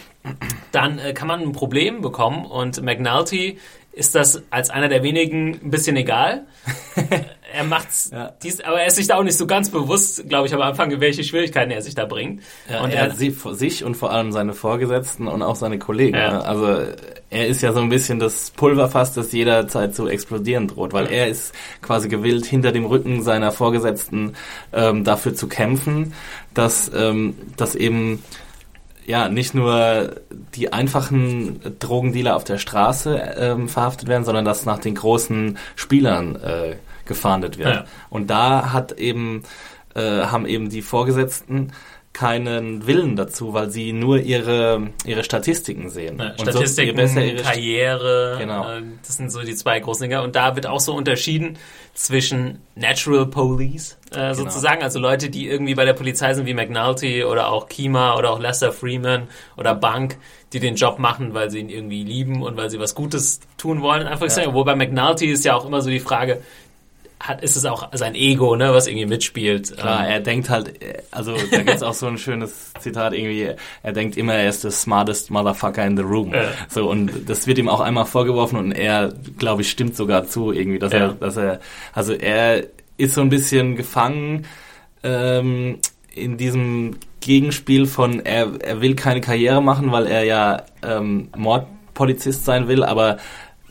Dann 0.71 0.99
äh, 0.99 1.13
kann 1.13 1.27
man 1.27 1.41
ein 1.41 1.51
Problem 1.51 2.01
bekommen 2.01 2.45
und 2.45 2.81
McNulty 2.81 3.57
ist 3.99 4.15
das 4.15 4.41
als 4.49 4.69
einer 4.69 4.87
der 4.87 5.03
wenigen 5.03 5.59
ein 5.61 5.69
bisschen 5.69 5.97
egal. 5.97 6.45
er 7.53 7.63
macht's, 7.65 8.09
ja. 8.11 8.31
dies, 8.41 8.61
aber 8.61 8.79
er 8.79 8.87
ist 8.87 8.95
sich 8.95 9.07
da 9.07 9.17
auch 9.17 9.23
nicht 9.23 9.37
so 9.37 9.45
ganz 9.45 9.69
bewusst, 9.69 10.27
glaube 10.29 10.47
ich, 10.47 10.53
am 10.53 10.61
Anfang, 10.61 10.99
welche 11.01 11.23
Schwierigkeiten 11.23 11.71
er 11.71 11.81
sich 11.81 11.95
da 11.95 12.05
bringt. 12.05 12.41
Ja, 12.69 12.81
und 12.81 12.91
er, 12.91 13.09
er 13.09 13.15
sieht 13.15 13.37
sich 13.39 13.83
und 13.83 13.95
vor 13.95 14.11
allem 14.11 14.31
seine 14.31 14.53
Vorgesetzten 14.53 15.27
und 15.27 15.41
auch 15.41 15.55
seine 15.55 15.79
Kollegen. 15.79 16.15
Ja. 16.15 16.31
Ne? 16.31 16.45
Also 16.45 16.77
er 17.29 17.47
ist 17.47 17.61
ja 17.61 17.73
so 17.73 17.81
ein 17.81 17.89
bisschen 17.89 18.19
das 18.19 18.51
Pulverfass, 18.51 19.13
das 19.13 19.33
jederzeit 19.33 19.93
zu 19.93 20.07
explodieren 20.07 20.67
droht, 20.67 20.93
weil 20.93 21.11
er 21.11 21.27
ist 21.27 21.53
quasi 21.81 22.07
gewillt, 22.07 22.45
hinter 22.45 22.71
dem 22.71 22.85
Rücken 22.85 23.21
seiner 23.21 23.51
Vorgesetzten 23.51 24.35
ähm, 24.71 25.03
dafür 25.03 25.35
zu 25.35 25.47
kämpfen, 25.47 26.13
dass, 26.53 26.89
ähm, 26.95 27.35
dass 27.57 27.75
eben 27.75 28.23
ja, 29.09 29.27
nicht 29.27 29.55
nur 29.55 30.17
die 30.53 30.71
einfachen 30.71 31.61
Drogendealer 31.79 32.35
auf 32.35 32.43
der 32.43 32.59
Straße 32.59 33.15
ähm, 33.37 33.67
verhaftet 33.67 34.07
werden, 34.07 34.23
sondern 34.23 34.45
dass 34.45 34.67
nach 34.67 34.77
den 34.77 34.93
großen 34.93 35.57
Spielern 35.75 36.35
äh, 36.35 36.75
gefahndet 37.05 37.57
wird. 37.57 37.75
Ja. 37.75 37.85
Und 38.11 38.29
da 38.29 38.71
hat 38.71 38.91
eben, 38.91 39.41
äh, 39.95 40.25
haben 40.25 40.45
eben 40.45 40.69
die 40.69 40.83
Vorgesetzten 40.83 41.71
keinen 42.19 42.85
Willen 42.85 43.15
dazu, 43.15 43.53
weil 43.53 43.69
sie 43.69 43.93
nur 43.93 44.19
ihre, 44.19 44.89
ihre 45.05 45.23
Statistiken 45.23 45.89
sehen. 45.89 46.19
Ja, 46.19 46.33
Statistiken, 46.37 47.07
so, 47.07 47.17
ihre 47.17 47.41
Karriere, 47.41 48.35
genau. 48.37 48.69
Äh, 48.69 48.81
das 49.07 49.15
sind 49.15 49.31
so 49.31 49.41
die 49.41 49.55
zwei 49.55 49.79
großen 49.79 50.09
Dinge. 50.09 50.21
Und 50.21 50.35
da 50.35 50.53
wird 50.57 50.67
auch 50.67 50.81
so 50.81 50.93
unterschieden 50.93 51.57
zwischen 51.93 52.59
Natural 52.75 53.25
Police 53.25 53.97
äh, 54.11 54.15
genau. 54.15 54.33
sozusagen, 54.33 54.83
also 54.83 54.99
Leute, 54.99 55.29
die 55.29 55.47
irgendwie 55.47 55.75
bei 55.75 55.85
der 55.85 55.93
Polizei 55.93 56.33
sind 56.33 56.45
wie 56.45 56.53
McNulty 56.53 57.23
oder 57.23 57.47
auch 57.47 57.69
Kima 57.69 58.17
oder 58.17 58.31
auch 58.31 58.39
Lester 58.39 58.73
Freeman 58.73 59.29
oder 59.55 59.73
Bank, 59.73 60.17
die 60.51 60.59
den 60.59 60.75
Job 60.75 60.99
machen, 60.99 61.33
weil 61.33 61.49
sie 61.49 61.59
ihn 61.59 61.69
irgendwie 61.69 62.03
lieben 62.03 62.43
und 62.43 62.57
weil 62.57 62.69
sie 62.69 62.79
was 62.79 62.95
Gutes 62.95 63.39
tun 63.57 63.81
wollen. 63.81 64.05
Einfach 64.05 64.27
ja. 64.35 64.53
wobei 64.53 64.75
McNulty 64.75 65.27
ist 65.27 65.45
ja 65.45 65.55
auch 65.55 65.65
immer 65.65 65.81
so 65.81 65.89
die 65.89 66.01
Frage, 66.01 66.41
hat, 67.19 67.41
ist 67.43 67.57
es 67.57 67.65
auch 67.65 67.89
sein 67.93 68.15
Ego, 68.15 68.55
ne, 68.55 68.73
was 68.73 68.87
irgendwie 68.87 69.05
mitspielt. 69.05 69.75
Klar, 69.77 70.05
ähm, 70.05 70.11
er 70.11 70.19
denkt 70.21 70.49
halt, 70.49 70.73
also 71.11 71.35
da 71.51 71.61
gibt's 71.63 71.83
auch 71.83 71.93
so 71.93 72.07
ein 72.07 72.17
schönes 72.17 72.73
Zitat 72.79 73.13
irgendwie, 73.13 73.55
er 73.83 73.91
denkt 73.91 74.15
immer, 74.15 74.35
er 74.35 74.49
ist 74.49 74.61
the 74.61 74.71
smartest 74.71 75.29
motherfucker 75.29 75.85
in 75.85 75.97
the 75.97 76.03
room. 76.03 76.33
Ja. 76.33 76.51
So, 76.69 76.89
und 76.89 77.29
das 77.29 77.45
wird 77.45 77.57
ihm 77.57 77.67
auch 77.67 77.81
einmal 77.81 78.05
vorgeworfen 78.05 78.57
und 78.57 78.71
er, 78.71 79.13
glaube 79.37 79.63
ich, 79.63 79.69
stimmt 79.69 79.95
sogar 79.97 80.27
zu 80.27 80.51
irgendwie, 80.53 80.79
dass 80.79 80.93
ja. 80.93 80.99
er, 80.99 81.13
dass 81.13 81.37
er, 81.37 81.59
also 81.93 82.13
er 82.13 82.63
ist 82.97 83.15
so 83.15 83.21
ein 83.21 83.29
bisschen 83.29 83.75
gefangen 83.75 84.45
ähm, 85.03 85.79
in 86.13 86.37
diesem 86.37 86.97
Gegenspiel 87.19 87.85
von, 87.85 88.25
er, 88.25 88.49
er 88.61 88.81
will 88.81 88.95
keine 88.95 89.19
Karriere 89.19 89.61
machen, 89.61 89.91
weil 89.91 90.07
er 90.07 90.23
ja 90.23 90.63
ähm, 90.83 91.29
Mordpolizist 91.35 92.45
sein 92.45 92.69
will, 92.69 92.83
aber 92.83 93.17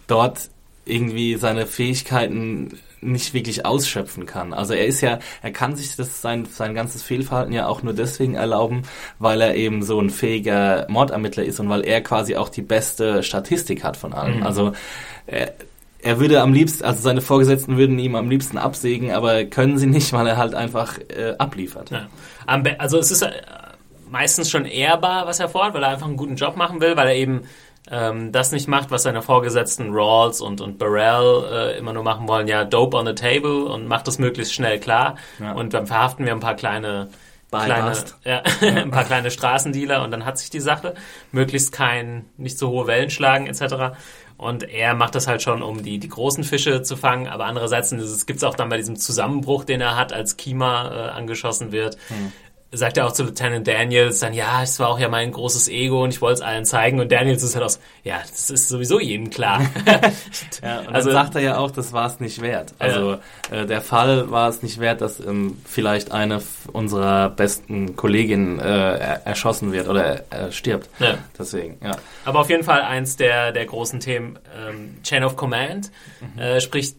dort 0.06 0.50
irgendwie 0.84 1.36
seine 1.36 1.66
Fähigkeiten 1.66 2.78
nicht 3.00 3.34
wirklich 3.34 3.64
ausschöpfen 3.64 4.26
kann. 4.26 4.52
Also 4.52 4.74
er 4.74 4.86
ist 4.86 5.00
ja, 5.00 5.18
er 5.42 5.52
kann 5.52 5.76
sich 5.76 5.96
das 5.96 6.20
sein, 6.20 6.46
sein 6.46 6.74
ganzes 6.74 7.02
Fehlverhalten 7.02 7.52
ja 7.52 7.66
auch 7.66 7.82
nur 7.82 7.94
deswegen 7.94 8.34
erlauben, 8.34 8.82
weil 9.18 9.40
er 9.40 9.54
eben 9.54 9.82
so 9.82 10.00
ein 10.00 10.10
fähiger 10.10 10.86
Mordermittler 10.88 11.44
ist 11.44 11.60
und 11.60 11.68
weil 11.68 11.84
er 11.84 12.00
quasi 12.00 12.36
auch 12.36 12.48
die 12.48 12.62
beste 12.62 13.22
Statistik 13.22 13.84
hat 13.84 13.96
von 13.96 14.12
allen. 14.12 14.38
Mhm. 14.38 14.46
Also 14.46 14.72
er, 15.26 15.54
er 16.00 16.20
würde 16.20 16.40
am 16.40 16.52
liebsten, 16.52 16.84
also 16.84 17.00
seine 17.00 17.20
Vorgesetzten 17.20 17.76
würden 17.76 17.98
ihm 17.98 18.14
am 18.14 18.30
liebsten 18.30 18.58
absägen, 18.58 19.10
aber 19.12 19.44
können 19.44 19.78
sie 19.78 19.86
nicht, 19.86 20.12
weil 20.12 20.26
er 20.26 20.36
halt 20.36 20.54
einfach 20.54 20.98
äh, 20.98 21.34
abliefert. 21.38 21.90
Ja. 21.90 22.08
Also 22.78 22.98
es 22.98 23.10
ist 23.10 23.22
äh, 23.22 23.32
meistens 24.10 24.50
schon 24.50 24.64
ehrbar, 24.64 25.26
was 25.26 25.40
er 25.40 25.48
vorhat, 25.48 25.74
weil 25.74 25.82
er 25.82 25.90
einfach 25.90 26.06
einen 26.06 26.16
guten 26.16 26.36
Job 26.36 26.56
machen 26.56 26.80
will, 26.80 26.96
weil 26.96 27.08
er 27.08 27.16
eben 27.16 27.42
ähm, 27.90 28.32
das 28.32 28.52
nicht 28.52 28.68
macht, 28.68 28.90
was 28.90 29.02
seine 29.02 29.22
Vorgesetzten 29.22 29.92
Rawls 29.92 30.40
und, 30.40 30.60
und 30.60 30.78
Burrell 30.78 31.44
äh, 31.50 31.78
immer 31.78 31.92
nur 31.92 32.02
machen 32.02 32.28
wollen, 32.28 32.48
ja, 32.48 32.64
Dope 32.64 32.96
on 32.96 33.06
the 33.06 33.14
Table 33.14 33.64
und 33.64 33.86
macht 33.86 34.06
das 34.06 34.18
möglichst 34.18 34.54
schnell 34.54 34.78
klar. 34.78 35.16
Ja. 35.38 35.52
Und 35.52 35.74
dann 35.74 35.86
verhaften 35.86 36.24
wir 36.24 36.32
ein 36.32 36.40
paar 36.40 36.54
kleine, 36.54 37.08
kleine 37.50 37.94
ja, 38.24 38.42
ein 38.60 38.90
paar 38.90 39.04
kleine 39.04 39.30
Straßendealer 39.30 40.02
und 40.02 40.10
dann 40.10 40.24
hat 40.24 40.38
sich 40.38 40.50
die 40.50 40.60
Sache. 40.60 40.94
Möglichst 41.32 41.72
kein, 41.72 42.26
nicht 42.36 42.58
so 42.58 42.68
hohe 42.70 42.86
Wellen 42.86 43.10
schlagen 43.10 43.46
etc. 43.46 43.96
Und 44.36 44.62
er 44.62 44.94
macht 44.94 45.14
das 45.14 45.26
halt 45.26 45.42
schon, 45.42 45.62
um 45.62 45.82
die, 45.82 45.98
die 45.98 46.08
großen 46.08 46.44
Fische 46.44 46.82
zu 46.82 46.96
fangen. 46.96 47.26
Aber 47.26 47.46
andererseits 47.46 47.90
gibt 48.26 48.36
es 48.36 48.44
auch 48.44 48.54
dann 48.54 48.68
bei 48.68 48.76
diesem 48.76 48.96
Zusammenbruch, 48.96 49.64
den 49.64 49.80
er 49.80 49.96
hat, 49.96 50.12
als 50.12 50.36
Kima 50.36 50.88
äh, 50.88 51.10
angeschossen 51.10 51.72
wird, 51.72 51.96
hm 52.08 52.32
sagt 52.70 52.98
er 52.98 53.06
auch 53.06 53.12
zu 53.12 53.24
Lieutenant 53.24 53.66
Daniels 53.66 54.18
dann, 54.18 54.34
ja, 54.34 54.62
es 54.62 54.78
war 54.78 54.88
auch 54.88 54.98
ja 54.98 55.08
mein 55.08 55.32
großes 55.32 55.68
Ego 55.68 56.04
und 56.04 56.10
ich 56.10 56.20
wollte 56.20 56.34
es 56.34 56.40
allen 56.42 56.66
zeigen. 56.66 57.00
Und 57.00 57.10
Daniels 57.10 57.42
ist 57.42 57.54
halt 57.54 57.64
aus, 57.64 57.80
ja, 58.04 58.18
das 58.18 58.50
ist 58.50 58.68
sowieso 58.68 59.00
jedem 59.00 59.30
klar. 59.30 59.62
ja, 60.62 60.80
und 60.80 60.94
also, 60.94 61.10
dann 61.10 61.24
sagt 61.24 61.34
er 61.36 61.40
ja 61.40 61.56
auch, 61.56 61.70
das 61.70 61.94
war 61.94 62.06
es 62.06 62.20
nicht 62.20 62.42
wert. 62.42 62.74
Also 62.78 63.18
ja. 63.50 63.62
äh, 63.62 63.66
der 63.66 63.80
Fall 63.80 64.30
war 64.30 64.50
es 64.50 64.62
nicht 64.62 64.80
wert, 64.80 65.00
dass 65.00 65.18
ähm, 65.18 65.56
vielleicht 65.64 66.12
eine 66.12 66.42
unserer 66.72 67.30
besten 67.30 67.96
Kolleginnen 67.96 68.60
äh, 68.60 69.18
erschossen 69.24 69.72
wird 69.72 69.88
oder 69.88 70.30
äh, 70.30 70.52
stirbt. 70.52 70.90
Ja. 70.98 71.16
Deswegen, 71.38 71.78
ja. 71.82 71.96
Aber 72.26 72.40
auf 72.40 72.50
jeden 72.50 72.64
Fall 72.64 72.82
eins 72.82 73.16
der, 73.16 73.52
der 73.52 73.64
großen 73.64 74.00
Themen, 74.00 74.38
ähm, 74.54 74.98
Chain 75.02 75.24
of 75.24 75.36
Command, 75.36 75.90
mhm. 76.20 76.38
äh, 76.38 76.60
spricht 76.60 76.96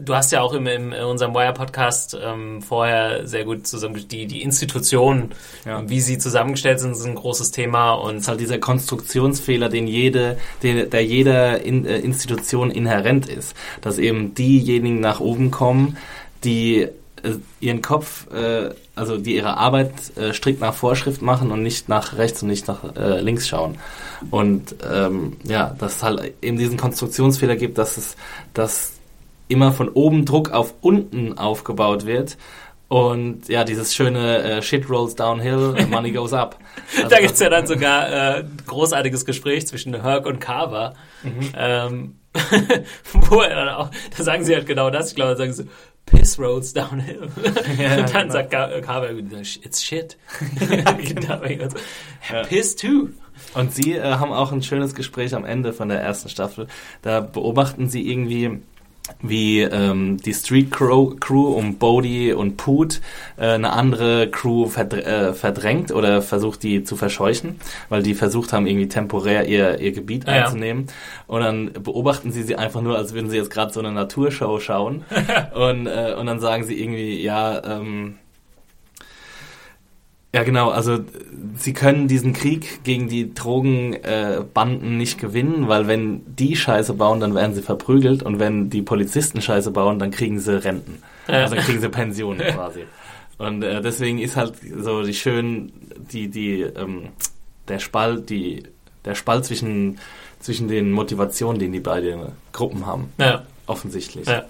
du 0.00 0.14
hast 0.14 0.32
ja 0.32 0.40
auch 0.40 0.52
im, 0.52 0.66
im, 0.66 0.92
in 0.92 1.04
unserem 1.04 1.34
Wire-Podcast 1.34 2.16
ähm, 2.22 2.62
vorher 2.62 3.26
sehr 3.26 3.44
gut 3.44 3.66
zusammen 3.66 4.06
die, 4.08 4.26
die 4.26 4.42
Institutionen, 4.42 5.32
ja. 5.64 5.88
wie 5.88 6.00
sie 6.00 6.18
zusammengestellt 6.18 6.80
sind, 6.80 6.94
sind 6.94 7.10
ein 7.10 7.16
großes 7.16 7.50
Thema. 7.50 7.92
Und 7.94 8.16
es 8.16 8.22
ist 8.22 8.28
halt 8.28 8.40
dieser 8.40 8.58
Konstruktionsfehler, 8.58 9.68
den 9.68 9.86
jede, 9.86 10.38
den, 10.62 10.90
der 10.90 11.04
jeder 11.04 11.62
in, 11.62 11.84
äh, 11.84 11.98
Institution 11.98 12.70
inhärent 12.70 13.26
ist. 13.26 13.56
Dass 13.80 13.98
eben 13.98 14.34
diejenigen 14.34 15.00
nach 15.00 15.20
oben 15.20 15.50
kommen, 15.50 15.96
die 16.44 16.82
äh, 16.82 16.90
ihren 17.60 17.82
Kopf, 17.82 18.30
äh, 18.32 18.70
also 18.94 19.18
die 19.18 19.36
ihre 19.36 19.56
Arbeit 19.56 19.92
äh, 20.16 20.32
strikt 20.32 20.60
nach 20.60 20.74
Vorschrift 20.74 21.22
machen 21.22 21.50
und 21.50 21.62
nicht 21.62 21.88
nach 21.88 22.16
rechts 22.16 22.42
und 22.42 22.48
nicht 22.48 22.68
nach 22.68 22.96
äh, 22.96 23.20
links 23.20 23.48
schauen. 23.48 23.78
Und 24.30 24.76
ähm, 24.90 25.36
ja, 25.44 25.74
dass 25.78 25.96
es 25.96 26.02
halt 26.02 26.34
eben 26.42 26.58
diesen 26.58 26.76
Konstruktionsfehler 26.76 27.56
gibt, 27.56 27.78
dass 27.78 27.96
es, 27.96 28.16
dass 28.54 28.97
immer 29.48 29.72
von 29.72 29.88
oben 29.88 30.24
Druck 30.24 30.50
auf 30.50 30.74
unten 30.80 31.36
aufgebaut 31.36 32.06
wird. 32.06 32.36
Und 32.88 33.48
ja, 33.48 33.64
dieses 33.64 33.94
schöne 33.94 34.42
äh, 34.42 34.62
Shit 34.62 34.88
rolls 34.88 35.14
downhill, 35.14 35.74
money 35.90 36.10
goes 36.10 36.32
up. 36.32 36.58
Also, 36.96 37.08
da 37.08 37.20
gibt's 37.20 37.38
ja 37.38 37.50
dann 37.50 37.66
sogar 37.66 38.38
äh, 38.38 38.44
großartiges 38.66 39.26
Gespräch 39.26 39.66
zwischen 39.66 40.00
Herc 40.00 40.24
und 40.24 40.40
Carver. 40.40 40.94
Mhm. 41.22 41.52
Ähm, 41.54 42.14
wo 43.12 43.40
er 43.40 43.56
dann 43.56 43.68
auch, 43.68 43.90
da 44.16 44.22
sagen 44.22 44.44
sie 44.44 44.54
halt 44.54 44.66
genau 44.66 44.90
das, 44.90 45.10
ich 45.10 45.16
glaube, 45.16 45.32
da 45.32 45.36
sagen 45.36 45.52
sie, 45.52 45.68
Piss 46.06 46.38
rolls 46.38 46.72
downhill. 46.72 47.28
Ja, 47.78 47.96
und 47.98 48.14
dann 48.14 48.28
genau. 48.28 48.32
sagt 48.32 48.50
Carver, 48.50 49.10
it's 49.10 49.82
shit. 49.82 50.16
Piss 52.48 52.76
too. 52.76 53.08
Und 53.54 53.74
sie 53.74 53.94
äh, 53.94 54.02
haben 54.02 54.32
auch 54.32 54.52
ein 54.52 54.62
schönes 54.62 54.94
Gespräch 54.94 55.34
am 55.34 55.44
Ende 55.44 55.72
von 55.72 55.88
der 55.88 56.00
ersten 56.00 56.28
Staffel. 56.28 56.66
Da 57.02 57.20
beobachten 57.20 57.88
sie 57.88 58.10
irgendwie 58.10 58.60
wie 59.22 59.60
ähm, 59.62 60.16
die 60.18 60.34
Street 60.34 60.70
Crew, 60.70 61.14
Crew 61.18 61.52
um 61.54 61.76
Bodie 61.78 62.32
und 62.32 62.56
Poot 62.56 63.00
äh, 63.36 63.46
eine 63.46 63.72
andere 63.72 64.30
Crew 64.30 64.66
verdr 64.66 64.98
äh, 65.06 65.32
verdrängt 65.34 65.90
oder 65.92 66.22
versucht 66.22 66.62
die 66.62 66.84
zu 66.84 66.96
verscheuchen, 66.96 67.60
weil 67.88 68.02
die 68.02 68.14
versucht 68.14 68.52
haben 68.52 68.66
irgendwie 68.66 68.88
temporär 68.88 69.46
ihr 69.46 69.78
ihr 69.80 69.92
Gebiet 69.92 70.26
Ja, 70.26 70.36
ja. 70.36 70.44
einzunehmen 70.44 70.86
und 71.26 71.40
dann 71.40 71.72
beobachten 71.72 72.32
sie 72.32 72.42
sie 72.42 72.56
einfach 72.56 72.80
nur, 72.80 72.96
als 72.96 73.12
würden 73.14 73.30
sie 73.30 73.36
jetzt 73.36 73.50
gerade 73.50 73.72
so 73.72 73.80
eine 73.80 73.92
Naturshow 73.92 74.60
schauen 74.60 75.04
und 75.54 75.86
äh, 75.86 76.14
und 76.18 76.26
dann 76.26 76.40
sagen 76.40 76.64
sie 76.64 76.80
irgendwie 76.80 77.20
ja 77.22 77.62
ähm, 77.64 78.18
ja, 80.34 80.42
genau. 80.42 80.68
Also 80.70 80.98
sie 81.56 81.72
können 81.72 82.06
diesen 82.08 82.32
Krieg 82.34 82.84
gegen 82.84 83.08
die 83.08 83.32
Drogenbanden 83.34 84.92
äh, 84.92 84.96
nicht 84.96 85.18
gewinnen, 85.18 85.68
weil 85.68 85.86
wenn 85.88 86.22
die 86.36 86.54
Scheiße 86.56 86.94
bauen, 86.94 87.20
dann 87.20 87.34
werden 87.34 87.54
sie 87.54 87.62
verprügelt 87.62 88.22
und 88.22 88.38
wenn 88.38 88.70
die 88.70 88.82
Polizisten 88.82 89.40
Scheiße 89.40 89.70
bauen, 89.70 89.98
dann 89.98 90.10
kriegen 90.10 90.38
sie 90.38 90.62
Renten. 90.62 91.02
Also 91.26 91.54
dann 91.54 91.64
kriegen 91.64 91.80
sie 91.80 91.88
Pensionen 91.88 92.40
quasi. 92.54 92.84
Und 93.38 93.62
äh, 93.62 93.80
deswegen 93.80 94.18
ist 94.18 94.36
halt 94.36 94.54
so 94.80 95.02
die 95.02 95.14
schön 95.14 95.72
die 96.12 96.28
die 96.28 96.60
ähm, 96.62 97.08
der 97.68 97.78
Spalt 97.78 98.28
die 98.30 98.64
der 99.04 99.14
Spalt 99.14 99.44
zwischen 99.44 99.98
zwischen 100.40 100.68
den 100.68 100.92
Motivationen, 100.92 101.58
den 101.58 101.72
die 101.72 101.80
beiden 101.80 102.20
Gruppen 102.52 102.86
haben, 102.86 103.12
Ja. 103.18 103.42
offensichtlich. 103.66 104.26
Ja. 104.26 104.44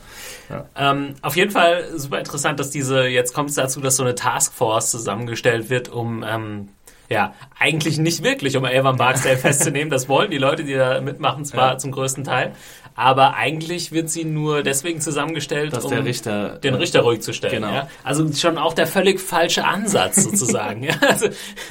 Ähm, 0.77 1.15
auf 1.23 1.37
jeden 1.37 1.51
Fall 1.51 1.85
super 1.97 2.19
interessant, 2.19 2.59
dass 2.59 2.71
diese, 2.71 3.07
jetzt 3.07 3.35
kommt 3.35 3.51
es 3.51 3.57
dazu, 3.57 3.81
dass 3.81 3.97
so 3.97 4.03
eine 4.03 4.15
Taskforce 4.15 4.91
zusammengestellt 4.91 5.71
wird, 5.71 5.89
um, 5.89 6.25
ähm, 6.27 6.69
ja, 7.09 7.35
eigentlich 7.59 7.99
nicht 7.99 8.23
wirklich, 8.23 8.57
um 8.57 8.65
Evan 8.65 8.97
Barksdale 8.97 9.37
festzunehmen. 9.39 9.91
Das 9.91 10.09
wollen 10.09 10.31
die 10.31 10.39
Leute, 10.39 10.65
die 10.65 10.75
da 10.75 11.01
mitmachen, 11.01 11.45
zwar 11.45 11.73
Ja. 11.73 11.79
zum 11.79 11.91
größten 11.93 12.25
Teil, 12.25 12.53
aber 12.95 13.35
eigentlich 13.35 13.93
wird 13.93 14.11
sie 14.11 14.25
nur 14.25 14.63
deswegen 14.63 15.01
zusammengestellt, 15.01 15.73
Dass 15.73 15.85
um 15.85 15.93
Richter 15.93 16.59
den 16.59 16.75
äh, 16.75 16.79
Richter 16.79 17.01
ruhig 17.03 17.21
zu 17.21 17.33
stellen. 17.33 17.63
Genau. 17.63 17.73
Ja? 17.73 17.89
Also 18.03 18.31
schon 18.33 18.59
auch 18.59 18.75
der 18.75 18.87
völlig 18.87 19.21
falsche 19.21 19.65
Ansatz 19.65 20.17
sozusagen. 20.25 20.83
ja? 20.85 20.95
Also 21.01 21.27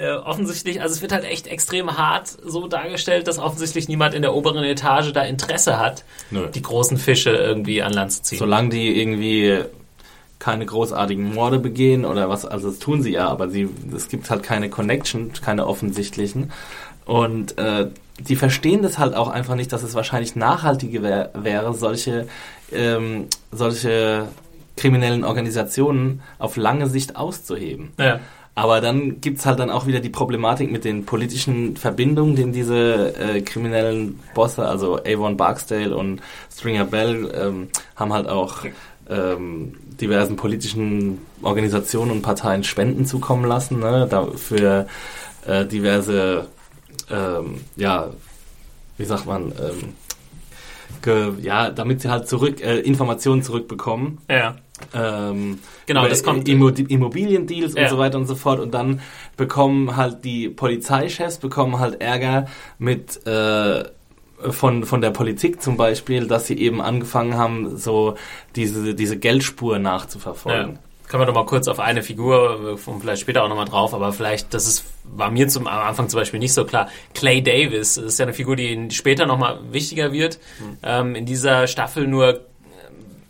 äh, 0.00 0.12
offensichtlich, 0.24 0.80
also 0.80 0.94
es 0.94 1.02
wird 1.02 1.12
halt 1.12 1.24
echt 1.24 1.46
extrem 1.46 1.96
hart 1.98 2.28
so 2.42 2.66
dargestellt, 2.68 3.28
dass 3.28 3.38
offensichtlich 3.38 3.88
niemand 3.88 4.14
in 4.14 4.22
der 4.22 4.34
oberen 4.34 4.64
Etage 4.64 5.12
da 5.12 5.22
Interesse 5.22 5.78
hat, 5.78 6.04
Nö. 6.30 6.48
die 6.54 6.62
großen 6.62 6.96
Fische 6.96 7.30
irgendwie 7.30 7.82
an 7.82 7.92
Land 7.92 8.12
zu 8.12 8.22
ziehen. 8.22 8.38
Solange 8.38 8.70
die 8.70 8.98
irgendwie 9.00 9.60
keine 10.46 10.64
großartigen 10.64 11.34
Morde 11.34 11.58
begehen 11.58 12.04
oder 12.04 12.28
was, 12.28 12.46
also 12.46 12.70
das 12.70 12.78
tun 12.78 13.02
sie 13.02 13.10
ja, 13.10 13.26
aber 13.26 13.48
sie, 13.48 13.68
es 13.92 14.08
gibt 14.08 14.30
halt 14.30 14.44
keine 14.44 14.70
Connection, 14.70 15.32
keine 15.32 15.66
offensichtlichen. 15.66 16.52
Und 17.04 17.58
äh, 17.58 17.88
die 18.20 18.36
verstehen 18.36 18.80
das 18.80 18.96
halt 18.96 19.16
auch 19.16 19.26
einfach 19.26 19.56
nicht, 19.56 19.72
dass 19.72 19.82
es 19.82 19.96
wahrscheinlich 19.96 20.36
nachhaltiger 20.36 21.02
wär, 21.02 21.30
wäre, 21.34 21.74
solche, 21.74 22.28
ähm, 22.72 23.26
solche 23.50 24.28
kriminellen 24.76 25.24
Organisationen 25.24 26.22
auf 26.38 26.56
lange 26.56 26.86
Sicht 26.86 27.16
auszuheben. 27.16 27.90
ja. 27.98 28.20
Aber 28.58 28.80
dann 28.80 29.20
gibt's 29.20 29.44
halt 29.44 29.58
dann 29.58 29.68
auch 29.68 29.86
wieder 29.86 30.00
die 30.00 30.08
Problematik 30.08 30.72
mit 30.72 30.86
den 30.86 31.04
politischen 31.04 31.76
Verbindungen, 31.76 32.36
den 32.36 32.52
diese 32.52 33.14
äh, 33.14 33.42
kriminellen 33.42 34.18
Bosse, 34.32 34.66
also 34.66 34.98
Avon 35.04 35.36
Barksdale 35.36 35.94
und 35.94 36.22
Stringer 36.50 36.86
Bell, 36.86 37.30
ähm, 37.38 37.68
haben 37.96 38.14
halt 38.14 38.30
auch 38.30 38.64
ähm, 39.08 39.74
diversen 40.00 40.36
politischen 40.36 41.18
Organisationen 41.42 42.10
und 42.10 42.22
Parteien 42.22 42.64
Spenden 42.64 43.06
zukommen 43.06 43.44
lassen, 43.44 43.78
ne, 43.80 44.06
da 44.10 44.26
für 44.26 44.86
äh, 45.46 45.64
diverse, 45.66 46.46
ähm, 47.10 47.60
ja, 47.76 48.10
wie 48.98 49.04
sagt 49.04 49.26
man, 49.26 49.52
ähm, 49.52 49.94
ge, 51.02 51.32
ja, 51.42 51.70
damit 51.70 52.00
sie 52.00 52.08
halt 52.10 52.28
zurück 52.28 52.60
äh, 52.62 52.80
Informationen 52.80 53.42
zurückbekommen. 53.42 54.18
Ja. 54.30 54.56
Ähm, 54.92 55.58
Genau, 55.86 56.06
das 56.08 56.22
kommt- 56.22 56.48
Immo 56.48 56.68
Immobiliendeals 56.68 57.74
Ja. 57.74 57.84
und 57.84 57.88
so 57.90 57.98
weiter 57.98 58.18
und 58.18 58.26
so 58.26 58.34
fort 58.34 58.60
und 58.60 58.74
dann 58.74 59.00
bekommen 59.36 59.96
halt 59.96 60.24
die 60.24 60.48
Polizeichefs 60.48 61.38
bekommen 61.38 61.78
halt 61.78 62.00
Ärger 62.02 62.46
mit 62.78 63.24
äh, 63.26 63.84
von 64.50 64.84
von 64.84 65.00
der 65.00 65.10
Politik 65.10 65.62
zum 65.62 65.76
Beispiel, 65.76 66.26
dass 66.26 66.46
sie 66.46 66.58
eben 66.58 66.80
angefangen 66.82 67.34
haben, 67.36 67.76
so 67.76 68.16
diese 68.54 68.94
diese 68.94 69.16
Geldspur 69.18 69.74
Ja. 69.74 69.78
nachzuverfolgen. 69.78 70.78
Können 71.08 71.22
wir 71.22 71.26
noch 71.26 71.34
mal 71.34 71.46
kurz 71.46 71.68
auf 71.68 71.78
eine 71.78 72.02
Figur, 72.02 72.76
äh, 72.84 72.90
und 72.90 73.00
vielleicht 73.00 73.22
später 73.22 73.44
auch 73.44 73.48
noch 73.48 73.54
mal 73.54 73.64
drauf, 73.64 73.94
aber 73.94 74.12
vielleicht, 74.12 74.52
das 74.52 74.66
ist, 74.66 74.84
war 75.04 75.30
mir 75.30 75.46
zum 75.46 75.68
am 75.68 75.86
Anfang 75.86 76.08
zum 76.08 76.18
Beispiel 76.18 76.40
nicht 76.40 76.52
so 76.52 76.64
klar. 76.64 76.88
Clay 77.14 77.40
Davis 77.42 77.94
das 77.94 78.04
ist 78.04 78.18
ja 78.18 78.24
eine 78.24 78.34
Figur, 78.34 78.56
die 78.56 78.90
später 78.90 79.24
noch 79.24 79.38
mal 79.38 79.60
wichtiger 79.70 80.10
wird, 80.12 80.40
ähm, 80.82 81.14
in 81.14 81.24
dieser 81.24 81.68
Staffel 81.68 82.08
nur 82.08 82.28
ähm, 82.34 82.40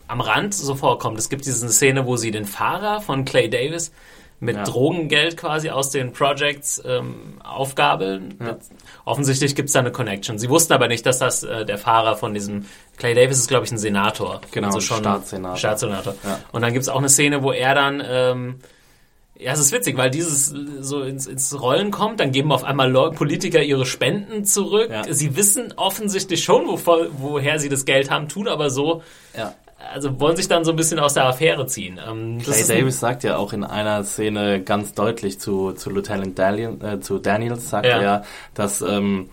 am 0.09 0.23
Rand 0.23 0.55
so 0.55 0.75
vorkommt. 0.75 1.19
Es 1.19 1.29
gibt 1.29 1.45
diese 1.45 1.69
Szene, 1.69 2.07
wo 2.07 2.16
sie 2.16 2.31
den 2.31 2.47
Fahrer 2.47 3.03
von 3.03 3.27
Clay 3.27 3.51
Davis 3.51 3.92
mit 4.38 4.57
Ja. 4.57 4.64
Drogengeld 4.64 5.37
quasi 5.37 5.70
aus 5.70 5.90
den 5.90 6.12
Projects 6.12 6.83
ähm, 6.85 7.40
aufgabeln. 7.42 8.38
Offensichtlich 9.05 9.55
gibt 9.55 9.68
es 9.68 9.72
da 9.72 9.81
eine 9.81 9.92
Connection. 9.92 10.38
Sie 10.38 10.51
wussten 10.51 10.72
aber 10.75 10.88
nicht, 10.88 11.07
dass 11.07 11.18
das 11.18 11.42
äh, 11.42 11.64
der 11.64 11.79
Fahrer 11.79 12.16
von 12.16 12.35
diesem 12.35 12.66
Clay 12.99 13.14
Davis 13.14 13.38
ist, 13.38 13.49
glaube 13.49 13.64
ich, 13.64 13.72
ein 13.72 13.79
Senator. 13.79 14.40
Genau, 14.51 14.66
also 14.68 14.81
schon 14.81 14.99
Staatssenator. 14.99 15.57
Staatssenator. 15.57 16.14
Ja. 16.25 16.40
Und 16.53 16.62
dann 16.62 16.72
gibt 16.72 16.83
es 16.83 16.88
auch 16.88 16.99
eine 16.99 17.09
Szene, 17.09 17.42
wo 17.42 17.53
er 17.53 17.75
dann 17.75 18.03
ähm, 18.07 18.57
ja, 19.38 19.53
es 19.53 19.61
ist 19.61 19.72
witzig, 19.72 19.96
weil 19.99 20.11
dieses 20.11 20.55
so 20.81 21.03
ins, 21.03 21.27
ins 21.27 21.61
Rollen 21.61 21.90
kommt, 21.90 22.20
dann 22.20 22.33
geben 22.33 22.53
auf 22.53 22.64
einmal 22.64 22.90
Politiker 23.12 23.62
ihre 23.62 23.85
Spenden 23.85 24.44
zurück. 24.44 24.90
Ja. 24.90 25.05
Sie 25.12 25.37
wissen 25.37 25.75
offensichtlich 25.77 26.42
schon, 26.42 26.66
wovor, 26.66 27.07
woher 27.18 27.59
sie 27.59 27.68
das 27.68 27.85
Geld 27.85 28.11
haben, 28.11 28.29
tun 28.29 28.49
aber 28.49 28.70
so, 28.70 29.03
Ja. 29.37 29.55
Also 29.92 30.18
wollen 30.20 30.36
sich 30.36 30.48
dann 30.48 30.64
so 30.64 30.70
ein 30.70 30.76
bisschen 30.76 30.98
aus 30.98 31.14
der 31.14 31.24
Affäre 31.26 31.66
ziehen. 31.66 31.98
Ähm, 32.08 32.38
Clay 32.42 32.64
Davis 32.66 32.98
sagt 33.00 33.24
ja 33.24 33.36
auch 33.36 33.52
in 33.52 33.62
einer 33.64 34.04
Szene 34.04 34.62
ganz 34.62 34.94
deutlich 34.94 35.38
zu, 35.38 35.72
zu 35.72 35.90
Lieutenant 35.90 36.38
Daniel, 36.38 36.76
äh, 36.82 37.00
zu 37.00 37.18
Daniels, 37.18 37.68
sagt 37.70 37.86
Ja. 37.86 37.92
er 37.98 38.02
ja, 38.02 38.22
dass 38.54 38.80
ähm, 38.82 39.28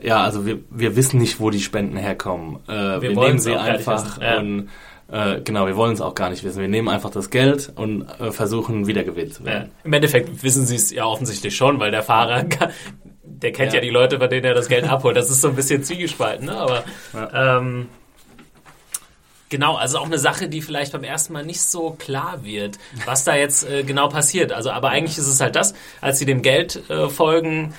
ja, 0.00 0.22
also 0.22 0.46
wir, 0.46 0.58
wir 0.70 0.94
wissen 0.94 1.18
nicht, 1.18 1.40
wo 1.40 1.50
die 1.50 1.60
Spenden 1.60 1.96
herkommen. 1.96 2.60
Äh, 2.68 2.72
wir 2.72 2.98
nehmen 3.00 3.16
wollen's 3.16 3.44
sie 3.44 3.56
einfach. 3.56 4.20
Ja. 4.20 4.38
und 4.38 4.68
äh, 5.10 5.40
genau, 5.40 5.66
wir 5.66 5.74
wollen 5.76 5.94
es 5.94 6.00
auch 6.02 6.14
gar 6.14 6.28
nicht 6.30 6.44
wissen. 6.44 6.60
Wir 6.60 6.68
nehmen 6.68 6.88
einfach 6.88 7.10
das 7.10 7.30
Geld 7.30 7.72
und 7.74 8.02
äh, 8.20 8.30
versuchen 8.30 8.86
Wiedergewählt 8.86 9.34
zu 9.34 9.42
Ja. 9.42 9.48
werden. 9.50 9.70
Im 9.84 9.92
Endeffekt 9.94 10.42
wissen 10.44 10.66
sie 10.66 10.76
es 10.76 10.90
ja 10.92 11.04
offensichtlich 11.06 11.56
schon, 11.56 11.80
weil 11.80 11.90
der 11.90 12.02
Fahrer, 12.02 12.44
kann- 12.48 12.70
der 13.24 13.52
kennt 13.52 13.72
ja. 13.72 13.76
Ja. 13.78 13.80
die 13.84 13.90
Leute, 13.90 14.18
bei 14.18 14.26
denen 14.26 14.44
er 14.44 14.54
das 14.54 14.68
Geld 14.68 14.88
abholt. 14.88 15.16
Das 15.16 15.30
ist 15.30 15.40
so 15.40 15.48
ein 15.48 15.54
bisschen 15.56 15.82
zwiegespalten, 15.82 16.46
ne? 16.46 16.56
Aber 16.56 16.84
ähm, 17.34 17.88
genau, 19.48 19.76
also 19.76 19.98
auch 19.98 20.06
eine 20.06 20.18
Sache, 20.18 20.48
die 20.48 20.62
vielleicht 20.62 20.92
beim 20.92 21.04
ersten 21.04 21.32
Mal 21.32 21.44
nicht 21.44 21.60
so 21.60 21.90
klar 21.90 22.44
wird, 22.44 22.78
was 23.04 23.24
da 23.24 23.36
jetzt 23.36 23.68
äh, 23.68 23.82
genau 23.82 24.08
passiert. 24.08 24.52
Also, 24.52 24.70
aber 24.70 24.90
eigentlich 24.90 25.18
ist 25.18 25.26
es 25.26 25.40
halt 25.40 25.56
das, 25.56 25.74
als 26.00 26.18
sie 26.18 26.26
dem 26.26 26.42
Geld 26.42 26.88
äh, 26.90 27.08
folgen, 27.08 27.74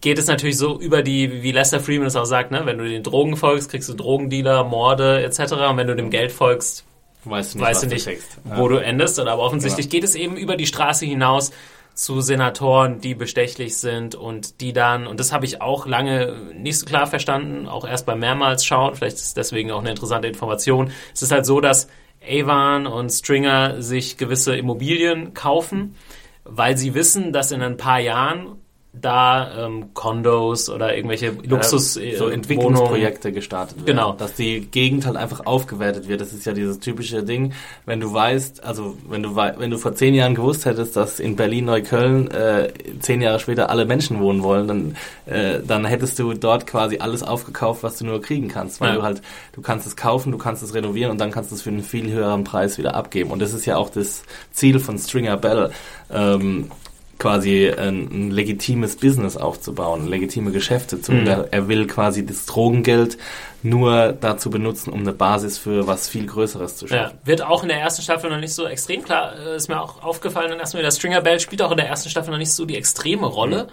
geht 0.00 0.18
es 0.18 0.26
natürlich 0.26 0.56
so 0.56 0.78
über 0.80 1.02
die, 1.02 1.42
wie 1.42 1.52
Lester 1.52 1.80
Freeman 1.80 2.06
es 2.06 2.16
auch 2.16 2.24
sagt, 2.24 2.50
ne? 2.50 2.62
Wenn 2.64 2.78
du 2.78 2.88
den 2.88 3.02
Drogen 3.02 3.36
folgst, 3.36 3.70
kriegst 3.70 3.88
du 3.88 3.94
Drogendealer, 3.94 4.64
Morde 4.64 5.22
etc. 5.22 5.52
Und 5.70 5.76
wenn 5.76 5.86
du 5.86 5.96
dem 5.96 6.10
Geld 6.10 6.32
folgst, 6.32 6.84
Weißt 7.24 7.54
du 7.54 7.58
nicht, 7.58 7.66
weißt 7.66 7.82
du 7.82 7.86
nicht, 7.88 8.08
wo 8.44 8.68
du 8.68 8.76
endest. 8.76 9.18
Aber 9.18 9.42
offensichtlich 9.42 9.90
geht 9.90 10.04
es 10.04 10.14
eben 10.14 10.36
über 10.36 10.56
die 10.56 10.66
Straße 10.66 11.04
hinaus 11.04 11.50
zu 11.98 12.20
Senatoren, 12.20 13.00
die 13.00 13.16
bestechlich 13.16 13.76
sind 13.76 14.14
und 14.14 14.60
die 14.60 14.72
dann, 14.72 15.08
und 15.08 15.18
das 15.18 15.32
habe 15.32 15.44
ich 15.44 15.60
auch 15.60 15.84
lange 15.84 16.52
nicht 16.54 16.78
so 16.78 16.86
klar 16.86 17.08
verstanden, 17.08 17.66
auch 17.66 17.84
erst 17.84 18.06
beim 18.06 18.20
mehrmals 18.20 18.64
schauen, 18.64 18.94
vielleicht 18.94 19.16
ist 19.16 19.24
es 19.24 19.34
deswegen 19.34 19.72
auch 19.72 19.80
eine 19.80 19.90
interessante 19.90 20.28
Information. 20.28 20.92
Es 21.12 21.22
ist 21.22 21.32
halt 21.32 21.44
so, 21.44 21.60
dass 21.60 21.88
Avon 22.24 22.86
und 22.86 23.10
Stringer 23.10 23.82
sich 23.82 24.16
gewisse 24.16 24.54
Immobilien 24.54 25.34
kaufen, 25.34 25.96
weil 26.44 26.76
sie 26.76 26.94
wissen, 26.94 27.32
dass 27.32 27.50
in 27.50 27.62
ein 27.62 27.76
paar 27.76 27.98
Jahren 27.98 28.58
da 29.00 29.66
ähm, 29.66 29.94
Condos 29.94 30.68
oder 30.70 30.94
irgendwelche 30.96 31.30
Luxus 31.44 31.94
Ja, 31.96 32.02
äh, 32.02 32.16
so 32.16 32.28
Entwicklungsprojekte 32.28 33.32
gestartet 33.32 33.76
werden. 33.78 33.86
Genau. 33.86 34.12
Dass 34.12 34.34
die 34.34 34.60
Gegend 34.60 35.06
halt 35.06 35.16
einfach 35.16 35.46
aufgewertet 35.46 36.08
wird. 36.08 36.20
Das 36.20 36.32
ist 36.32 36.46
ja 36.46 36.52
dieses 36.52 36.78
typische 36.80 37.22
Ding. 37.22 37.52
Wenn 37.86 38.00
du 38.00 38.12
weißt, 38.12 38.64
also 38.64 38.96
wenn 39.08 39.22
du 39.22 39.36
wenn 39.36 39.70
du 39.70 39.78
vor 39.78 39.94
zehn 39.94 40.14
Jahren 40.14 40.34
gewusst 40.34 40.64
hättest, 40.64 40.96
dass 40.96 41.20
in 41.20 41.36
Berlin 41.36 41.66
Neukölln 41.66 42.30
äh, 42.30 42.72
zehn 43.00 43.20
Jahre 43.20 43.40
später 43.40 43.70
alle 43.70 43.84
Menschen 43.84 44.20
wohnen 44.20 44.42
wollen, 44.42 44.68
dann 44.68 44.96
äh, 45.26 45.60
dann 45.66 45.84
hättest 45.84 46.18
du 46.18 46.34
dort 46.34 46.66
quasi 46.66 46.98
alles 46.98 47.22
aufgekauft, 47.22 47.82
was 47.82 47.98
du 47.98 48.06
nur 48.06 48.20
kriegen 48.22 48.48
kannst, 48.48 48.80
weil 48.80 48.90
Ja. 48.90 48.94
du 48.96 49.02
halt 49.02 49.22
du 49.52 49.62
kannst 49.62 49.86
es 49.86 49.96
kaufen, 49.96 50.32
du 50.32 50.38
kannst 50.38 50.62
es 50.62 50.74
renovieren 50.74 51.10
und 51.10 51.18
dann 51.18 51.30
kannst 51.30 51.50
du 51.50 51.54
es 51.54 51.62
für 51.62 51.70
einen 51.70 51.82
viel 51.82 52.10
höheren 52.10 52.44
Preis 52.44 52.78
wieder 52.78 52.94
abgeben. 52.94 53.30
Und 53.30 53.40
das 53.40 53.52
ist 53.54 53.66
ja 53.66 53.76
auch 53.76 53.90
das 53.90 54.22
Ziel 54.52 54.78
von 54.80 54.98
Stringer 54.98 55.36
Bell. 55.36 55.70
Ähm, 56.10 56.70
quasi 57.18 57.68
ein, 57.70 58.08
ein 58.12 58.30
legitimes 58.30 58.96
Business 58.96 59.36
aufzubauen, 59.36 60.06
legitime 60.06 60.52
Geschäfte 60.52 61.00
zu. 61.02 61.12
Mhm. 61.12 61.26
Er, 61.26 61.48
er 61.52 61.68
will 61.68 61.86
quasi 61.86 62.24
das 62.24 62.46
Drogengeld 62.46 63.18
nur 63.64 64.12
dazu 64.12 64.50
benutzen, 64.50 64.92
um 64.92 65.00
eine 65.00 65.12
Basis 65.12 65.58
für 65.58 65.86
was 65.88 66.08
viel 66.08 66.26
Größeres 66.26 66.76
zu 66.76 66.86
Ja, 66.86 67.04
schaffen. 67.04 67.18
wird 67.24 67.42
auch 67.42 67.62
in 67.64 67.68
der 67.70 67.80
ersten 67.80 68.02
Staffel 68.02 68.30
noch 68.30 68.38
nicht 68.38 68.54
so 68.54 68.66
extrem 68.66 69.02
klar. 69.02 69.32
äh, 69.36 69.56
Ist 69.56 69.68
mir 69.68 69.80
auch 69.82 70.02
aufgefallen, 70.02 70.50
dann 70.50 70.60
erstmal, 70.60 70.82
der 70.84 70.92
Stringer 70.92 71.20
Bell 71.20 71.40
spielt 71.40 71.60
auch 71.62 71.72
in 71.72 71.76
der 71.76 71.88
ersten 71.88 72.08
Staffel 72.08 72.30
noch 72.30 72.38
nicht 72.38 72.52
so 72.52 72.64
die 72.64 72.76
extreme 72.76 73.26
Rolle. 73.26 73.66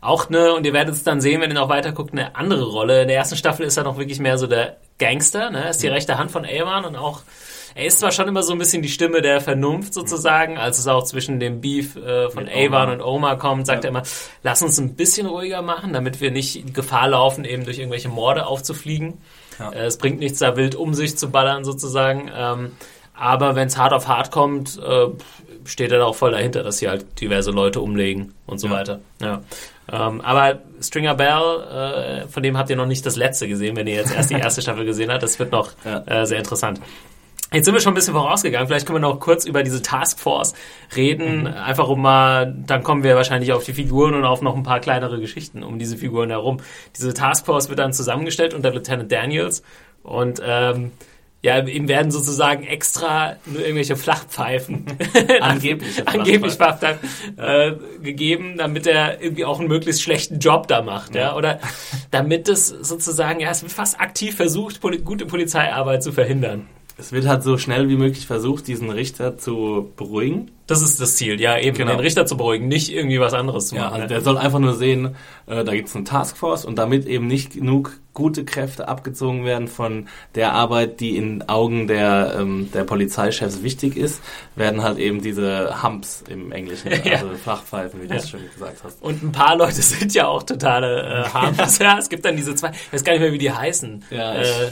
Auch 0.00 0.30
ne, 0.30 0.52
und 0.54 0.64
ihr 0.66 0.72
werdet 0.72 0.94
es 0.94 1.02
dann 1.04 1.20
sehen, 1.20 1.40
wenn 1.40 1.50
ihr 1.50 1.54
noch 1.54 1.68
weiter 1.68 1.92
guckt, 1.92 2.12
eine 2.12 2.34
andere 2.36 2.64
Rolle. 2.64 3.02
In 3.02 3.08
der 3.08 3.16
ersten 3.16 3.36
Staffel 3.36 3.66
ist 3.66 3.76
er 3.76 3.84
noch 3.84 3.98
wirklich 3.98 4.18
mehr 4.20 4.36
so 4.38 4.46
der 4.48 4.76
Gangster, 4.98 5.50
ne? 5.50 5.70
Ist 5.70 5.82
die 5.82 5.88
rechte 5.88 6.18
Hand 6.18 6.30
von 6.32 6.44
Eamon 6.44 6.84
und 6.84 6.96
auch 6.96 7.20
er 7.74 7.86
ist 7.86 7.98
zwar 8.00 8.10
schon 8.12 8.28
immer 8.28 8.42
so 8.42 8.52
ein 8.52 8.58
bisschen 8.58 8.82
die 8.82 8.88
Stimme 8.88 9.22
der 9.22 9.40
Vernunft 9.40 9.94
sozusagen, 9.94 10.58
als 10.58 10.78
es 10.78 10.86
auch 10.86 11.04
zwischen 11.04 11.40
dem 11.40 11.60
Beef 11.60 11.96
äh, 11.96 12.30
von 12.30 12.44
Mit 12.44 12.52
Avon 12.52 12.66
Omar. 12.66 12.92
und 12.92 13.00
Omar 13.02 13.38
kommt, 13.38 13.66
sagt 13.66 13.84
Ja. 13.84 13.88
er 13.88 13.90
immer, 13.90 14.02
lass 14.42 14.62
uns 14.62 14.78
ein 14.78 14.94
bisschen 14.94 15.26
ruhiger 15.26 15.62
machen, 15.62 15.92
damit 15.92 16.20
wir 16.20 16.30
nicht 16.30 16.74
Gefahr 16.74 17.08
laufen, 17.08 17.44
eben 17.44 17.64
durch 17.64 17.78
irgendwelche 17.78 18.08
Morde 18.08 18.46
aufzufliegen. 18.46 19.14
Ja. 19.58 19.70
Äh, 19.70 19.86
es 19.86 19.98
bringt 19.98 20.18
nichts, 20.20 20.38
da 20.38 20.56
wild 20.56 20.74
um 20.74 20.94
sich 20.94 21.16
zu 21.16 21.30
ballern 21.30 21.64
sozusagen. 21.64 22.30
Ähm, 22.34 22.72
aber 23.14 23.54
wenn 23.54 23.68
es 23.68 23.76
hart 23.76 23.92
auf 23.92 24.08
hart 24.08 24.30
kommt, 24.30 24.78
äh, 24.78 25.06
steht 25.64 25.92
er 25.92 25.98
da 25.98 26.06
auch 26.06 26.16
voll 26.16 26.32
dahinter, 26.32 26.62
dass 26.62 26.78
sie 26.78 26.88
halt 26.88 27.20
diverse 27.20 27.50
Leute 27.52 27.80
umlegen 27.80 28.34
und 28.46 28.58
so 28.58 28.66
Ja. 28.68 28.72
weiter. 28.72 29.00
Ja. 29.20 29.42
Ähm, 29.92 30.20
aber 30.22 30.60
Stringer 30.80 31.14
Bell, 31.14 32.22
äh, 32.24 32.28
von 32.28 32.42
dem 32.42 32.56
habt 32.56 32.70
ihr 32.70 32.76
noch 32.76 32.86
nicht 32.86 33.04
das 33.04 33.16
letzte 33.16 33.46
gesehen, 33.48 33.76
wenn 33.76 33.86
ihr 33.86 33.94
jetzt 33.96 34.14
erst 34.14 34.30
die 34.30 34.34
erste 34.40 34.62
Staffel 34.62 34.84
gesehen 34.84 35.12
habt. 35.12 35.22
Das 35.22 35.38
wird 35.38 35.52
noch 35.52 35.70
Ja. 35.84 36.02
äh, 36.06 36.26
sehr 36.26 36.38
interessant. 36.38 36.80
Jetzt 37.52 37.66
sind 37.66 37.74
wir 37.74 37.80
schon 37.80 37.92
ein 37.92 37.94
bisschen 37.94 38.14
vorausgegangen. 38.14 38.66
Vielleicht 38.66 38.86
können 38.86 38.96
wir 38.96 39.08
noch 39.08 39.20
kurz 39.20 39.44
über 39.44 39.62
diese 39.62 39.82
Taskforce 39.82 40.54
reden. 40.96 41.46
Einfach 41.46 41.88
um 41.88 42.00
mal, 42.00 42.54
dann 42.66 42.82
kommen 42.82 43.02
wir 43.02 43.14
wahrscheinlich 43.14 43.52
auf 43.52 43.64
die 43.64 43.74
Figuren 43.74 44.14
und 44.14 44.24
auf 44.24 44.40
noch 44.40 44.56
ein 44.56 44.62
paar 44.62 44.80
kleinere 44.80 45.20
Geschichten 45.20 45.62
um 45.62 45.78
diese 45.78 45.96
Figuren 45.96 46.30
herum. 46.30 46.58
Diese 46.96 47.12
Taskforce 47.12 47.68
wird 47.68 47.78
dann 47.78 47.92
zusammengestellt 47.92 48.54
unter 48.54 48.70
Lieutenant 48.70 49.12
Daniels 49.12 49.62
und 50.02 50.40
ähm, 50.44 50.92
ja, 51.42 51.58
ihm 51.58 51.88
werden 51.88 52.12
sozusagen 52.12 52.62
extra 52.62 53.34
nur 53.46 53.60
irgendwelche 53.62 53.96
Flachpfeifen 53.96 54.86
Angebliche 55.40 56.06
angeblich 56.06 56.54
Flachpfeifen 56.54 57.08
äh, 57.36 57.72
gegeben, 58.00 58.54
damit 58.58 58.86
er 58.86 59.20
irgendwie 59.20 59.44
auch 59.44 59.58
einen 59.58 59.68
möglichst 59.68 60.02
schlechten 60.02 60.38
Job 60.38 60.68
da 60.68 60.82
macht, 60.82 61.16
ja, 61.16 61.34
oder 61.34 61.58
damit 62.12 62.48
es 62.48 62.68
sozusagen, 62.68 63.40
ja, 63.40 63.50
es 63.50 63.62
wird 63.62 63.72
fast 63.72 64.00
aktiv 64.00 64.36
versucht, 64.36 64.80
poli 64.80 64.98
gute 64.98 65.26
Polizeiarbeit 65.26 66.04
zu 66.04 66.12
verhindern. 66.12 66.68
Es 67.02 67.10
wird 67.10 67.26
halt 67.26 67.42
so 67.42 67.58
schnell 67.58 67.88
wie 67.88 67.96
möglich 67.96 68.26
versucht, 68.28 68.68
diesen 68.68 68.88
Richter 68.90 69.36
zu 69.36 69.90
beruhigen. 69.96 70.52
Das 70.68 70.80
ist 70.82 71.00
das 71.00 71.16
Ziel, 71.16 71.40
ja, 71.40 71.58
eben 71.58 71.76
Genau. 71.76 71.90
den 71.90 72.00
Richter 72.00 72.24
zu 72.26 72.36
beruhigen, 72.36 72.68
nicht 72.68 72.92
irgendwie 72.92 73.18
was 73.18 73.34
anderes 73.34 73.66
zu 73.68 73.74
Ja, 73.74 73.82
machen. 73.86 73.94
also 73.94 74.02
ne? 74.04 74.08
der 74.08 74.20
soll 74.20 74.38
einfach 74.38 74.60
nur 74.60 74.74
sehen, 74.74 75.16
äh, 75.46 75.64
da 75.64 75.74
gibt 75.74 75.88
es 75.88 75.96
eine 75.96 76.04
Taskforce 76.04 76.64
und 76.64 76.76
damit 76.78 77.04
eben 77.06 77.26
nicht 77.26 77.54
genug 77.54 77.98
gute 78.14 78.44
Kräfte 78.44 78.86
abgezogen 78.88 79.44
werden 79.44 79.66
von 79.66 80.06
der 80.36 80.52
Arbeit, 80.52 81.00
die 81.00 81.16
in 81.16 81.48
Augen 81.48 81.88
der, 81.88 82.36
ähm, 82.38 82.70
der 82.72 82.84
Polizeichefs 82.84 83.62
wichtig 83.64 83.96
ist, 83.96 84.22
werden 84.54 84.82
halt 84.84 84.98
eben 84.98 85.20
diese 85.20 85.82
Humps 85.82 86.22
im 86.28 86.52
Englischen, 86.52 86.90
Ja. 87.04 87.14
also 87.16 87.34
Flachpfeifen, 87.34 88.00
wie 88.00 88.06
du 88.06 88.14
es 88.14 88.30
schon 88.30 88.40
gesagt 88.54 88.78
hast. 88.84 89.02
Und 89.02 89.22
ein 89.24 89.32
paar 89.32 89.56
Leute 89.56 89.72
sind 89.82 90.14
ja 90.14 90.28
auch 90.28 90.44
totale 90.44 91.24
äh, 91.26 91.28
Harmless. 91.28 91.78
ja, 91.80 91.98
es 91.98 92.08
gibt 92.08 92.24
dann 92.24 92.36
diese 92.36 92.54
zwei, 92.54 92.70
ich 92.70 92.92
weiß 92.92 93.02
gar 93.02 93.12
nicht 93.14 93.22
mehr, 93.22 93.32
wie 93.32 93.38
die 93.38 93.50
heißen. 93.52 94.04
Ja, 94.10 94.34
äh, 94.36 94.70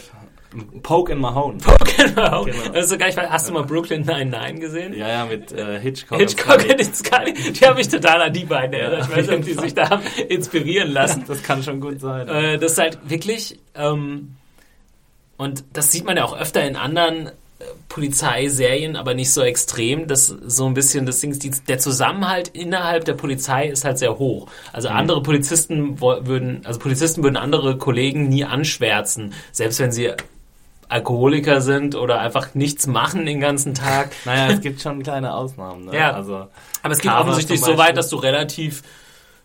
ich, 0.55 0.83
Poke 0.83 1.13
and 1.13 1.21
Mahone. 1.21 1.59
genau. 1.97 2.45
Das 2.73 2.85
ist 2.85 2.91
so 2.91 2.99
gar 2.99 3.07
nicht, 3.07 3.19
hast 3.19 3.49
du 3.49 3.53
mal 3.53 3.63
Brooklyn 3.65 4.03
99 4.05 4.61
gesehen? 4.61 4.95
Ja, 4.95 5.09
ja, 5.09 5.25
mit 5.27 5.53
äh, 5.53 5.79
Hitchcock. 5.81 6.19
Hitchcock 6.19 6.65
und 6.69 6.95
Scully, 6.97 7.33
die 7.53 7.67
haben 7.67 7.77
mich 7.77 7.89
total 7.89 8.23
an 8.23 8.33
die 8.33 8.45
beiden 8.45 8.73
erinnert. 8.75 9.09
Ich 9.09 9.17
weiß 9.17 9.27
nicht, 9.29 9.39
ob 9.39 9.45
die 9.45 9.53
Ja. 9.53 9.61
sich 9.61 9.75
da 9.75 9.91
haben 9.91 10.03
inspirieren 10.29 10.91
lassen. 10.93 11.25
Das 11.29 11.43
kann 11.43 11.63
schon 11.63 11.81
gut 11.81 12.01
sein. 12.01 12.29
Äh, 12.29 12.59
das 12.59 12.73
ist 12.73 12.79
halt 12.79 12.99
wirklich, 13.09 13.59
ähm, 13.75 14.37
und 15.37 15.65
das 15.73 15.93
sieht 15.93 16.05
man 16.05 16.17
ja 16.17 16.25
auch 16.25 16.39
öfter 16.39 16.63
in 16.67 16.77
anderen 16.77 17.27
äh, 17.29 17.31
Polizeiserien, 17.89 18.97
aber 18.97 19.15
nicht 19.15 19.33
so 19.33 19.43
extrem, 19.43 20.07
dass 20.07 20.27
so 20.27 20.67
ein 20.67 20.75
bisschen 20.75 21.07
das 21.07 21.21
Ding, 21.21 21.31
ist, 21.31 21.43
die, 21.45 21.51
der 21.69 21.79
Zusammenhalt 21.79 22.49
innerhalb 22.49 23.05
der 23.05 23.15
Polizei 23.15 23.69
ist 23.69 23.85
halt 23.85 23.99
sehr 23.99 24.19
hoch. 24.19 24.49
Also 24.73 24.89
andere 24.89 25.23
Polizisten 25.23 26.01
würden, 26.01 26.63
also 26.65 26.79
Polizisten 26.79 27.23
würden 27.23 27.37
andere 27.37 27.79
Kollegen 27.79 28.29
nie 28.29 28.45
anschwärzen, 28.45 29.33
selbst 29.53 29.79
wenn 29.81 29.93
sie 29.93 30.11
Alkoholiker 30.91 31.61
sind 31.61 31.95
oder 31.95 32.21
einfach 32.21 32.55
nichts 32.55 32.87
machen 32.87 33.25
den 33.27 33.41
ganzen 33.41 33.75
Tag. 33.75 34.11
naja, 34.25 34.53
es 34.53 34.61
gibt 34.61 34.81
schon 34.81 35.03
kleine 35.03 35.35
Ausnahmen. 35.35 35.87
Ne? 35.87 35.97
Ja. 35.97 36.13
Also, 36.13 36.49
Aber 36.83 36.93
es 36.93 37.01
geht 37.01 37.13
offensichtlich 37.13 37.61
so 37.61 37.79
weit, 37.79 37.97
dass 37.97 38.09
du 38.09 38.17
relativ 38.17 38.83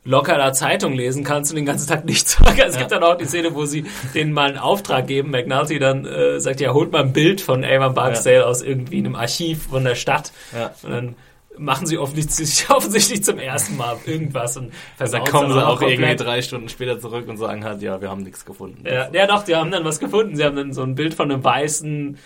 locker 0.05 0.37
da 0.37 0.53
Zeitung 0.53 0.93
lesen 0.93 1.23
kannst 1.23 1.51
und 1.51 1.55
den 1.55 1.65
ganzen 1.65 1.87
Tag 1.87 2.05
nichts 2.05 2.33
sagen. 2.33 2.61
Es 2.65 2.77
gibt 2.77 2.91
dann 2.91 3.03
auch 3.03 3.15
die 3.15 3.25
Szene, 3.25 3.55
wo 3.55 3.65
sie 3.65 3.85
denen 4.13 4.33
mal 4.33 4.49
einen 4.49 4.59
Auftrag 4.59 5.07
geben. 5.07 5.31
McNulty 5.31 5.79
dann 5.79 6.05
äh, 6.05 6.39
sagt, 6.39 6.61
ja, 6.61 6.73
holt 6.73 6.91
mal 6.91 7.01
ein 7.01 7.13
Bild 7.13 7.41
von 7.41 7.65
Avon 7.65 7.93
Barksdale 7.93 8.45
aus 8.45 8.61
irgendwie 8.61 8.99
einem 8.99 9.15
Archiv 9.15 9.67
von 9.69 9.83
der 9.83 9.95
Stadt. 9.95 10.31
Ja. 10.53 10.71
Und 10.83 10.91
dann 10.91 11.15
machen 11.57 11.87
sie 11.87 11.97
offensichtlich, 11.97 12.69
offensichtlich 12.75 13.23
zum 13.23 13.39
ersten 13.39 13.77
Mal 13.77 13.97
irgendwas 14.05 14.57
und 14.57 14.69
Da 14.97 15.05
versauen 15.05 15.25
kommen 15.25 15.49
sie 15.49 15.55
dann 15.55 15.65
auch 15.65 15.81
irgendwie 15.81 16.15
drei 16.15 16.41
Stunden 16.41 16.69
später 16.69 16.99
zurück 16.99 17.27
und 17.27 17.37
sagen 17.37 17.63
halt, 17.63 17.81
ja, 17.81 18.01
wir 18.01 18.09
haben 18.09 18.23
nichts 18.23 18.45
gefunden. 18.45 18.83
Ja, 18.85 19.09
ja, 19.11 19.27
doch, 19.27 19.43
die 19.43 19.55
haben 19.55 19.71
dann 19.71 19.83
was 19.85 19.99
gefunden. 19.99 20.35
Sie 20.35 20.43
haben 20.43 20.55
dann 20.55 20.73
so 20.73 20.83
ein 20.83 20.95
Bild 20.95 21.13
von 21.13 21.31
einem 21.31 21.43
weißen 21.43 22.17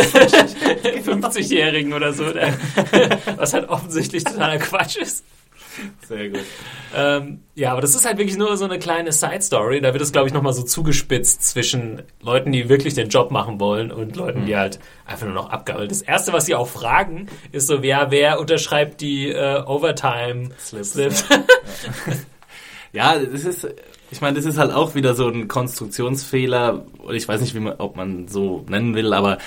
50-Jährigen 0.00 1.92
oder 1.92 2.12
so, 2.12 2.30
der, 2.32 2.54
was 3.36 3.54
halt 3.54 3.68
offensichtlich 3.68 4.24
totaler 4.24 4.58
Quatsch 4.58 4.96
ist. 4.96 5.24
Sehr 6.08 6.28
gut. 6.30 6.40
Ähm, 6.94 7.42
ja, 7.54 7.72
aber 7.72 7.80
das 7.80 7.94
ist 7.94 8.04
halt 8.04 8.18
wirklich 8.18 8.36
nur 8.36 8.56
so 8.56 8.64
eine 8.64 8.78
kleine 8.78 9.12
Side-Story. 9.12 9.80
Da 9.80 9.92
wird 9.92 10.02
es, 10.02 10.12
glaube 10.12 10.28
ich, 10.28 10.34
nochmal 10.34 10.52
so 10.52 10.62
zugespitzt 10.62 11.44
zwischen 11.44 12.02
Leuten, 12.20 12.52
die 12.52 12.68
wirklich 12.68 12.94
den 12.94 13.08
Job 13.08 13.30
machen 13.30 13.60
wollen 13.60 13.90
und 13.90 14.16
Leuten, 14.16 14.46
die 14.46 14.56
halt 14.56 14.80
einfach 15.06 15.26
nur 15.26 15.34
noch 15.34 15.50
abgeholt. 15.50 15.90
Das 15.90 16.02
Erste, 16.02 16.32
was 16.32 16.46
sie 16.46 16.54
auch 16.54 16.68
fragen, 16.68 17.28
ist 17.52 17.66
so, 17.66 17.82
wer, 17.82 18.10
wer 18.10 18.40
unterschreibt 18.40 19.00
die 19.00 19.28
äh, 19.28 19.62
Overtime-Slips? 19.64 20.90
Slips. 20.90 21.24
Ja, 22.92 23.16
das 23.18 23.44
ist, 23.44 23.68
ich 24.10 24.20
meine, 24.20 24.36
das 24.36 24.44
ist 24.44 24.58
halt 24.58 24.72
auch 24.72 24.94
wieder 24.94 25.14
so 25.14 25.28
ein 25.28 25.48
Konstruktionsfehler, 25.48 26.82
ich 27.12 27.26
weiß 27.28 27.40
nicht, 27.40 27.54
wie 27.54 27.60
man, 27.60 27.74
ob 27.78 27.96
man 27.96 28.28
so 28.28 28.64
nennen 28.68 28.94
will, 28.94 29.12
aber 29.12 29.38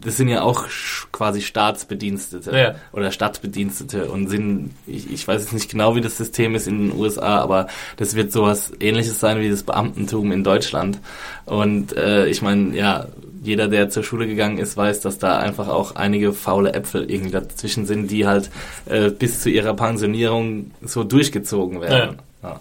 das 0.00 0.16
sind 0.16 0.28
ja 0.28 0.42
auch 0.42 0.66
quasi 1.12 1.40
Staatsbedienstete 1.40 2.56
Ja. 2.56 2.74
oder 2.92 3.10
Stadtbedienstete 3.10 4.06
und 4.10 4.28
sind, 4.28 4.70
ich, 4.86 5.10
ich 5.12 5.26
weiß 5.26 5.42
jetzt 5.42 5.52
nicht 5.52 5.70
genau, 5.70 5.94
wie 5.96 6.00
das 6.00 6.16
System 6.16 6.54
ist 6.54 6.66
in 6.68 6.88
den 6.90 6.98
USA, 6.98 7.38
aber 7.38 7.68
das 7.96 8.14
wird 8.14 8.32
sowas 8.32 8.72
ähnliches 8.80 9.20
sein 9.20 9.40
wie 9.40 9.48
das 9.50 9.62
Beamtentum 9.62 10.32
in 10.32 10.44
Deutschland. 10.44 10.98
Und 11.44 11.96
äh, 11.96 12.26
ich 12.26 12.42
meine, 12.42 12.76
ja, 12.76 13.06
jeder, 13.42 13.68
der 13.68 13.90
zur 13.90 14.02
Schule 14.02 14.26
gegangen 14.26 14.58
ist, 14.58 14.76
weiß, 14.76 15.00
dass 15.00 15.18
da 15.18 15.38
einfach 15.38 15.68
auch 15.68 15.94
einige 15.94 16.32
faule 16.32 16.72
Äpfel 16.74 17.08
irgendwie 17.08 17.30
dazwischen 17.30 17.86
sind, 17.86 18.10
die 18.10 18.26
halt 18.26 18.50
äh, 18.86 19.10
bis 19.10 19.40
zu 19.42 19.50
ihrer 19.50 19.74
Pensionierung 19.74 20.72
so 20.82 21.04
durchgezogen 21.04 21.80
werden. 21.80 22.16
Ja. 22.42 22.60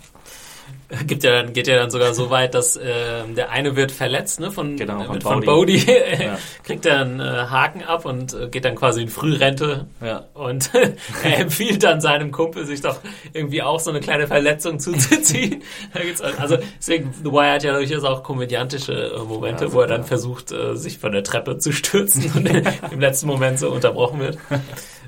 Gibt 1.07 1.23
ja 1.23 1.31
dann, 1.31 1.53
geht 1.53 1.67
ja 1.67 1.75
dann 1.75 1.89
sogar 1.89 2.13
so 2.13 2.29
weit, 2.29 2.53
dass 2.53 2.77
ähm, 2.77 3.35
der 3.35 3.49
eine 3.49 3.75
wird 3.75 3.91
verletzt, 3.91 4.39
ne? 4.39 4.51
Von, 4.51 4.75
Genau, 4.75 5.01
äh, 5.01 5.05
von 5.05 5.21
von 5.21 5.41
Bodie. 5.41 5.83
Ja. 5.85 6.37
kriegt 6.63 6.85
einen 6.85 7.19
äh, 7.19 7.23
Haken 7.23 7.83
ab 7.83 8.05
und 8.05 8.33
äh, 8.33 8.47
geht 8.49 8.65
dann 8.65 8.75
quasi 8.75 9.01
in 9.01 9.09
Frührente. 9.09 9.87
Ja. 10.03 10.25
Und 10.33 10.69
er 11.23 11.39
empfiehlt 11.39 11.83
dann 11.83 12.01
seinem 12.01 12.31
Kumpel, 12.31 12.65
sich 12.65 12.81
doch 12.81 12.99
irgendwie 13.33 13.63
auch 13.63 13.79
so 13.79 13.89
eine 13.89 13.99
kleine 13.99 14.27
Verletzung 14.27 14.79
zuzuziehen. 14.79 15.63
Also, 16.37 16.57
deswegen, 16.77 17.13
The 17.23 17.31
Wire 17.31 17.53
hat 17.53 17.63
ja 17.63 17.73
durchaus 17.73 18.03
auch 18.03 18.23
komödiantische 18.23 18.93
äh, 18.93 19.19
Momente, 19.19 19.65
Ja, 19.65 19.73
wo 19.73 19.81
er 19.81 19.87
dann 19.87 20.03
versucht, 20.03 20.51
äh, 20.51 20.75
sich 20.75 20.99
von 20.99 21.11
der 21.11 21.23
Treppe 21.23 21.57
zu 21.57 21.71
stürzen 21.71 22.31
und 22.35 22.47
im 22.91 22.99
letzten 22.99 23.27
Moment 23.27 23.59
so 23.59 23.71
unterbrochen 23.71 24.19
wird. 24.19 24.37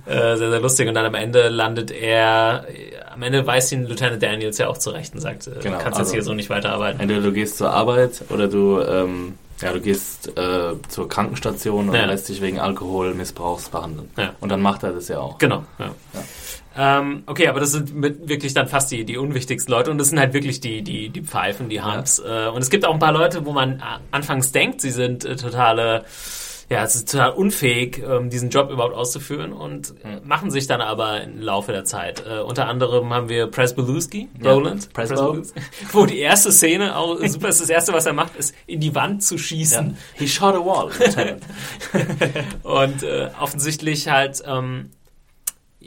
Äh, 0.07 0.37
sehr, 0.37 0.49
sehr 0.51 0.59
lustig. 0.61 0.87
Und 0.87 0.93
dann 0.95 1.05
am 1.05 1.15
Ende 1.15 1.49
landet 1.49 1.91
er, 1.91 2.65
am 3.13 3.21
Ende 3.21 3.45
weist 3.45 3.71
ihn 3.71 3.85
Lieutenant 3.85 4.21
Daniels 4.23 4.57
ja 4.57 4.67
auch 4.69 4.77
zurecht 4.77 5.13
und 5.13 5.19
sagt, 5.21 5.47
äh, 5.47 5.51
Genau, 5.61 5.77
du 5.77 5.83
kannst 5.83 5.85
also- 5.99 6.01
jetzt 6.01 6.11
hier 6.13 6.23
so 6.23 6.33
nicht 6.33 6.49
weiterarbeiten. 6.49 6.99
Entweder 7.01 7.21
du 7.21 7.31
gehst 7.33 7.57
zur 7.57 7.71
Arbeit 7.71 8.23
oder 8.29 8.47
du, 8.47 8.79
ähm, 8.81 9.33
ja, 9.61 9.73
du 9.73 9.81
gehst 9.81 10.37
äh, 10.37 10.73
zur 10.87 11.09
Krankenstation 11.09 11.89
und 11.89 11.95
Ja. 11.95 12.05
lässt 12.05 12.29
dich 12.29 12.41
wegen 12.41 12.59
Alkoholmissbrauchs 12.59 13.69
behandeln. 13.69 14.09
Ja. 14.17 14.33
Und 14.39 14.49
dann 14.49 14.61
macht 14.61 14.83
er 14.83 14.93
das 14.93 15.07
ja 15.07 15.19
auch. 15.19 15.37
Genau, 15.39 15.63
ja. 15.79 15.91
Ähm, 16.79 17.23
okay, 17.25 17.47
aber 17.47 17.59
das 17.59 17.71
sind 17.71 17.91
wirklich 18.29 18.53
dann 18.53 18.67
fast 18.67 18.91
die, 18.91 19.03
die 19.03 19.17
unwichtigsten 19.17 19.71
Leute 19.73 19.89
und 19.89 19.97
das 19.97 20.09
sind 20.09 20.19
halt 20.19 20.33
wirklich 20.33 20.59
die, 20.61 20.83
die, 20.83 21.09
die 21.09 21.21
Pfeifen, 21.23 21.69
die 21.69 21.81
Humps. 21.81 22.19
Äh, 22.19 22.49
und 22.49 22.61
es 22.61 22.69
gibt 22.69 22.85
auch 22.85 22.93
ein 22.93 22.99
paar 22.99 23.11
Leute, 23.13 23.45
wo 23.47 23.51
man 23.51 23.81
anfangs 24.11 24.51
denkt, 24.51 24.81
sie 24.81 24.91
sind 24.91 25.25
äh, 25.25 25.35
totale, 25.35 26.05
ja, 26.69 26.83
es 26.83 26.95
ist 26.95 27.11
total 27.11 27.31
unfähig, 27.31 28.03
ähm, 28.05 28.29
diesen 28.29 28.49
Job 28.49 28.69
überhaupt 28.69 28.93
auszuführen 28.93 29.53
und 29.53 29.93
äh, 30.03 30.19
machen 30.25 30.51
sich 30.51 30.67
dann 30.67 30.81
aber 30.81 31.21
im 31.21 31.39
Laufe 31.41 31.71
der 31.71 31.85
Zeit. 31.85 32.23
Äh, 32.27 32.41
unter 32.41 32.67
anderem 32.67 33.13
haben 33.13 33.29
wir 33.29 33.47
Presbeluski, 33.47 34.27
Ja, 34.41 34.51
Roland, 34.51 34.91
Presbo. 34.91 35.15
Presbeluski, 35.15 35.61
wo 35.93 36.05
die 36.05 36.19
erste 36.19 36.51
Szene 36.51 36.97
auch 36.97 37.17
super 37.25 37.47
ist. 37.47 37.61
Das 37.61 37.69
erste, 37.69 37.93
was 37.93 38.05
er 38.05 38.13
macht, 38.13 38.35
ist 38.35 38.53
in 38.65 38.81
die 38.81 38.93
Wand 38.93 39.23
zu 39.23 39.37
schießen. 39.37 39.97
He 40.15 40.27
shot 40.27 40.55
a 40.55 40.59
wall. 40.59 40.91
Und 42.63 43.03
äh, 43.03 43.29
offensichtlich 43.39 44.09
halt, 44.09 44.43
ähm, 44.45 44.89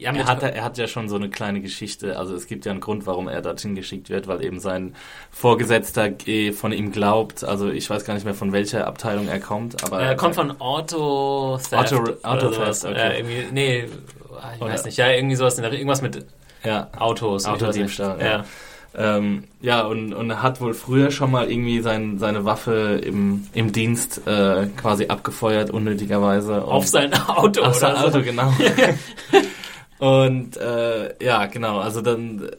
Ja, 0.00 0.12
er, 0.14 0.26
hat, 0.26 0.42
er 0.42 0.64
hat 0.64 0.78
ja 0.78 0.86
schon 0.86 1.08
so 1.08 1.16
eine 1.16 1.28
kleine 1.28 1.60
Geschichte. 1.60 2.18
Also 2.18 2.34
es 2.34 2.46
gibt 2.46 2.64
ja 2.64 2.72
einen 2.72 2.80
Grund, 2.80 3.06
warum 3.06 3.28
er 3.28 3.42
dorthin 3.42 3.74
geschickt 3.74 4.08
wird, 4.08 4.26
weil 4.28 4.42
eben 4.44 4.58
sein 4.60 4.94
Vorgesetzter 5.30 6.10
äh, 6.26 6.52
von 6.52 6.72
ihm 6.72 6.90
glaubt. 6.92 7.44
Also 7.44 7.70
ich 7.70 7.88
weiß 7.90 8.04
gar 8.04 8.14
nicht 8.14 8.24
mehr, 8.24 8.34
von 8.34 8.52
welcher 8.52 8.86
Abteilung 8.86 9.28
er 9.28 9.40
kommt. 9.40 9.84
Aber 9.84 10.00
Er 10.00 10.16
kommt 10.16 10.34
von 10.34 10.60
Auto 10.60 11.58
Theft. 11.58 11.92
Auto- 12.24 12.52
sowas. 12.52 12.80
Theft, 12.80 12.92
okay. 12.94 13.08
Äh, 13.12 13.18
irgendwie, 13.18 13.44
nee, 13.52 13.84
ich 13.84 14.62
Oder- 14.62 14.72
weiß 14.72 14.84
nicht. 14.86 14.96
Ja, 14.96 15.10
irgendwie 15.10 15.36
sowas. 15.36 15.58
Irgendwas 15.58 16.02
mit 16.02 16.24
ja, 16.64 16.88
Autos. 16.98 17.44
Autodiebstahl, 17.46 18.18
Ja. 18.20 18.26
ja. 18.26 18.44
Ähm, 18.92 19.44
ja, 19.60 19.82
und, 19.82 20.12
und 20.12 20.30
er 20.30 20.42
hat 20.42 20.60
wohl 20.60 20.74
früher 20.74 21.12
schon 21.12 21.30
mal 21.30 21.48
irgendwie 21.48 21.80
sein, 21.80 22.18
seine 22.18 22.44
Waffe 22.44 23.00
im, 23.04 23.46
im 23.52 23.70
Dienst 23.70 24.26
äh, 24.26 24.66
quasi 24.76 25.06
abgefeuert, 25.06 25.70
unnötigerweise. 25.70 26.64
Auf 26.64 26.88
sein 26.88 27.14
Auto 27.14 27.62
auf 27.62 27.76
sein 27.76 27.94
Auto, 27.94 28.18
so. 28.18 28.22
genau. 28.22 28.52
und 30.00 30.56
äh, 30.56 31.14
ja, 31.24 31.46
genau, 31.46 31.78
also 31.78 32.00
dann 32.00 32.50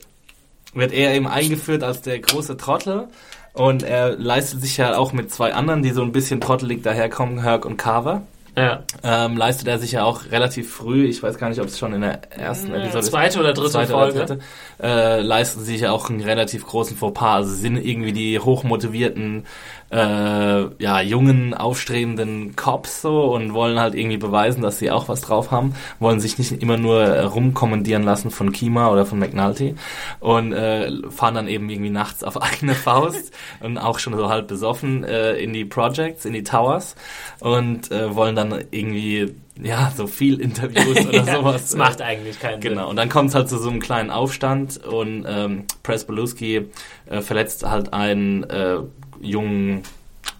wird 0.73 0.93
er 0.93 1.13
eben 1.13 1.27
eingeführt 1.27 1.83
als 1.83 2.01
der 2.01 2.19
große 2.19 2.55
Trottel. 2.55 3.07
Und 3.53 3.83
er 3.83 4.15
leistet 4.15 4.61
sich 4.61 4.77
ja 4.77 4.95
auch 4.95 5.11
mit 5.11 5.29
zwei 5.29 5.53
anderen, 5.53 5.81
die 5.81 5.89
so 5.89 6.01
ein 6.03 6.13
bisschen 6.13 6.39
trottelig 6.39 6.83
daherkommen, 6.83 7.41
Herc 7.41 7.65
und 7.65 7.75
Carver. 7.75 8.21
Ja. 8.55 8.83
Ähm, 9.03 9.37
leistet 9.37 9.67
er 9.67 9.79
sich 9.79 9.93
ja 9.93 10.03
auch 10.03 10.25
relativ 10.29 10.71
früh, 10.71 11.05
ich 11.05 11.23
weiß 11.23 11.37
gar 11.37 11.47
nicht, 11.49 11.61
ob 11.61 11.67
es 11.67 11.79
schon 11.79 11.93
in 11.93 12.01
der 12.01 12.31
ersten 12.31 12.73
Episode 12.73 12.99
ist, 12.99 13.05
Zweite 13.05 13.39
oder 13.39 13.53
dritte 13.53 13.71
zweite 13.71 13.93
Folge. 13.93 14.17
Oder 14.17 14.25
dritte, 14.25 14.43
äh, 14.81 15.21
leisten 15.21 15.61
sich 15.63 15.81
ja 15.81 15.91
auch 15.91 16.09
einen 16.09 16.21
relativ 16.21 16.65
großen 16.65 16.97
Fauxpas. 16.97 17.35
Also 17.35 17.53
sind 17.53 17.77
irgendwie 17.77 18.11
die 18.11 18.39
hochmotivierten, 18.39 19.45
äh, 19.91 20.83
ja, 20.83 21.01
jungen, 21.01 21.53
aufstrebenden 21.53 22.55
Cops 22.55 23.01
so 23.01 23.25
und 23.33 23.53
wollen 23.53 23.79
halt 23.79 23.93
irgendwie 23.93 24.17
beweisen, 24.17 24.61
dass 24.61 24.79
sie 24.79 24.89
auch 24.89 25.09
was 25.09 25.21
drauf 25.21 25.51
haben, 25.51 25.73
wollen 25.99 26.19
sich 26.19 26.37
nicht 26.37 26.51
immer 26.63 26.77
nur 26.77 27.01
äh, 27.03 27.23
rumkommandieren 27.23 28.03
lassen 28.03 28.31
von 28.31 28.51
Kima 28.53 28.89
oder 28.89 29.05
von 29.05 29.19
McNulty 29.19 29.75
und 30.21 30.53
äh, 30.53 30.91
fahren 31.09 31.35
dann 31.35 31.47
eben 31.47 31.69
irgendwie 31.69 31.89
nachts 31.89 32.23
auf 32.23 32.41
eigene 32.41 32.73
Faust 32.75 33.33
und 33.59 33.77
auch 33.77 33.99
schon 33.99 34.15
so 34.15 34.29
halb 34.29 34.47
besoffen 34.47 35.03
äh, 35.03 35.33
in 35.33 35.51
die 35.53 35.65
Projects, 35.65 36.25
in 36.25 36.33
die 36.33 36.43
Towers 36.43 36.95
und 37.39 37.91
äh, 37.91 38.15
wollen 38.15 38.35
dann 38.35 38.63
irgendwie 38.71 39.35
ja, 39.61 39.91
so 39.95 40.07
viel 40.07 40.39
Interviews 40.39 41.05
oder 41.07 41.23
Ja, 41.23 41.35
sowas. 41.35 41.61
Das 41.63 41.75
macht 41.75 42.01
eigentlich 42.01 42.39
keinen 42.39 42.61
Genau, 42.61 42.81
Sinn. 42.83 42.89
und 42.91 42.95
dann 42.95 43.09
kommt 43.09 43.29
es 43.29 43.35
halt 43.35 43.49
zu 43.49 43.57
so 43.59 43.69
einem 43.69 43.79
kleinen 43.81 44.09
Aufstand 44.09 44.83
und 44.85 45.25
ähm, 45.27 45.65
Presbolowski 45.83 46.67
äh, 47.07 47.21
verletzt 47.21 47.69
halt 47.69 47.93
einen 47.93 48.43
äh, 48.43 48.77
jungen 49.21 49.83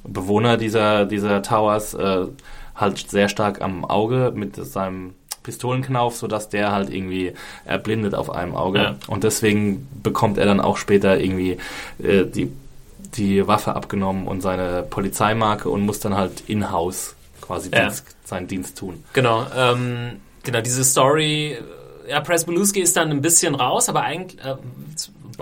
Bewohner 0.04 0.58
dieser, 0.58 1.06
dieser 1.06 1.42
Towers 1.42 1.94
äh, 1.94 2.26
halt 2.76 3.10
sehr 3.10 3.30
stark 3.30 3.62
am 3.62 3.86
Auge 3.86 4.32
mit 4.36 4.56
seinem 4.56 5.14
Pistolenknauf, 5.44 6.16
sodass 6.16 6.50
der 6.50 6.72
halt 6.72 6.90
irgendwie 6.90 7.34
erblindet 7.66 8.14
auf 8.16 8.30
einem 8.30 8.56
Auge. 8.56 8.80
Ja. 8.80 8.96
Und 9.08 9.24
deswegen 9.24 9.88
bekommt 10.04 10.38
er 10.38 10.46
dann 10.46 10.60
auch 10.60 10.78
später 10.78 11.20
irgendwie 11.20 11.58
äh, 12.02 12.26
die, 12.26 12.52
die 13.16 13.48
Waffe 13.48 13.76
abgenommen 13.76 14.28
und 14.28 14.42
seine 14.42 14.84
Polizeimarke 14.84 15.70
und 15.70 15.82
muss 15.82 16.00
dann 16.00 16.16
halt 16.16 16.44
in-house 16.48 17.16
quasi 17.42 17.70
Ja. 17.74 17.82
Dienst, 17.82 18.06
seinen 18.24 18.48
Dienst 18.48 18.78
tun. 18.78 19.04
Genau, 19.14 19.46
ähm, 19.56 20.20
genau, 20.44 20.62
diese 20.62 20.84
Story, 20.84 21.58
ja, 22.08 22.20
Presbolowski 22.20 22.82
ist 22.82 22.96
dann 22.96 23.10
ein 23.10 23.22
bisschen 23.22 23.56
raus, 23.56 23.90
aber 23.90 24.02
eigentlich 24.04 24.44
äh, 24.46 24.56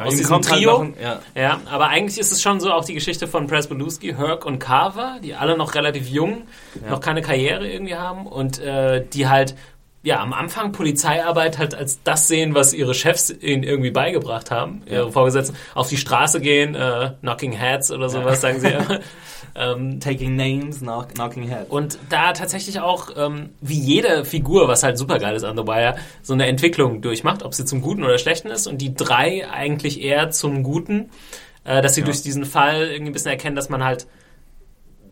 aus 0.03 0.13
Ihm 0.13 0.17
diesem 0.19 0.35
halt 0.35 0.45
Trio. 0.45 0.71
noch 0.71 0.81
ein- 0.81 0.93
ja. 1.01 1.19
ja, 1.35 1.61
aber 1.69 1.87
eigentlich 1.89 2.17
ist 2.19 2.31
es 2.31 2.41
schon 2.41 2.59
so 2.59 2.71
auch 2.71 2.85
die 2.85 2.93
Geschichte 2.93 3.27
von 3.27 3.47
Presbolowski, 3.47 4.13
Herc 4.15 4.45
und 4.45 4.59
Carver, 4.59 5.17
die 5.23 5.33
alle 5.35 5.57
noch 5.57 5.75
relativ 5.75 6.07
jung, 6.09 6.43
noch 6.89 6.99
keine 7.01 7.21
Karriere 7.21 7.67
irgendwie 7.69 7.95
haben 7.95 8.25
und 8.27 8.59
äh, 8.59 9.05
die 9.13 9.27
halt 9.27 9.55
ja 10.01 10.21
am 10.21 10.31
Anfang 10.31 10.71
Polizeiarbeit 10.71 11.57
halt 11.57 11.75
als 11.75 12.01
das 12.03 12.27
sehen, 12.29 12.55
was 12.55 12.73
ihre 12.73 12.93
Chefs 12.93 13.29
ihnen 13.31 13.63
irgendwie 13.63 13.91
beigebracht 13.91 14.49
haben, 14.49 14.81
ihre 14.89 15.11
Vorgesetzten, 15.11 15.57
auf 15.75 15.89
die 15.89 15.97
Straße 15.97 16.39
gehen, 16.39 16.73
äh, 16.73 17.11
knocking 17.19 17.51
heads 17.51 17.91
oder 17.91 18.07
sowas, 18.09 18.39
sagen 18.39 18.59
sie 18.61 18.67
immer. 18.69 18.99
Ähm, 19.55 19.99
Taking 19.99 20.35
names, 20.35 20.79
knock, 20.79 21.13
knocking 21.15 21.47
heads. 21.47 21.69
und 21.69 21.97
da 22.09 22.33
tatsächlich 22.33 22.79
auch, 22.79 23.09
ähm, 23.17 23.49
wie 23.61 23.79
jede 23.79 24.25
Figur, 24.25 24.67
was 24.67 24.83
halt 24.83 24.97
super 24.97 25.19
geil 25.19 25.35
ist 25.35 25.43
an 25.43 25.57
The 25.57 25.63
Wire, 25.63 25.95
so 26.21 26.33
eine 26.33 26.47
Entwicklung 26.47 27.01
durchmacht, 27.01 27.43
ob 27.43 27.53
sie 27.53 27.65
zum 27.65 27.81
Guten 27.81 28.03
oder 28.03 28.17
Schlechten 28.17 28.49
ist. 28.49 28.67
Und 28.67 28.79
die 28.79 28.93
drei 28.93 29.49
eigentlich 29.49 30.01
eher 30.01 30.31
zum 30.31 30.63
Guten, 30.63 31.09
äh, 31.63 31.81
dass 31.81 31.95
sie 31.95 32.03
durch 32.03 32.21
diesen 32.21 32.45
Fall 32.45 32.87
irgendwie 32.87 33.11
ein 33.11 33.13
bisschen 33.13 33.31
erkennen, 33.31 33.55
dass 33.55 33.69
man 33.69 33.83
halt, 33.83 34.07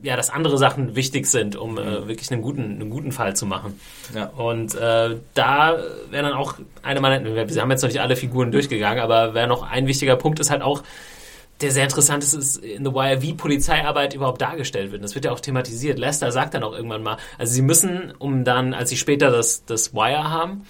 ja, 0.03 0.15
dass 0.15 0.29
andere 0.29 0.57
Sachen 0.57 0.95
wichtig 0.95 1.25
sind, 1.25 1.55
um 1.55 1.77
äh, 1.77 2.07
wirklich 2.07 2.31
einen 2.31 2.41
guten, 2.41 2.63
einen 2.63 2.89
guten 2.89 3.11
Fall 3.11 3.35
zu 3.35 3.45
machen. 3.45 3.79
Ja. 4.13 4.27
Und 4.27 4.75
äh, 4.75 5.17
da 5.33 5.77
wäre 6.09 6.23
dann 6.23 6.33
auch 6.33 6.55
eine 6.83 7.01
meiner, 7.01 7.23
wir 7.23 7.61
haben 7.61 7.71
jetzt 7.71 7.81
noch 7.81 7.89
nicht 7.89 8.01
alle 8.01 8.15
Figuren 8.15 8.51
durchgegangen, 8.51 8.99
aber 8.99 9.33
wäre 9.33 9.47
noch 9.47 9.63
ein 9.63 9.87
wichtiger 9.87 10.15
Punkt 10.15 10.39
ist 10.39 10.51
halt 10.51 10.61
auch, 10.61 10.83
der 11.61 11.71
sehr 11.71 11.83
interessant 11.83 12.23
ist, 12.23 12.33
ist 12.33 12.57
in 12.57 12.85
The 12.85 12.93
Wire, 12.93 13.21
wie 13.21 13.33
Polizeiarbeit 13.33 14.13
überhaupt 14.13 14.41
dargestellt 14.41 14.91
wird. 14.91 15.03
Das 15.03 15.15
wird 15.15 15.25
ja 15.25 15.31
auch 15.31 15.39
thematisiert. 15.39 15.97
Lester 15.97 16.31
sagt 16.31 16.53
dann 16.53 16.63
auch 16.63 16.73
irgendwann 16.73 17.03
mal, 17.03 17.17
also 17.37 17.53
sie 17.53 17.61
müssen, 17.61 18.13
um 18.19 18.43
dann, 18.43 18.73
als 18.73 18.89
sie 18.89 18.97
später 18.97 19.31
das, 19.31 19.65
das 19.65 19.93
Wire 19.93 20.29
haben, 20.29 20.65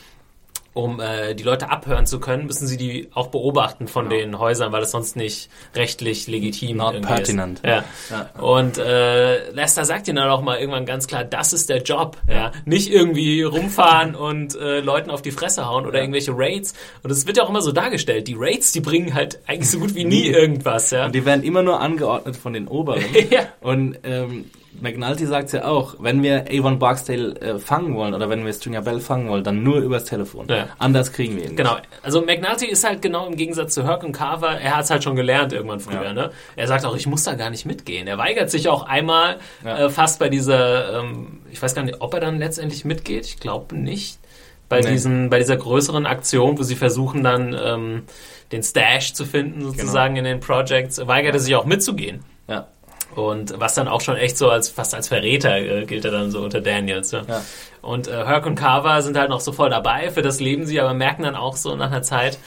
um 0.77 0.99
äh, 0.99 1.33
die 1.33 1.43
Leute 1.43 1.69
abhören 1.69 2.05
zu 2.05 2.19
können, 2.19 2.45
müssen 2.45 2.67
sie 2.67 2.77
die 2.77 3.09
auch 3.13 3.27
beobachten 3.27 3.87
von 3.87 4.09
den 4.09 4.37
Häusern, 4.37 4.71
weil 4.71 4.83
es 4.83 4.91
sonst 4.91 5.15
nicht 5.15 5.49
rechtlich 5.75 6.27
legitim 6.27 6.77
Not 6.77 7.01
pertinent. 7.01 7.59
Ist. 7.59 7.65
Ja. 7.65 7.83
Ja. 8.11 8.29
Und 8.39 8.77
äh, 8.77 9.49
Lester 9.51 9.85
sagt 9.85 10.07
ihnen 10.07 10.17
dann 10.17 10.29
auch 10.29 10.41
mal 10.41 10.59
irgendwann 10.59 10.85
ganz 10.85 11.07
klar, 11.07 11.23
das 11.23 11.51
ist 11.51 11.69
der 11.69 11.81
Job. 11.81 12.17
Ja. 12.29 12.51
Nicht 12.65 12.91
irgendwie 12.91 13.41
rumfahren 13.41 14.13
und 14.13 14.55
äh, 14.55 14.79
Leuten 14.79 15.09
auf 15.09 15.23
die 15.23 15.31
Fresse 15.31 15.67
hauen 15.67 15.87
oder 15.87 15.99
irgendwelche 15.99 16.31
Raids. 16.35 16.75
Und 17.01 17.09
es 17.09 17.25
wird 17.25 17.37
ja 17.37 17.43
auch 17.43 17.49
immer 17.49 17.61
so 17.61 17.71
dargestellt. 17.71 18.27
Die 18.27 18.35
Raids, 18.37 18.71
die 18.71 18.81
bringen 18.81 19.15
halt 19.15 19.39
eigentlich 19.47 19.71
so 19.71 19.79
gut 19.79 19.95
wie 19.95 20.03
nie 20.05 20.27
irgendwas. 20.27 20.91
Ja. 20.91 21.07
Und 21.07 21.15
die 21.15 21.25
werden 21.25 21.43
immer 21.43 21.63
nur 21.63 21.79
angeordnet 21.81 22.37
von 22.37 22.53
den 22.53 22.67
Oberen. 22.67 23.03
Ja. 23.29 23.47
Und 23.61 23.97
ähm, 24.03 24.45
McNulty 24.81 25.25
sagt 25.25 25.51
ja 25.53 25.65
auch, 25.65 25.95
wenn 25.99 26.21
wir 26.23 26.45
Avon 26.51 26.79
Barksdale 26.79 27.35
äh, 27.41 27.59
fangen 27.59 27.95
wollen 27.95 28.13
oder 28.13 28.29
wenn 28.29 28.45
wir 28.45 28.53
Stringer 28.53 28.81
Bell 28.81 28.99
fangen 28.99 29.29
wollen, 29.29 29.43
dann 29.43 29.63
nur 29.63 29.77
übers 29.79 30.05
Telefon. 30.05 30.47
Ja. 30.49 30.67
Anders 30.77 31.11
kriegen 31.13 31.35
wir 31.35 31.43
ihn. 31.43 31.49
nicht. 31.49 31.57
Genau. 31.57 31.77
Also 32.03 32.21
McNulty 32.21 32.65
ist 32.67 32.83
halt 32.87 33.01
genau 33.01 33.27
im 33.27 33.35
Gegensatz 33.35 33.73
zu 33.73 33.83
Herc 33.85 34.03
und 34.03 34.11
Carver, 34.11 34.51
er 34.59 34.77
hat 34.77 34.83
es 34.85 34.89
halt 34.91 35.03
schon 35.03 35.15
gelernt 35.15 35.53
irgendwann 35.53 35.79
früher. 35.79 36.03
Ja. 36.03 36.13
Ne? 36.13 36.31
Er 36.55 36.67
sagt 36.67 36.85
auch, 36.85 36.95
ich 36.95 37.07
muss 37.07 37.23
da 37.23 37.33
gar 37.35 37.49
nicht 37.49 37.65
mitgehen. 37.65 38.07
Er 38.07 38.17
weigert 38.17 38.49
sich 38.49 38.69
auch 38.69 38.83
einmal 38.87 39.37
Ja. 39.65 39.85
äh, 39.85 39.89
fast 39.89 40.19
bei 40.19 40.29
dieser, 40.29 40.99
ähm, 41.01 41.39
ich 41.51 41.61
weiß 41.61 41.73
gar 41.75 41.83
nicht, 41.83 42.01
ob 42.01 42.13
er 42.13 42.19
dann 42.19 42.37
letztendlich 42.37 42.85
mitgeht. 42.85 43.25
Ich 43.25 43.39
glaube 43.39 43.75
nicht. 43.75 44.19
Bei, 44.69 44.81
Nee. 44.81 44.91
diesen, 44.91 45.29
bei 45.29 45.39
dieser 45.39 45.55
größeren 45.55 46.05
Aktion, 46.05 46.57
wo 46.59 46.63
sie 46.63 46.75
versuchen 46.75 47.23
dann 47.23 47.55
ähm, 47.57 48.03
den 48.51 48.63
Stash 48.63 49.13
zu 49.13 49.25
finden, 49.25 49.61
sozusagen 49.61 50.17
in 50.17 50.25
den 50.25 50.39
Projects, 50.41 51.05
weigert 51.07 51.33
er 51.35 51.39
sich 51.39 51.55
auch 51.55 51.65
mitzugehen. 51.65 52.23
Ja. 52.49 52.67
Und 53.15 53.59
was 53.59 53.73
dann 53.73 53.87
auch 53.87 54.01
schon 54.01 54.15
echt 54.15 54.37
so 54.37 54.49
als 54.49 54.69
fast 54.69 54.93
als 54.93 55.07
Verräter 55.07 55.57
äh, 55.57 55.85
gilt 55.85 56.05
er 56.05 56.11
dann 56.11 56.29
so 56.31 56.41
unter 56.41 56.61
Daniels. 56.61 57.11
Ja. 57.11 57.23
Ja. 57.27 57.41
Und 57.81 58.07
äh, 58.07 58.11
Herc 58.25 58.45
und 58.45 58.55
Carver 58.55 59.01
sind 59.01 59.17
halt 59.17 59.29
noch 59.29 59.39
so 59.39 59.51
voll 59.51 59.69
dabei, 59.69 60.11
für 60.11 60.21
das 60.21 60.39
leben 60.39 60.65
sie, 60.65 60.79
aber 60.79 60.93
merken 60.93 61.23
dann 61.23 61.35
auch 61.35 61.55
so 61.57 61.75
nach 61.75 61.87
einer 61.87 62.03
Zeit, 62.03 62.37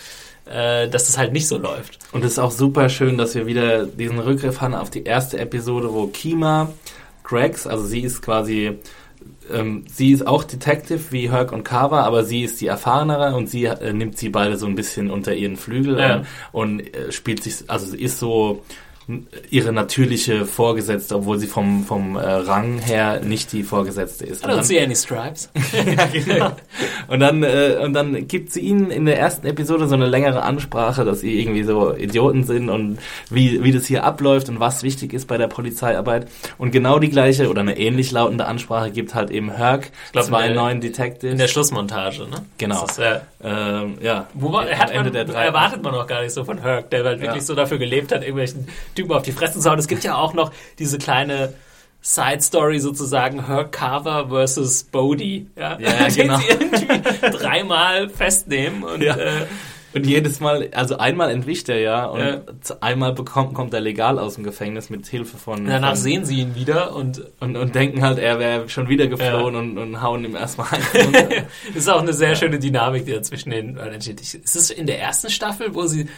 äh, 0.45 0.89
dass 0.89 1.09
es 1.09 1.19
halt 1.19 1.33
nicht 1.33 1.49
so 1.49 1.59
läuft. 1.59 1.99
Und 2.13 2.25
es 2.25 2.33
ist 2.33 2.39
auch 2.39 2.51
super 2.51 2.89
schön, 2.89 3.19
dass 3.19 3.35
wir 3.35 3.47
wieder 3.47 3.85
diesen 3.87 4.19
Rückgriff 4.21 4.61
haben 4.61 4.75
auf 4.75 4.91
die 4.91 5.05
erste 5.05 5.39
Episode, 5.39 5.93
wo 5.93 6.07
Kima 6.09 6.71
Gregs, 7.25 7.67
also 7.67 7.85
sie 7.85 8.01
ist 8.01 8.23
quasi, 8.23 8.79
ähm, 9.53 9.85
sie 9.89 10.13
ist 10.13 10.27
auch 10.27 10.45
Detective 10.45 11.01
wie 11.11 11.31
Herc 11.31 11.53
und 11.53 11.65
Carver, 11.65 12.05
aber 12.05 12.25
sie 12.25 12.43
ist 12.43 12.61
die 12.61 12.67
erfahrenere 12.67 13.35
und 13.37 13.49
sie 13.49 13.65
äh, 13.67 13.93
nimmt 13.93 14.19
sie 14.19 14.29
beide 14.29 14.57
so 14.57 14.67
ein 14.67 14.75
bisschen 14.75 15.11
unter 15.11 15.35
ihren 15.35 15.57
Flügel 15.57 15.99
Ja. 15.99 16.23
und, 16.53 16.81
und 16.81 16.95
äh, 16.95 17.13
spielt 17.13 17.43
sich, 17.43 17.65
also 17.69 17.87
sie 17.87 18.01
ist 18.01 18.19
so 18.19 18.65
ihre 19.51 19.73
natürliche 19.73 20.47
Vorgesetzte, 20.47 21.17
obwohl 21.17 21.39
sie 21.39 21.49
vom, 21.49 21.85
vom 21.85 22.15
äh, 22.17 22.21
Rang 22.21 22.79
her 22.79 23.21
nicht 23.25 23.53
die 23.53 23.65
Vorgesetzte 23.65 24.25
ist. 24.25 24.43
I 24.43 24.45
Und 24.45 24.53
don't 24.53 24.57
dann- 24.57 24.65
see 24.65 24.81
any 24.81 24.95
stripes. 24.95 25.51
ja, 25.75 26.07
genau. 26.13 26.53
Und 27.09 27.19
dann, 27.19 27.43
äh, 27.43 27.79
und 27.83 27.93
dann 27.93 28.29
gibt 28.29 28.53
sie 28.53 28.61
ihnen 28.61 28.93
in 28.93 29.07
der 29.07 29.19
ersten 29.19 29.47
Episode 29.49 29.89
so 29.89 29.95
eine 29.97 30.07
längere 30.07 30.43
Ansprache, 30.43 31.05
dass 31.05 31.21
sie 31.21 31.41
irgendwie 31.41 31.65
so 31.65 31.93
Idioten 31.95 32.45
sind 32.45 32.69
und 32.71 32.99
wie, 33.31 33.65
wie 33.65 33.73
das 33.73 33.87
hier 33.87 34.05
abläuft 34.05 34.49
und 34.49 34.61
was 34.61 34.85
wichtig 34.85 35.13
ist 35.13 35.27
bei 35.27 35.39
der 35.39 35.49
Polizeiarbeit. 35.49 36.29
Und 36.57 36.71
genau 36.71 37.01
die 37.01 37.11
gleiche 37.11 37.49
oder 37.51 37.63
eine 37.63 37.77
ähnlich 37.79 38.13
lautende 38.13 38.47
Ansprache 38.47 38.93
gibt 38.93 39.15
halt 39.17 39.31
eben 39.33 39.51
Herc, 39.51 39.91
glaub, 40.13 40.25
zwei 40.27 40.47
der- 40.47 40.55
neuen 40.57 40.81
Detectives. 40.81 41.33
In 41.33 41.39
der 41.39 41.49
Schlussmontage, 41.49 42.29
ne? 42.29 42.45
Genau. 42.59 42.83
Das 42.83 42.93
ist, 42.93 42.99
äh, 42.99 43.19
ähm, 43.43 43.99
ja. 44.01 44.29
Wobei, 44.35 44.73
Am 44.73 44.79
hat 44.79 44.91
Ende 44.91 45.05
man, 45.05 45.13
der 45.15 45.25
drei. 45.25 45.47
erwartet 45.47 45.83
man 45.83 45.95
auch 45.95 46.07
gar 46.07 46.23
nicht 46.23 46.33
so 46.33 46.45
von 46.45 46.59
Herc, 46.59 46.91
der 46.91 47.03
halt 47.05 47.19
wirklich 47.21 47.41
Ja. 47.41 47.47
so 47.47 47.55
dafür 47.57 47.79
gelebt 47.79 48.13
hat, 48.13 48.21
irgendwelchen 48.21 48.69
Typen 48.95 49.13
auf 49.13 49.23
die 49.23 49.33
Fresse 49.33 49.59
zu 49.61 49.71
hauen. 49.71 49.79
Es 49.79 49.89
gibt 49.89 50.05
ja 50.05 50.17
auch 50.17 50.35
noch 50.35 50.53
diese 50.79 50.99
kleine 50.99 51.55
Side 52.03 52.41
Story 52.41 52.79
sozusagen, 52.81 53.47
Herc 53.47 53.73
Carver 53.73 54.29
versus 54.31 54.85
Bodie. 54.85 55.47
Ja, 55.57 55.79
Ja, 55.79 55.91
den 56.09 56.15
genau. 56.15 56.39
sie 56.39 56.47
irgendwie 56.49 57.31
dreimal 57.39 58.09
festnehmen 58.09 58.83
und 58.85 59.03
Ja. 59.03 59.17
äh, 59.17 59.47
Und 59.93 60.07
jedes 60.07 60.39
Mal, 60.39 60.69
also 60.73 60.99
einmal 60.99 61.31
entwischt 61.33 61.69
er 61.69 61.81
ja 61.81 62.05
und 62.07 62.21
Ja. 62.21 62.41
einmal 62.81 63.13
bekommt, 63.13 63.55
kommt 63.55 63.75
er 63.75 63.81
legal 63.81 64.19
aus 64.21 64.37
dem 64.37 64.45
Gefängnis 64.45 64.89
mit 64.89 65.07
Hilfe 65.09 65.37
von. 65.37 65.67
Danach 65.67 65.89
von, 65.91 65.97
sehen 65.99 66.25
sie 66.25 66.41
ihn 66.43 66.55
wieder 66.55 66.95
und 66.95 67.23
und, 67.41 67.57
und 67.57 67.75
denken 67.75 68.01
halt, 68.03 68.19
er 68.19 68.39
wäre 68.39 68.69
schon 68.69 68.89
wieder 68.89 69.09
geflohen 69.09 69.57
und, 69.57 69.77
und 69.79 70.01
hauen 70.01 70.25
ihm 70.25 70.37
erstmal 70.37 70.69
runter. 70.95 71.29
es 71.71 71.77
ist 71.77 71.89
auch 71.91 72.01
eine 72.03 72.13
sehr 72.13 72.35
schöne 72.37 72.59
Dynamik, 72.61 73.05
die 73.05 73.13
da 73.13 73.21
zwischen 73.23 73.51
den 73.51 73.77
entsteht. 73.79 74.21
Ist 74.21 74.55
es 74.57 74.71
in 74.71 74.87
der 74.87 75.01
ersten 75.01 75.29
Staffel, 75.29 75.75
wo 75.75 75.85
sie 75.87 76.09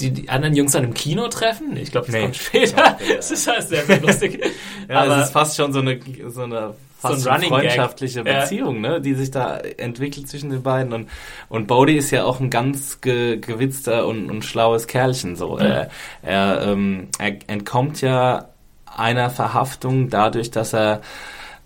die, 0.00 0.10
die 0.10 0.28
anderen 0.28 0.54
Jungs 0.54 0.72
dann 0.72 0.84
im 0.84 0.94
Kino 0.94 1.28
treffen? 1.28 1.76
Ich 1.76 1.90
glaube, 1.90 2.06
das 2.06 2.14
Nee. 2.16 2.22
kommt 2.22 2.36
später. 2.36 2.76
Ja, 2.76 2.84
ja. 2.84 2.96
Das 3.16 3.30
ist 3.30 3.46
halt 3.46 3.68
sehr, 3.68 3.84
sehr 3.84 4.00
lustig. 4.00 4.40
Ja, 4.88 5.02
Aber 5.02 5.18
es 5.18 5.26
ist 5.26 5.32
fast 5.32 5.56
schon 5.56 5.72
so 5.72 5.78
eine, 5.80 6.00
so 6.28 6.42
eine 6.42 6.74
fast 6.98 7.20
So 7.20 7.30
ein 7.30 7.34
Running 7.36 7.50
Gag. 7.50 7.60
freundschaftliche 7.60 8.24
Ja. 8.26 8.40
Beziehung, 8.40 8.80
ne, 8.80 9.00
die 9.00 9.14
sich 9.14 9.30
da 9.30 9.56
entwickelt 9.58 10.28
zwischen 10.28 10.50
den 10.50 10.62
beiden. 10.62 10.92
Und, 10.92 11.08
und 11.48 11.66
Bodhi 11.68 11.96
ist 11.96 12.10
ja 12.10 12.24
auch 12.24 12.40
ein 12.40 12.50
ganz 12.50 13.00
ge, 13.00 13.36
gewitzter 13.38 14.06
und, 14.06 14.28
und 14.30 14.44
schlaues 14.44 14.86
Kerlchen. 14.88 15.36
So. 15.36 15.58
Ja. 15.58 15.64
Er, 15.64 15.90
er, 16.22 16.62
ähm, 16.72 17.08
er 17.18 17.36
entkommt 17.46 18.00
ja 18.00 18.48
einer 18.86 19.30
Verhaftung 19.30 20.10
dadurch, 20.10 20.50
dass 20.50 20.72
er, 20.74 21.00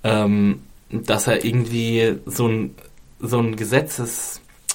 ähm, 0.04 0.62
dass 0.90 1.26
er 1.26 1.44
irgendwie 1.44 2.16
so 2.26 2.46
ein, 2.46 2.74
so 3.20 3.38
ein 3.38 3.56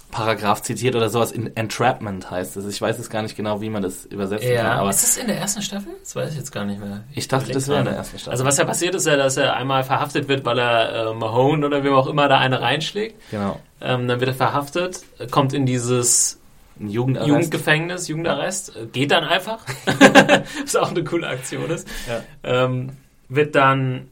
Gesetzesparagraph 0.09 0.61
zitiert 0.61 0.95
oder 0.95 1.09
sowas. 1.09 1.31
In 1.31 1.55
Entrapment 1.55 2.29
heißt 2.31 2.57
es. 2.57 2.65
Ich 2.65 2.81
weiß 2.81 2.97
jetzt 2.97 3.09
gar 3.09 3.21
nicht 3.21 3.35
genau, 3.35 3.61
wie 3.61 3.69
man 3.69 3.81
das 3.83 4.05
übersetzen 4.05 4.47
kann. 4.47 4.65
ja, 4.65 4.73
Aber 4.73 4.89
ist 4.89 5.03
es 5.03 5.17
in 5.17 5.27
der 5.27 5.37
ersten 5.37 5.61
Staffel? 5.61 5.93
Das 6.01 6.15
weiß 6.15 6.31
ich 6.31 6.37
jetzt 6.37 6.51
gar 6.51 6.65
nicht 6.65 6.79
mehr. 6.79 7.03
ich 7.13 7.27
dachte, 7.27 7.51
das 7.51 7.67
wäre 7.67 7.79
in 7.79 7.85
der 7.85 7.95
ersten 7.95 8.17
Staffel. 8.17 8.31
Also 8.31 8.45
was 8.45 8.57
ja 8.57 8.65
passiert 8.65 8.95
ist 8.95 9.05
ja, 9.05 9.15
dass 9.15 9.37
er 9.37 9.55
einmal 9.55 9.83
verhaftet 9.83 10.27
wird, 10.27 10.45
weil 10.45 10.59
er 10.59 11.11
äh, 11.11 11.13
Mahone 11.13 11.65
oder 11.65 11.83
wem 11.83 11.93
auch 11.93 12.07
immer 12.07 12.27
da 12.27 12.39
eine 12.39 12.61
reinschlägt. 12.61 13.15
genau. 13.31 13.59
Ähm, 13.81 14.07
dann 14.07 14.19
wird 14.19 14.29
er 14.29 14.35
verhaftet, 14.35 15.03
kommt 15.31 15.53
in 15.53 15.65
dieses 15.65 16.37
Jugendarrest. 16.79 17.29
Jugendgefängnis, 17.29 18.07
Jugendarrest, 18.09 18.73
geht 18.91 19.11
dann 19.11 19.23
einfach, 19.23 19.59
was 20.63 20.75
auch 20.75 20.89
eine 20.91 21.03
coole 21.03 21.27
Aktion 21.27 21.69
ist. 21.69 21.87
Ja. 22.07 22.21
Ähm, 22.43 22.91
wird 23.29 23.55
dann 23.55 24.07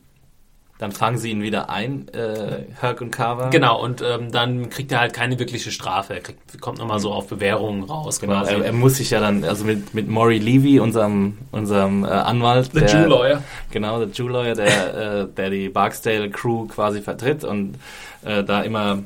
Dann 0.80 0.92
fangen 0.92 1.18
sie 1.18 1.32
ihn 1.32 1.42
wieder 1.42 1.72
ein, 1.72 2.08
äh, 2.10 2.66
Herc 2.80 3.02
und 3.02 3.10
Carver. 3.10 3.50
Genau, 3.50 3.82
und 3.82 4.04
ähm, 4.04 4.32
dann 4.32 4.70
kriegt 4.70 4.92
er 4.92 5.00
halt 5.00 5.14
keine 5.14 5.40
wirkliche 5.40 5.72
Strafe. 5.72 6.14
Er 6.16 6.20
kriegt, 6.22 6.62
kommt 6.62 6.78
nochmal 6.78 7.00
so 7.00 7.12
auf 7.12 7.28
Bewährungen 7.28 7.84
raus. 7.84 8.20
Genau, 8.20 8.44
er, 8.44 8.64
er 8.64 8.74
muss 8.74 8.98
sich 8.98 9.10
ja 9.10 9.20
dann, 9.20 9.44
also 9.44 9.66
mit, 9.66 9.96
mit 9.96 10.08
Maury 10.08 10.38
Levy, 10.38 10.80
unserem, 10.80 11.40
unserem 11.52 12.04
äh, 12.04 12.10
Anwalt, 12.10 12.70
The 12.74 12.82
Jew 12.82 13.08
Lawyer. 13.08 13.44
genau, 13.72 14.00
der 14.00 14.10
Jew 14.10 14.28
Lawyer, 14.28 14.54
der, 14.54 15.22
äh, 15.22 15.28
der 15.28 15.50
die 15.50 15.70
Barksdale 15.70 16.30
Crew 16.30 16.68
quasi 16.68 17.02
vertritt 17.02 17.44
und 17.44 17.76
äh, 18.24 18.44
da 18.44 18.62
immer 18.62 19.00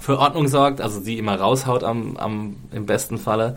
für 0.00 0.18
Ordnung 0.18 0.48
sorgt, 0.48 0.80
also 0.80 1.00
sie 1.00 1.18
immer 1.18 1.36
raushaut 1.36 1.84
am, 1.84 2.16
am 2.16 2.56
im 2.72 2.86
besten 2.86 3.18
Falle. 3.18 3.56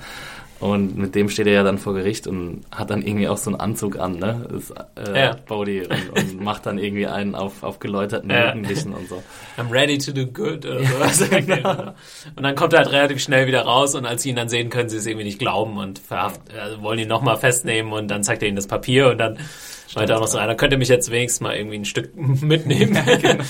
Und 0.60 0.97
mit 0.97 1.16
dem 1.16 1.28
steht 1.30 1.47
er 1.47 1.53
ja 1.53 1.64
dann 1.64 1.78
vor 1.78 1.93
Gericht 1.93 2.28
und 2.28 2.62
hat 2.72 2.89
dann 2.89 3.01
irgendwie 3.01 3.28
auch 3.28 3.38
so 3.38 3.49
einen 3.51 3.60
Anzug 3.60 3.99
an, 3.99 4.20
ne? 4.20 4.47
Ist, 4.58 4.72
äh, 4.95 5.20
Ja. 5.26 5.36
Bodhi 5.47 5.82
und, 5.82 6.10
und 6.18 6.41
macht 6.43 6.66
dann 6.66 6.78
irgendwie 6.78 7.08
einen 7.08 7.36
auf, 7.36 7.62
auf 7.62 7.80
geläuterten 7.80 8.30
Ja. 8.30 8.47
Jugendlichen 8.47 8.93
und 8.93 9.08
so. 9.10 9.22
I'm 9.58 9.70
ready 9.70 9.97
to 9.97 10.12
do 10.14 10.26
good 10.26 10.66
oder 10.66 10.80
sowas. 10.86 11.30
genau. 11.45 11.93
Und 12.36 12.43
dann 12.43 12.56
kommt 12.56 12.72
er 12.74 12.80
halt 12.80 12.91
relativ 12.91 13.20
schnell 13.22 13.47
wieder 13.47 13.64
raus 13.64 13.95
und 13.95 14.06
als 14.06 14.24
sie 14.24 14.30
ihn 14.30 14.38
dann 14.38 14.47
sehen, 14.49 14.70
können 14.70 14.88
sie 14.88 14.97
es 14.97 15.06
irgendwie 15.06 15.26
nicht 15.26 15.39
glauben 15.39 15.78
und 15.78 15.99
verhaft, 15.99 16.41
also 16.58 16.82
wollen 16.82 16.99
ihn 16.99 17.08
nochmal 17.10 17.36
festnehmen 17.38 17.91
und 17.91 18.08
dann 18.08 18.24
zeigt 18.24 18.41
er 18.41 18.47
ihnen 18.47 18.56
das 18.56 18.68
Papier 18.68 19.10
und 19.10 19.18
dann 19.18 19.38
meint 19.95 20.10
er 20.10 20.16
auch 20.18 20.22
noch 20.22 20.28
so, 20.28 20.38
einer 20.38 20.56
könnte 20.56 20.78
mich 20.78 20.88
jetzt 20.88 21.12
wenigstens 21.12 21.41
mal 21.41 21.56
irgendwie 21.56 21.78
ein 21.80 21.86
Stück 21.86 22.16
mitnehmen. 22.41 22.95
Ja, 22.95 23.16
genau. 23.18 23.43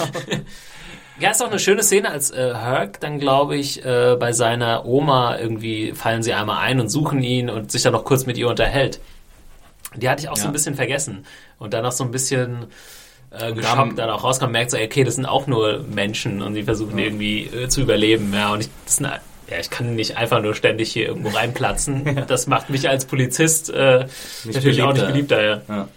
Ja, 1.19 1.31
ist 1.31 1.41
auch 1.41 1.47
eine 1.49 1.59
schöne 1.59 1.81
Szene, 1.81 2.09
als 2.11 2.31
äh, 2.31 2.53
Herc 2.53 2.99
dann, 2.99 3.19
glaube 3.19 3.55
ich, 3.55 3.83
äh, 3.85 4.17
bei 4.19 4.33
seiner 4.33 4.85
Oma 4.85 5.37
irgendwie 5.37 5.93
fallen 5.93 6.23
sie 6.23 6.33
einmal 6.33 6.57
ein 6.65 6.79
und 6.81 6.89
suchen 6.89 7.23
ihn 7.23 7.49
und 7.49 7.71
sich 7.71 7.83
dann 7.83 7.93
noch 7.93 8.03
kurz 8.03 8.25
mit 8.25 8.37
ihr 8.37 8.49
unterhält. 8.49 8.99
Die 9.95 10.09
hatte 10.09 10.23
ich 10.23 10.29
auch 10.29 10.35
so 10.35 10.43
Ja. 10.43 10.49
ein 10.49 10.53
bisschen 10.53 10.75
vergessen. 10.75 11.25
Und 11.57 11.73
dann 11.73 11.83
noch 11.83 11.93
so 11.93 12.03
ein 12.03 12.11
bisschen 12.11 12.65
äh, 13.31 13.53
geschockt 13.53 13.97
dann- 13.97 14.09
auch 14.09 14.23
rauskommt, 14.25 14.51
merkt 14.51 14.71
so, 14.71 14.77
okay, 14.77 15.03
das 15.05 15.15
sind 15.15 15.25
auch 15.25 15.47
nur 15.47 15.83
Menschen 15.89 16.41
und 16.41 16.53
die 16.53 16.63
versuchen 16.63 16.97
irgendwie 16.99 17.43
äh, 17.45 17.69
zu 17.69 17.81
überleben. 17.81 18.33
Ja, 18.33 18.51
und 18.51 18.61
ich, 18.61 18.69
das 18.85 18.97
sind, 18.97 19.05
ja, 19.07 19.57
ich 19.59 19.69
kann 19.69 19.95
nicht 19.95 20.17
einfach 20.17 20.41
nur 20.41 20.53
ständig 20.53 20.91
hier 20.91 21.07
irgendwo 21.07 21.29
reinplatzen. 21.29 22.25
Das 22.27 22.47
macht 22.47 22.69
mich 22.69 22.89
als 22.89 23.05
Polizist 23.05 23.69
äh, 23.69 24.05
natürlich 24.45 24.81
auch 24.81 24.93
nicht 24.93 25.05
beliebter. 25.07 25.37
beliebter. 25.37 25.61
Ja. 25.75 25.87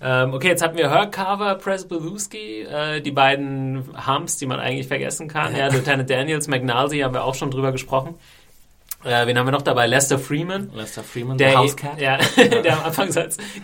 Ja. 0.00 0.24
Ähm, 0.24 0.34
okay, 0.34 0.48
jetzt 0.48 0.62
hatten 0.62 0.76
wir 0.76 0.90
Herc 0.90 1.12
Carver, 1.12 1.54
Presbeluski, 1.56 2.62
äh, 2.62 3.00
die 3.00 3.10
beiden 3.12 3.84
Humps, 4.06 4.36
die 4.36 4.46
man 4.46 4.60
eigentlich 4.60 4.88
vergessen 4.88 5.28
kann. 5.28 5.56
Ja, 5.56 5.68
Lieutenant 5.72 6.08
Daniels, 6.10 6.48
McNulty 6.48 7.00
haben 7.00 7.14
wir 7.14 7.24
auch 7.24 7.34
schon 7.34 7.50
drüber 7.50 7.72
gesprochen. 7.72 8.14
Äh, 9.04 9.26
wen 9.26 9.38
haben 9.38 9.46
wir 9.46 9.52
noch 9.52 9.60
dabei? 9.60 9.86
Lester 9.86 10.18
Freeman. 10.18 10.70
Lester 10.74 11.02
Freeman, 11.02 11.36
Der, 11.36 11.58
Housecat. 11.58 12.00
ja, 12.00 12.16
der 12.38 12.78
am 12.78 12.84
Anfang 12.84 13.10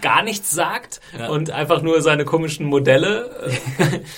gar 0.02 0.22
nichts 0.22 0.50
sagt 0.50 1.00
Ja. 1.18 1.28
und 1.28 1.50
einfach 1.50 1.80
nur 1.80 2.02
seine 2.02 2.26
komischen 2.26 2.66
Modelle. 2.66 3.30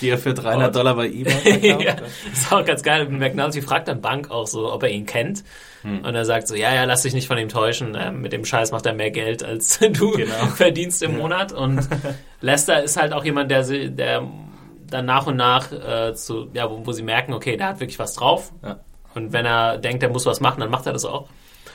die 0.01 0.09
er 0.09 0.19
für 0.19 0.35
300 0.35 0.67
Und- 0.69 0.75
Dollar 0.77 0.97
bei 0.97 1.07
eBay 1.07 1.69
ja, 1.69 1.79
verkauft. 1.93 2.11
ist 2.33 2.53
auch 2.53 2.65
ganz 2.65 2.83
geil. 2.83 3.09
McNulty 3.09 3.63
fragt 3.63 3.87
dann 3.87 4.01
Bank 4.01 4.33
auch 4.33 4.49
so, 4.49 4.73
ob 4.73 4.83
er 4.83 4.89
ihn 4.91 5.07
kennt. 5.07 5.45
Hm. 5.83 6.05
Und 6.05 6.15
er 6.15 6.25
sagt 6.25 6.49
so, 6.49 6.55
ja, 6.55 6.75
ja, 6.75 6.85
lass 6.85 7.03
dich 7.03 7.15
nicht 7.15 7.27
von 7.27 7.39
ihm 7.39 7.49
täuschen. 7.49 7.97
Ähm, 7.99 8.21
mit 8.21 8.33
dem 8.33 8.45
Scheiß 8.45 8.73
macht 8.73 8.87
er 8.87 8.93
mehr 8.95 9.11
Geld, 9.11 9.43
als 9.45 9.79
du 9.93 10.13
Genau. 10.13 10.47
verdienst 10.55 11.03
im 11.03 11.19
Monat. 11.19 11.53
Und 11.53 11.87
Lester 12.41 12.83
ist 12.83 13.01
halt 13.01 13.13
auch 13.13 13.25
jemand, 13.25 13.51
der, 13.51 13.63
der 13.65 14.23
dann 14.89 15.05
nach 15.07 15.27
und 15.27 15.37
nach 15.37 15.73
äh, 15.73 16.15
zu, 16.15 16.49
ja, 16.53 16.71
wo, 16.71 16.87
wo 16.87 16.93
sie 16.93 17.03
merken, 17.03 17.33
okay, 17.33 17.57
der 17.57 17.69
hat 17.69 17.81
wirklich 17.81 17.99
was 17.99 18.15
drauf. 18.15 18.53
Ja. 18.63 18.79
Und 19.15 19.33
wenn 19.33 19.45
er 19.45 19.79
denkt, 19.79 20.03
er 20.03 20.09
muss 20.09 20.25
was 20.27 20.41
machen, 20.41 20.61
dann 20.61 20.71
macht 20.71 20.87
er 20.87 20.93
das 20.93 21.05
auch. 21.05 21.29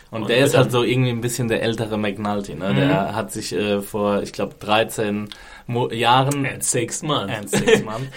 Und, 0.10 0.22
Und 0.22 0.30
der 0.30 0.38
ist 0.38 0.55
halt 0.55 0.72
so 0.72 0.84
irgendwie 0.84 1.10
ein 1.10 1.20
bisschen 1.22 1.49
der 1.49 1.62
ältere 1.62 1.97
McNulty. 1.97 2.55
Ne? 2.55 2.72
Mhm. 2.72 2.76
Der 2.78 3.14
hat 3.16 3.32
sich 3.34 3.51
äh, 3.53 3.82
vor, 3.82 4.22
ich 4.22 4.32
glaube, 4.32 4.55
13 4.60 5.28
Mo 5.68 5.91
Jahren 5.91 6.45
And 6.45 6.63
six 6.63 7.03
months. 7.03 7.34
and 7.38 7.49
six 7.49 7.84
months, 7.86 8.07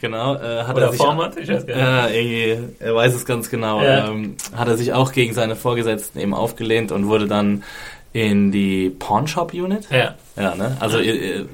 genau, 0.00 0.36
äh, 0.36 0.62
hat 0.64 0.76
Oder 0.76 0.86
er 0.86 0.92
sich 0.92 1.00
four 1.00 1.14
months, 1.14 1.36
ich 1.36 1.48
weiß 1.48 1.66
gar 1.66 2.06
nicht. 2.08 2.14
äh, 2.16 2.58
er 2.78 2.94
weiß 2.94 3.14
es 3.14 3.24
ganz 3.24 3.50
genau, 3.50 3.82
Ja. 3.82 4.08
ähm, 4.08 4.36
hat 4.54 4.68
er 4.68 4.76
sich 4.76 4.92
auch 4.92 5.10
gegen 5.12 5.34
seine 5.34 5.56
Vorgesetzten 5.56 6.20
eben 6.20 6.32
aufgelehnt 6.32 6.92
und 6.92 7.06
wurde 7.08 7.26
dann 7.26 7.64
in 8.12 8.52
die 8.52 8.90
Pawnshop 8.90 9.52
Unit. 9.52 9.88
Ja. 9.90 10.14
Ja, 10.36 10.54
ne? 10.54 10.76
Also 10.80 10.98
äh, 10.98 11.44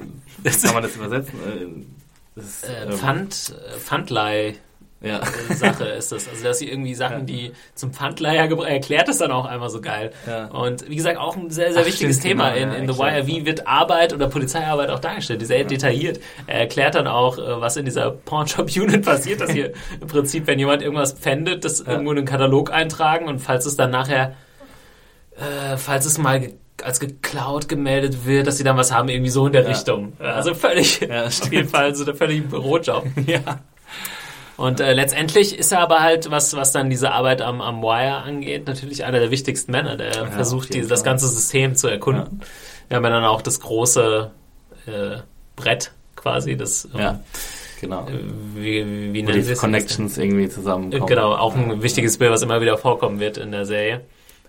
kann 0.63 0.73
man 0.73 0.83
das 0.83 0.95
übersetzen? 0.95 1.33
Äh, 1.39 1.85
das 2.35 2.63
Äh, 2.63 2.83
ähm, 2.85 2.91
Pfand, 2.93 3.53
äh, 3.75 3.79
Pfandleih. 3.79 4.53
Ja. 5.01 5.21
Sache 5.55 5.85
ist 5.85 6.11
das. 6.11 6.27
Also, 6.27 6.43
dass 6.43 6.59
sie 6.59 6.69
irgendwie 6.69 6.93
Sachen, 6.93 7.25
die 7.25 7.53
zum 7.73 7.93
Pfandleiher 7.93 8.47
gebraucht, 8.47 8.67
er 8.67 8.73
erklärt 8.73 9.07
es 9.07 9.19
dann 9.19 9.31
auch 9.31 9.45
einmal 9.45 9.69
so 9.69 9.79
geil. 9.79 10.11
Ja. 10.27 10.47
Und 10.47 10.89
wie 10.89 10.95
gesagt, 10.95 11.17
auch 11.17 11.37
ein 11.37 11.49
sehr, 11.49 11.71
sehr 11.71 11.83
Ach, 11.83 11.87
wichtiges 11.87 12.17
stimmt, 12.17 12.31
Thema 12.31 12.51
genau, 12.51 12.67
in, 12.67 12.71
ja, 12.73 12.75
in 12.79 12.93
The 12.93 12.99
erklärt, 12.99 13.27
Wire. 13.27 13.27
Wie 13.27 13.45
wird 13.45 13.67
Arbeit 13.67 14.13
oder 14.13 14.27
Polizeiarbeit 14.27 14.89
auch 14.89 14.99
dargestellt? 14.99 15.45
Sehr 15.45 15.63
detailliert. 15.63 16.19
Er 16.47 16.59
erklärt 16.61 16.95
dann 16.95 17.07
auch, 17.07 17.37
äh, 17.37 17.61
was 17.61 17.77
in 17.77 17.85
dieser 17.85 18.11
Pawnshop-Unit 18.11 19.05
passiert, 19.05 19.39
dass 19.39 19.51
hier 19.51 19.71
im 20.01 20.07
Prinzip, 20.07 20.47
wenn 20.47 20.59
jemand 20.59 20.81
irgendwas 20.81 21.13
pfändet, 21.13 21.63
das 21.63 21.79
irgendwo 21.79 22.11
in 22.11 22.17
einen 22.17 22.27
Katalog 22.27 22.71
eintragen 22.71 23.27
und 23.27 23.39
falls 23.39 23.65
es 23.65 23.77
dann 23.77 23.91
nachher, 23.91 24.35
äh, 25.37 25.77
falls 25.77 26.05
es 26.05 26.17
mal 26.17 26.49
als 26.83 26.99
geklaut 26.99 27.67
gemeldet 27.67 28.25
wird, 28.25 28.47
dass 28.47 28.57
sie 28.57 28.63
dann 28.63 28.77
was 28.77 28.93
haben, 28.93 29.09
irgendwie 29.09 29.29
so 29.29 29.47
in 29.47 29.53
der 29.53 29.67
Richtung. 29.67 30.13
Also 30.19 30.53
völlig, 30.53 31.01
Ja, 31.01 31.25
auf 31.25 31.51
jeden 31.51 31.67
Fall 31.67 31.93
so 31.95 32.05
der 32.05 32.15
völlige 32.15 32.43
Bürojob. 32.43 33.05
ja. 33.25 33.59
Und 34.59 34.81
äh, 34.81 34.91
letztendlich 34.91 35.57
ist 35.57 35.71
er 35.71 35.79
aber 35.79 36.01
halt, 36.01 36.31
was, 36.31 36.53
was 36.53 36.73
dann 36.73 36.89
diese 36.89 37.13
Arbeit 37.13 37.41
am, 37.41 37.61
am 37.61 37.81
Wire 37.81 38.17
angeht, 38.17 38.67
natürlich 38.67 39.05
einer 39.05 39.21
der 39.21 39.31
wichtigsten 39.31 39.71
Männer, 39.71 39.95
der 39.95 40.23
auf 40.23 40.33
versucht, 40.33 40.73
diese, 40.73 40.89
das 40.89 41.05
ganze 41.05 41.29
System 41.29 41.75
zu 41.75 41.87
erkunden. 41.87 42.41
Wir 42.89 42.97
haben 42.97 43.05
ja 43.05 43.09
dann 43.09 43.23
auch 43.23 43.41
das 43.41 43.61
große 43.61 44.31
äh, 44.85 45.17
Brett 45.55 45.93
quasi, 46.17 46.57
das 46.57 46.89
ähm, 46.93 46.99
Ja, 46.99 47.19
genau. 47.79 48.05
wie, 48.53 49.13
wie 49.13 49.25
Wo 49.25 49.31
die? 49.31 49.53
Connections 49.53 50.17
irgendwie 50.17 50.49
zusammenkommen. 50.49 51.07
Genau, 51.07 51.35
auch 51.35 51.55
ein 51.55 51.81
wichtiges 51.81 52.17
Bild, 52.17 52.31
was 52.31 52.41
immer 52.41 52.59
wieder 52.59 52.77
vorkommen 52.77 53.21
wird 53.21 53.37
in 53.37 53.53
der 53.53 53.65
Serie. 53.65 54.01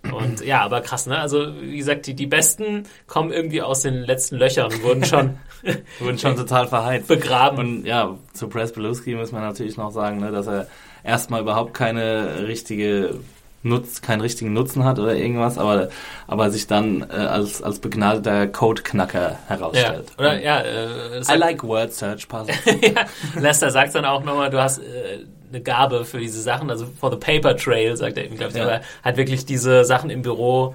Und 0.02 0.44
ja, 0.44 0.62
aber 0.62 0.80
krass, 0.80 1.06
ne? 1.06 1.18
Also, 1.18 1.48
wie 1.60 1.76
gesagt, 1.76 2.06
die, 2.06 2.14
die 2.14 2.26
Besten 2.26 2.84
kommen 3.06 3.32
irgendwie 3.32 3.62
aus 3.62 3.82
den 3.82 4.02
letzten 4.02 4.36
Löchern 4.36 4.72
und 4.72 4.82
wurden 4.82 5.04
schon 5.04 5.38
wurden 5.98 6.18
schon 6.18 6.36
total 6.36 6.68
verheizt. 6.68 7.08
begraben. 7.08 7.58
Und 7.58 7.86
ja, 7.86 8.16
zu 8.32 8.48
Press 8.48 8.72
Beluski 8.72 9.14
muss 9.14 9.32
man 9.32 9.42
natürlich 9.42 9.76
noch 9.76 9.90
sagen, 9.90 10.20
ne, 10.20 10.30
dass 10.30 10.46
er 10.46 10.66
erstmal 11.04 11.42
überhaupt 11.42 11.74
keine 11.74 12.46
richtige 12.46 13.14
Nutz, 13.62 14.00
keinen 14.00 14.22
richtigen 14.22 14.54
Nutzen 14.54 14.84
hat 14.84 14.98
oder 14.98 15.14
irgendwas, 15.14 15.58
aber, 15.58 15.90
aber 16.26 16.50
sich 16.50 16.66
dann 16.66 17.02
äh, 17.02 17.14
als, 17.14 17.62
als 17.62 17.78
begnadeter 17.78 18.46
Codeknacker 18.46 19.32
ja, 19.32 19.38
herausstellt. 19.48 20.12
oder 20.16 20.40
ja, 20.40 20.60
äh, 20.60 21.20
I 21.30 21.36
like 21.36 21.62
word 21.62 21.92
search 21.92 22.26
puzzles. 22.26 22.56
ja, 22.80 23.04
Lester 23.38 23.70
sagt 23.70 23.94
dann 23.94 24.06
auch 24.06 24.24
nochmal, 24.24 24.48
du 24.48 24.62
hast 24.62 24.78
äh, 24.78 25.26
eine 25.50 25.60
Gabe 25.62 26.04
für 26.04 26.18
diese 26.18 26.40
Sachen, 26.40 26.70
also 26.70 26.86
for 26.98 27.10
the 27.10 27.16
paper 27.16 27.56
trail, 27.56 27.96
sagt 27.96 28.16
er 28.16 28.24
eben, 28.24 28.36
glaube 28.36 28.52
ich, 28.52 28.58
Ja. 28.58 28.64
aber 28.64 28.80
halt 29.04 29.16
wirklich 29.16 29.44
diese 29.44 29.84
Sachen 29.84 30.10
im 30.10 30.22
Büro, 30.22 30.74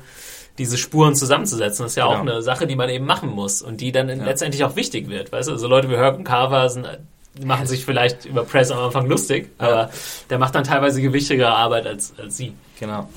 diese 0.58 0.78
Spuren 0.78 1.16
zusammenzusetzen. 1.16 1.84
Das 1.84 1.92
ist 1.94 1.96
ja 1.98 2.06
auch 2.06 2.20
Genau. 2.22 2.34
eine 2.34 2.42
Sache, 2.42 2.66
die 2.68 2.76
man 2.76 2.90
eben 2.90 3.06
machen 3.06 3.30
muss 3.30 3.62
und 3.62 3.82
die 3.82 3.92
dann 3.92 4.08
Ja. 4.10 4.16
letztendlich 4.24 4.64
auch 4.64 4.76
wichtig 4.76 5.10
wird. 5.10 5.32
Weißt 5.32 5.48
du, 5.50 5.54
also 5.54 5.68
Leute 5.68 5.90
wie 5.90 5.96
Herc 5.98 6.18
und 6.18 6.24
Carver 6.24 6.70
sind, 6.70 6.88
machen 7.44 7.68
sich 7.68 7.84
vielleicht 7.84 8.24
über 8.26 8.44
Press 8.46 8.72
am 8.72 8.80
Anfang 8.80 9.08
lustig, 9.08 9.50
aber 9.58 9.90
der 10.30 10.38
macht 10.40 10.56
dann 10.56 10.64
teilweise 10.64 11.02
gewichtigere 11.02 11.50
Arbeit 11.54 11.86
als, 11.88 12.14
als 12.18 12.38
sie. 12.38 12.54
genau. 12.80 13.10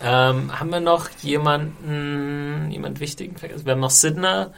Ähm, 0.00 0.58
haben 0.58 0.70
wir 0.70 0.78
noch 0.80 1.10
jemanden, 1.22 2.70
jemand 2.70 3.00
wichtigen? 3.00 3.34
Wir 3.64 3.72
haben 3.72 3.80
noch 3.80 3.90
Sidner. 3.90 4.52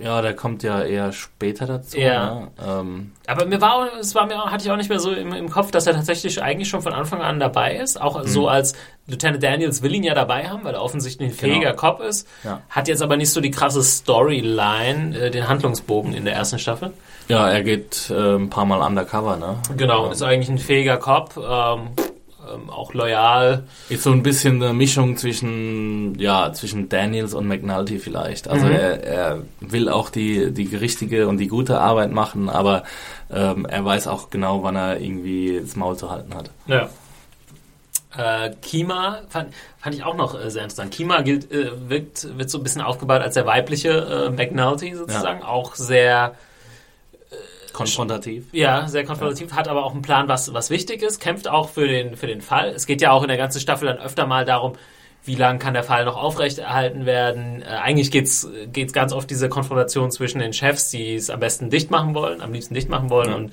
Ja, 0.00 0.22
der 0.22 0.34
kommt 0.34 0.62
ja 0.62 0.82
eher 0.82 1.12
später 1.12 1.66
dazu. 1.66 1.98
Ja. 1.98 2.34
Ne? 2.34 2.48
Ähm, 2.66 3.12
Aber 3.26 3.44
mir 3.46 3.60
war, 3.60 3.88
es 4.00 4.14
war 4.14 4.26
mir, 4.26 4.42
auch- 4.42 4.50
hatte 4.50 4.64
ich 4.64 4.70
auch 4.70 4.76
nicht 4.76 4.88
mehr 4.88 4.98
so 5.00 5.12
im, 5.12 5.32
im 5.32 5.48
Kopf, 5.50 5.70
dass 5.70 5.86
er 5.86 5.94
tatsächlich 5.94 6.42
eigentlich 6.42 6.68
schon 6.68 6.82
von 6.82 6.92
Anfang 6.92 7.20
an 7.20 7.38
dabei 7.40 7.76
ist. 7.76 8.00
Auch 8.00 8.22
so 8.24 8.48
als 8.48 8.74
Lieutenant 9.06 9.42
Daniels 9.42 9.82
will 9.82 9.94
ihn 9.94 10.04
ja 10.04 10.14
dabei 10.14 10.48
haben, 10.48 10.64
weil 10.64 10.74
er 10.74 10.82
offensichtlich 10.82 11.30
ein 11.32 11.36
Genau. 11.36 11.54
fähiger 11.54 11.72
Cop 11.74 12.00
ist. 12.00 12.28
Ja. 12.44 12.60
Hat 12.70 12.88
jetzt 12.88 13.02
aber 13.02 13.16
nicht 13.16 13.30
so 13.30 13.40
die 13.40 13.50
krasse 13.50 13.82
Storyline, 13.82 15.16
äh, 15.18 15.30
den 15.30 15.48
Handlungsbogen 15.48 16.14
in 16.14 16.24
der 16.24 16.34
ersten 16.34 16.58
Staffel. 16.58 16.92
ja, 17.28 17.48
er 17.48 17.62
geht 17.62 18.10
äh, 18.10 18.34
ein 18.36 18.50
paar 18.50 18.64
Mal 18.64 18.80
undercover, 18.86 19.36
ne? 19.36 19.56
Genau, 19.76 20.10
ist 20.10 20.22
eigentlich 20.22 20.48
ein 20.50 20.58
fähiger 20.58 20.96
Cop, 20.98 21.36
ähm, 21.36 21.88
ähm, 22.52 22.70
auch 22.70 22.94
loyal. 22.94 23.64
Ist 23.88 24.02
so 24.04 24.10
ein 24.12 24.22
bisschen 24.22 24.62
eine 24.62 24.72
Mischung 24.72 25.16
zwischen, 25.16 26.18
ja, 26.18 26.52
zwischen 26.52 26.88
Daniels 26.88 27.34
und 27.34 27.46
McNulty 27.48 27.98
vielleicht. 27.98 28.48
Also 28.48 28.66
Mhm. 28.66 28.72
er, 28.72 29.04
er 29.04 29.42
will 29.60 29.88
auch 29.88 30.10
die, 30.10 30.50
die 30.52 30.74
richtige 30.76 31.28
und 31.28 31.38
die 31.38 31.48
gute 31.48 31.78
Arbeit 31.80 32.12
machen, 32.12 32.48
aber 32.48 32.82
ähm, 33.30 33.66
er 33.66 33.84
weiß 33.84 34.06
auch 34.08 34.30
genau, 34.30 34.62
wann 34.62 34.76
er 34.76 35.00
irgendwie 35.00 35.60
das 35.62 35.76
Maul 35.76 35.96
zu 35.96 36.10
halten 36.10 36.34
hat. 36.34 36.50
Ja. 36.66 36.88
Äh, 38.16 38.50
Kima 38.60 39.20
fand, 39.30 39.54
fand 39.78 39.94
ich 39.94 40.04
auch 40.04 40.14
noch 40.16 40.38
äh, 40.38 40.50
sehr 40.50 40.64
interessant. 40.64 40.92
Kima 40.92 41.22
gilt, 41.22 41.50
äh, 41.50 41.70
wirkt, 41.88 42.36
wird 42.36 42.50
so 42.50 42.58
ein 42.58 42.62
bisschen 42.62 42.82
aufgebaut 42.82 43.22
als 43.22 43.34
der 43.34 43.46
weibliche 43.46 43.90
äh, 43.90 44.30
McNulty 44.30 44.94
sozusagen. 44.94 45.42
Auch 45.42 45.74
sehr, 45.76 46.34
Konfrontativ. 47.72 48.46
ja, 48.52 48.86
sehr 48.88 49.04
konfrontativ, 49.04 49.52
hat 49.52 49.68
aber 49.68 49.84
auch 49.84 49.92
einen 49.92 50.02
Plan, 50.02 50.28
was, 50.28 50.52
was 50.54 50.70
wichtig 50.70 51.02
ist, 51.02 51.20
kämpft 51.20 51.48
auch 51.48 51.68
für 51.70 51.86
den, 51.86 52.16
für 52.16 52.26
den 52.26 52.40
Fall. 52.40 52.70
Es 52.70 52.86
geht 52.86 53.00
ja 53.00 53.10
auch 53.12 53.22
in 53.22 53.28
der 53.28 53.36
ganzen 53.38 53.60
Staffel 53.60 53.86
dann 53.88 53.98
öfter 53.98 54.26
mal 54.26 54.44
darum, 54.44 54.72
wie 55.24 55.36
lange 55.36 55.58
kann 55.60 55.72
der 55.74 55.84
Fall 55.84 56.04
noch 56.04 56.16
aufrechterhalten 56.16 57.06
werden. 57.06 57.62
Äh, 57.62 57.66
eigentlich 57.66 58.10
geht's 58.10 58.48
geht's 58.72 58.92
ganz 58.92 59.12
oft 59.12 59.30
diese 59.30 59.48
Konfrontation 59.48 60.10
zwischen 60.10 60.40
den 60.40 60.52
Chefs, 60.52 60.90
die 60.90 61.14
es 61.14 61.30
am 61.30 61.38
besten 61.40 61.70
dicht 61.70 61.90
machen 61.90 62.14
wollen, 62.14 62.40
am 62.40 62.52
liebsten 62.52 62.74
dicht 62.74 62.88
machen 62.88 63.08
wollen 63.08 63.28
Ja. 63.30 63.36
und 63.36 63.52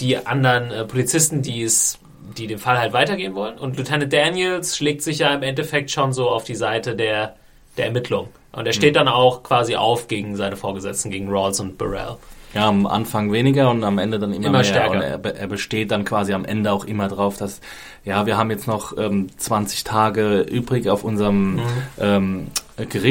die 0.00 0.18
anderen 0.26 0.70
äh, 0.70 0.84
Polizisten, 0.84 1.42
die 1.42 1.62
es 1.62 1.98
die 2.36 2.46
den 2.46 2.58
Fall 2.58 2.78
halt 2.78 2.92
weitergehen 2.92 3.34
wollen. 3.34 3.58
Und 3.58 3.76
Lieutenant 3.76 4.10
Daniels 4.12 4.76
schlägt 4.76 5.02
sich 5.02 5.18
ja 5.18 5.34
im 5.34 5.42
Endeffekt 5.42 5.90
schon 5.90 6.12
so 6.12 6.30
auf 6.30 6.44
die 6.44 6.54
Seite 6.54 6.94
der, 6.94 7.34
der 7.76 7.86
Ermittlung. 7.86 8.28
Und 8.52 8.66
er 8.66 8.72
steht 8.72 8.96
dann 8.96 9.08
auch 9.08 9.42
quasi 9.42 9.76
auf 9.76 10.08
gegen 10.08 10.36
seine 10.36 10.56
Vorgesetzten, 10.56 11.10
gegen 11.10 11.28
Rawls 11.30 11.58
und 11.60 11.76
Burrell. 11.78 12.16
Ja, 12.54 12.68
am 12.68 12.86
Anfang 12.86 13.32
weniger 13.32 13.70
und 13.70 13.82
am 13.84 13.98
Ende 13.98 14.18
dann 14.18 14.32
immer, 14.32 14.46
Immer 14.48 14.58
mehr. 14.58 14.64
stärker. 14.64 14.90
Und 14.92 15.00
er, 15.02 15.36
er 15.36 15.46
besteht 15.46 15.90
dann 15.90 16.04
quasi 16.04 16.32
am 16.34 16.44
Ende 16.44 16.70
auch 16.72 16.84
immer 16.84 17.08
drauf, 17.08 17.36
dass, 17.38 17.60
ja, 18.04 18.26
wir 18.26 18.36
haben 18.36 18.50
jetzt 18.50 18.66
noch 18.66 18.96
ähm, 18.98 19.28
20 19.38 19.84
Tage 19.84 20.40
übrig 20.42 20.88
auf 20.90 21.02
unserem 21.04 21.54
Mhm. 21.54 21.60
ähm, 21.98 22.46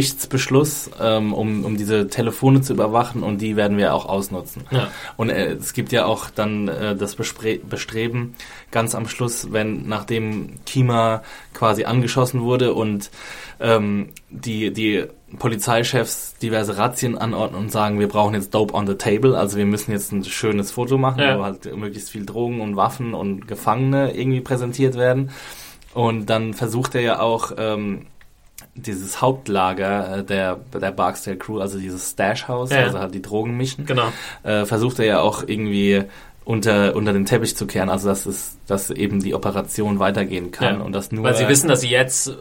Gerichtsbeschluss, 0.02 0.90
ähm, 1.00 1.34
um, 1.34 1.64
um 1.66 1.78
diese 1.78 2.08
Telefone 2.08 2.62
zu 2.62 2.74
überwachen 2.74 3.24
und 3.24 3.40
die 3.42 3.56
werden 3.56 3.78
wir 3.78 3.94
auch 3.94 4.06
ausnutzen. 4.06 4.64
Ja. 4.72 4.88
Und 5.18 5.30
äh, 5.30 5.52
es 5.54 5.74
gibt 5.74 5.92
ja 5.92 6.06
auch 6.06 6.30
dann 6.30 6.68
äh, 6.68 6.96
das 6.96 7.16
Bespre 7.16 7.58
Bestreben 7.58 8.36
ganz 8.72 8.96
am 8.96 9.08
Schluss, 9.08 9.50
wenn 9.52 9.88
nachdem 9.88 10.64
Kima 10.66 11.22
quasi 11.54 11.84
angeschossen 11.86 12.42
wurde 12.42 12.74
und 12.74 13.12
ähm, 13.60 14.10
die, 14.30 14.72
die 14.74 15.06
Polizeichefs 15.40 16.36
diverse 16.42 16.78
Razzien 16.78 17.18
anordnen 17.18 17.62
und 17.62 17.72
sagen, 17.72 18.00
wir 18.00 18.08
brauchen 18.08 18.34
jetzt 18.36 18.54
Dope 18.54 18.74
on 18.74 18.88
the 18.88 18.96
Table, 18.96 19.38
also 19.38 19.58
wir 19.58 19.66
müssen 19.66 19.92
jetzt 19.92 20.12
ein 20.12 20.24
schönes 20.24 20.72
Foto 20.72 20.98
machen, 20.98 21.20
Ja. 21.22 21.38
wo 21.40 21.44
halt 21.44 21.76
möglichst 21.76 22.10
viel 22.10 22.26
Drogen 22.26 22.62
und 22.62 22.76
Waffen 22.76 23.14
und 23.14 23.48
Gefangene 23.48 24.16
irgendwie 24.16 24.42
präsentiert 24.42 24.96
werden. 24.96 25.32
Und 25.94 26.30
dann 26.30 26.54
versucht 26.54 26.96
er 26.96 27.02
ja 27.02 27.20
auch 27.20 27.52
ähm, 27.58 28.08
dieses 28.76 29.22
Hauptlager 29.22 30.20
äh, 30.20 30.24
der, 30.24 30.60
der 30.74 30.92
Barksdale 30.92 31.38
Crew, 31.38 31.60
also 31.60 31.78
dieses 31.80 32.12
Stash-House, 32.12 32.72
Ja. 32.72 32.84
also 32.84 33.00
halt 33.00 33.14
die 33.14 33.22
Drogen 33.22 33.58
mischen, 33.58 33.86
Genau. 33.86 34.08
äh, 34.44 34.66
versucht 34.66 35.00
er 35.00 35.06
ja 35.06 35.20
auch 35.20 35.44
irgendwie 35.46 36.04
unter, 36.44 36.96
unter 36.96 37.14
den 37.14 37.26
Teppich 37.26 37.56
zu 37.56 37.68
kehren, 37.68 37.90
also 37.90 38.08
dass 38.10 38.26
es, 38.26 38.58
dass 38.68 38.90
eben 38.90 39.22
die 39.22 39.36
Operation 39.36 40.00
weitergehen 40.00 40.52
kann 40.52 40.80
Ja. 40.80 40.82
und 40.82 40.94
das 40.94 41.12
nur 41.12 41.24
Weil 41.24 41.36
sie 41.36 41.48
wissen, 41.48 41.68
dass 41.68 41.82
sie 41.82 41.90
jetzt 41.90 42.32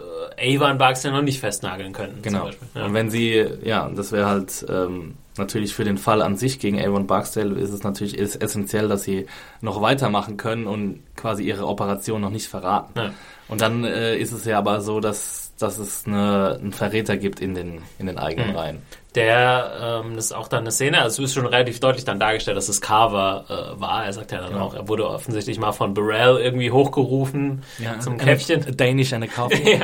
Ava 0.41 0.71
und 0.71 0.79
Barksdale 0.79 1.15
noch 1.15 1.23
nicht 1.23 1.41
festnageln 1.41 1.93
können. 1.93 2.21
Genau. 2.23 2.39
Zum 2.39 2.47
Beispiel. 2.49 2.69
Ja. 2.75 2.85
Und 2.87 2.95
wenn 2.95 3.11
sie, 3.11 3.47
ja, 3.63 3.89
das 3.89 4.13
wäre 4.13 4.27
halt 4.27 4.65
ähm, 4.69 5.15
natürlich 5.37 5.75
für 5.75 5.85
den 5.85 5.99
Fall 5.99 6.23
an 6.23 6.37
sich 6.37 6.59
gegen 6.59 6.81
Avon 6.81 7.07
Barksdale 7.07 7.59
ist 7.59 7.71
es 7.71 7.83
natürlich 7.83 8.17
ist 8.17 8.37
essentiell, 8.43 8.89
dass 8.89 9.05
sie 9.05 9.27
noch 9.61 9.81
weitermachen 9.81 10.37
können 10.37 10.67
und 10.67 11.01
quasi 11.17 11.45
ihre 11.45 11.67
Operation 11.67 12.21
noch 12.21 12.31
nicht 12.31 12.49
verraten. 12.49 12.99
Ja. 12.99 13.13
Und 13.49 13.61
dann 13.61 13.85
äh, 13.85 14.17
ist 14.17 14.33
es 14.33 14.45
ja 14.45 14.59
aber 14.59 14.81
so, 14.81 15.01
dass, 15.01 15.50
dass 15.63 15.79
es 15.79 16.05
eine, 16.07 16.59
einen 16.61 16.73
Verräter 16.73 17.17
gibt 17.17 17.41
in 17.41 17.55
den, 17.55 17.83
in 17.99 18.07
den 18.07 18.19
eigenen 18.19 18.51
Mhm. 18.51 18.57
Reihen. 18.57 18.83
Der, 19.15 20.03
ähm, 20.05 20.15
das 20.17 20.27
ist 20.27 20.33
auch 20.33 20.47
dann 20.49 20.61
eine 20.61 20.71
Szene, 20.71 21.01
also 21.03 21.23
es 21.23 21.31
ist 21.31 21.35
schon 21.35 21.47
relativ 21.47 21.81
deutlich 21.81 22.05
dann 22.05 22.21
dargestellt, 22.21 22.57
dass 22.57 22.69
es 22.69 22.81
Carver 22.81 23.45
äh, 23.77 23.81
war. 23.81 24.05
Er 24.05 24.13
sagt 24.13 24.31
ja 24.33 24.41
dann 24.41 24.53
Genau. 24.53 24.67
auch, 24.67 24.75
er 24.75 24.89
wurde 24.89 25.09
offensichtlich 25.09 25.59
mal 25.59 25.73
von 25.73 25.95
Burrell 25.95 26.37
irgendwie 26.39 26.71
hochgerufen 26.71 27.63
zum 28.01 28.15
Eine- 28.15 28.25
Käffchen. 28.25 28.77
Danish 28.77 29.13
and 29.13 29.25
a 29.25 29.27
Coffee. 29.27 29.79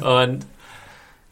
ja. 0.00 0.22
Und 0.22 0.46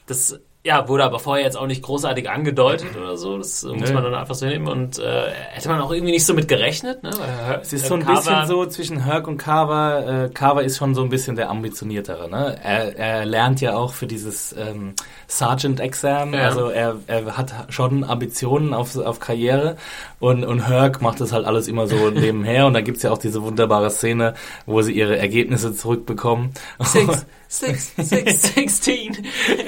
das 0.06 0.38
ja, 0.64 0.86
wurde 0.86 1.02
aber 1.02 1.18
vorher 1.18 1.44
jetzt 1.44 1.56
auch 1.56 1.66
nicht 1.66 1.82
großartig 1.82 2.30
angedeutet 2.30 2.96
oder 2.96 3.16
so. 3.16 3.36
Das 3.36 3.64
äh, 3.64 3.68
muss 3.68 3.88
Nö. 3.88 3.94
man 3.94 4.04
dann 4.04 4.14
einfach 4.14 4.36
so 4.36 4.46
nehmen. 4.46 4.68
Und 4.68 4.96
äh, 5.00 5.30
hätte 5.50 5.68
man 5.68 5.80
auch 5.80 5.90
irgendwie 5.90 6.12
nicht 6.12 6.24
so 6.24 6.34
mit 6.34 6.46
gerechnet. 6.46 7.02
Ne? 7.02 7.10
Weil, 7.18 7.60
Es 7.60 7.72
ist 7.72 7.86
so 7.86 7.94
ein 7.94 8.06
bisschen 8.06 8.46
so 8.46 8.64
zwischen 8.66 9.04
Herc 9.04 9.26
und 9.26 9.38
Carver. 9.38 10.26
Äh, 10.26 10.28
Carver 10.28 10.62
ist 10.62 10.76
schon 10.76 10.94
so 10.94 11.02
ein 11.02 11.08
bisschen 11.08 11.34
der 11.34 11.50
ambitioniertere. 11.50 12.30
Ne? 12.30 12.56
Er, 12.62 12.96
er 12.96 13.26
lernt 13.26 13.60
ja 13.60 13.74
auch 13.74 13.92
für 13.92 14.06
dieses 14.06 14.54
ähm, 14.56 14.94
Sergeant-Exam. 15.26 16.34
Ja. 16.34 16.42
Also 16.42 16.68
er, 16.68 16.96
er 17.08 17.36
hat 17.36 17.52
schon 17.70 18.04
Ambitionen 18.04 18.72
auf, 18.72 18.96
auf 18.96 19.18
Karriere. 19.18 19.76
Und, 20.22 20.44
und 20.44 20.68
Herc 20.68 21.02
macht 21.02 21.20
das 21.20 21.32
halt 21.32 21.46
alles 21.46 21.66
immer 21.66 21.88
so 21.88 22.08
nebenher. 22.14 22.66
Und 22.68 22.74
da 22.74 22.80
gibt's 22.80 23.02
ja 23.02 23.10
auch 23.10 23.18
diese 23.18 23.42
wunderbare 23.42 23.90
Szene, 23.90 24.34
wo 24.66 24.80
sie 24.80 24.92
ihre 24.92 25.18
Ergebnisse 25.18 25.74
zurückbekommen. 25.74 26.52
Six, 26.78 27.26
six, 27.48 27.92
six, 27.96 28.54
sixteen. 28.54 29.16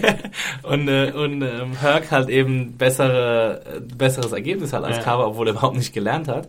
und 0.62 0.86
äh, 0.86 1.10
und 1.10 1.42
ähm, 1.42 1.72
Herc 1.80 2.12
halt 2.12 2.28
eben 2.28 2.76
bessere, 2.76 3.62
äh, 3.66 3.80
besseres 3.80 4.30
Ergebnis 4.30 4.72
hat 4.72 4.84
als 4.84 4.98
Ja. 4.98 5.02
Carver, 5.02 5.26
obwohl 5.26 5.48
er 5.48 5.54
überhaupt 5.54 5.76
nicht 5.76 5.92
gelernt 5.92 6.28
hat. 6.28 6.48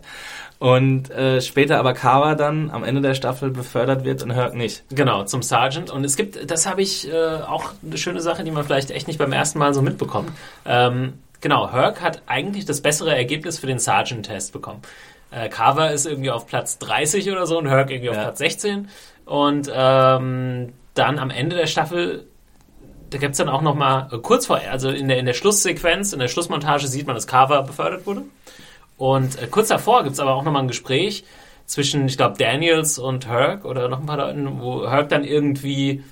Und 0.60 1.10
äh, 1.10 1.40
später 1.42 1.78
aber 1.78 1.92
Carver 1.92 2.36
dann 2.36 2.70
am 2.70 2.84
Ende 2.84 3.00
der 3.00 3.14
Staffel 3.14 3.50
befördert 3.50 4.04
wird 4.04 4.22
und 4.22 4.30
Herc 4.30 4.54
nicht. 4.54 4.84
Genau, 4.90 5.24
zum 5.24 5.42
Sergeant. 5.42 5.90
Und 5.90 6.04
es 6.04 6.16
gibt, 6.16 6.50
das 6.50 6.66
habe 6.66 6.80
ich 6.80 7.12
äh, 7.12 7.42
auch 7.46 7.72
eine 7.84 7.98
schöne 7.98 8.20
Sache, 8.20 8.44
die 8.44 8.52
man 8.52 8.64
vielleicht 8.64 8.90
echt 8.92 9.08
nicht 9.08 9.18
beim 9.18 9.32
ersten 9.32 9.58
Mal 9.58 9.74
so 9.74 9.82
mitbekommt. 9.82 10.30
Ähm, 10.64 11.14
genau, 11.40 11.72
Herc 11.72 12.00
hat 12.00 12.22
eigentlich 12.26 12.64
das 12.64 12.80
bessere 12.80 13.14
Ergebnis 13.16 13.58
für 13.58 13.66
den 13.66 13.78
Sergeant-Test 13.78 14.52
bekommen. 14.52 14.82
Äh, 15.30 15.48
Carver 15.48 15.92
ist 15.92 16.06
irgendwie 16.06 16.30
auf 16.30 16.46
Platz 16.46 16.78
30 16.78 17.30
oder 17.30 17.46
so 17.46 17.58
und 17.58 17.68
Herc 17.68 17.90
irgendwie 17.90 18.10
auf 18.10 18.16
Ja. 18.16 18.22
Platz 18.22 18.38
16. 18.38 18.88
Und 19.24 19.70
ähm, 19.74 20.72
dann 20.94 21.18
am 21.18 21.30
Ende 21.30 21.56
der 21.56 21.66
Staffel, 21.66 22.26
da 23.10 23.18
gibt's 23.18 23.38
dann 23.38 23.48
auch 23.48 23.62
noch 23.62 23.74
mal 23.74 24.08
äh, 24.12 24.18
kurz 24.18 24.46
vor, 24.46 24.60
also 24.70 24.88
in 24.88 25.08
der, 25.08 25.18
in 25.18 25.26
der 25.26 25.34
Schlusssequenz, 25.34 26.12
in 26.12 26.20
der 26.20 26.28
Schlussmontage 26.28 26.86
sieht 26.86 27.06
man, 27.06 27.16
dass 27.16 27.26
Carver 27.26 27.62
befördert 27.62 28.06
wurde. 28.06 28.22
Und 28.96 29.40
äh, 29.42 29.46
kurz 29.48 29.68
davor 29.68 30.04
gibt's 30.04 30.20
aber 30.20 30.34
auch 30.34 30.44
noch 30.44 30.52
mal 30.52 30.60
ein 30.60 30.68
Gespräch 30.68 31.24
zwischen, 31.66 32.06
ich 32.06 32.16
glaube, 32.16 32.38
Daniels 32.38 32.98
und 32.98 33.26
Herc 33.26 33.64
oder 33.64 33.88
noch 33.88 34.00
ein 34.00 34.06
paar 34.06 34.18
Leuten, 34.18 34.60
wo 34.60 34.88
Herc 34.88 35.08
dann 35.08 35.24
irgendwie 35.24 36.04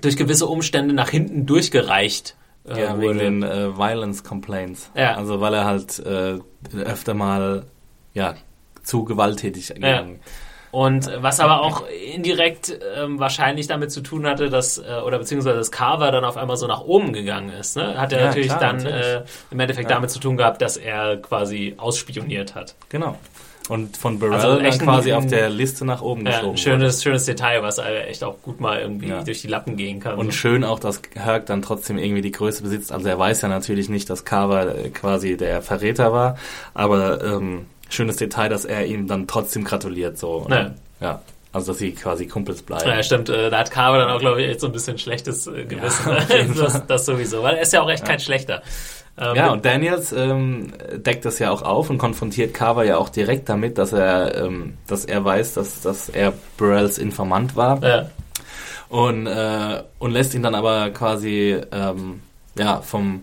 durch 0.00 0.16
gewisse 0.16 0.46
Umstände 0.46 0.94
nach 0.94 1.08
hinten 1.08 1.46
durchgereicht 1.46 2.34
äh, 2.68 2.80
Ja, 2.82 3.00
wegen 3.00 3.18
den 3.18 3.42
äh, 3.42 3.76
Violence 3.76 4.24
Complaints. 4.24 4.90
Ja. 4.94 5.14
Also 5.14 5.40
weil 5.40 5.54
er 5.54 5.64
halt 5.64 5.98
äh, 6.00 6.38
öfter 6.84 7.14
mal 7.14 7.66
ja 8.12 8.34
zu 8.82 9.04
gewalttätig 9.04 9.68
gegangen. 9.68 10.20
Und 10.72 11.08
äh, 11.08 11.22
was 11.22 11.40
aber 11.40 11.62
auch 11.62 11.84
indirekt 11.88 12.76
ähm, 12.96 13.18
wahrscheinlich 13.18 13.66
damit 13.66 13.90
zu 13.92 14.02
tun 14.02 14.26
hatte, 14.26 14.50
dass, 14.50 14.78
äh, 14.78 15.00
oder 15.06 15.18
beziehungsweise 15.18 15.56
das 15.56 15.70
Carver 15.70 16.10
dann 16.12 16.24
auf 16.24 16.36
einmal 16.36 16.56
so 16.56 16.66
nach 16.66 16.82
oben 16.82 17.12
gegangen 17.12 17.48
ist. 17.50 17.76
Ne? 17.76 17.98
Hat 17.98 18.12
er 18.12 18.18
Ja, 18.20 18.26
natürlich 18.26 18.48
klar, 18.48 18.60
dann 18.60 18.76
natürlich. 18.76 19.06
Äh, 19.06 19.24
im 19.52 19.60
Endeffekt 19.60 19.88
Ja. 19.90 19.96
damit 19.96 20.10
zu 20.10 20.18
tun 20.18 20.36
gehabt, 20.36 20.60
dass 20.60 20.76
er 20.76 21.16
quasi 21.16 21.74
ausspioniert 21.78 22.54
hat. 22.54 22.74
Genau. 22.90 23.16
Und 23.68 23.96
von 23.96 24.18
Burrell 24.18 24.34
Also 24.34 24.60
echt 24.60 24.80
dann 24.80 24.86
quasi 24.86 25.12
auf 25.12 25.26
der 25.26 25.50
Liste 25.50 25.84
nach 25.84 26.00
oben 26.00 26.24
Ja, 26.24 26.32
geschoben. 26.32 26.50
ein 26.52 26.58
schönes, 26.58 27.02
schönes 27.02 27.24
Detail, 27.24 27.62
was 27.62 27.78
echt 27.78 28.22
auch 28.22 28.40
gut 28.42 28.60
mal 28.60 28.78
irgendwie 28.80 29.08
Ja. 29.08 29.24
durch 29.24 29.42
die 29.42 29.48
Lappen 29.48 29.76
gehen 29.76 29.98
kann. 30.00 30.14
Und 30.18 30.32
schön 30.34 30.62
auch, 30.62 30.78
dass 30.78 31.02
Herc 31.14 31.46
dann 31.46 31.62
trotzdem 31.62 31.98
irgendwie 31.98 32.22
die 32.22 32.30
Größe 32.32 32.62
besitzt. 32.62 32.92
Also 32.92 33.08
er 33.08 33.18
weiß 33.18 33.42
ja 33.42 33.48
natürlich 33.48 33.88
nicht, 33.88 34.08
dass 34.08 34.24
Carver 34.24 34.74
äh, 34.76 34.90
quasi 34.90 35.36
der 35.36 35.62
Verräter 35.62 36.12
war, 36.12 36.36
aber 36.74 37.24
ähm, 37.24 37.66
schönes 37.88 38.16
Detail, 38.16 38.48
dass 38.48 38.64
er 38.64 38.86
ihm 38.86 39.08
dann 39.08 39.26
trotzdem 39.26 39.64
gratuliert. 39.64 40.16
So. 40.18 40.46
Ja. 40.48 40.70
ja. 41.00 41.20
Also 41.52 41.72
dass 41.72 41.78
sie 41.78 41.92
quasi 41.92 42.26
Kumpels 42.26 42.62
bleiben. 42.62 42.86
Ja, 42.88 43.02
stimmt. 43.02 43.30
Äh, 43.30 43.48
da 43.50 43.58
hat 43.60 43.70
Carver 43.70 43.98
dann 43.98 44.10
auch, 44.10 44.20
glaube 44.20 44.42
ich, 44.42 44.48
echt 44.50 44.60
so 44.60 44.66
ein 44.66 44.72
bisschen 44.72 44.98
schlechtes 44.98 45.46
äh, 45.46 45.64
Gewissen. 45.64 46.10
Ja, 46.28 46.44
das, 46.62 46.86
das 46.86 47.06
sowieso, 47.06 47.42
weil 47.42 47.56
er 47.56 47.62
ist 47.62 47.72
ja 47.72 47.80
auch 47.82 47.90
echt 47.90 48.04
kein 48.04 48.20
schlechter. 48.20 48.62
Ähm, 49.18 49.34
Ja, 49.36 49.52
und 49.52 49.64
Daniels 49.64 50.12
ähm, 50.12 50.72
deckt 50.94 51.24
das 51.24 51.38
ja 51.38 51.50
auch 51.50 51.62
auf 51.62 51.90
und 51.90 51.98
konfrontiert 51.98 52.52
Carver 52.54 52.84
ja 52.84 52.98
auch 52.98 53.08
direkt 53.08 53.48
damit, 53.48 53.78
dass 53.78 53.92
er, 53.92 54.36
ähm, 54.36 54.74
dass 54.86 55.04
er 55.04 55.24
weiß, 55.24 55.54
dass, 55.54 55.80
dass 55.80 56.08
er 56.08 56.32
Burrells 56.58 56.98
Informant 56.98 57.56
war. 57.56 57.82
ja, 57.82 58.10
Und, 58.88 59.26
äh, 59.26 59.82
und 59.98 60.10
lässt 60.12 60.34
ihn 60.34 60.42
dann 60.42 60.54
aber 60.54 60.90
quasi 60.90 61.56
ähm, 61.72 62.20
ja, 62.58 62.80
vom, 62.82 63.22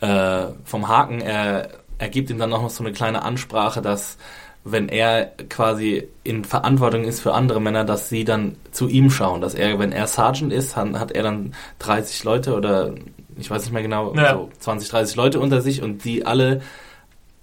äh, 0.00 0.44
vom 0.64 0.88
Haken. 0.88 1.20
Er, 1.20 1.68
er 1.98 2.08
gibt 2.08 2.30
ihm 2.30 2.38
dann 2.38 2.50
noch 2.50 2.68
so 2.70 2.84
eine 2.84 2.92
kleine 2.92 3.22
Ansprache, 3.22 3.82
dass 3.82 4.16
wenn 4.64 4.88
er 4.88 5.26
quasi 5.50 6.08
in 6.22 6.42
Verantwortung 6.44 7.04
ist 7.04 7.20
für 7.20 7.34
andere 7.34 7.60
Männer, 7.60 7.84
dass 7.84 8.08
sie 8.08 8.24
dann 8.24 8.56
zu 8.72 8.88
ihm 8.88 9.10
schauen. 9.10 9.42
Dass 9.42 9.54
er, 9.54 9.78
wenn 9.78 9.92
er 9.92 10.06
Sergeant 10.06 10.52
ist, 10.52 10.74
hat, 10.74 10.94
hat 10.94 11.12
er 11.12 11.22
dann 11.22 11.54
30 11.80 12.24
Leute 12.24 12.54
oder 12.54 12.94
ich 13.38 13.50
weiß 13.50 13.62
nicht 13.62 13.72
mehr 13.72 13.82
genau, 13.82 14.14
ja. 14.14 14.34
so 14.34 14.50
20, 14.58 14.88
30 14.88 15.16
Leute 15.16 15.40
unter 15.40 15.60
sich 15.60 15.82
und 15.82 16.04
die 16.04 16.26
alle 16.26 16.62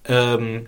ähm, 0.05 0.67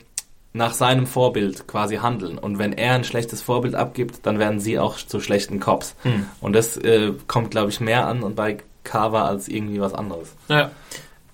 nach 0.53 0.73
seinem 0.73 1.07
Vorbild 1.07 1.67
quasi 1.67 1.97
handeln. 1.97 2.37
Und 2.37 2.59
wenn 2.59 2.73
er 2.73 2.93
ein 2.93 3.03
schlechtes 3.03 3.41
Vorbild 3.41 3.73
abgibt, 3.75 4.25
dann 4.25 4.37
werden 4.37 4.59
sie 4.59 4.77
auch 4.77 4.97
zu 4.97 5.19
schlechten 5.19 5.59
Cops. 5.59 5.95
Hm. 6.03 6.27
Und 6.41 6.53
das 6.53 6.77
äh, 6.77 7.13
kommt, 7.27 7.51
glaube 7.51 7.69
ich, 7.71 7.79
mehr 7.79 8.07
an 8.07 8.21
und 8.21 8.35
bei 8.35 8.57
Carver 8.83 9.25
als 9.25 9.47
irgendwie 9.47 9.81
was 9.81 9.93
anderes. 9.93 10.35
Ja. 10.49 10.71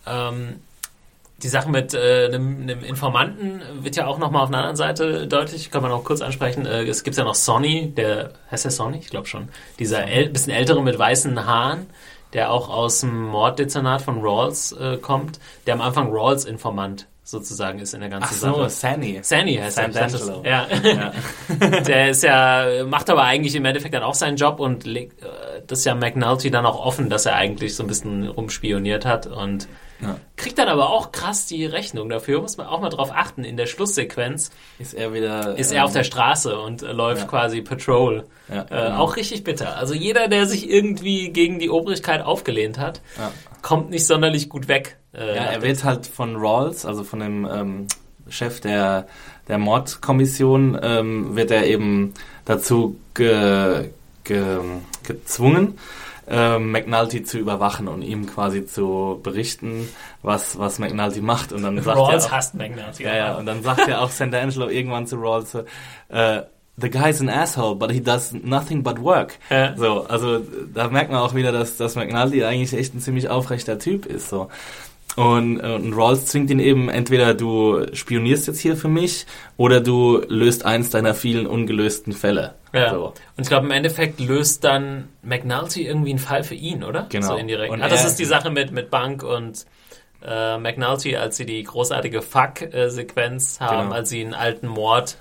Ähm, 0.07 0.55
die 1.43 1.47
Sache 1.47 1.69
mit 1.69 1.93
äh, 1.93 2.25
einem, 2.25 2.61
einem, 2.61 2.83
Informanten 2.83 3.61
wird 3.81 3.95
ja 3.95 4.07
auch 4.07 4.19
nochmal 4.19 4.43
auf 4.43 4.49
einer 4.49 4.59
anderen 4.59 4.75
Seite 4.75 5.27
deutlich, 5.27 5.71
kann 5.71 5.81
man 5.81 5.91
auch 5.91 6.03
kurz 6.03 6.21
ansprechen. 6.21 6.65
Äh, 6.65 6.83
es 6.83 7.03
gibt 7.03 7.17
ja 7.17 7.23
noch 7.23 7.35
Sonny, 7.35 7.91
der, 7.95 8.33
heißt 8.51 8.65
der 8.65 8.71
Sonny? 8.71 8.97
Ich 8.97 9.09
glaube 9.09 9.27
schon. 9.27 9.49
Dieser 9.79 10.07
äl 10.07 10.29
bisschen 10.29 10.53
ältere 10.53 10.81
mit 10.81 10.97
weißen 10.97 11.45
Haaren, 11.45 11.87
der 12.33 12.51
auch 12.51 12.69
aus 12.69 13.01
dem 13.01 13.27
Morddezernat 13.27 14.01
von 14.01 14.19
Rawls 14.21 14.71
äh, 14.73 14.97
kommt, 14.97 15.39
der 15.65 15.75
am 15.75 15.81
Anfang 15.81 16.09
Rawls 16.11 16.45
Informant 16.45 17.07
sozusagen 17.29 17.79
ist 17.79 17.93
in 17.93 18.01
der 18.01 18.09
ganzen 18.09 18.29
Ach 18.29 18.33
so, 18.33 18.55
Sache. 18.55 18.69
Sanny. 18.69 19.19
Sanny 19.21 19.55
heißt 19.55 19.75
San 19.75 19.93
er. 19.93 20.41
Ja. 20.43 20.67
ja. 20.83 21.13
der 21.81 22.09
ist 22.09 22.23
ja, 22.23 22.85
macht 22.85 23.09
aber 23.09 23.23
eigentlich 23.23 23.55
im 23.55 23.65
Endeffekt 23.65 23.93
dann 23.93 24.03
auch 24.03 24.15
seinen 24.15 24.37
Job 24.37 24.59
und 24.59 24.85
legt, 24.85 25.21
äh, 25.21 25.61
das 25.65 25.79
ist 25.79 25.85
ja 25.85 25.95
McNulty 25.95 26.51
dann 26.51 26.65
auch 26.65 26.83
offen, 26.83 27.09
dass 27.09 27.25
er 27.25 27.35
eigentlich 27.35 27.75
so 27.75 27.83
ein 27.83 27.87
bisschen 27.87 28.27
rumspioniert 28.27 29.05
hat 29.05 29.27
und 29.27 29.67
ja. 30.01 30.17
Kriegt 30.37 30.57
dann 30.57 30.69
aber 30.69 30.89
auch 30.89 31.11
krass 31.11 31.45
die 31.45 31.65
Rechnung 31.65 32.07
dafür, 32.07 32.41
muss 32.41 32.55
man 32.55 32.67
auch 32.67 32.79
mal 32.79 32.89
drauf 32.89 33.11
achten. 33.13 33.43
In 33.43 33.57
der 33.57 33.65
Schlusssequenz 33.65 34.51
ist 34.77 34.93
er 34.93 35.13
wieder. 35.13 35.57
Ist 35.57 35.71
ähm, 35.71 35.79
er 35.79 35.85
auf 35.85 35.91
der 35.91 36.05
Straße 36.05 36.57
und 36.57 36.83
äh, 36.83 36.93
läuft 36.93 37.23
ja. 37.23 37.27
quasi 37.27 37.61
Patrol. 37.61 38.25
Ja, 38.47 38.61
äh, 38.61 38.65
genau. 38.67 38.97
Auch 38.97 39.17
richtig 39.17 39.43
bitter. 39.43 39.75
Also 39.75 39.93
jeder, 39.93 40.29
der 40.29 40.45
sich 40.45 40.69
irgendwie 40.69 41.31
gegen 41.31 41.59
die 41.59 41.69
Obrigkeit 41.69 42.21
aufgelehnt 42.21 42.79
hat, 42.79 43.01
kommt 43.61 43.89
nicht 43.89 44.07
sonderlich 44.07 44.47
gut 44.47 44.69
weg. 44.69 44.98
Äh, 45.13 45.35
ja, 45.35 45.43
er 45.43 45.61
wird 45.61 45.83
halt 45.83 46.07
von 46.07 46.35
Rawls, 46.35 46.85
also 46.85 47.03
von 47.03 47.19
dem 47.19 47.47
ähm, 47.51 47.87
Chef 48.29 48.61
der, 48.61 49.07
der 49.47 49.57
Mordkommission, 49.57 50.79
ähm, 50.81 51.35
wird 51.35 51.51
er 51.51 51.65
eben 51.65 52.13
dazu 52.45 52.97
ge, 53.13 53.89
ge, 54.23 54.57
gezwungen, 55.03 55.77
ähm, 56.27 56.71
McNulty 56.71 57.23
zu 57.23 57.39
überwachen 57.39 57.87
und 57.87 58.03
ihm 58.03 58.27
quasi 58.27 58.65
zu 58.65 59.19
berichten, 59.23 59.89
was, 60.21 60.59
was 60.59 60.77
McNulty 60.77 61.21
macht. 61.21 61.51
Und 61.51 61.63
dann 61.63 61.81
sagt 61.81 61.97
Rawls 61.97 62.25
er 62.25 62.29
auch, 62.29 62.35
hasst 62.35 62.53
McNulty. 62.55 63.03
Ja, 63.03 63.15
ja, 63.15 63.35
und 63.35 63.47
dann 63.47 63.63
sagt 63.63 63.87
er 63.87 64.01
auch 64.01 64.11
Sant'Angelo 64.11 64.69
irgendwann 64.69 65.07
zu 65.07 65.15
Rawls, 65.15 65.55
äh, 66.09 66.43
the 66.81 66.89
guy's 66.89 67.19
an 67.19 67.29
asshole, 67.29 67.75
but 67.75 67.91
he 67.91 67.99
does 67.99 68.31
nothing 68.31 68.83
but 68.83 69.01
work. 69.01 69.37
Ja. 69.49 69.75
So, 69.75 70.05
also 70.05 70.39
da 70.73 70.87
merkt 70.87 71.11
man 71.11 71.19
auch 71.19 71.33
wieder, 71.33 71.51
dass, 71.51 71.77
dass 71.77 71.95
McNulty 71.95 72.43
eigentlich 72.43 72.73
echt 72.73 72.93
ein 72.93 73.01
ziemlich 73.01 73.29
aufrechter 73.29 73.79
Typ 73.79 74.05
ist. 74.05 74.29
So. 74.29 74.49
Und, 75.19 75.59
und 75.59 75.93
Rawls 75.93 76.27
zwingt 76.27 76.49
ihn 76.49 76.59
eben, 76.59 76.87
entweder 76.87 77.33
du 77.33 77.85
spionierst 77.91 78.47
jetzt 78.47 78.61
hier 78.61 78.77
für 78.77 78.87
mich 78.87 79.25
oder 79.57 79.81
du 79.81 80.21
löst 80.29 80.63
eins 80.65 80.91
deiner 80.91 81.13
vielen 81.13 81.45
ungelösten 81.45 82.13
Fälle. 82.13 82.55
Ja. 82.71 82.91
So. 82.91 83.07
Und 83.35 83.43
ich 83.43 83.49
glaube, 83.49 83.65
im 83.65 83.71
Endeffekt 83.73 84.21
löst 84.21 84.63
dann 84.63 85.09
McNulty 85.21 85.85
irgendwie 85.85 86.11
einen 86.11 86.19
Fall 86.19 86.45
für 86.45 86.55
ihn, 86.55 86.85
oder? 86.85 87.07
Genau. 87.09 87.27
So 87.27 87.35
indirekt. 87.35 87.73
Und 87.73 87.81
ah, 87.81 87.89
das 87.89 88.05
ist 88.05 88.15
die 88.15 88.23
Sache 88.23 88.49
mit, 88.49 88.71
mit 88.71 88.89
Bank 88.89 89.21
und 89.21 89.65
äh, 90.23 90.57
McNulty, 90.57 91.17
als 91.17 91.35
sie 91.35 91.45
die 91.45 91.63
großartige 91.63 92.21
Fuck-Sequenz 92.21 93.59
haben, 93.59 93.87
genau. 93.87 93.95
als 93.95 94.07
sie 94.07 94.21
einen 94.21 94.33
alten 94.33 94.67
Mord 94.67 95.17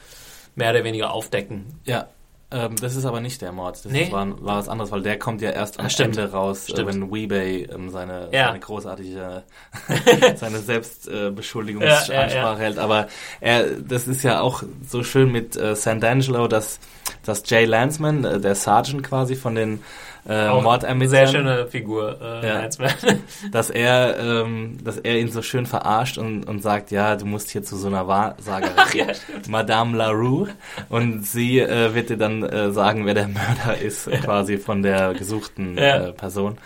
mehr 0.54 0.70
oder 0.70 0.84
weniger 0.84 1.12
aufdecken. 1.12 1.80
Ja, 1.84 2.06
ähm, 2.50 2.76
das 2.80 2.96
ist 2.96 3.04
aber 3.04 3.20
nicht 3.20 3.42
der 3.42 3.52
Mord. 3.52 3.84
Das 3.84 3.92
nee. 3.92 4.10
war, 4.10 4.26
war 4.42 4.56
was 4.56 4.68
anderes, 4.70 4.90
weil 4.90 5.02
der 5.02 5.18
kommt 5.18 5.42
ja 5.42 5.50
erst 5.50 5.78
am 5.78 5.86
Ach, 5.86 6.00
Ende 6.00 6.30
raus, 6.30 6.70
äh, 6.70 6.86
wenn 6.86 7.12
Weebay 7.12 7.64
ähm, 7.64 7.90
seine, 7.90 8.30
ja. 8.32 8.46
seine 8.46 8.60
großartige, 8.60 9.42
seine 10.36 10.58
Selbstbeschuldigungsansprache 10.58 12.30
äh, 12.30 12.34
ja, 12.34 12.52
ja, 12.52 12.56
hält. 12.56 12.78
Aber 12.78 13.08
er, 13.40 13.66
das 13.72 14.08
ist 14.08 14.22
ja 14.22 14.40
auch 14.40 14.62
so 14.86 15.02
schön 15.02 15.30
mit 15.30 15.56
äh, 15.56 15.72
Sant'Angelo, 15.72 16.48
dass, 16.48 16.80
dass 17.22 17.42
Jay 17.44 17.66
Lansman, 17.66 18.24
äh, 18.24 18.40
der 18.40 18.54
Sergeant 18.54 19.02
quasi 19.02 19.36
von 19.36 19.54
den 19.54 19.82
äh, 20.28 20.48
Mordermittlern. 20.50 21.08
Sehr 21.08 21.26
schöne 21.26 21.66
Figur, 21.66 22.18
äh, 22.20 22.46
ja, 22.46 22.68
dass 23.52 23.70
er, 23.70 24.18
ähm, 24.18 24.78
dass 24.84 24.98
er 24.98 25.18
ihn 25.18 25.30
so 25.30 25.40
schön 25.40 25.64
verarscht 25.64 26.18
und, 26.18 26.44
und 26.44 26.62
sagt, 26.62 26.90
ja, 26.90 27.16
du 27.16 27.24
musst 27.24 27.50
hier 27.50 27.62
zu 27.62 27.76
so 27.76 27.88
einer 27.88 28.06
Wahrsagerin, 28.06 28.74
ja, 28.94 29.06
Madame 29.48 29.96
Larue, 29.96 30.48
und 30.90 31.26
sie 31.26 31.60
äh, 31.60 31.94
wird 31.94 32.10
dir 32.10 32.18
dann 32.18 32.42
äh, 32.42 32.70
sagen, 32.72 33.06
wer 33.06 33.14
der 33.14 33.28
Mörder 33.28 33.78
ist, 33.80 34.06
ja. 34.06 34.18
quasi 34.18 34.58
von 34.58 34.82
der 34.82 35.14
gesuchten 35.14 35.78
äh, 35.78 36.12
Person. 36.12 36.58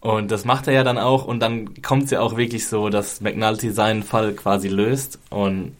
Und 0.00 0.30
das 0.30 0.44
macht 0.44 0.68
er 0.68 0.74
ja 0.74 0.84
dann 0.84 0.96
auch. 0.96 1.24
Und 1.24 1.40
dann 1.40 1.82
kommt 1.82 2.04
es 2.04 2.12
ja 2.12 2.20
auch 2.20 2.36
wirklich 2.36 2.68
so, 2.68 2.88
dass 2.88 3.20
McNulty 3.20 3.72
seinen 3.72 4.04
Fall 4.04 4.32
quasi 4.32 4.68
löst. 4.68 5.18
Und 5.28 5.76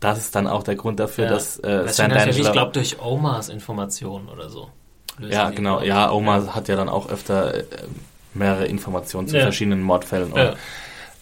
das 0.00 0.18
ist 0.18 0.34
dann 0.34 0.46
auch 0.46 0.62
der 0.62 0.76
Grund 0.76 1.00
dafür, 1.00 1.24
ja. 1.24 1.30
dass 1.30 1.58
äh, 1.60 1.88
Stan 1.88 2.28
Ich 2.28 2.52
glaube 2.52 2.72
durch 2.72 3.00
Omas 3.00 3.48
Informationen 3.48 4.28
oder 4.28 4.50
so 4.50 4.68
ja, 5.20 5.50
genau. 5.50 5.82
Ja, 5.82 6.10
Oma 6.10 6.38
ja. 6.38 6.54
hat 6.54 6.68
ja 6.68 6.76
dann 6.76 6.88
auch 6.88 7.08
öfter 7.08 7.54
äh, 7.54 7.64
mehrere 8.34 8.66
Informationen 8.66 9.28
zu 9.28 9.36
ja. 9.36 9.42
verschiedenen 9.42 9.82
Mordfällen. 9.82 10.32
Und, 10.32 10.38
ja. 10.38 10.54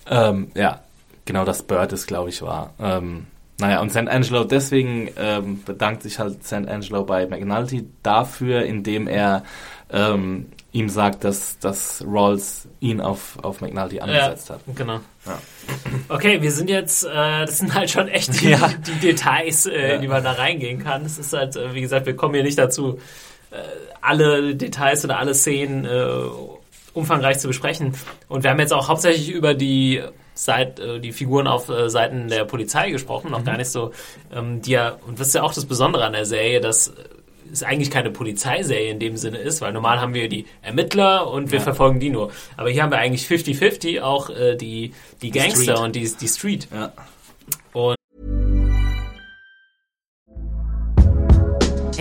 Ähm, 0.09 0.51
ja, 0.55 0.81
genau 1.25 1.45
das 1.45 1.63
Bird 1.63 1.93
ist, 1.93 2.07
glaube 2.07 2.31
ich, 2.31 2.43
war. 2.43 2.75
Ähm, 2.81 3.27
naja, 3.59 3.81
und 3.81 3.91
St. 3.91 4.09
Angelo, 4.09 4.45
deswegen 4.45 5.11
ähm, 5.17 5.63
bedankt 5.65 6.03
sich 6.03 6.19
halt 6.19 6.45
St. 6.45 6.67
Angelo 6.69 7.05
bei 7.05 7.27
McNulty 7.27 7.87
dafür, 8.03 8.65
indem 8.65 9.07
er 9.07 9.45
ähm, 9.93 10.47
ihm 10.73 10.89
sagt, 10.89 11.23
dass, 11.23 11.59
dass 11.59 12.03
Rawls 12.05 12.67
ihn 12.81 13.01
auf, 13.01 13.39
auf 13.43 13.61
McNulty 13.61 14.01
angesetzt 14.01 14.49
ja, 14.49 14.55
hat. 14.55 14.63
Genau. 14.75 15.01
Ja. 15.27 15.39
Okay, 16.09 16.41
wir 16.41 16.51
sind 16.51 16.71
jetzt, 16.71 17.05
äh, 17.05 17.45
das 17.47 17.59
sind 17.59 17.75
halt 17.75 17.91
schon 17.91 18.09
echt 18.09 18.41
die, 18.41 18.51
ja. 18.51 18.71
die 18.87 18.99
Details, 18.99 19.67
äh, 19.67 19.97
in 19.97 20.01
die 20.01 20.09
man 20.09 20.25
da 20.25 20.33
reingehen 20.33 20.83
kann. 20.83 21.05
Es 21.05 21.19
ist 21.19 21.33
halt, 21.35 21.55
äh, 21.57 21.75
wie 21.75 21.83
gesagt, 21.83 22.07
wir 22.07 22.17
kommen 22.17 22.35
hier 22.35 22.43
nicht 22.43 22.59
dazu, 22.59 22.99
alle 24.01 24.55
Details 24.55 25.05
oder 25.05 25.19
alle 25.19 25.35
Szenen 25.35 25.85
äh, 25.85 26.15
umfangreich 26.95 27.39
zu 27.39 27.49
besprechen. 27.49 27.95
Und 28.29 28.43
wir 28.43 28.51
haben 28.51 28.61
jetzt 28.61 28.73
auch 28.73 28.89
hauptsächlich 28.89 29.31
über 29.31 29.55
die 29.55 30.03
Seit, 30.35 30.81
äh, 30.81 30.99
die 30.99 31.13
Figuren 31.13 31.47
auf 31.47 31.69
äh, 31.69 31.91
Seiten 31.91 32.29
der 32.29 32.47
Polizei 32.47 32.91
gesprochen, 32.91 33.31
noch 33.31 33.41
mhm. 33.41 33.45
gar 33.45 33.57
nicht 33.59 33.69
so, 33.69 33.93
ähm, 34.35 34.63
die 34.63 34.71
ja, 34.71 34.97
und 35.07 35.21
das 35.21 35.29
ist 35.29 35.35
ja 35.35 35.43
auch 35.43 35.53
das 35.53 35.67
Besondere 35.67 36.07
an 36.07 36.15
der 36.15 36.25
Serie, 36.25 36.61
dass 36.61 36.93
es 37.53 37.63
eigentlich 37.63 37.91
keine 37.91 38.11
Polizeiserie 38.11 38.91
in 38.91 38.99
dem 38.99 39.19
Sinne 39.19 39.39
ist, 39.39 39.61
weil 39.61 39.75
normal 39.75 40.01
haben 40.01 40.15
wir 40.15 40.31
die 40.31 40.47
Ermittler 40.63 41.31
und 41.31 41.51
wir 41.51 41.59
ja. 41.59 41.65
verfolgen 41.65 42.01
die 42.01 42.09
nur. 42.09 42.31
Aber 42.57 42.71
hier 42.71 42.83
haben 42.83 42.91
wir 42.91 42.99
eigentlich 42.99 43.27
50-50 43.27 44.01
auch 44.01 44.31
äh, 44.31 44.57
die, 44.57 44.95
die 45.21 45.31
Gangster 45.31 45.77
Street. 45.77 45.79
und 45.79 45.97
die, 45.97 46.11
die 46.11 46.29
Street. 46.29 46.69
Ja. 46.73 46.93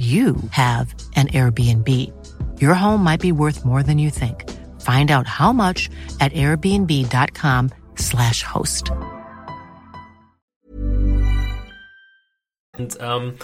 you 0.00 0.36
have 0.50 0.94
an 1.14 1.28
Airbnb. 1.28 2.10
Your 2.62 2.74
home 2.74 3.04
might 3.04 3.20
be 3.20 3.32
worth 3.32 3.66
more 3.66 3.82
than 3.82 3.98
you 3.98 4.08
think. 4.10 4.48
Find 4.80 5.10
out 5.10 5.26
how 5.26 5.52
much 5.52 5.90
at 6.20 6.32
airbnb.com/slash 6.32 8.44
host. 8.44 8.90
Und 12.78 12.96
ähm, 13.00 13.34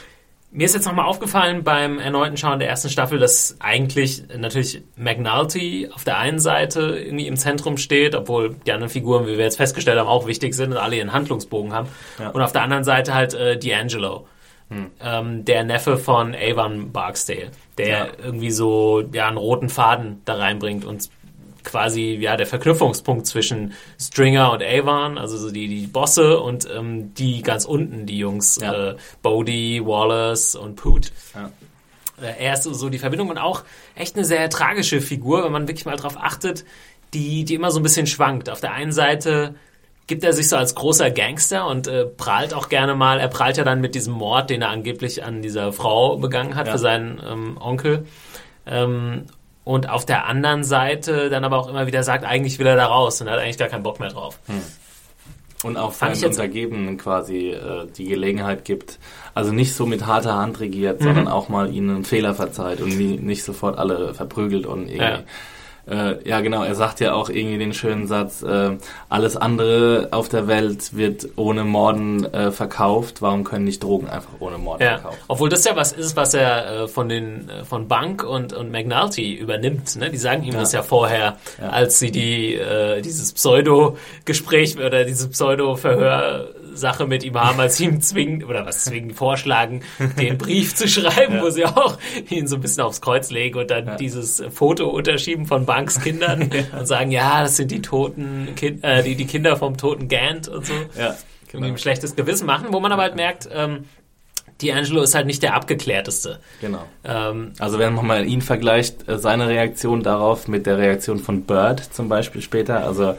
mir 0.50 0.64
ist 0.64 0.74
jetzt 0.74 0.86
nochmal 0.86 1.04
aufgefallen 1.04 1.62
beim 1.62 1.98
erneuten 1.98 2.38
Schauen 2.38 2.58
der 2.58 2.70
ersten 2.70 2.88
Staffel, 2.88 3.18
dass 3.18 3.56
eigentlich 3.60 4.22
natürlich 4.34 4.82
McNulty 4.96 5.90
auf 5.92 6.04
der 6.04 6.16
einen 6.16 6.38
Seite 6.38 6.98
irgendwie 6.98 7.26
im 7.26 7.36
Zentrum 7.36 7.76
steht, 7.76 8.14
obwohl 8.14 8.56
die 8.66 8.72
anderen 8.72 8.90
Figuren, 8.90 9.26
wie 9.26 9.36
wir 9.36 9.44
jetzt 9.44 9.58
festgestellt 9.58 9.98
haben, 9.98 10.08
auch 10.08 10.26
wichtig 10.26 10.54
sind 10.54 10.72
und 10.72 10.78
alle 10.78 10.96
ihren 10.96 11.12
Handlungsbogen 11.12 11.74
haben. 11.74 11.90
Ja. 12.18 12.30
Und 12.30 12.40
auf 12.40 12.52
der 12.52 12.62
anderen 12.62 12.84
Seite 12.84 13.12
halt 13.12 13.34
äh, 13.34 13.58
D'Angelo 13.60 14.24
hm. 14.68 14.90
Ähm, 15.00 15.44
der 15.44 15.64
Neffe 15.64 15.96
von 15.96 16.34
Avon 16.34 16.90
Barksdale, 16.92 17.50
der 17.78 17.88
ja. 17.88 18.06
irgendwie 18.22 18.50
so 18.50 19.02
ja, 19.12 19.28
einen 19.28 19.36
roten 19.36 19.68
Faden 19.68 20.22
da 20.24 20.34
reinbringt 20.34 20.84
und 20.84 21.08
quasi 21.62 22.16
ja 22.20 22.36
der 22.36 22.46
Verknüpfungspunkt 22.46 23.26
zwischen 23.26 23.72
Stringer 24.00 24.52
und 24.52 24.62
Avon, 24.62 25.18
also 25.18 25.36
so 25.36 25.50
die, 25.50 25.68
die 25.68 25.86
Bosse 25.86 26.40
und 26.40 26.68
ähm, 26.72 27.12
die 27.14 27.42
ganz 27.42 27.64
unten, 27.64 28.06
die 28.06 28.18
Jungs, 28.18 28.58
Ja. 28.60 28.90
äh, 28.90 28.96
Bodie, 29.22 29.84
Wallace 29.84 30.54
und 30.54 30.76
Poot. 30.76 31.12
Ja. 31.34 31.50
Äh, 32.24 32.44
Er 32.44 32.54
ist 32.54 32.62
so, 32.62 32.72
so 32.72 32.88
die 32.88 32.98
Verbindung 32.98 33.30
und 33.30 33.38
auch 33.38 33.62
echt 33.94 34.16
eine 34.16 34.24
sehr 34.24 34.48
tragische 34.48 35.00
Figur, 35.00 35.44
wenn 35.44 35.52
man 35.52 35.68
wirklich 35.68 35.86
mal 35.86 35.96
drauf 35.96 36.16
achtet, 36.16 36.64
die, 37.14 37.44
die 37.44 37.54
immer 37.54 37.70
so 37.70 37.80
ein 37.80 37.82
bisschen 37.82 38.06
schwankt. 38.06 38.48
Auf 38.48 38.60
der 38.60 38.72
einen 38.72 38.92
Seite 38.92 39.54
gibt 40.06 40.22
er 40.24 40.32
sich 40.32 40.48
so 40.48 40.56
als 40.56 40.74
großer 40.74 41.10
Gangster 41.10 41.66
und 41.66 41.88
äh, 41.88 42.04
prahlt 42.06 42.54
auch 42.54 42.68
gerne 42.68 42.94
mal, 42.94 43.18
er 43.18 43.28
prahlt 43.28 43.56
ja 43.56 43.64
dann 43.64 43.80
mit 43.80 43.94
diesem 43.94 44.14
Mord, 44.14 44.50
den 44.50 44.62
er 44.62 44.68
angeblich 44.70 45.24
an 45.24 45.42
dieser 45.42 45.72
Frau 45.72 46.16
begangen 46.18 46.54
hat 46.54 46.66
Ja. 46.66 46.72
für 46.74 46.78
seinen 46.78 47.20
ähm, 47.28 47.56
Onkel. 47.60 48.06
Ähm, 48.66 49.24
und 49.64 49.88
auf 49.88 50.06
der 50.06 50.26
anderen 50.26 50.62
Seite 50.62 51.28
dann 51.28 51.42
aber 51.44 51.58
auch 51.58 51.68
immer 51.68 51.88
wieder 51.88 52.04
sagt, 52.04 52.24
eigentlich 52.24 52.58
will 52.60 52.66
er 52.68 52.76
da 52.76 52.86
raus 52.86 53.20
und 53.20 53.26
er 53.26 53.32
hat 53.34 53.40
eigentlich 53.40 53.58
gar 53.58 53.66
keinen 53.68 53.82
Bock 53.82 53.98
mehr 53.98 54.10
drauf. 54.10 54.38
Und 55.64 55.76
auch 55.76 55.92
seinen 55.92 56.22
Untergebenen 56.24 56.98
quasi 56.98 57.48
äh, 57.50 57.86
die 57.96 58.04
Gelegenheit 58.04 58.64
gibt, 58.64 59.00
also 59.34 59.52
nicht 59.52 59.74
so 59.74 59.86
mit 59.86 60.06
harter 60.06 60.34
Hand 60.36 60.60
regiert, 60.60 61.00
Mhm. 61.00 61.04
sondern 61.04 61.28
auch 61.28 61.48
mal 61.48 61.72
ihnen 61.74 61.90
einen 61.90 62.04
Fehler 62.04 62.34
verzeiht 62.34 62.80
und 62.80 62.96
nie, 62.96 63.16
nicht 63.16 63.42
sofort 63.42 63.76
alle 63.78 64.14
verprügelt 64.14 64.66
und 64.66 64.82
irgendwie. 64.88 64.98
Ja. 65.02 65.18
Äh, 65.88 66.28
ja, 66.28 66.40
genau, 66.40 66.64
er 66.64 66.74
sagt 66.74 66.98
ja 67.00 67.14
auch 67.14 67.28
irgendwie 67.30 67.58
den 67.58 67.72
schönen 67.72 68.08
Satz, 68.08 68.42
äh, 68.42 68.76
alles 69.08 69.36
andere 69.36 70.08
auf 70.10 70.28
der 70.28 70.48
Welt 70.48 70.96
wird 70.96 71.28
ohne 71.36 71.62
Morden 71.62 72.24
äh, 72.24 72.50
verkauft, 72.50 73.22
warum 73.22 73.44
können 73.44 73.64
nicht 73.66 73.84
Drogen 73.84 74.08
einfach 74.08 74.30
ohne 74.40 74.58
Morden 74.58 74.82
Ja, 74.82 74.98
verkauft? 74.98 75.18
obwohl 75.28 75.48
das 75.48 75.64
ja 75.64 75.76
was 75.76 75.92
ist, 75.92 76.16
was 76.16 76.34
er 76.34 76.82
äh, 76.82 76.88
von 76.88 77.08
den 77.08 77.48
äh, 77.48 77.64
von 77.64 77.86
Bank 77.86 78.24
und 78.24 78.52
und 78.52 78.72
McNulty 78.72 79.34
übernimmt. 79.34 79.94
Ne? 79.96 80.10
Die 80.10 80.16
sagen 80.18 80.42
ihm 80.42 80.54
das 80.54 80.72
ja 80.72 80.82
vorher, 80.82 81.36
Ja. 81.60 81.68
als 81.68 82.00
sie 82.00 82.10
die 82.10 82.54
äh, 82.56 83.00
dieses 83.00 83.32
Pseudo-Gespräch 83.32 84.78
oder 84.78 85.04
diese 85.04 85.28
Pseudo-Verhör-Sache 86.76 87.06
mit 87.06 87.24
ihm 87.24 87.34
haben, 87.40 87.58
als 87.60 87.76
sie 87.78 87.84
ihm 87.86 88.00
zwingen 88.00 88.44
oder 88.44 88.64
was 88.66 88.84
zwingen 88.84 89.12
vorschlagen, 89.12 89.82
den 90.18 90.38
Brief 90.38 90.74
zu 90.74 90.86
schreiben, 90.88 91.36
Ja. 91.36 91.42
wo 91.42 91.50
sie 91.50 91.64
auch 91.64 91.98
ihn 92.28 92.46
so 92.46 92.56
ein 92.56 92.60
bisschen 92.60 92.82
aufs 92.82 93.00
Kreuz 93.00 93.30
legen 93.30 93.58
und 93.58 93.70
dann 93.70 93.86
Ja. 93.86 93.96
dieses 93.96 94.42
Foto 94.50 94.88
unterschieben 94.88 95.46
von 95.46 95.66
Banks 95.66 96.00
Kindern 96.00 96.50
und 96.78 96.86
sagen, 96.86 97.10
ja, 97.10 97.42
das 97.42 97.56
sind 97.56 97.70
die 97.70 97.82
toten 97.82 98.48
kind, 98.56 98.84
äh, 98.84 99.02
die 99.02 99.14
die 99.16 99.26
Kinder 99.26 99.56
vom 99.56 99.76
toten 99.76 100.08
Gant 100.08 100.48
und 100.48 100.66
so 100.66 100.74
Ja, 100.98 101.16
und 101.52 101.64
ihm 101.64 101.74
ein 101.74 101.78
schlechtes 101.78 102.14
Gewissen 102.16 102.46
machen, 102.46 102.68
wo 102.70 102.80
man 102.80 102.92
aber 102.92 103.02
halt 103.02 103.16
merkt, 103.16 103.48
ähm, 103.52 103.84
D'Angelo 104.60 105.02
ist 105.02 105.14
halt 105.14 105.26
nicht 105.26 105.42
der 105.42 105.52
abgeklärteste. 105.54 106.38
genau. 106.62 106.84
Ähm, 107.04 107.52
Also 107.58 107.78
wenn 107.78 107.92
man 107.94 108.06
mal 108.06 108.24
ihn 108.26 108.40
vergleicht, 108.40 109.06
äh, 109.06 109.18
seine 109.18 109.48
Reaktion 109.48 110.02
darauf 110.02 110.48
mit 110.48 110.64
der 110.66 110.78
Reaktion 110.78 111.18
von 111.18 111.42
Bird 111.42 111.80
zum 111.92 112.08
Beispiel 112.08 112.40
später, 112.40 112.82
also 112.84 113.16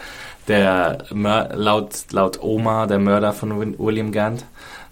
der 0.47 0.99
Mör 1.11 1.49
laut, 1.55 2.05
laut 2.11 2.41
Oma, 2.41 2.85
der 2.87 2.99
Mörder 2.99 3.33
von 3.33 3.77
William 3.79 4.11
Gant, 4.11 4.45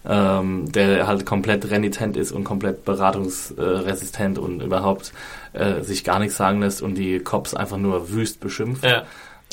ähm, 0.08 0.70
der 0.70 1.06
halt 1.06 1.26
komplett 1.26 1.70
renitent 1.70 2.16
ist 2.16 2.32
und 2.32 2.44
komplett 2.44 2.84
beratungsresistent 2.84 4.38
und 4.38 4.60
überhaupt 4.62 5.12
äh, 5.52 5.80
sich 5.82 6.04
gar 6.04 6.18
nichts 6.18 6.36
sagen 6.36 6.60
lässt 6.60 6.82
und 6.82 6.94
die 6.94 7.18
Cops 7.20 7.54
einfach 7.54 7.76
nur 7.78 8.10
wüst 8.10 8.40
beschimpft. 8.40 8.84
ja, 8.84 9.04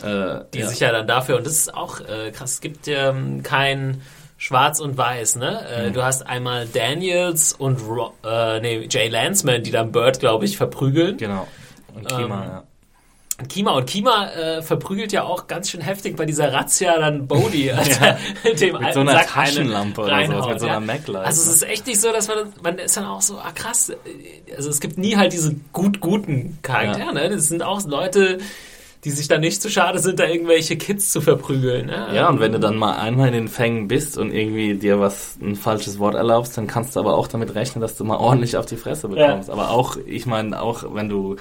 Äh, 0.04 0.45
die 0.54 0.60
ja. 0.60 0.68
sich 0.68 0.80
ja 0.80 0.91
dann 0.91 1.08
dafür, 1.08 1.38
und 1.38 1.45
das 1.45 1.54
ist 1.54 1.74
auch 1.74 1.99
äh, 2.01 2.32
krass, 2.32 2.54
es 2.54 2.62
gibt 2.62 2.88
ähm, 2.88 3.43
kein 3.43 4.01
Schwarz 4.38 4.80
und 4.80 4.97
Weiß, 4.97 5.36
ne? 5.38 5.66
Äh, 5.70 5.89
Mhm. 5.89 5.93
Du 5.93 6.04
hast 6.04 6.26
einmal 6.28 6.68
Daniels 6.68 7.54
und 7.54 7.80
Ro 7.88 8.12
äh, 8.26 8.60
nee, 8.60 8.88
Jay 8.89 9.08
Lansman, 9.08 9.64
die 9.64 9.72
dann 9.72 9.91
Bird, 9.91 10.20
glaube 10.20 10.45
ich, 10.45 10.58
verprügeln. 10.58 11.18
Genau. 11.18 11.47
Und 11.95 12.08
Kima, 12.10 12.43
Ähm, 12.43 12.49
ja. 12.49 12.64
Kima 13.49 13.71
und 13.71 13.88
Kima 13.88 14.27
äh, 14.29 14.61
verprügelt 14.61 15.11
ja 15.11 15.23
auch 15.23 15.47
ganz 15.47 15.71
schön 15.71 15.81
heftig 15.81 16.15
bei 16.15 16.25
dieser 16.25 16.53
Razzia 16.53 16.99
dann 16.99 17.27
Bodhi, 17.27 17.71
als 17.73 17.99
er 17.99 18.17
dem 18.59 18.79
Mit 18.79 18.93
so 18.93 18.99
einer 18.99 19.13
Sack 19.13 19.27
Taschenlampe 19.34 20.01
oder 20.01 20.25
sowas, 20.25 20.47
mit 20.47 20.59
so 20.59 20.65
einer 20.67 20.75
ja. 20.75 20.79
Mac-Light, 20.79 21.25
Also 21.25 21.49
es 21.49 21.55
ist 21.55 21.63
echt 21.63 21.88
nicht 21.88 21.99
so, 21.99 22.11
dass 22.11 22.27
man, 22.27 22.38
man 22.61 22.77
ist 22.77 22.95
dann 22.95 23.05
auch 23.05 23.21
so, 23.21 23.38
ah 23.39 23.51
krass, 23.53 23.89
äh, 23.89 23.95
also 24.55 24.69
es 24.69 24.79
gibt 24.79 24.97
nie 24.97 25.17
halt 25.17 25.34
diese 25.34 25.55
gut-guten 25.71 26.59
Charaktere, 26.61 27.07
Ja. 27.07 27.11
ne? 27.13 27.29
Das 27.29 27.47
sind 27.47 27.63
auch 27.63 27.84
Leute, 27.88 28.38
die 29.03 29.11
sich 29.11 29.27
dann 29.27 29.41
nicht 29.41 29.61
zu 29.61 29.69
schade 29.69 29.99
sind, 29.99 30.19
da 30.19 30.25
irgendwelche 30.25 30.77
Kids 30.77 31.11
zu 31.11 31.19
verprügeln. 31.19 31.88
Ne? 31.88 32.07
Ja, 32.13 32.29
und 32.29 32.39
wenn 32.39 32.53
du 32.53 32.59
dann 32.59 32.77
mal 32.77 32.93
einmal 32.93 33.27
in 33.27 33.34
den 33.34 33.47
Fängen 33.49 33.89
bist 33.89 34.17
und 34.17 34.31
irgendwie 34.31 34.75
dir 34.75 34.99
was, 34.99 35.38
ein 35.41 35.55
falsches 35.55 35.99
Wort 35.99 36.15
erlaubst, 36.15 36.57
dann 36.57 36.67
kannst 36.67 36.95
du 36.95 37.01
aber 37.01 37.15
auch 37.17 37.27
damit 37.27 37.53
rechnen, 37.53 37.81
dass 37.81 37.97
du 37.97 38.05
mal 38.05 38.15
ordentlich 38.15 38.55
auf 38.55 38.65
die 38.65 38.77
Fresse 38.77 39.09
bekommst. 39.09 39.49
Aber 39.49 39.71
auch, 39.71 39.97
ich 40.05 40.25
meine, 40.25 40.61
auch 40.61 40.86
wenn 40.93 41.09
du 41.09 41.36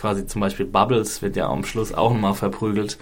quasi 0.00 0.26
zum 0.26 0.40
Beispiel 0.40 0.66
Bubbles 0.66 1.22
wird 1.22 1.36
ja 1.36 1.48
am 1.48 1.64
Schluss 1.64 1.92
auch 1.92 2.12
mal 2.14 2.34
verprügelt 2.34 2.98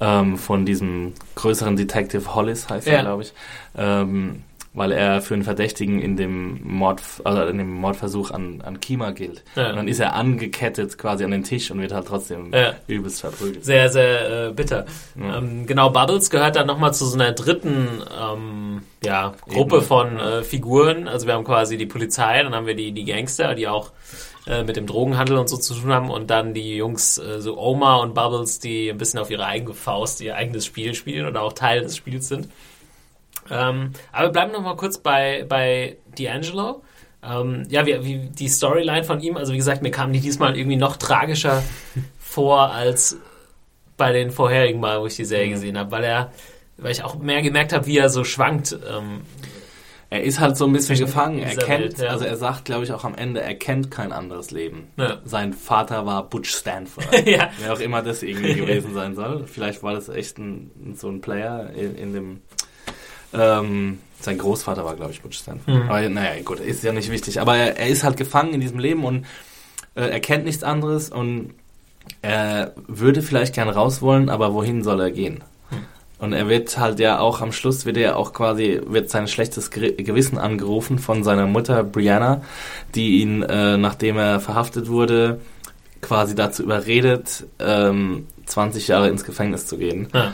ähm, 0.00 0.36
von 0.36 0.66
diesem 0.66 1.14
größeren 1.36 1.76
Detective 1.76 2.34
Hollis, 2.34 2.68
heißt 2.68 2.86
Ja. 2.86 2.94
er, 2.94 3.02
glaube 3.02 3.22
ich. 3.22 3.32
Ähm, 3.76 4.42
weil 4.78 4.92
er 4.92 5.22
für 5.22 5.32
einen 5.32 5.42
Verdächtigen 5.42 6.02
in 6.02 6.18
dem 6.18 6.60
Mord, 6.62 7.00
also 7.24 7.44
in 7.44 7.56
dem 7.56 7.70
Mordversuch 7.72 8.30
an, 8.30 8.60
an 8.62 8.78
Kima 8.78 9.12
gilt. 9.12 9.42
Ja. 9.54 9.70
Und 9.70 9.76
dann 9.76 9.88
ist 9.88 10.00
er 10.00 10.12
angekettet 10.14 10.98
quasi 10.98 11.24
an 11.24 11.30
den 11.30 11.44
Tisch 11.44 11.70
und 11.70 11.80
wird 11.80 11.92
halt 11.94 12.06
trotzdem 12.06 12.52
Ja. 12.52 12.74
übelst 12.86 13.22
verprügelt. 13.22 13.64
sehr, 13.64 13.88
sehr 13.88 14.48
äh, 14.48 14.52
bitter. 14.52 14.84
Ja. 15.18 15.38
Ähm, 15.38 15.64
genau, 15.64 15.88
Bubbles 15.88 16.28
gehört 16.28 16.56
dann 16.56 16.66
nochmal 16.66 16.92
zu 16.92 17.06
so 17.06 17.14
einer 17.18 17.32
dritten 17.32 18.02
ähm, 18.22 18.82
ja, 19.02 19.32
Gruppe 19.48 19.76
Ebene. 19.76 19.80
von 19.80 20.18
äh, 20.18 20.42
Figuren. 20.42 21.08
Also 21.08 21.26
wir 21.26 21.32
haben 21.32 21.44
quasi 21.44 21.78
die 21.78 21.86
Polizei, 21.86 22.42
dann 22.42 22.54
haben 22.54 22.66
wir 22.66 22.76
die, 22.76 22.92
die 22.92 23.06
Gangster, 23.06 23.54
die 23.54 23.68
auch 23.68 23.92
äh, 24.46 24.62
mit 24.62 24.76
dem 24.76 24.86
Drogenhandel 24.86 25.38
und 25.38 25.48
so 25.48 25.56
zu 25.56 25.74
tun 25.74 25.92
haben 25.92 26.10
und 26.10 26.30
dann 26.30 26.54
die 26.54 26.76
Jungs, 26.76 27.18
äh, 27.18 27.40
so 27.40 27.58
Oma 27.58 27.96
und 27.96 28.14
Bubbles, 28.14 28.60
die 28.60 28.88
ein 28.88 28.98
bisschen 28.98 29.18
auf 29.18 29.30
ihre 29.30 29.44
eigene 29.44 29.74
Faust 29.74 30.20
ihr 30.20 30.36
eigenes 30.36 30.64
Spiel 30.64 30.94
spielen 30.94 31.26
oder 31.26 31.42
auch 31.42 31.52
Teil 31.52 31.82
des 31.82 31.96
Spiels 31.96 32.28
sind. 32.28 32.48
Ähm, 33.50 33.92
aber 34.12 34.28
wir 34.28 34.32
bleiben 34.32 34.52
noch 34.52 34.62
mal 34.62 34.76
kurz 34.76 34.98
bei, 34.98 35.44
bei 35.48 35.96
D'Angelo. 36.16 36.82
Ähm, 37.22 37.66
ja, 37.70 37.86
wie, 37.86 38.04
wie 38.04 38.18
die 38.28 38.48
Storyline 38.48 39.04
von 39.04 39.20
ihm, 39.20 39.36
also 39.36 39.52
wie 39.52 39.56
gesagt, 39.56 39.82
mir 39.82 39.90
kam 39.90 40.12
die 40.12 40.20
diesmal 40.20 40.56
irgendwie 40.56 40.76
noch 40.76 40.96
tragischer 40.96 41.62
vor 42.20 42.70
als 42.70 43.16
bei 43.96 44.12
den 44.12 44.30
vorherigen 44.30 44.78
Mal, 44.78 45.00
wo 45.00 45.06
ich 45.06 45.16
die 45.16 45.24
Serie 45.24 45.50
gesehen 45.50 45.78
habe, 45.78 45.90
weil 45.90 46.04
er, 46.04 46.32
weil 46.76 46.92
ich 46.92 47.02
auch 47.02 47.16
mehr 47.16 47.42
gemerkt 47.42 47.72
habe, 47.72 47.86
wie 47.86 47.98
er 47.98 48.10
so 48.10 48.24
schwankt. 48.24 48.78
Ähm, 48.88 49.22
Er 50.08 50.22
ist 50.22 50.38
halt 50.38 50.56
so 50.56 50.66
ein 50.66 50.72
bisschen 50.72 50.98
gefangen. 50.98 51.40
Er 51.40 51.56
kennt, 51.56 51.68
Welt, 51.68 51.98
ja. 51.98 52.10
also 52.10 52.24
er 52.24 52.36
sagt, 52.36 52.66
glaube 52.66 52.84
ich, 52.84 52.92
auch 52.92 53.04
am 53.04 53.14
Ende, 53.16 53.40
er 53.40 53.54
kennt 53.54 53.90
kein 53.90 54.12
anderes 54.12 54.52
Leben. 54.52 54.86
Ja. 54.96 55.18
Sein 55.24 55.52
Vater 55.52 56.06
war 56.06 56.28
Butch 56.28 56.50
Stanford. 56.50 57.06
Ja. 57.26 57.50
Wer 57.58 57.72
auch 57.72 57.80
immer 57.80 58.02
das 58.02 58.22
irgendwie 58.22 58.54
gewesen 58.60 58.94
sein 58.94 59.16
soll. 59.16 59.46
Vielleicht 59.46 59.82
war 59.82 59.94
das 59.94 60.08
echt 60.08 60.38
ein, 60.38 60.94
so 60.96 61.08
ein 61.08 61.20
Player 61.20 61.70
in, 61.70 61.96
in 61.96 62.12
dem. 62.12 62.40
Ähm, 63.32 63.98
sein 64.20 64.38
Großvater 64.38 64.84
war, 64.84 64.94
glaube 64.94 65.10
ich, 65.10 65.22
Butch 65.22 65.38
Stanford. 65.38 65.74
Mhm. 65.74 65.90
Aber 65.90 66.08
naja, 66.08 66.40
gut, 66.42 66.60
ist 66.60 66.84
ja 66.84 66.92
nicht 66.92 67.10
wichtig. 67.10 67.40
Aber 67.40 67.56
er, 67.56 67.76
er 67.76 67.88
ist 67.88 68.04
halt 68.04 68.16
gefangen 68.16 68.54
in 68.54 68.60
diesem 68.60 68.78
Leben 68.78 69.04
und 69.04 69.26
äh, 69.96 70.08
er 70.08 70.20
kennt 70.20 70.44
nichts 70.44 70.62
anderes 70.62 71.10
und 71.10 71.54
er 72.22 72.74
würde 72.86 73.22
vielleicht 73.22 73.54
gern 73.54 73.68
raus 73.68 74.00
wollen, 74.02 74.28
aber 74.28 74.54
wohin 74.54 74.84
soll 74.84 75.00
er 75.00 75.10
gehen? 75.10 75.42
Und 76.18 76.32
er 76.32 76.48
wird 76.48 76.78
halt 76.78 76.98
ja 76.98 77.18
auch 77.18 77.42
am 77.42 77.52
Schluss 77.52 77.84
wird 77.84 77.98
er 77.98 78.16
auch 78.16 78.32
quasi 78.32 78.80
wird 78.86 79.10
sein 79.10 79.28
schlechtes 79.28 79.70
Ge- 79.70 80.02
Gewissen 80.02 80.38
angerufen 80.38 80.98
von 80.98 81.22
seiner 81.22 81.46
Mutter 81.46 81.84
Brianna, 81.84 82.40
die 82.94 83.20
ihn 83.20 83.42
äh, 83.42 83.76
nachdem 83.76 84.16
er 84.16 84.40
verhaftet 84.40 84.88
wurde 84.88 85.40
quasi 86.00 86.34
dazu 86.34 86.62
überredet, 86.62 87.44
ähm, 87.58 88.26
20 88.46 88.88
Jahre 88.88 89.08
ins 89.08 89.24
Gefängnis 89.24 89.66
zu 89.66 89.76
gehen 89.76 90.08
ja. 90.14 90.32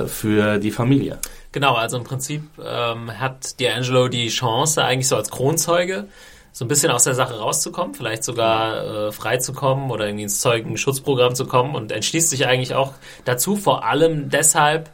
äh, 0.00 0.06
für 0.06 0.58
die 0.58 0.70
Familie. 0.70 1.18
Genau, 1.52 1.74
also 1.74 1.96
im 1.98 2.04
Prinzip 2.04 2.42
ähm, 2.64 3.20
hat 3.20 3.44
D'Angelo 3.60 4.08
die 4.08 4.28
Chance, 4.28 4.82
eigentlich 4.82 5.08
so 5.08 5.16
als 5.16 5.30
Kronzeuge 5.30 6.06
so 6.52 6.64
ein 6.64 6.68
bisschen 6.68 6.90
aus 6.92 7.04
der 7.04 7.14
Sache 7.14 7.38
rauszukommen, 7.38 7.94
vielleicht 7.94 8.22
sogar 8.24 9.08
äh, 9.08 9.12
frei 9.12 9.38
zu 9.38 9.52
kommen 9.52 9.90
oder 9.90 10.06
irgendwie 10.06 10.22
ins 10.24 10.40
Zeugenschutzprogramm 10.40 11.34
zu 11.34 11.46
kommen 11.46 11.74
und 11.74 11.90
entschließt 11.92 12.30
sich 12.30 12.46
eigentlich 12.46 12.74
auch 12.74 12.92
dazu, 13.24 13.56
vor 13.56 13.84
allem 13.84 14.30
deshalb, 14.30 14.88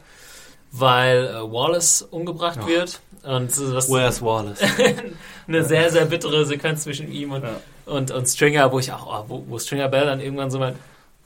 weil 0.71 1.27
äh, 1.27 1.33
Wallace 1.51 2.01
umgebracht 2.03 2.65
wird. 2.67 2.99
Und 3.23 3.49
was 3.75 3.89
Where's 3.89 4.21
Wallace? 4.21 4.59
eine 5.47 5.63
sehr, 5.63 5.91
sehr 5.91 6.05
bittere 6.05 6.45
Sequenz 6.45 6.83
zwischen 6.83 7.11
ihm 7.11 7.31
und, 7.33 7.43
Ja. 7.43 7.59
und, 7.85 8.09
und 8.11 8.25
Stringer, 8.27 8.71
wo 8.71 8.79
ich 8.79 8.91
auch, 8.91 9.05
oh, 9.05 9.25
wo, 9.27 9.43
wo 9.47 9.59
Stringer 9.59 9.89
Bell 9.89 10.05
dann 10.05 10.19
irgendwann 10.19 10.49
so 10.49 10.57
meint, 10.57 10.77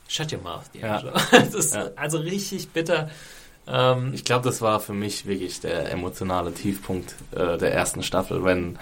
shut 0.08 0.34
your 0.34 0.41
mouth, 0.41 0.64
Ja. 0.74 0.98
D'Angelo. 0.98 1.14
Das 1.32 1.54
ist 1.54 1.76
Ja. 1.76 1.89
also 1.96 2.18
richtig 2.18 2.70
bitter. 2.70 3.10
Ähm, 3.68 4.11
Ich 4.13 4.24
glaube, 4.24 4.43
das 4.45 4.61
war 4.61 4.80
für 4.80 4.93
mich 4.93 5.26
wirklich 5.26 5.59
der 5.59 5.91
emotionale 5.91 6.53
Tiefpunkt 6.53 7.16
äh, 7.36 7.57
der 7.57 7.74
ersten 7.74 8.03
Staffel, 8.03 8.43
wenn 8.43 8.78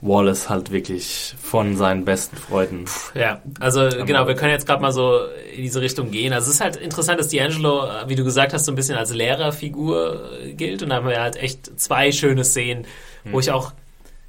Wallace 0.00 0.48
halt 0.48 0.70
wirklich 0.70 1.34
von 1.42 1.76
seinen 1.76 2.04
besten 2.04 2.36
Freunden. 2.36 2.84
Ja, 3.14 3.42
also 3.58 3.88
genau, 4.06 4.28
wir 4.28 4.34
können 4.34 4.52
jetzt 4.52 4.66
gerade 4.66 4.80
mal 4.80 4.92
so 4.92 5.18
in 5.54 5.62
diese 5.62 5.80
Richtung 5.80 6.10
gehen. 6.12 6.32
Also 6.32 6.48
es 6.48 6.54
ist 6.54 6.60
halt 6.60 6.76
interessant, 6.76 7.18
dass 7.18 7.30
D'Angelo, 7.30 7.84
äh, 8.04 8.08
wie 8.08 8.14
du 8.14 8.22
gesagt 8.24 8.52
hast, 8.52 8.64
so 8.64 8.72
ein 8.72 8.76
bisschen 8.76 8.96
als 8.96 9.12
Lehrerfigur 9.12 10.30
äh, 10.40 10.52
gilt. 10.52 10.82
Und 10.82 10.90
da 10.90 10.96
haben 10.96 11.08
wir 11.08 11.20
halt 11.20 11.36
echt 11.36 11.80
zwei 11.80 12.12
schöne 12.12 12.44
Szenen, 12.44 12.86
wo 13.24 13.40
ich 13.40 13.50
auch 13.50 13.72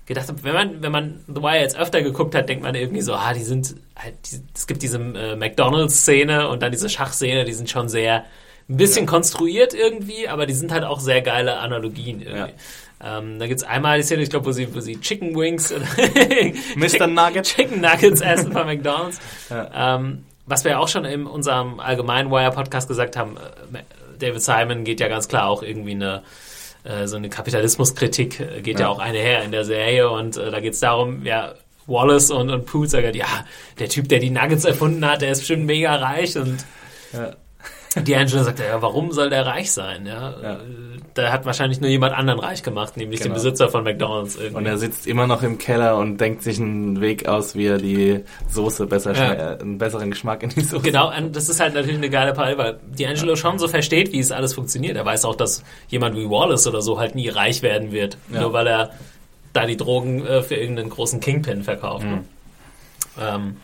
gedacht 0.07 0.28
habe, 0.28 0.43
wenn 0.43 0.53
man, 0.53 0.82
wenn 0.82 0.91
man 0.91 1.20
The 1.28 1.41
Wire 1.41 1.60
jetzt 1.62 1.78
öfter 1.78 2.01
geguckt 2.01 2.34
hat, 2.34 2.49
denkt 2.49 2.64
man 2.64 2.74
irgendwie 2.74 3.01
so, 3.01 3.14
ah, 3.14 3.32
die 3.34 3.43
sind 3.43 3.76
halt, 3.95 4.16
die, 4.26 4.41
es 4.55 4.66
gibt 4.66 4.82
diese 4.82 4.97
äh, 4.97 5.36
McDonalds-Szene 5.36 6.49
und 6.49 6.64
dann 6.64 6.72
diese 6.72 6.89
Schachszene, 6.89 7.45
die 7.45 7.53
sind 7.53 7.70
schon 7.70 7.88
sehr 7.89 8.26
ein 8.70 8.78
bisschen 8.78 9.06
ja. 9.06 9.12
konstruiert 9.12 9.74
irgendwie, 9.74 10.28
aber 10.28 10.46
die 10.46 10.54
sind 10.54 10.72
halt 10.72 10.84
auch 10.84 11.00
sehr 11.00 11.22
geile 11.22 11.58
Analogien 11.58 12.22
irgendwie. 12.22 12.54
Ähm, 13.02 13.40
da 13.40 13.48
gibt's 13.48 13.64
einmal 13.64 13.98
die 13.98 14.04
Szene, 14.04 14.24
ich 14.24 14.30
glaube, 14.30 14.46
wo 14.46 14.52
sie, 14.52 14.74
wo 14.76 14.80
sie 14.82 15.00
Chicken 15.00 15.36
Wings 15.36 15.74
Mr. 16.76 17.08
Nugget. 17.08 17.46
Chicken 17.46 17.82
Nuggets 17.82 18.22
essen 18.22 18.52
von 18.52 18.68
McDonalds. 18.68 19.20
Ja. 19.50 19.96
Ähm, 19.96 20.26
was 20.46 20.64
wir 20.64 20.72
ja 20.72 20.80
auch 20.80 20.88
schon 20.88 21.06
in 21.06 21.26
unserem 21.26 21.80
allgemeinen 21.80 22.30
Wire-Podcast 22.30 22.88
gesagt 22.88 23.16
haben, 23.16 23.38
äh, 23.38 23.80
David 24.20 24.42
Simon 24.42 24.84
geht 24.84 25.00
ja 25.00 25.08
ganz 25.08 25.30
klar 25.30 25.48
auch 25.48 25.64
irgendwie 25.64 25.92
eine 25.92 26.24
äh, 26.84 27.08
so 27.08 27.18
eine 27.18 27.30
Kapitalismuskritik 27.30 28.40
äh, 28.40 28.62
geht 28.62 28.80
ja. 28.80 28.86
ja 28.86 28.90
auch 28.90 29.00
einher 29.00 29.44
in 29.44 29.52
der 29.52 29.66
Serie 29.66 30.10
und 30.10 30.38
äh, 30.38 30.52
da 30.52 30.60
geht 30.60 30.74
es 30.74 30.80
darum, 30.80 31.26
ja, 31.26 31.54
Wallace 31.88 32.32
und, 32.32 32.50
und 32.50 32.66
Poole 32.66 32.88
sagen, 32.88 33.14
ja, 33.16 33.46
der 33.80 33.90
Typ, 33.90 34.10
der 34.10 34.20
die 34.20 34.30
Nuggets 34.30 34.66
erfunden 34.66 35.06
hat, 35.06 35.22
der 35.22 35.32
ist 35.32 35.40
bestimmt 35.40 35.66
mega 35.66 35.96
reich 35.96 36.38
und 36.38 36.66
ja. 37.14 37.32
D'Angelo 37.96 38.44
sagt, 38.44 38.60
ja, 38.60 38.82
warum 38.82 39.12
soll 39.12 39.32
der 39.32 39.48
reich 39.48 39.72
sein? 39.72 40.06
Ja, 40.06 40.36
ja. 40.42 40.60
Der 41.16 41.34
hat 41.34 41.46
wahrscheinlich 41.46 41.82
nur 41.82 41.90
jemand 41.90 42.14
anderen 42.14 42.40
reich 42.40 42.62
gemacht, 42.62 42.98
nämlich 42.98 43.20
genau. 43.20 43.34
den 43.34 43.36
Besitzer 43.36 43.70
von 43.70 43.84
McDonalds. 43.84 44.36
Irgendwie. 44.36 44.58
Und 44.58 44.66
er 44.68 44.78
sitzt 44.78 45.08
immer 45.08 45.26
noch 45.26 45.42
im 45.42 45.58
Keller 45.58 45.98
und 45.98 46.22
denkt 46.22 46.44
sich 46.44 46.60
einen 46.60 47.02
Weg 47.02 47.28
aus, 47.28 47.56
wie 47.56 47.66
er 47.66 47.80
die 47.80 48.24
Soße 48.48 48.86
besser, 48.86 49.16
ja. 49.16 49.56
einen 49.58 49.80
besseren 49.80 50.12
Geschmack 50.12 50.44
in 50.44 50.50
die 50.50 50.62
Soße. 50.62 50.84
Genau, 50.84 51.12
das 51.32 51.50
ist 51.50 51.60
halt 51.60 51.74
natürlich 51.74 51.98
eine 51.98 52.12
geile 52.12 52.34
Parallele, 52.34 52.58
weil 52.60 52.80
D'Angelo 52.96 53.36
schon 53.36 53.58
so 53.58 53.68
versteht, 53.68 54.14
wie 54.14 54.20
es 54.20 54.32
alles 54.32 54.54
funktioniert. 54.54 54.96
Er 54.96 55.06
weiß 55.06 55.26
auch, 55.26 55.36
dass 55.36 55.64
jemand 55.88 56.16
wie 56.16 56.30
Wallace 56.30 56.68
oder 56.68 56.84
so 56.84 57.00
halt 57.00 57.16
nie 57.16 57.30
reich 57.30 57.64
werden 57.64 57.92
wird, 57.92 58.18
nur 58.30 58.54
weil 58.54 58.68
er 58.68 58.92
da 59.54 59.66
die 59.66 59.78
Drogen 59.78 60.26
äh, 60.26 60.44
für 60.44 60.56
irgendeinen 60.56 60.92
großen 60.92 61.20
Kingpin 61.20 61.64
verkauft. 61.64 62.06
Mhm. 62.06 62.26
Ähm, 63.20 63.58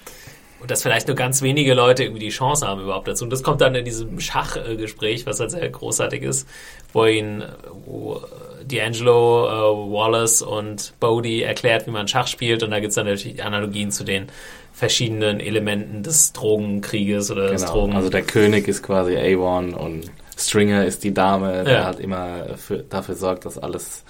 und 0.65 0.71
dass 0.71 0.81
vielleicht 0.81 1.05
nur 1.05 1.15
ganz 1.15 1.43
wenige 1.43 1.75
Leute 1.75 2.05
irgendwie 2.05 2.21
die 2.21 2.29
Chance 2.29 2.65
haben 2.65 2.81
überhaupt 2.81 3.07
dazu. 3.07 3.23
Und 3.23 3.29
das 3.29 3.43
kommt 3.43 3.61
dann 3.61 3.75
in 3.75 3.85
diesem 3.85 4.19
Schachgespräch, 4.19 5.27
was 5.27 5.39
halt 5.39 5.51
sehr 5.51 5.69
großartig 5.69 6.23
ist, 6.23 6.47
wo 6.91 7.05
ihn 7.05 7.43
wo 7.85 8.19
D'Angelo, 8.67 9.45
äh, 9.45 9.91
Wallace 9.93 10.41
und 10.41 10.93
Bodie 10.99 11.43
erklärt, 11.43 11.85
wie 11.85 11.91
man 11.91 12.07
Schach 12.07 12.25
spielt. 12.25 12.63
Und 12.63 12.71
da 12.71 12.79
gibt 12.79 12.89
es 12.89 12.95
dann 12.95 13.05
natürlich 13.05 13.43
Analogien 13.43 13.91
zu 13.91 14.03
den 14.03 14.25
verschiedenen 14.73 15.39
Elementen 15.39 16.01
des 16.01 16.33
Drogenkrieges 16.33 17.29
oder 17.29 17.41
genau. 17.41 17.53
des 17.53 17.65
Drogen. 17.65 17.93
Also 17.93 18.09
der 18.09 18.23
König 18.23 18.67
ist 18.67 18.81
quasi 18.81 19.15
A1 19.17 19.75
und 19.75 20.09
Stringer 20.35 20.83
ist 20.83 21.03
die 21.03 21.13
Dame, 21.13 21.63
der 21.63 21.73
ja. 21.73 21.85
halt 21.85 21.99
immer 21.99 22.57
für, 22.57 22.79
dafür 22.79 23.13
sorgt, 23.13 23.45
dass 23.45 23.59
alles 23.59 24.03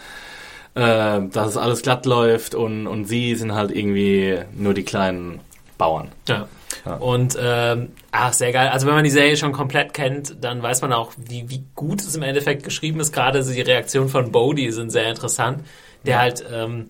äh, 0.76 1.22
dass 1.32 1.50
es 1.50 1.58
alles 1.58 1.82
glatt 1.82 2.06
läuft 2.06 2.56
und, 2.56 2.88
und 2.88 3.06
sie 3.06 3.36
sind 3.36 3.54
halt 3.54 3.72
irgendwie 3.72 4.40
nur 4.56 4.74
die 4.74 4.84
kleinen 4.84 5.42
Bauern. 5.78 6.10
Ja. 6.28 6.48
ja. 6.86 6.96
Und 6.96 7.38
ähm, 7.40 7.92
ach, 8.12 8.34
sehr 8.34 8.52
geil. 8.52 8.70
Also 8.70 8.88
wenn 8.88 8.96
man 8.96 9.04
die 9.04 9.10
Serie 9.10 9.38
schon 9.38 9.52
komplett 9.52 9.94
kennt, 9.94 10.38
dann 10.42 10.62
weiß 10.62 10.82
man 10.82 10.94
auch, 10.94 11.14
wie, 11.18 11.50
wie 11.50 11.64
gut 11.76 12.02
es 12.02 12.16
im 12.16 12.24
Endeffekt 12.24 12.64
geschrieben 12.64 13.00
ist. 13.00 13.12
Gerade 13.14 13.44
die 13.44 13.62
Reaktionen 13.62 14.10
von 14.10 14.32
Bodhi 14.32 14.72
sind 14.72 14.92
sehr 14.92 15.10
interessant, 15.10 15.64
der 16.06 16.16
ja. 16.16 16.22
halt 16.22 16.46
ähm, 16.52 16.88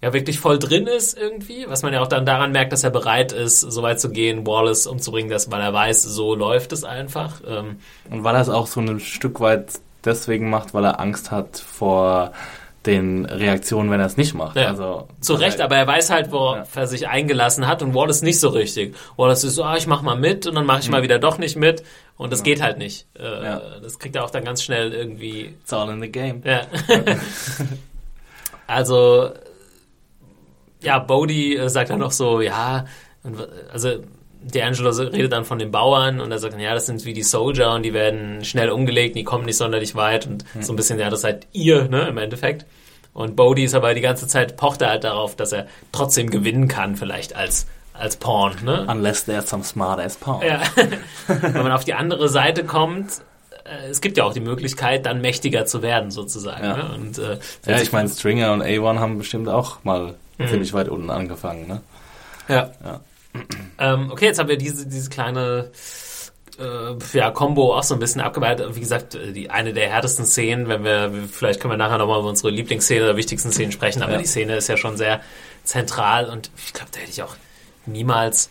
ja 0.00 0.12
wirklich 0.12 0.38
voll 0.38 0.58
drin 0.58 0.86
ist 0.86 1.16
irgendwie, 1.16 1.64
was 1.68 1.82
man 1.82 1.92
ja 1.92 2.02
auch 2.02 2.06
dann 2.06 2.26
daran 2.26 2.52
merkt, 2.52 2.72
dass 2.72 2.84
er 2.84 2.90
bereit 2.90 3.32
ist, 3.32 3.60
so 3.60 3.82
weit 3.82 4.00
zu 4.00 4.10
gehen, 4.10 4.46
Wallace 4.46 4.86
umzubringen, 4.86 5.30
dass, 5.30 5.50
weil 5.50 5.62
er 5.62 5.72
weiß, 5.72 6.02
so 6.02 6.34
läuft 6.34 6.72
es 6.72 6.84
einfach. 6.84 7.40
Ähm, 7.46 7.78
Und 8.10 8.24
weil 8.24 8.34
er 8.34 8.42
es 8.42 8.50
auch 8.50 8.66
so 8.66 8.80
ein 8.80 9.00
Stück 9.00 9.40
weit 9.40 9.80
deswegen 10.04 10.50
macht, 10.50 10.74
weil 10.74 10.84
er 10.84 11.00
Angst 11.00 11.30
hat 11.30 11.58
vor 11.58 12.32
den 12.86 13.24
Reaktionen, 13.24 13.90
wenn 13.90 14.00
er 14.00 14.06
es 14.06 14.16
nicht 14.16 14.34
macht. 14.34 14.56
Ja. 14.56 14.68
Also, 14.68 15.08
Zu 15.20 15.34
Recht, 15.34 15.60
aber 15.60 15.76
er 15.76 15.86
weiß 15.86 16.10
halt, 16.10 16.30
worauf 16.32 16.74
ja. 16.74 16.82
er 16.82 16.86
sich 16.86 17.08
eingelassen 17.08 17.66
hat 17.66 17.82
und 17.82 17.94
Wallace 17.94 18.22
nicht 18.22 18.40
so 18.40 18.48
richtig. 18.48 18.94
Wallace 19.16 19.44
ist 19.44 19.54
so, 19.54 19.64
ah, 19.64 19.76
ich 19.76 19.86
mach 19.86 20.02
mal 20.02 20.16
mit 20.16 20.46
und 20.46 20.54
dann 20.54 20.66
mache 20.66 20.80
ich 20.80 20.86
mhm. 20.86 20.92
mal 20.92 21.02
wieder 21.02 21.18
doch 21.18 21.38
nicht 21.38 21.56
mit 21.56 21.82
und 22.16 22.32
das 22.32 22.40
ja. 22.40 22.44
geht 22.44 22.62
halt 22.62 22.78
nicht. 22.78 23.06
Äh. 23.14 23.58
Das 23.82 23.98
kriegt 23.98 24.16
er 24.16 24.24
auch 24.24 24.30
dann 24.30 24.44
ganz 24.44 24.62
schnell 24.62 24.92
irgendwie. 24.92 25.54
It's 25.62 25.72
all 25.72 25.90
in 25.90 26.00
the 26.00 26.10
game. 26.10 26.42
Ja. 26.44 26.62
also, 28.66 29.30
ja, 30.80 30.98
Bodhi 30.98 31.56
äh, 31.56 31.68
sagt 31.68 31.90
dann 31.90 32.00
noch 32.00 32.12
so, 32.12 32.40
ja, 32.40 32.84
also 33.72 34.00
D'Angelo 34.52 35.12
redet 35.12 35.32
dann 35.32 35.44
von 35.44 35.58
den 35.58 35.70
Bauern 35.70 36.20
und 36.20 36.30
er 36.30 36.38
sagt, 36.38 36.58
ja, 36.58 36.74
das 36.74 36.86
sind 36.86 37.04
wie 37.04 37.12
die 37.12 37.22
Soldier 37.22 37.70
und 37.70 37.82
die 37.82 37.94
werden 37.94 38.44
schnell 38.44 38.70
umgelegt, 38.70 39.16
die 39.16 39.24
kommen 39.24 39.44
nicht 39.44 39.56
sonderlich 39.56 39.94
weit 39.94 40.26
und 40.26 40.44
mhm. 40.54 40.62
so 40.62 40.72
ein 40.72 40.76
bisschen, 40.76 40.98
ja, 40.98 41.10
das 41.10 41.22
seid 41.22 41.46
ihr, 41.52 41.88
ne, 41.88 42.08
im 42.08 42.18
Endeffekt. 42.18 42.66
Und 43.12 43.36
Bodhi 43.36 43.64
ist 43.64 43.74
aber 43.74 43.94
die 43.94 44.00
ganze 44.00 44.26
Zeit, 44.26 44.56
pocht 44.56 44.82
er 44.82 44.90
halt 44.90 45.04
darauf, 45.04 45.36
dass 45.36 45.52
er 45.52 45.66
trotzdem 45.92 46.30
gewinnen 46.30 46.66
kann, 46.66 46.96
vielleicht 46.96 47.36
als, 47.36 47.66
als 47.92 48.16
Pawn, 48.16 48.56
ne? 48.64 48.86
Unless 48.90 49.24
there's 49.24 49.48
some 49.48 49.62
smart 49.62 50.00
ass 50.00 50.16
Pawn. 50.16 50.42
Ja. 50.42 50.60
Wenn 51.26 51.62
man 51.62 51.72
auf 51.72 51.84
die 51.84 51.94
andere 51.94 52.28
Seite 52.28 52.64
kommt, 52.64 53.22
äh, 53.64 53.88
es 53.88 54.00
gibt 54.00 54.16
ja 54.16 54.24
auch 54.24 54.32
die 54.34 54.40
Möglichkeit, 54.40 55.06
dann 55.06 55.20
mächtiger 55.20 55.64
zu 55.64 55.80
werden, 55.80 56.10
sozusagen. 56.10 56.64
Ja, 56.64 56.76
ne? 56.76 56.90
und, 56.94 57.18
äh, 57.18 57.38
ja 57.66 57.80
ich 57.80 57.92
meine, 57.92 58.08
Stringer 58.08 58.52
und 58.52 58.62
A1 58.62 58.98
haben 58.98 59.18
bestimmt 59.18 59.48
auch 59.48 59.84
mal 59.84 60.16
mhm. 60.38 60.48
ziemlich 60.48 60.72
weit 60.72 60.88
unten 60.88 61.10
angefangen, 61.10 61.68
ne? 61.68 61.80
Ja. 62.48 62.72
ja. 62.84 63.00
Ähm, 63.78 64.10
okay, 64.10 64.26
jetzt 64.26 64.38
haben 64.38 64.48
wir 64.48 64.56
diese, 64.56 64.86
diese 64.86 65.10
kleine 65.10 65.70
äh, 66.58 67.18
ja, 67.18 67.30
Combo 67.30 67.76
auch 67.76 67.82
so 67.82 67.94
ein 67.94 68.00
bisschen 68.00 68.20
abgearbeitet. 68.20 68.74
Wie 68.74 68.80
gesagt, 68.80 69.14
äh, 69.14 69.32
die 69.32 69.50
eine 69.50 69.72
der 69.72 69.88
härtesten 69.88 70.26
Szenen, 70.26 70.68
wenn 70.68 70.84
wir, 70.84 71.12
vielleicht 71.30 71.60
können 71.60 71.72
wir 71.72 71.78
nachher 71.78 71.98
nochmal 71.98 72.20
über 72.20 72.28
unsere 72.28 72.50
Lieblingsszene 72.50 73.04
oder 73.04 73.16
wichtigsten 73.16 73.50
Szenen 73.50 73.72
sprechen, 73.72 74.02
aber 74.02 74.12
ja. 74.12 74.18
die 74.18 74.26
Szene 74.26 74.56
ist 74.56 74.68
ja 74.68 74.76
schon 74.76 74.96
sehr 74.96 75.20
zentral 75.64 76.28
und 76.28 76.50
ich 76.64 76.72
glaube, 76.72 76.90
da 76.92 77.00
hätte 77.00 77.10
ich 77.10 77.22
auch 77.22 77.36
niemals 77.86 78.50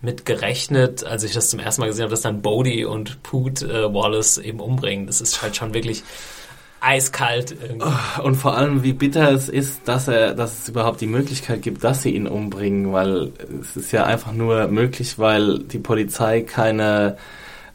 mit 0.00 0.26
gerechnet, 0.26 1.04
als 1.04 1.22
ich 1.22 1.32
das 1.32 1.50
zum 1.50 1.60
ersten 1.60 1.80
Mal 1.82 1.86
gesehen 1.86 2.04
habe, 2.04 2.10
dass 2.10 2.22
dann 2.22 2.42
Bodie 2.42 2.84
und 2.84 3.22
Poot 3.22 3.62
äh, 3.62 3.92
Wallace 3.92 4.38
eben 4.38 4.58
umbringen. 4.58 5.06
Das 5.06 5.20
ist 5.20 5.42
halt 5.42 5.54
schon 5.54 5.74
wirklich 5.74 6.02
eiskalt. 6.82 7.56
Irgendwie. 7.62 7.86
Oh, 7.86 8.22
und 8.22 8.34
vor 8.34 8.56
allem, 8.56 8.82
wie 8.82 8.92
bitter 8.92 9.30
es 9.32 9.48
ist, 9.48 9.86
dass 9.86 10.08
er, 10.08 10.34
dass 10.34 10.60
es 10.60 10.68
überhaupt 10.68 11.00
die 11.00 11.06
Möglichkeit 11.06 11.62
gibt, 11.62 11.84
dass 11.84 12.02
sie 12.02 12.10
ihn 12.10 12.26
umbringen, 12.26 12.92
weil 12.92 13.32
es 13.60 13.76
ist 13.76 13.92
ja 13.92 14.04
einfach 14.04 14.32
nur 14.32 14.68
möglich, 14.68 15.18
weil 15.18 15.60
die 15.60 15.78
Polizei 15.78 16.42
keine 16.42 17.16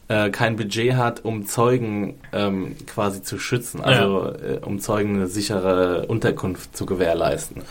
äh, 0.10 0.30
kein 0.30 0.56
Budget 0.56 0.96
hat, 0.96 1.26
um 1.26 1.46
Zeugen 1.46 2.16
ähm, 2.32 2.76
quasi 2.86 3.22
zu 3.22 3.40
schützen, 3.40 3.82
also 3.82 4.26
ja. 4.26 4.54
äh, 4.54 4.60
um 4.64 4.80
Zeugen 4.80 5.16
eine 5.16 5.28
sichere 5.28 6.06
Unterkunft 6.08 6.78
zu 6.78 6.86
gewährleisten. 6.86 7.64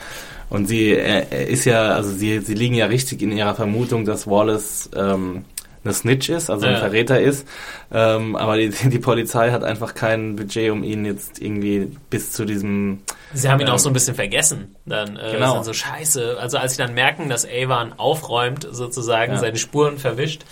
Und 0.49 0.67
sie 0.67 0.91
er, 0.91 1.33
er 1.33 1.49
ist 1.49 1.65
ja, 1.65 1.95
also 1.95 2.11
sie, 2.11 2.41
sie 2.41 2.55
liegen 2.55 2.75
ja 2.75 2.87
richtig 2.87 3.23
in 3.23 3.33
ihrer 3.33 3.55
Vermutung, 3.55 4.05
dass 4.05 4.27
Wallace 4.27 4.91
ähm, 4.95 5.45
eine 5.87 5.95
Snitch 5.95 6.29
ist, 6.29 6.51
also 6.51 6.67
ein 6.67 6.77
Verräter 6.77 7.21
ist. 7.21 7.47
Ähm, 7.93 8.37
aber 8.37 8.57
die, 8.57 8.71
die 8.85 8.99
Polizei 8.99 9.51
hat 9.51 9.65
einfach 9.65 9.95
kein 9.95 10.37
Budget, 10.37 10.71
um 10.71 10.85
ihn 10.85 11.05
jetzt 11.05 11.41
irgendwie 11.41 11.91
bis 12.11 12.33
zu 12.33 12.45
diesem. 12.45 13.01
Sie 13.33 13.49
haben 13.49 13.61
ihn 13.61 13.69
ähm, 13.69 13.73
auch 13.73 13.79
so 13.79 13.89
ein 13.89 13.93
bisschen 13.93 14.15
vergessen. 14.15 14.77
Dann 14.85 15.17
äh, 15.17 15.33
genau. 15.33 15.63
so 15.63 15.73
scheiße. 15.73 16.37
Also 16.39 16.59
als 16.59 16.73
sie 16.73 16.79
dann 16.83 16.95
merken, 16.95 17.29
dass 17.29 17.47
Avon 17.47 17.95
aufräumt, 17.97 18.67
sozusagen, 18.71 19.33
ja. 19.33 19.39
seine 19.39 19.57
Spuren 19.57 19.99
verwischt. 19.99 20.45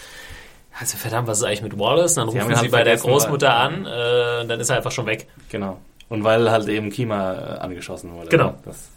Also 0.78 0.96
verdammt, 0.96 1.28
was 1.28 1.38
ist 1.38 1.44
eigentlich 1.44 1.62
mit 1.62 1.78
Wallace? 1.78 2.14
Dann 2.14 2.28
rufen 2.28 2.48
sie, 2.48 2.54
halt 2.54 2.70
bei 2.70 2.82
der 2.82 2.96
Großmutter 2.96 3.48
weil, 3.48 3.54
an, 3.54 3.86
äh, 3.86 4.42
und 4.42 4.48
dann 4.48 4.58
ist 4.58 4.70
er 4.70 4.76
einfach 4.76 4.90
schon 4.90 5.06
weg. 5.06 5.28
Genau. 5.50 5.78
Und 6.08 6.24
weil 6.24 6.50
halt 6.50 6.68
eben 6.68 6.90
Kima 6.90 7.32
äh, 7.32 7.58
angeschossen 7.58 8.12
wurde. 8.12 8.28
Genau. 8.28 8.54
Das, 8.64 8.90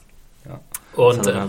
ja. 0.48 0.60
Und 0.96 1.28
äh, 1.28 1.46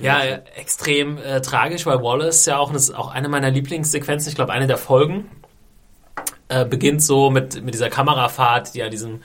ja, 0.00 0.20
extrem 0.56 1.18
äh, 1.18 1.40
tragisch, 1.40 1.86
weil 1.86 2.02
Wallace 2.02 2.46
ja 2.46 2.58
auch, 2.58 2.72
das 2.72 2.84
ist 2.84 2.94
auch 2.96 3.12
eine 3.12 3.28
meiner 3.28 3.50
Lieblingssequenzen, 3.50 4.28
ich 4.28 4.34
glaube 4.34 4.52
eine 4.52 4.66
der 4.66 4.76
Folgen, 4.76 5.30
äh, 6.48 6.64
beginnt 6.64 7.02
so 7.02 7.30
mit, 7.30 7.62
mit 7.62 7.74
dieser 7.74 7.90
Kamerafahrt, 7.90 8.74
die 8.74 8.82
an 8.82 8.90
diesem 8.90 9.22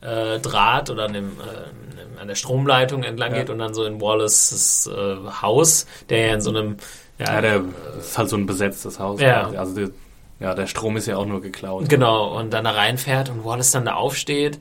äh, 0.00 0.40
Draht 0.40 0.90
oder 0.90 1.04
an, 1.04 1.12
dem, 1.12 1.38
äh, 1.38 2.20
an 2.20 2.26
der 2.26 2.34
Stromleitung 2.34 3.04
entlang 3.04 3.32
ja. 3.32 3.38
geht 3.38 3.50
und 3.50 3.58
dann 3.58 3.74
so 3.74 3.84
in 3.84 4.00
Wallaces 4.00 4.88
äh, 4.88 5.16
Haus, 5.40 5.86
der 6.08 6.26
ja 6.26 6.34
in 6.34 6.40
so 6.40 6.50
einem 6.50 6.76
ja, 7.18 7.34
ja 7.34 7.40
der 7.40 7.64
ist 8.00 8.18
halt 8.18 8.28
so 8.28 8.36
ein 8.36 8.46
besetztes 8.46 8.98
Haus. 8.98 9.20
Ja. 9.20 9.50
Also 9.56 9.74
die, 9.74 9.92
ja, 10.40 10.54
der 10.54 10.66
Strom 10.66 10.96
ist 10.96 11.06
ja 11.06 11.16
auch 11.16 11.26
nur 11.26 11.40
geklaut. 11.40 11.88
Genau, 11.88 12.36
und 12.36 12.52
dann 12.52 12.64
da 12.64 12.72
reinfährt 12.72 13.28
und 13.28 13.44
Wallace 13.44 13.70
dann 13.70 13.84
da 13.84 13.94
aufsteht 13.94 14.58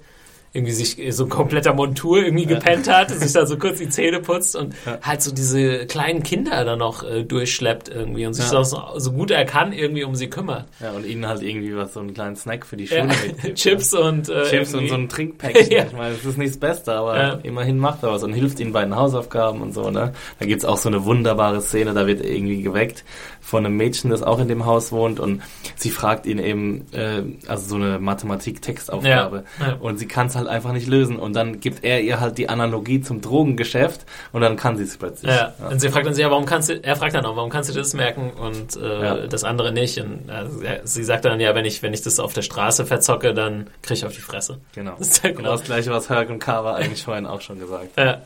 irgendwie 0.54 0.74
sich 0.74 0.98
so 1.16 1.28
kompletter 1.28 1.74
Montur 1.74 2.24
irgendwie 2.24 2.46
gepennt 2.46 2.90
hat, 2.90 3.10
sich 3.10 3.32
da 3.32 3.46
so 3.46 3.58
kurz 3.58 3.78
die 3.78 3.88
Zähne 3.88 4.20
putzt 4.20 4.58
und 4.58 4.74
ja. 4.86 5.00
halt 5.02 5.22
so 5.22 5.32
diese 5.32 5.86
kleinen 5.86 6.24
Kinder 6.24 6.66
da 6.66 6.76
noch 6.76 7.04
äh, 7.04 7.24
durchschleppt 7.24 7.88
irgendwie 7.88 8.26
und 8.26 8.34
sich 8.34 8.52
ja. 8.52 8.62
so, 8.64 8.82
so, 8.98 9.12
gut 9.14 9.32
er 9.32 9.46
kann 9.46 9.72
irgendwie 9.72 10.04
um 10.04 10.14
sie 10.16 10.30
kümmert. 10.30 10.66
Ja, 10.82 10.92
und 10.92 11.06
ihnen 11.06 11.26
halt 11.26 11.42
irgendwie 11.42 11.74
was, 11.78 11.94
so 11.94 12.02
einen 12.02 12.14
kleinen 12.14 12.36
Snack 12.36 12.66
für 12.66 12.76
die 12.76 12.88
Schule 12.88 13.08
ja. 13.44 13.54
Chips 13.54 13.94
und 13.94 14.28
äh, 14.28 14.44
Chips 14.44 14.74
und 14.74 14.90
so 14.90 14.96
ein 14.96 15.08
Trinkpäckchen. 15.08 15.72
ja. 15.72 15.86
Ich 15.86 15.94
meine, 15.94 16.16
das 16.16 16.26
ist 16.26 16.38
nicht 16.38 16.52
das 16.52 16.60
Beste, 16.60 16.94
aber 16.94 17.40
immerhin 17.44 17.78
macht 17.78 18.04
er 18.04 18.12
was 18.12 18.24
und 18.24 18.34
hilft 18.34 18.60
ihnen 18.60 18.74
bei 18.74 18.84
den 18.84 18.96
Hausaufgaben 18.96 19.62
und 19.62 19.74
so, 19.74 19.90
ne? 19.90 20.12
Da 20.40 20.46
gibt's 20.46 20.66
auch 20.66 20.78
so 20.78 20.90
eine 20.90 21.06
wunderbare 21.06 21.62
Szene, 21.62 21.94
da 21.94 22.08
wird 22.08 22.26
irgendwie 22.26 22.62
geweckt 22.62 23.06
von 23.42 23.66
einem 23.66 23.76
Mädchen, 23.76 24.10
das 24.12 24.22
auch 24.24 24.40
in 24.40 24.48
dem 24.48 24.66
Haus 24.66 24.92
wohnt 24.92 25.20
und 25.20 25.42
sie 25.76 25.90
fragt 25.90 26.26
ihn 26.26 26.38
eben, 26.40 26.86
äh, 26.94 27.24
also 27.48 27.68
so 27.68 27.76
eine 27.76 28.00
Mathematik-Textaufgabe 28.00 29.44
und 29.80 29.98
sie 29.98 30.08
kann 30.08 30.28
es 30.28 30.36
halt 30.36 30.48
einfach 30.48 30.72
nicht 30.74 30.88
lösen. 30.88 31.18
Und 31.18 31.34
dann 31.36 31.60
gibt 31.60 31.84
er 31.84 32.02
ihr 32.02 32.20
halt 32.20 32.38
die 32.38 32.50
Analogie 32.50 33.02
zum 33.02 33.22
Drogengeschäft 33.22 34.06
und 34.32 34.42
dann 34.42 34.56
kann 34.58 34.78
sie 34.78 34.84
es 34.84 34.98
plötzlich. 34.98 35.32
Ja. 35.32 35.54
Und 35.70 35.82
sie 35.82 35.90
fragt 35.90 36.06
dann 36.06 36.14
sie, 36.14 36.22
ja, 36.22 36.30
warum 36.32 36.46
kannst 36.46 36.70
du, 36.70 36.82
er 36.84 36.96
fragt 36.96 37.16
dann 37.16 37.26
auch, 37.26 37.36
warum 37.36 37.50
kannst 37.50 37.70
du 37.70 37.74
das 37.74 37.94
merken 37.94 38.32
und 38.32 38.76
äh, 38.78 39.02
Ja. 39.04 39.28
das 39.28 39.44
andere 39.44 39.72
nicht? 39.72 40.00
Und 40.00 40.30
äh, 40.30 40.80
sie 40.84 41.04
sagt 41.04 41.26
dann, 41.26 41.40
ja, 41.40 41.56
wenn 41.56 41.66
ich, 41.66 41.82
wenn 41.84 41.94
ich 41.94 42.02
das 42.04 42.20
auf 42.20 42.34
der 42.34 42.42
Straße 42.44 42.86
verzocke, 42.86 43.34
dann 43.34 43.68
krieg 43.82 43.98
ich 43.98 44.06
auf 44.06 44.14
die 44.14 44.22
Fresse. 44.22 44.60
Genau. 44.76 44.96
Das 45.00 45.08
ist 45.08 45.24
halt 45.24 45.36
Genau 45.38 45.52
das 45.52 45.64
gleiche, 45.64 45.92
was 45.92 46.10
Herc 46.10 46.30
und 46.30 46.40
Carver 46.40 46.76
eigentlich 46.76 47.04
vorhin 47.04 47.26
auch 47.26 47.42
schon 47.42 47.60
gesagt 47.60 47.98
haben. 47.98 48.22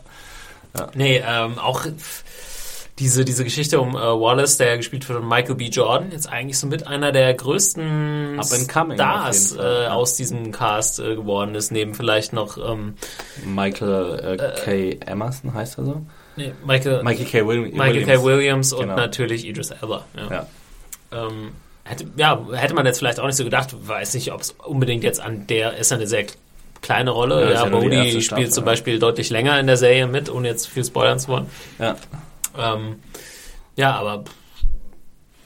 Ja. 0.78 0.88
Nee, 0.94 1.24
ähm, 1.26 1.58
auch 1.58 1.86
diese, 3.00 3.26
diese 3.26 3.44
Geschichte 3.44 3.82
um 3.82 3.90
äh, 3.96 4.00
Wallace, 4.00 4.58
der 4.58 4.78
gespielt 4.78 5.08
wird 5.10 5.20
von 5.20 5.28
Michael 5.28 5.56
B. 5.56 5.66
Jordan, 5.68 6.12
jetzt 6.12 6.28
eigentlich 6.32 6.58
so 6.58 6.68
mit 6.68 6.88
einer 6.88 7.12
der 7.12 7.34
größten 7.34 8.40
Stars 8.94 9.56
äh, 9.58 9.88
aus 9.88 10.16
diesem 10.16 10.52
Cast 10.52 11.00
äh, 11.00 11.16
geworden 11.16 11.56
ist, 11.56 11.72
neben 11.72 11.94
vielleicht 11.94 12.32
noch 12.32 12.58
ähm, 12.58 12.96
Michael 13.46 14.38
äh, 14.40 14.98
K. 14.98 15.12
Emerson 15.12 15.54
heißt 15.54 15.78
er 15.78 15.86
so? 15.86 16.02
nee, 16.38 16.54
Michael, 16.66 17.04
Michael 17.04 17.26
K. 17.26 17.48
Will 17.48 17.62
Michael 17.72 17.96
Williams. 17.96 18.08
K. 18.08 18.24
Williams 18.24 18.74
und 18.74 18.82
Genau. 18.82 18.96
natürlich 18.96 19.46
Idris 19.46 19.72
Elba. 19.72 20.06
Ja. 20.16 20.32
Ja. 20.32 20.48
Ähm, 21.28 21.52
hätte, 21.84 22.06
ja, 22.16 22.46
hätte 22.54 22.74
man 22.76 22.86
jetzt 22.86 23.00
vielleicht 23.00 23.20
auch 23.20 23.26
nicht 23.26 23.36
so 23.38 23.44
gedacht, 23.44 23.76
weiß 23.88 24.14
nicht, 24.14 24.32
ob 24.32 24.42
es 24.42 24.52
unbedingt 24.52 25.04
jetzt 25.04 25.20
an 25.20 25.48
der, 25.48 25.76
ist 25.78 25.92
eine 25.92 26.08
sehr 26.08 26.26
kleine 26.82 27.12
Rolle. 27.12 27.54
Ja, 27.54 27.66
Ja, 27.66 27.70
Bodhi 27.70 28.10
spielt 28.10 28.24
Staffel, 28.24 28.50
zum. 28.52 28.66
Beispiel 28.66 29.00
deutlich 29.00 29.30
länger 29.30 29.60
in 29.60 29.68
der 29.68 29.78
Serie 29.78 30.08
mit, 30.08 30.30
ohne 30.30 30.48
jetzt 30.48 30.68
viel 30.68 30.84
spoilern 30.86 31.20
zu 31.20 31.28
wollen. 31.30 31.46
Ja. 31.80 31.96
Ähm, 32.58 33.00
ja, 33.76 33.96
aber 33.96 34.24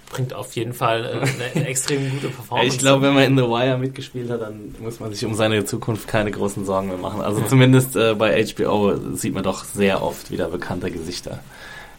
bringt 0.10 0.34
auf 0.34 0.56
jeden 0.56 0.74
Fall 0.74 1.06
äh, 1.06 1.10
eine, 1.10 1.52
eine 1.56 1.68
extrem 1.68 2.10
gute 2.10 2.30
Performance. 2.30 2.76
Ich 2.76 2.80
glaube, 2.80 3.04
wenn 3.04 3.14
man 3.14 3.24
in 3.24 3.38
The 3.38 3.44
Wire 3.44 3.78
mitgespielt 3.78 4.30
hat, 4.30 4.42
dann 4.42 4.76
muss 4.80 5.00
man 5.00 5.14
sich 5.14 5.26
um 5.26 5.36
seine 5.36 5.66
Zukunft 5.66 6.08
keine 6.08 6.32
großen 6.32 6.66
Sorgen 6.66 6.88
mehr 6.88 6.98
machen. 6.98 7.22
Also 7.22 7.42
zumindest 7.42 7.96
äh, 7.96 8.16
bei 8.16 8.44
HBO 8.44 8.98
sieht 9.14 9.34
man 9.34 9.44
doch 9.44 9.64
sehr 9.64 10.04
oft 10.04 10.32
wieder 10.32 10.50
bekannte 10.50 10.92
Gesichter, 10.92 11.40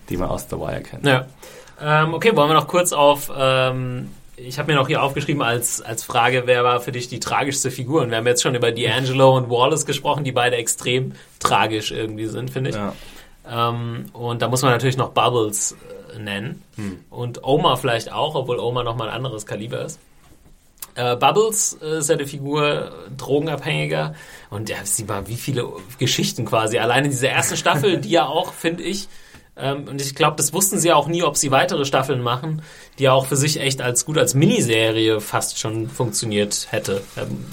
die 0.09 0.17
man 0.17 0.29
aus 0.29 0.47
The 0.51 0.57
Wire 0.57 0.83
kennt. 0.83 1.07
Ja. 1.07 1.27
Ähm, 1.81 2.13
okay, 2.15 2.37
wollen 2.37 2.51
wir 2.51 2.55
noch 2.55 2.69
kurz 2.69 2.93
auf. 2.93 3.31
Ähm, 3.35 4.11
ich 4.37 4.59
habe 4.59 4.73
mir 4.73 4.79
noch 4.79 4.89
hier 4.89 5.03
aufgeschrieben 5.03 5.43
als, 5.43 5.83
als 5.83 6.03
Frage, 6.03 6.43
wer 6.47 6.65
war 6.65 6.81
für 6.81 6.93
dich 6.93 7.09
die 7.09 7.21
tragischste 7.21 7.71
Figur? 7.71 8.03
Und 8.03 8.11
wir 8.11 8.17
haben 8.17 8.27
jetzt 8.27 8.43
schon 8.43 8.55
über 8.55 8.69
D'Angelo 8.69 9.37
und 9.37 9.51
Wallace 9.51 9.87
gesprochen, 9.87 10.25
die 10.25 10.33
beide 10.33 10.57
extrem 10.57 11.13
tragisch 11.39 11.91
irgendwie 11.91 12.27
sind, 12.27 12.51
finde 12.51 12.71
ich. 12.71 12.77
Ja. 12.77 12.95
Ähm, 13.51 14.07
und 14.13 14.43
da 14.43 14.49
muss 14.49 14.63
man 14.63 14.71
natürlich 14.71 14.97
noch 14.97 15.11
Bubbles 15.11 15.77
äh, 16.15 16.19
nennen. 16.19 16.63
Und 17.11 17.45
Omar 17.45 17.77
vielleicht 17.77 18.13
auch, 18.13 18.35
obwohl 18.35 18.59
Omar 18.59 18.85
nochmal 18.85 19.09
ein 19.09 19.15
anderes 19.17 19.45
Kaliber 19.45 19.85
ist. 19.85 19.99
Äh, 20.95 21.17
Bubbles 21.17 21.79
äh, 21.83 21.99
ist 21.99 22.09
ja 22.09 22.17
die 22.17 22.27
Figur, 22.27 22.93
Drogenabhängiger. 23.17 24.15
Und 24.51 24.69
ja, 24.69 24.77
sieh 24.85 25.05
mal, 25.05 25.27
wie 25.27 25.37
viele 25.37 25.69
Geschichten 25.99 26.45
quasi. 26.45 26.79
Alleine 26.79 27.09
diese 27.09 27.27
erste 27.27 27.57
Staffel, 27.57 27.99
die 27.99 28.11
ja 28.11 28.27
auch, 28.27 28.53
finde 28.53 28.85
ich, 28.85 29.09
ähm, 29.57 29.89
und 29.89 30.01
ich 30.01 30.15
glaube, 30.15 30.37
das 30.37 30.53
wussten 30.53 30.79
sie 30.79 30.89
ja 30.89 30.95
auch 30.95 31.09
nie, 31.09 31.23
ob 31.23 31.37
sie 31.37 31.51
weitere 31.51 31.85
Staffeln 31.85 32.23
machen, 32.23 32.63
die 32.99 33.05
ja 33.05 33.13
auch 33.13 33.27
für 33.27 33.37
sich 33.37 33.61
echt 33.61 33.81
als 33.81 34.05
gut 34.07 34.17
als 34.17 34.35
Miniserie 34.35 35.21
fast 35.21 35.59
schon 35.59 35.89
funktioniert 35.89 36.69
hätte. 36.71 37.03
Ähm, 37.17 37.45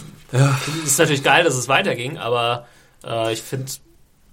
Es 0.83 0.91
ist 0.91 0.99
natürlich 0.99 1.23
geil, 1.23 1.43
dass 1.43 1.55
es 1.55 1.67
weiterging, 1.67 2.17
aber 2.17 2.67
äh, 3.05 3.33
ich 3.33 3.41
finde, 3.41 3.71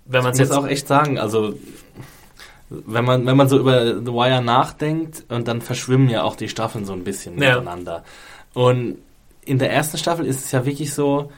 wenn 0.06 0.22
man 0.22 0.32
es 0.32 0.38
jetzt 0.38 0.52
auch 0.52 0.66
echt 0.66 0.86
sagen, 0.86 1.18
also 1.18 1.54
wenn 2.70 3.04
man, 3.04 3.26
wenn 3.26 3.36
man 3.36 3.48
so 3.48 3.58
über 3.58 4.00
The 4.00 4.12
Wire 4.12 4.42
nachdenkt 4.42 5.24
und 5.28 5.48
dann 5.48 5.60
verschwimmen 5.60 6.08
ja 6.08 6.22
auch 6.22 6.36
die 6.36 6.48
Staffeln 6.48 6.84
so 6.84 6.92
ein 6.92 7.04
bisschen 7.04 7.40
Ja. 7.40 7.54
miteinander. 7.56 8.04
Und 8.54 8.98
in 9.44 9.58
der 9.58 9.70
ersten 9.72 9.98
Staffel 9.98 10.26
ist 10.26 10.44
es 10.44 10.52
ja 10.52 10.64
wirklich 10.64 10.94
so 10.94 11.30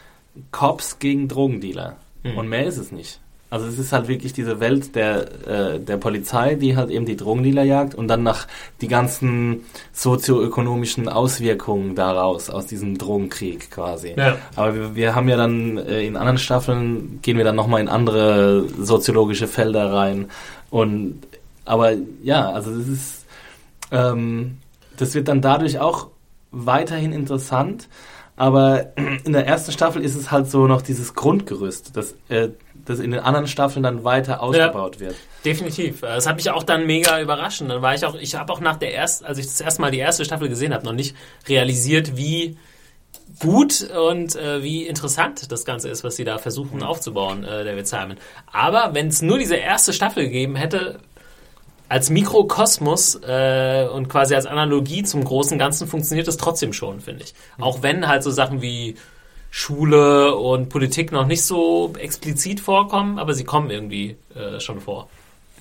Cops 0.52 0.98
gegen 0.98 1.28
Drogendealer. 1.28 1.97
Hm. 2.22 2.38
Und 2.38 2.48
mehr 2.48 2.66
ist 2.66 2.76
es 2.78 2.93
nicht. 2.93 3.20
Also 3.56 3.68
es 3.68 3.78
ist 3.78 3.92
halt 3.94 4.06
wirklich 4.06 4.34
diese 4.34 4.60
Welt 4.60 4.94
der, 4.94 5.46
äh, 5.46 5.80
der 5.80 5.96
Polizei, 5.96 6.56
die 6.56 6.76
halt 6.76 6.90
eben 6.90 7.06
die 7.06 7.16
Drogendealer 7.16 7.62
jagt 7.62 7.94
und 7.94 8.06
dann 8.06 8.22
nach 8.22 8.46
die 8.82 8.86
ganzen 8.86 9.64
sozioökonomischen 9.94 11.08
Auswirkungen 11.08 11.94
daraus, 11.94 12.50
aus 12.50 12.66
diesem 12.66 12.98
Drogenkrieg 12.98 13.70
quasi. 13.70 14.12
Ja. 14.14 14.36
Aber 14.56 14.74
wir, 14.74 14.94
wir 14.94 15.14
haben 15.14 15.30
ja 15.30 15.38
dann 15.38 15.78
äh, 15.78 16.02
in 16.06 16.18
anderen 16.18 16.36
Staffeln 16.36 17.20
gehen 17.22 17.38
wir 17.38 17.44
dann 17.44 17.56
nochmal 17.56 17.80
in 17.80 17.88
andere 17.88 18.66
soziologische 18.78 19.48
Felder 19.48 19.90
rein. 19.90 20.26
Und 20.68 21.22
aber 21.64 21.92
ja, 22.22 22.50
also 22.50 22.76
das 22.76 22.88
ist 22.88 23.24
ähm, 23.90 24.58
das 24.98 25.14
wird 25.14 25.28
dann 25.28 25.40
dadurch 25.40 25.78
auch 25.78 26.08
weiterhin 26.50 27.14
interessant. 27.14 27.88
Aber 28.36 28.92
in 29.24 29.32
der 29.32 29.46
ersten 29.46 29.72
Staffel 29.72 30.02
ist 30.02 30.14
es 30.14 30.30
halt 30.30 30.50
so 30.50 30.66
noch 30.66 30.82
dieses 30.82 31.14
Grundgerüst, 31.14 31.96
das, 31.96 32.16
äh, 32.28 32.50
das 32.86 32.98
in 33.00 33.10
den 33.10 33.20
anderen 33.20 33.46
Staffeln 33.46 33.82
dann 33.82 34.04
weiter 34.04 34.42
ausgebaut 34.42 35.00
wird. 35.00 35.16
Definitiv. 35.44 36.02
Äh, 36.02 36.06
Das 36.06 36.26
hat 36.26 36.36
mich 36.36 36.50
auch 36.50 36.62
dann 36.62 36.86
mega 36.86 37.20
überrascht. 37.20 37.60
Dann 37.60 37.82
war 37.82 37.94
ich 37.94 38.04
auch, 38.04 38.14
ich 38.14 38.34
habe 38.34 38.52
auch 38.52 38.60
nach 38.60 38.76
der 38.76 38.94
ersten, 38.94 39.24
als 39.26 39.38
ich 39.38 39.46
das 39.46 39.60
erste 39.60 39.80
Mal 39.82 39.90
die 39.90 39.98
erste 39.98 40.24
Staffel 40.24 40.48
gesehen 40.48 40.72
habe, 40.72 40.84
noch 40.84 40.92
nicht 40.92 41.14
realisiert, 41.48 42.16
wie 42.16 42.56
gut 43.40 43.82
und 43.90 44.36
äh, 44.36 44.62
wie 44.62 44.86
interessant 44.86 45.50
das 45.50 45.64
Ganze 45.64 45.88
ist, 45.88 46.04
was 46.04 46.16
sie 46.16 46.24
da 46.24 46.38
versuchen 46.38 46.82
aufzubauen, 46.82 47.44
äh, 47.44 47.64
David 47.64 47.86
Simon. 47.86 48.16
Aber 48.50 48.94
wenn 48.94 49.08
es 49.08 49.20
nur 49.20 49.38
diese 49.38 49.56
erste 49.56 49.92
Staffel 49.92 50.24
gegeben 50.24 50.56
hätte, 50.56 51.00
als 51.88 52.10
Mikrokosmos 52.10 53.20
äh, 53.22 53.86
und 53.92 54.08
quasi 54.08 54.34
als 54.34 54.46
Analogie 54.46 55.02
zum 55.02 55.22
großen 55.22 55.58
Ganzen 55.58 55.86
funktioniert 55.86 56.26
es 56.28 56.36
trotzdem 56.36 56.72
schon, 56.72 57.00
finde 57.00 57.24
ich. 57.24 57.34
Auch 57.58 57.82
wenn 57.82 58.08
halt 58.08 58.22
so 58.22 58.30
Sachen 58.30 58.60
wie 58.62 58.96
Schule 59.58 60.34
und 60.34 60.68
Politik 60.68 61.12
noch 61.12 61.26
nicht 61.26 61.42
so 61.42 61.94
explizit 61.98 62.60
vorkommen, 62.60 63.18
aber 63.18 63.32
sie 63.32 63.44
kommen 63.44 63.70
irgendwie 63.70 64.14
äh, 64.34 64.60
schon 64.60 64.82
vor. 64.82 65.08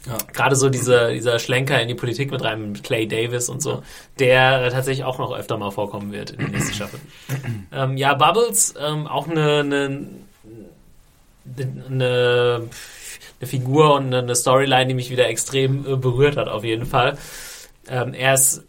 Ja. 0.06 0.18
Gerade 0.34 0.58
so 0.58 0.68
diese, 0.68 1.14
dieser 1.14 1.40
Schlenker 1.40 1.82
in 1.82 1.88
die 1.88 1.96
Politik 1.96 2.30
mit 2.30 2.44
rein, 2.44 2.74
mit 2.74 2.84
Clay 2.84 3.08
Davis 3.08 3.48
und 3.48 3.62
so, 3.62 3.84
der 4.20 4.70
tatsächlich 4.70 5.06
auch 5.06 5.18
noch 5.18 5.34
öfter 5.34 5.58
mal 5.58 5.72
vorkommen 5.72 6.12
wird 6.12 6.32
in 6.32 6.40
der 6.40 6.50
nächsten 6.50 6.74
Staffel. 6.76 7.00
ähm, 7.72 7.96
ja, 7.96 8.16
Bubbles, 8.16 8.74
ähm, 8.78 9.08
auch 9.08 9.30
eine, 9.30 9.60
eine, 9.62 10.08
eine, 11.90 12.70
eine 13.40 13.48
Figur 13.48 13.96
und 13.96 14.14
eine 14.14 14.36
Storyline, 14.36 14.88
die 14.88 14.94
mich 14.94 15.10
wieder 15.10 15.30
extrem 15.30 15.86
äh, 15.86 15.96
berührt 15.96 16.36
hat, 16.36 16.50
auf 16.50 16.66
jeden 16.66 16.86
Fall. 16.86 17.18
Ähm, 17.88 18.14
er 18.14 18.34
ist 18.34 18.66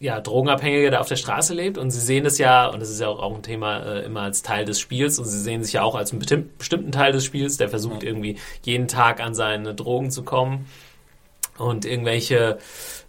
ja, 0.00 0.18
Drogenabhängiger, 0.20 0.90
der 0.90 1.00
auf 1.02 1.08
der 1.08 1.16
Straße 1.16 1.54
lebt. 1.54 1.78
Und 1.78 1.90
sie 1.90 2.00
sehen 2.00 2.24
es 2.26 2.38
ja, 2.38 2.66
und 2.66 2.80
das 2.80 2.90
ist 2.90 3.00
ja 3.00 3.08
auch, 3.08 3.20
auch 3.20 3.34
ein 3.34 3.42
Thema, 3.42 3.80
äh, 3.80 4.04
immer 4.04 4.22
als 4.22 4.42
Teil 4.42 4.64
des 4.64 4.80
Spiels. 4.80 5.18
Und 5.18 5.26
sie 5.26 5.38
sehen 5.38 5.62
sich 5.62 5.74
ja 5.74 5.82
auch 5.82 5.94
als 5.94 6.10
einen 6.10 6.22
bestimm- 6.22 6.48
bestimmten 6.58 6.90
Teil 6.90 7.12
des 7.12 7.24
Spiels, 7.24 7.58
der 7.58 7.68
versucht 7.68 8.02
irgendwie 8.02 8.38
jeden 8.62 8.88
Tag 8.88 9.20
an 9.20 9.34
seine 9.34 9.74
Drogen 9.74 10.10
zu 10.10 10.24
kommen. 10.24 10.66
Und 11.58 11.84
irgendwelche 11.84 12.58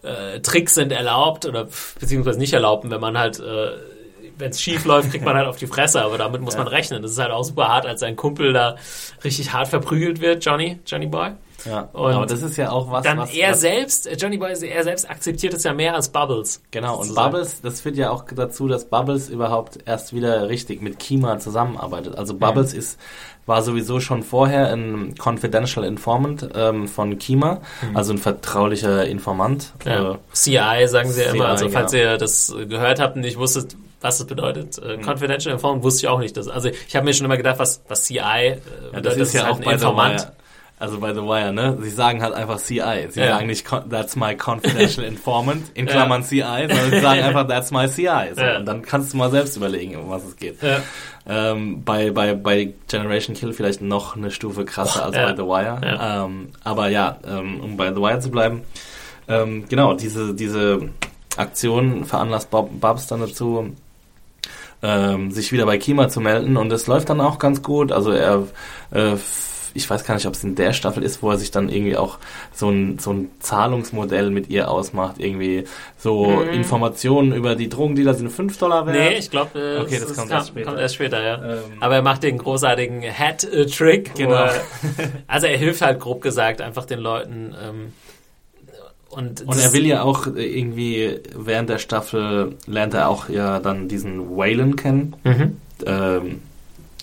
äh, 0.03 0.41
Tricks 0.41 0.73
sind 0.75 0.91
erlaubt 0.91 1.45
oder 1.45 1.69
beziehungsweise 1.99 2.37
nicht 2.37 2.51
erlaubt, 2.51 2.89
wenn 2.89 2.99
man 2.99 3.17
halt 3.17 3.39
äh, 3.39 3.71
wenn 4.37 4.49
es 4.49 4.61
schief 4.61 4.85
läuft, 4.85 5.11
kriegt 5.11 5.23
man 5.23 5.35
halt 5.35 5.47
auf 5.47 5.57
die 5.57 5.67
Fresse, 5.67 6.01
aber 6.01 6.17
damit 6.17 6.41
muss 6.41 6.57
man 6.57 6.67
rechnen. 6.67 7.01
Das 7.01 7.11
ist 7.11 7.19
halt 7.19 7.31
auch 7.31 7.43
super 7.43 7.67
hart, 7.67 7.85
als 7.85 7.99
sein 7.99 8.15
Kumpel 8.15 8.53
da 8.53 8.75
richtig 9.23 9.53
hart 9.53 9.67
verprügelt 9.67 10.19
wird, 10.19 10.43
Johnny, 10.43 10.79
Johnny 10.85 11.05
Boy. 11.05 11.31
Ja. 11.65 11.89
Und 11.93 12.13
Aber 12.13 12.25
das 12.25 12.41
ist 12.41 12.57
ja 12.57 12.71
auch 12.71 12.91
was, 12.91 13.03
Dann 13.03 13.17
was, 13.17 13.33
er 13.33 13.51
was 13.51 13.61
selbst, 13.61 14.09
Johnny 14.17 14.37
Boy, 14.37 14.51
er 14.51 14.83
selbst 14.83 15.09
akzeptiert 15.09 15.53
es 15.53 15.63
ja 15.63 15.73
mehr 15.73 15.95
als 15.95 16.09
Bubbles. 16.09 16.61
Genau, 16.71 16.97
und 16.97 17.05
sozusagen. 17.05 17.31
Bubbles, 17.31 17.61
das 17.61 17.81
führt 17.81 17.97
ja 17.97 18.09
auch 18.11 18.25
dazu, 18.33 18.67
dass 18.67 18.85
Bubbles 18.85 19.29
überhaupt 19.29 19.79
erst 19.85 20.13
wieder 20.13 20.49
richtig 20.49 20.81
mit 20.81 20.99
Kima 20.99 21.39
zusammenarbeitet. 21.39 22.15
Also 22.17 22.33
Bubbles 22.33 22.73
ist, 22.73 22.99
war 23.45 23.61
sowieso 23.61 23.99
schon 23.99 24.23
vorher 24.23 24.71
ein 24.71 25.15
Confidential 25.17 25.85
Informant 25.85 26.47
ähm, 26.55 26.87
von 26.87 27.17
Kima, 27.17 27.61
also 27.93 28.13
ein 28.13 28.17
vertraulicher 28.17 29.05
Informant. 29.05 29.73
Ja. 29.85 30.13
Äh, 30.13 30.17
CI 30.33 30.87
sagen 30.87 31.11
sie 31.11 31.21
ja 31.21 31.31
CI, 31.31 31.37
immer. 31.37 31.47
Also 31.47 31.69
falls 31.69 31.91
genau. 31.91 32.03
ihr 32.03 32.17
das 32.17 32.55
gehört 32.69 32.99
habt 32.99 33.15
und 33.15 33.21
nicht 33.21 33.37
wusstet, 33.37 33.75
was 34.01 34.17
das 34.17 34.27
bedeutet, 34.27 34.77
äh, 34.79 34.97
Confidential 34.97 35.53
Informant, 35.53 35.83
wusste 35.83 36.05
ich 36.05 36.07
auch 36.07 36.19
nicht. 36.19 36.35
Das, 36.35 36.47
also 36.47 36.69
ich 36.69 36.95
habe 36.95 37.05
mir 37.05 37.13
schon 37.13 37.25
immer 37.25 37.37
gedacht, 37.37 37.59
was, 37.59 37.81
was 37.87 38.05
CI 38.05 38.17
äh, 38.17 38.49
ja, 38.49 38.57
bedeutet. 38.93 39.05
das 39.05 39.27
ist 39.27 39.33
ja 39.33 39.43
halt 39.43 39.53
auch 39.53 39.59
ein 39.59 39.73
Informant. 39.73 40.31
Also 40.81 40.99
bei 40.99 41.13
The 41.13 41.21
Wire, 41.21 41.53
ne? 41.53 41.77
Sie 41.79 41.91
sagen 41.91 42.23
halt 42.23 42.33
einfach 42.33 42.57
CI. 42.57 43.07
Sie 43.09 43.19
Ja. 43.19 43.35
sagen 43.35 43.45
nicht, 43.45 43.67
that's 43.89 44.15
my 44.15 44.35
confidential 44.35 45.05
informant, 45.07 45.67
in 45.75 45.85
Ja. 45.85 45.91
Klammern 45.93 46.23
CI, 46.23 46.41
sondern 46.67 46.89
sie 46.89 46.99
sagen 46.99 47.21
einfach, 47.21 47.47
that's 47.47 47.69
my 47.71 47.87
CI. 47.87 48.33
So, 48.33 48.41
Ja. 48.41 48.57
Und 48.57 48.65
dann 48.65 48.81
kannst 48.81 49.13
du 49.13 49.17
mal 49.17 49.29
selbst 49.29 49.55
überlegen, 49.55 49.95
um 49.95 50.09
was 50.09 50.23
es 50.23 50.35
geht. 50.37 50.61
Ja. 50.63 50.79
Ähm, 51.29 51.83
bei, 51.83 52.09
bei, 52.09 52.33
bei 52.33 52.73
Generation 52.89 53.35
Kill 53.35 53.53
vielleicht 53.53 53.81
noch 53.81 54.15
eine 54.15 54.31
Stufe 54.31 54.65
krasser 54.65 55.05
als 55.05 55.15
ja. 55.15 55.27
bei 55.27 55.35
The 55.35 55.43
Wire. 55.43 55.81
Ja. 55.83 56.25
Ähm, 56.25 56.49
aber 56.63 56.87
ja, 56.89 57.17
ähm, 57.27 57.59
um 57.61 57.77
bei 57.77 57.89
The 57.93 58.01
Wire 58.01 58.19
zu 58.19 58.31
bleiben, 58.31 58.63
ähm, 59.27 59.65
genau, 59.69 59.93
diese, 59.93 60.33
diese 60.33 60.89
Aktion 61.37 62.05
veranlasst 62.05 62.49
Bob, 62.49 62.71
Babs 62.81 63.05
dann 63.05 63.19
dazu, 63.21 63.71
ähm, 64.81 65.29
sich 65.29 65.51
wieder 65.51 65.67
bei 65.67 65.77
Kima 65.77 66.09
zu 66.09 66.21
melden 66.21 66.57
und 66.57 66.71
es 66.73 66.87
läuft 66.87 67.09
dann 67.09 67.21
auch 67.21 67.37
ganz 67.37 67.61
gut. 67.61 67.91
Also 67.91 68.11
er 68.11 68.47
äh, 68.89 69.15
ich 69.73 69.89
weiß 69.89 70.03
gar 70.03 70.15
nicht, 70.15 70.25
ob 70.27 70.33
es 70.33 70.43
in 70.43 70.55
der 70.55 70.73
Staffel 70.73 71.03
ist, 71.03 71.21
wo 71.23 71.31
er 71.31 71.37
sich 71.37 71.51
dann 71.51 71.69
irgendwie 71.69 71.97
auch 71.97 72.17
so 72.53 72.69
ein, 72.69 72.99
so 72.99 73.11
ein 73.11 73.29
Zahlungsmodell 73.39 74.29
mit 74.29 74.49
ihr 74.49 74.69
ausmacht, 74.69 75.15
irgendwie 75.19 75.65
so 75.97 76.25
mhm. 76.25 76.49
Informationen 76.49 77.33
über 77.33 77.55
die 77.55 77.69
Drogendealer 77.69 78.13
sind 78.13 78.29
5 78.29 78.57
Dollar 78.57 78.85
wert. 78.85 78.97
Nee, 78.97 79.17
ich 79.17 79.29
glaube, 79.29 79.81
okay, 79.81 79.99
das, 79.99 80.07
das 80.07 80.17
kommt, 80.17 80.31
erst 80.31 80.47
später. 80.49 80.65
kommt 80.67 80.79
erst 80.79 80.95
später, 80.95 81.23
ja. 81.23 81.35
Ähm. 81.35 81.59
Aber 81.79 81.95
er 81.95 82.01
macht 82.01 82.23
den 82.23 82.37
großartigen 82.37 83.03
Hat-Trick. 83.03 84.15
Genau. 84.15 84.47
Also 85.27 85.47
er 85.47 85.57
hilft 85.57 85.81
halt 85.81 85.99
grob 85.99 86.21
gesagt 86.21 86.61
einfach 86.61 86.85
den 86.85 86.99
Leuten, 86.99 87.55
ähm, 87.63 87.93
und, 89.11 89.41
und 89.41 89.59
er 89.59 89.73
will 89.73 89.85
ja 89.85 90.03
auch 90.03 90.25
irgendwie 90.27 91.19
während 91.35 91.69
der 91.69 91.79
Staffel 91.79 92.55
lernt 92.65 92.93
er 92.93 93.09
auch 93.09 93.27
ja 93.27 93.59
dann 93.59 93.89
diesen 93.89 94.37
Waylon 94.37 94.77
kennen. 94.77 95.15
Mhm. 95.23 95.57
Ähm, 95.85 96.41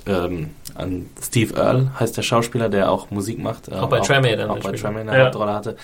ähm, 0.07 0.51
an 0.79 1.07
Steve 1.21 1.55
Earle 1.57 1.93
heißt 1.99 2.17
der 2.17 2.23
Schauspieler, 2.23 2.69
der 2.69 2.91
auch 2.91 3.11
Musik 3.11 3.39
macht. 3.39 3.69
Äh, 3.69 3.75
auch 3.75 3.89
bei 3.89 4.01
Tremé 4.01 4.37
dann. 4.37 4.51
Auch 4.51 4.61
bei 4.61 4.71
Tremé 4.71 5.01
eine 5.01 5.17
ja. 5.17 5.25
Hauptrolle 5.27 5.53
hatte. 5.53 5.77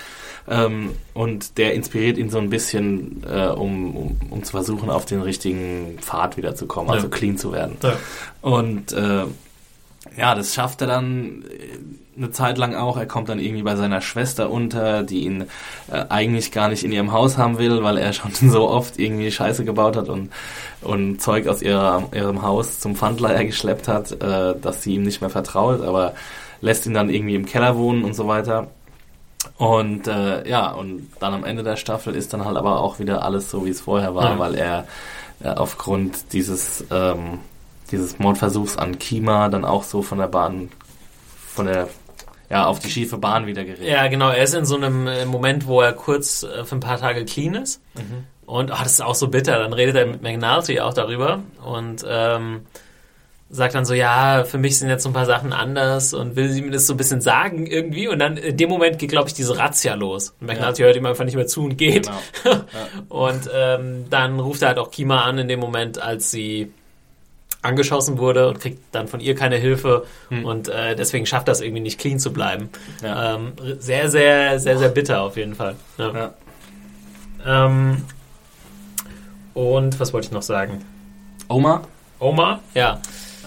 Ähm, 0.48 0.90
und 1.14 1.58
der 1.58 1.74
inspiriert 1.74 2.18
ihn 2.18 2.30
so 2.30 2.38
ein 2.38 2.50
bisschen, 2.50 3.22
äh, 3.28 3.46
um, 3.48 3.96
um, 3.96 4.16
um, 4.30 4.44
zu 4.44 4.52
versuchen, 4.52 4.90
auf 4.90 5.06
den 5.06 5.22
richtigen 5.22 5.98
Pfad 6.00 6.36
wieder 6.36 6.54
zu 6.54 6.66
kommen, 6.66 6.90
also 6.90 7.06
ja. 7.06 7.10
clean 7.10 7.38
zu 7.38 7.52
werden. 7.52 7.76
Ja. 7.82 7.96
Und 8.42 8.92
äh, 8.92 9.24
ja, 10.16 10.34
das 10.34 10.54
schafft 10.54 10.80
er 10.82 10.86
dann 10.86 11.44
eine 12.16 12.30
Zeit 12.30 12.58
lang 12.58 12.74
auch. 12.74 12.96
Er 12.96 13.06
kommt 13.06 13.28
dann 13.28 13.38
irgendwie 13.38 13.62
bei 13.62 13.76
seiner 13.76 14.00
Schwester 14.00 14.50
unter, 14.50 15.02
die 15.02 15.24
ihn 15.24 15.42
äh, 15.90 16.04
eigentlich 16.08 16.52
gar 16.52 16.68
nicht 16.68 16.84
in 16.84 16.92
ihrem 16.92 17.12
Haus 17.12 17.38
haben 17.38 17.58
will, 17.58 17.82
weil 17.82 17.98
er 17.98 18.12
schon 18.12 18.32
so 18.50 18.68
oft 18.68 18.98
irgendwie 18.98 19.30
Scheiße 19.30 19.64
gebaut 19.64 19.96
hat 19.96 20.08
und, 20.08 20.30
und 20.82 21.20
Zeug 21.20 21.46
aus 21.48 21.62
ihrer, 21.62 22.04
ihrem 22.14 22.42
Haus 22.42 22.80
zum 22.80 22.96
Pfandleiher 22.96 23.44
geschleppt 23.44 23.88
hat, 23.88 24.12
äh, 24.12 24.54
dass 24.60 24.82
sie 24.82 24.94
ihm 24.94 25.02
nicht 25.02 25.20
mehr 25.20 25.30
vertraut, 25.30 25.82
aber 25.82 26.14
lässt 26.60 26.86
ihn 26.86 26.94
dann 26.94 27.10
irgendwie 27.10 27.34
im 27.34 27.46
Keller 27.46 27.76
wohnen 27.76 28.04
und 28.04 28.14
so 28.14 28.26
weiter. 28.26 28.68
Und 29.58 30.08
äh, 30.08 30.48
ja, 30.48 30.70
und 30.72 31.08
dann 31.20 31.34
am 31.34 31.44
Ende 31.44 31.62
der 31.62 31.76
Staffel 31.76 32.14
ist 32.14 32.32
dann 32.32 32.44
halt 32.44 32.56
aber 32.56 32.80
auch 32.80 32.98
wieder 32.98 33.22
alles 33.22 33.50
so, 33.50 33.66
wie 33.66 33.70
es 33.70 33.82
vorher 33.82 34.14
war, 34.14 34.32
ja. 34.32 34.38
weil 34.38 34.54
er 34.54 34.86
äh, 35.42 35.48
aufgrund 35.48 36.32
dieses 36.32 36.84
ähm, 36.90 37.40
dieses 37.90 38.18
Mordversuchs 38.18 38.76
an 38.76 38.98
Kima 38.98 39.48
dann 39.48 39.64
auch 39.64 39.82
so 39.82 40.02
von 40.02 40.18
der 40.18 40.28
Bahn, 40.28 40.70
von 41.46 41.66
der 41.66 41.88
ja, 42.54 42.66
auf 42.66 42.78
die 42.78 42.88
schiefe 42.88 43.18
Bahn 43.18 43.46
wieder 43.46 43.64
gerät. 43.64 43.82
Ja, 43.82 44.06
genau. 44.06 44.30
Er 44.30 44.44
ist 44.44 44.54
in 44.54 44.64
so 44.64 44.76
einem 44.76 45.08
äh, 45.08 45.24
Moment, 45.24 45.66
wo 45.66 45.80
er 45.80 45.92
kurz 45.92 46.44
äh, 46.44 46.64
für 46.64 46.76
ein 46.76 46.80
paar 46.80 46.98
Tage 46.98 47.24
clean 47.24 47.56
ist. 47.56 47.82
Mhm. 47.94 48.24
Und 48.46 48.70
oh, 48.70 48.76
das 48.80 48.92
ist 48.92 49.00
auch 49.02 49.16
so 49.16 49.28
bitter. 49.28 49.58
Dann 49.58 49.72
redet 49.72 49.96
er 49.96 50.06
mit 50.06 50.22
McNulty 50.22 50.78
auch 50.78 50.94
darüber 50.94 51.40
und 51.64 52.04
ähm, 52.08 52.60
sagt 53.50 53.74
dann 53.74 53.84
so, 53.84 53.94
ja, 53.94 54.44
für 54.44 54.58
mich 54.58 54.78
sind 54.78 54.88
jetzt 54.88 55.02
so 55.02 55.08
ein 55.08 55.12
paar 55.12 55.26
Sachen 55.26 55.52
anders 55.52 56.14
und 56.14 56.36
will 56.36 56.48
sie 56.48 56.62
mir 56.62 56.70
das 56.70 56.86
so 56.86 56.94
ein 56.94 56.96
bisschen 56.96 57.20
sagen 57.20 57.66
irgendwie. 57.66 58.06
Und 58.06 58.20
dann 58.20 58.36
in 58.36 58.56
dem 58.56 58.68
Moment 58.68 59.00
geht, 59.00 59.10
glaube 59.10 59.28
ich, 59.28 59.34
diese 59.34 59.58
Razzia 59.58 59.94
los. 59.94 60.34
Und 60.40 60.46
McNulty 60.46 60.82
ja. 60.82 60.86
hört 60.86 60.96
ihm 60.96 61.06
einfach 61.06 61.24
nicht 61.24 61.36
mehr 61.36 61.48
zu 61.48 61.64
und 61.64 61.76
geht. 61.76 62.06
Genau. 62.06 62.18
Ja. 62.74 62.86
und 63.08 63.50
ähm, 63.52 64.04
dann 64.10 64.38
ruft 64.38 64.62
er 64.62 64.68
halt 64.68 64.78
auch 64.78 64.90
Kima 64.90 65.22
an 65.22 65.38
in 65.38 65.48
dem 65.48 65.60
Moment, 65.60 66.00
als 66.00 66.30
sie 66.30 66.72
angeschossen 67.64 68.18
wurde 68.18 68.48
und 68.48 68.60
kriegt 68.60 68.78
dann 68.92 69.08
von 69.08 69.20
ihr 69.20 69.34
keine 69.34 69.56
Hilfe 69.56 70.06
hm. 70.28 70.44
und 70.44 70.68
äh, 70.68 70.94
deswegen 70.94 71.26
schafft 71.26 71.48
das 71.48 71.60
irgendwie 71.60 71.80
nicht 71.80 71.98
clean 71.98 72.18
zu 72.18 72.32
bleiben. 72.32 72.68
Ja. 73.02 73.34
Ähm, 73.34 73.52
sehr, 73.78 74.08
sehr, 74.08 74.58
sehr, 74.60 74.78
sehr 74.78 74.88
bitter 74.88 75.22
auf 75.22 75.36
jeden 75.36 75.54
Fall. 75.54 75.76
Ja. 75.98 76.12
Ja. 77.44 77.66
Ähm, 77.66 78.04
und 79.54 80.00
was 80.00 80.12
wollte 80.12 80.26
ich 80.26 80.32
noch 80.32 80.42
sagen? 80.42 80.84
Oma? 81.48 81.82
Oma, 82.18 82.60
ja. 82.74 83.00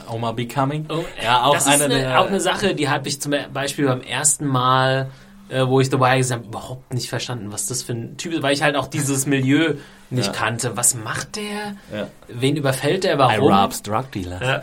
Oma 0.09 0.31
Becoming. 0.31 0.85
Oh, 0.89 1.03
ja, 1.21 1.43
auch 1.43 1.53
das 1.53 1.67
eine, 1.67 1.85
ist 1.85 1.91
eine, 1.91 2.19
auch 2.19 2.27
eine 2.27 2.39
Sache, 2.39 2.75
die 2.75 2.89
habe 2.89 3.07
ich 3.07 3.21
zum 3.21 3.33
Beispiel 3.53 3.87
beim 3.87 4.01
ersten 4.01 4.45
Mal 4.45 5.09
äh, 5.49 5.65
wo 5.67 5.79
ich 5.79 5.89
dabei 5.89 6.17
gesagt 6.17 6.41
habe, 6.41 6.49
überhaupt 6.49 6.93
nicht 6.93 7.09
verstanden, 7.09 7.51
was 7.51 7.65
das 7.65 7.83
für 7.83 7.93
ein 7.93 8.17
Typ 8.17 8.33
ist, 8.33 8.41
weil 8.43 8.53
ich 8.53 8.61
halt 8.61 8.75
auch 8.75 8.87
dieses 8.87 9.25
Milieu 9.25 9.75
nicht 10.09 10.27
ja. 10.27 10.33
kannte. 10.33 10.77
Was 10.77 10.95
macht 10.95 11.35
der? 11.35 11.75
Ja. 11.93 12.07
Wen 12.27 12.55
überfällt 12.55 13.03
der? 13.03 13.17
Warum? 13.17 13.49
I 13.49 13.53
robs 13.53 13.81
drug 13.81 14.11
dealers. 14.11 14.41
Ja. 14.41 14.61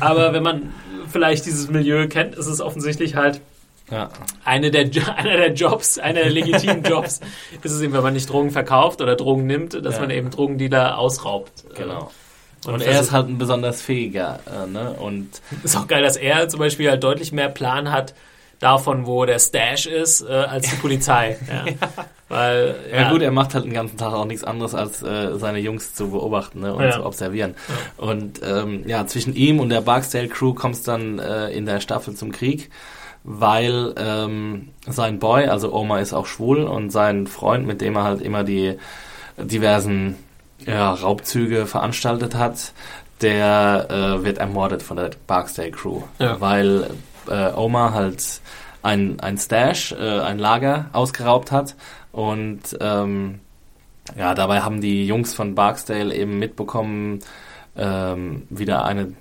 Aber 0.00 0.32
wenn 0.32 0.42
man 0.42 0.72
vielleicht 1.08 1.46
dieses 1.46 1.68
Milieu 1.68 2.08
kennt, 2.08 2.34
ist 2.34 2.46
es 2.46 2.60
offensichtlich 2.60 3.16
halt 3.16 3.40
ja. 3.90 4.08
Eine 4.44 4.70
der, 4.70 4.88
einer 5.16 5.36
der 5.36 5.52
Jobs, 5.52 5.98
einer 5.98 6.20
der 6.20 6.30
legitimen 6.30 6.82
Jobs 6.88 7.20
ist 7.62 7.72
es 7.72 7.80
eben, 7.82 7.92
wenn 7.92 8.02
man 8.02 8.14
nicht 8.14 8.30
Drogen 8.30 8.50
verkauft 8.50 9.00
oder 9.00 9.16
Drogen 9.16 9.46
nimmt, 9.46 9.74
dass 9.74 9.96
ja. 9.96 10.00
man 10.00 10.10
eben 10.10 10.30
Drogendealer 10.30 10.98
ausraubt. 10.98 11.64
Genau. 11.76 12.10
Und, 12.66 12.74
und 12.74 12.80
er 12.80 13.00
ist 13.00 13.12
halt 13.12 13.28
ein 13.28 13.36
besonders 13.36 13.82
fähiger. 13.82 14.40
Äh, 14.46 14.70
ne? 14.70 14.94
Und 14.94 15.42
ist 15.64 15.76
auch 15.76 15.86
geil, 15.86 16.02
dass 16.02 16.16
er 16.16 16.48
zum 16.48 16.60
Beispiel 16.60 16.88
halt 16.88 17.02
deutlich 17.04 17.32
mehr 17.32 17.48
Plan 17.48 17.92
hat, 17.92 18.14
davon, 18.60 19.06
wo 19.06 19.24
der 19.24 19.38
Stash 19.38 19.86
ist, 19.86 20.22
äh, 20.22 20.32
als 20.32 20.70
die 20.70 20.76
Polizei. 20.76 21.36
Ja. 21.48 21.66
ja. 21.66 22.04
Weil, 22.28 22.74
ja. 22.90 23.02
ja. 23.02 23.10
gut, 23.10 23.22
er 23.22 23.30
macht 23.30 23.54
halt 23.54 23.64
den 23.64 23.74
ganzen 23.74 23.98
Tag 23.98 24.12
auch 24.12 24.24
nichts 24.24 24.44
anderes, 24.44 24.74
als 24.74 25.02
äh, 25.02 25.38
seine 25.38 25.58
Jungs 25.58 25.94
zu 25.94 26.10
beobachten 26.10 26.60
ne, 26.60 26.74
und 26.74 26.82
ja. 26.82 26.92
zu 26.92 27.04
observieren. 27.04 27.54
Und 27.96 28.40
ähm, 28.42 28.82
ja, 28.86 29.06
zwischen 29.06 29.34
ihm 29.34 29.60
und 29.60 29.68
der 29.68 29.82
Barksdale 29.82 30.28
Crew 30.28 30.54
kommt 30.54 30.74
es 30.74 30.82
dann 30.82 31.18
äh, 31.18 31.50
in 31.50 31.66
der 31.66 31.80
Staffel 31.80 32.14
zum 32.14 32.32
Krieg, 32.32 32.70
weil 33.24 33.94
ähm, 33.96 34.70
sein 34.86 35.18
Boy, 35.18 35.46
also 35.46 35.72
Oma 35.72 35.98
ist 35.98 36.12
auch 36.12 36.26
schwul 36.26 36.64
und 36.64 36.90
sein 36.90 37.26
Freund, 37.26 37.66
mit 37.66 37.80
dem 37.80 37.94
er 37.94 38.04
halt 38.04 38.22
immer 38.22 38.42
die 38.42 38.78
diversen 39.36 40.16
ja, 40.66 40.92
Raubzüge 40.92 41.66
veranstaltet 41.66 42.34
hat, 42.34 42.72
der 43.20 43.86
äh, 43.90 44.24
wird 44.24 44.38
ermordet 44.38 44.82
von 44.82 44.96
der 44.96 45.10
Barksdale 45.26 45.70
Crew, 45.70 46.02
weil 46.18 46.90
äh, 47.28 47.52
Oma 47.52 47.92
halt 47.92 48.40
ein, 48.82 49.20
ein 49.20 49.38
Stash, 49.38 49.92
äh, 49.92 50.20
ein 50.20 50.38
Lager 50.38 50.90
ausgeraubt 50.92 51.52
hat 51.52 51.74
und 52.12 52.76
ähm, 52.80 53.40
ja, 54.16 54.34
dabei 54.34 54.60
haben 54.60 54.80
die 54.80 55.06
Jungs 55.06 55.34
von 55.34 55.54
Barksdale 55.54 56.14
eben 56.14 56.38
mitbekommen, 56.38 57.20
ähm, 57.76 58.46
wieder 58.50 58.84
eine 58.84 59.14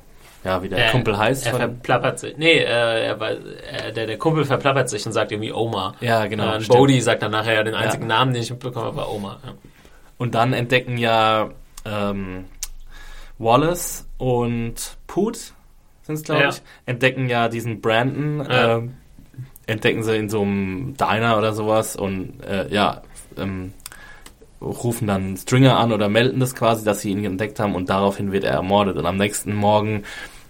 ja, 0.44 0.62
wie 0.62 0.68
der 0.68 0.88
äh, 0.88 0.92
Kumpel 0.92 1.18
heißt. 1.18 1.46
Er 1.46 1.56
verplappert 1.56 2.20
sich. 2.20 2.38
Nee, 2.38 2.58
äh, 2.58 3.06
er 3.06 3.22
äh, 3.22 3.94
der, 3.94 4.08
der 4.08 4.18
Kumpel 4.18 4.44
verplappert 4.44 4.90
sich 4.90 5.06
und 5.06 5.14
sagt 5.14 5.32
irgendwie 5.32 5.54
Oma. 5.54 5.96
Ja, 6.02 6.26
genau. 6.26 6.56
Äh, 6.56 6.60
Bodhi 6.68 7.00
sagt 7.00 7.24
dann 7.24 7.32
nachher 7.32 7.54
ja 7.54 7.64
den 7.64 7.76
einzigen 7.76 8.10
ja. 8.10 8.18
Namen, 8.18 8.34
den 8.34 8.44
ich 8.44 8.52
mitbekommen 8.52 8.88
habe, 8.88 8.98
war 8.98 9.12
Oma. 9.12 9.40
Ja. 9.46 9.54
Und 10.18 10.36
dann 10.36 10.52
entdecken 10.52 10.98
ja 10.98 11.50
ähm, 11.86 12.46
Wallace 13.38 14.06
und 14.18 14.98
Put, 15.08 15.54
sind 16.04 16.16
es, 16.16 16.24
glaube 16.24 16.50
ich, 16.50 16.62
entdecken 16.86 17.30
ja 17.30 17.48
diesen 17.48 17.82
Brandon, 17.82 18.40
ja. 18.40 18.78
äh, 18.78 18.82
entdecken 19.66 20.04
sie 20.04 20.18
in 20.18 20.30
so 20.30 20.42
einem 20.42 20.96
Diner 20.98 21.38
oder 21.38 21.54
sowas 21.54 21.96
und 21.96 22.42
äh, 22.44 22.68
ja, 22.74 23.02
ähm, 23.38 23.74
rufen 24.62 25.08
dann 25.08 25.38
Stringer 25.38 25.78
an 25.78 25.92
oder 25.92 26.10
melden 26.10 26.40
das 26.40 26.56
quasi, 26.56 26.86
dass 26.86 27.02
sie 27.02 27.12
ihn 27.12 27.24
entdeckt 27.24 27.60
haben 27.60 27.76
und 27.76 27.90
daraufhin 27.90 28.32
wird 28.32 28.44
er 28.44 28.54
ermordet. 28.54 28.98
Und 28.98 29.06
am 29.06 29.18
nächsten 29.18 29.54
Morgen 29.54 30.04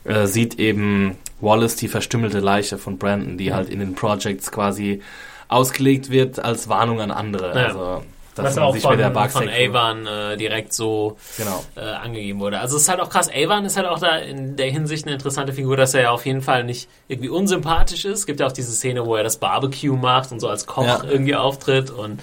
äh, 0.04 0.26
sieht 0.26 0.60
eben 0.60 1.18
Wallace 1.42 1.76
die 1.76 1.88
verstümmelte 1.88 2.40
Leiche 2.40 2.78
von 2.78 2.98
Brandon, 2.98 3.38
die 3.38 3.50
mhm. 3.50 3.56
halt 3.56 3.70
in 3.70 3.80
den 3.80 3.96
Projects 3.96 4.52
quasi 4.52 5.02
ausgelegt 5.48 6.10
wird 6.10 6.40
als 6.40 6.70
Warnung 6.70 7.02
an 7.02 7.12
andere. 7.12 7.60
Ja. 7.60 7.68
Also 7.68 8.04
dass 8.36 8.46
Was 8.46 8.58
auch 8.58 8.76
von, 8.76 9.00
von 9.30 9.50
Avon 9.50 10.08
äh, 10.08 10.38
direkt 10.38 10.74
so 10.74 11.18
genau. 11.38 11.64
äh, 11.76 11.82
angegeben 11.82 12.40
wurde. 12.40 12.60
Also 12.60 12.78
es 12.78 12.84
ist 12.84 12.90
halt 12.90 13.00
auch 13.00 13.10
krass. 13.10 13.30
Avon 13.30 13.66
ist 13.66 13.78
halt 13.78 13.88
auch 13.88 14.00
da 14.00 14.18
in 14.18 14.56
der 14.56 14.72
Hinsicht 14.72 15.06
eine 15.06 15.14
interessante 15.14 15.54
Figur, 15.54 15.78
dass 15.78 15.94
er 15.94 16.04
ja 16.04 16.12
auf 16.12 16.26
jeden 16.26 16.42
Fall 16.42 16.64
nicht 16.64 16.90
irgendwie 17.08 17.30
unsympathisch 17.30 18.06
ist. 18.06 18.20
Es 18.20 18.26
gibt 18.26 18.40
ja 18.40 18.48
auch 18.48 18.52
diese 18.52 18.72
Szene, 18.72 19.06
wo 19.06 19.16
er 19.16 19.24
das 19.24 19.38
Barbecue 19.38 19.96
macht 19.96 20.32
und 20.32 20.40
so 20.40 20.48
als 20.48 20.66
Koch 20.66 20.86
ja. 20.86 21.04
irgendwie 21.04 21.36
auftritt 21.36 21.92
und 21.92 22.20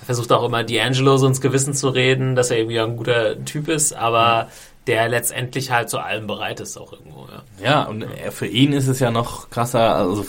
er 0.00 0.06
versucht 0.06 0.30
auch 0.32 0.44
immer 0.44 0.60
D'Angelo 0.60 1.18
so 1.18 1.26
ins 1.26 1.40
Gewissen 1.40 1.74
zu 1.74 1.88
reden, 1.88 2.36
dass 2.36 2.50
er 2.50 2.58
irgendwie 2.58 2.78
ein 2.78 2.96
guter 2.96 3.44
Typ 3.44 3.68
ist, 3.68 3.92
aber 3.92 4.44
mhm. 4.44 4.48
der 4.86 5.08
letztendlich 5.08 5.70
halt 5.70 5.90
zu 5.90 5.98
allem 5.98 6.26
bereit 6.26 6.60
ist 6.60 6.76
auch 6.78 6.92
irgendwo. 6.92 7.26
Ja, 7.60 7.64
ja 7.64 7.82
und 7.82 8.06
für 8.30 8.46
ihn 8.46 8.72
ist 8.72 8.86
es 8.86 9.00
ja 9.00 9.10
noch 9.10 9.50
krasser, 9.50 9.96
also 9.96 10.24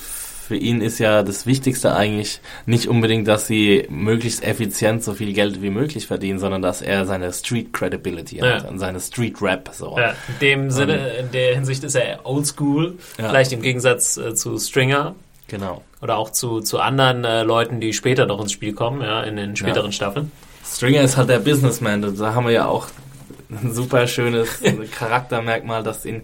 für 0.50 0.56
ihn 0.56 0.82
ist 0.82 0.98
ja 0.98 1.22
das 1.22 1.46
Wichtigste 1.46 1.96
eigentlich 1.96 2.42
nicht 2.66 2.88
unbedingt, 2.88 3.28
dass 3.28 3.46
sie 3.46 3.86
möglichst 3.88 4.44
effizient 4.44 5.04
so 5.04 5.14
viel 5.14 5.32
Geld 5.34 5.62
wie 5.62 5.70
möglich 5.70 6.08
verdienen, 6.08 6.40
sondern 6.40 6.64
dass 6.64 6.82
er 6.82 7.06
seine 7.06 7.32
Street 7.32 7.72
Credibility 7.72 8.38
ja. 8.38 8.56
hat 8.56 8.68
und 8.68 8.80
seine 8.80 9.00
Street 9.00 9.40
Rap. 9.44 9.70
So. 9.72 9.96
Ja, 9.96 10.16
in 10.28 10.40
dem 10.42 10.72
Sinne, 10.72 11.10
in 11.20 11.32
der 11.32 11.54
Hinsicht 11.54 11.84
ist 11.84 11.94
er 11.94 12.26
oldschool, 12.26 12.98
ja. 13.20 13.30
vielleicht 13.30 13.52
im 13.52 13.62
Gegensatz 13.62 14.18
äh, 14.18 14.34
zu 14.34 14.58
Stringer. 14.58 15.14
Genau. 15.50 15.84
Oder 16.02 16.18
auch 16.18 16.32
zu, 16.32 16.62
zu 16.62 16.80
anderen 16.80 17.26
äh, 17.26 17.44
Leuten, 17.44 17.80
die 17.80 17.94
später 17.94 18.26
noch 18.26 18.42
ins 18.42 18.52
Spiel 18.52 18.74
kommen, 18.74 19.04
ja, 19.04 19.22
in 19.22 19.36
den 19.36 19.56
späteren 19.56 19.92
Staffeln. 19.92 20.32
Stringer 20.66 21.02
ist 21.04 21.16
halt 21.16 21.30
der 21.30 21.38
Businessman, 21.38 22.02
da 22.18 22.34
haben 22.34 22.48
wir 22.48 22.54
ja 22.54 22.66
auch 22.66 22.88
ein 23.52 23.72
super 23.72 24.08
schönes 24.08 24.62
Charaktermerkmal, 24.98 25.84
dass 25.84 26.06
ihn 26.06 26.24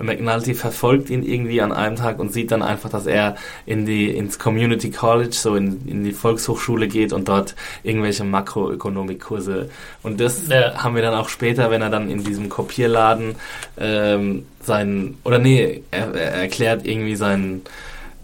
McNulty 0.00 0.54
verfolgt 0.54 1.10
ihn 1.10 1.22
irgendwie 1.22 1.60
an 1.60 1.72
einem 1.72 1.96
Tag 1.96 2.18
und 2.18 2.32
sieht 2.32 2.50
dann 2.50 2.62
einfach, 2.62 2.90
dass 2.90 3.06
er 3.06 3.36
in 3.66 3.86
die 3.86 4.10
ins 4.10 4.38
Community 4.38 4.90
College, 4.90 5.32
so 5.34 5.54
in, 5.54 5.86
in 5.86 6.04
die 6.04 6.12
Volkshochschule 6.12 6.88
geht 6.88 7.12
und 7.12 7.28
dort 7.28 7.54
irgendwelche 7.82 8.24
Makroökonomikkurse. 8.24 9.70
Und 10.02 10.20
das 10.20 10.48
ja. 10.48 10.82
haben 10.82 10.94
wir 10.94 11.02
dann 11.02 11.14
auch 11.14 11.28
später, 11.28 11.70
wenn 11.70 11.82
er 11.82 11.90
dann 11.90 12.10
in 12.10 12.24
diesem 12.24 12.48
Kopierladen 12.48 13.36
ähm, 13.78 14.46
sein 14.62 15.16
oder 15.24 15.38
nee, 15.38 15.82
er, 15.90 16.14
er 16.14 16.32
erklärt 16.32 16.86
irgendwie 16.86 17.16
seinen 17.16 17.62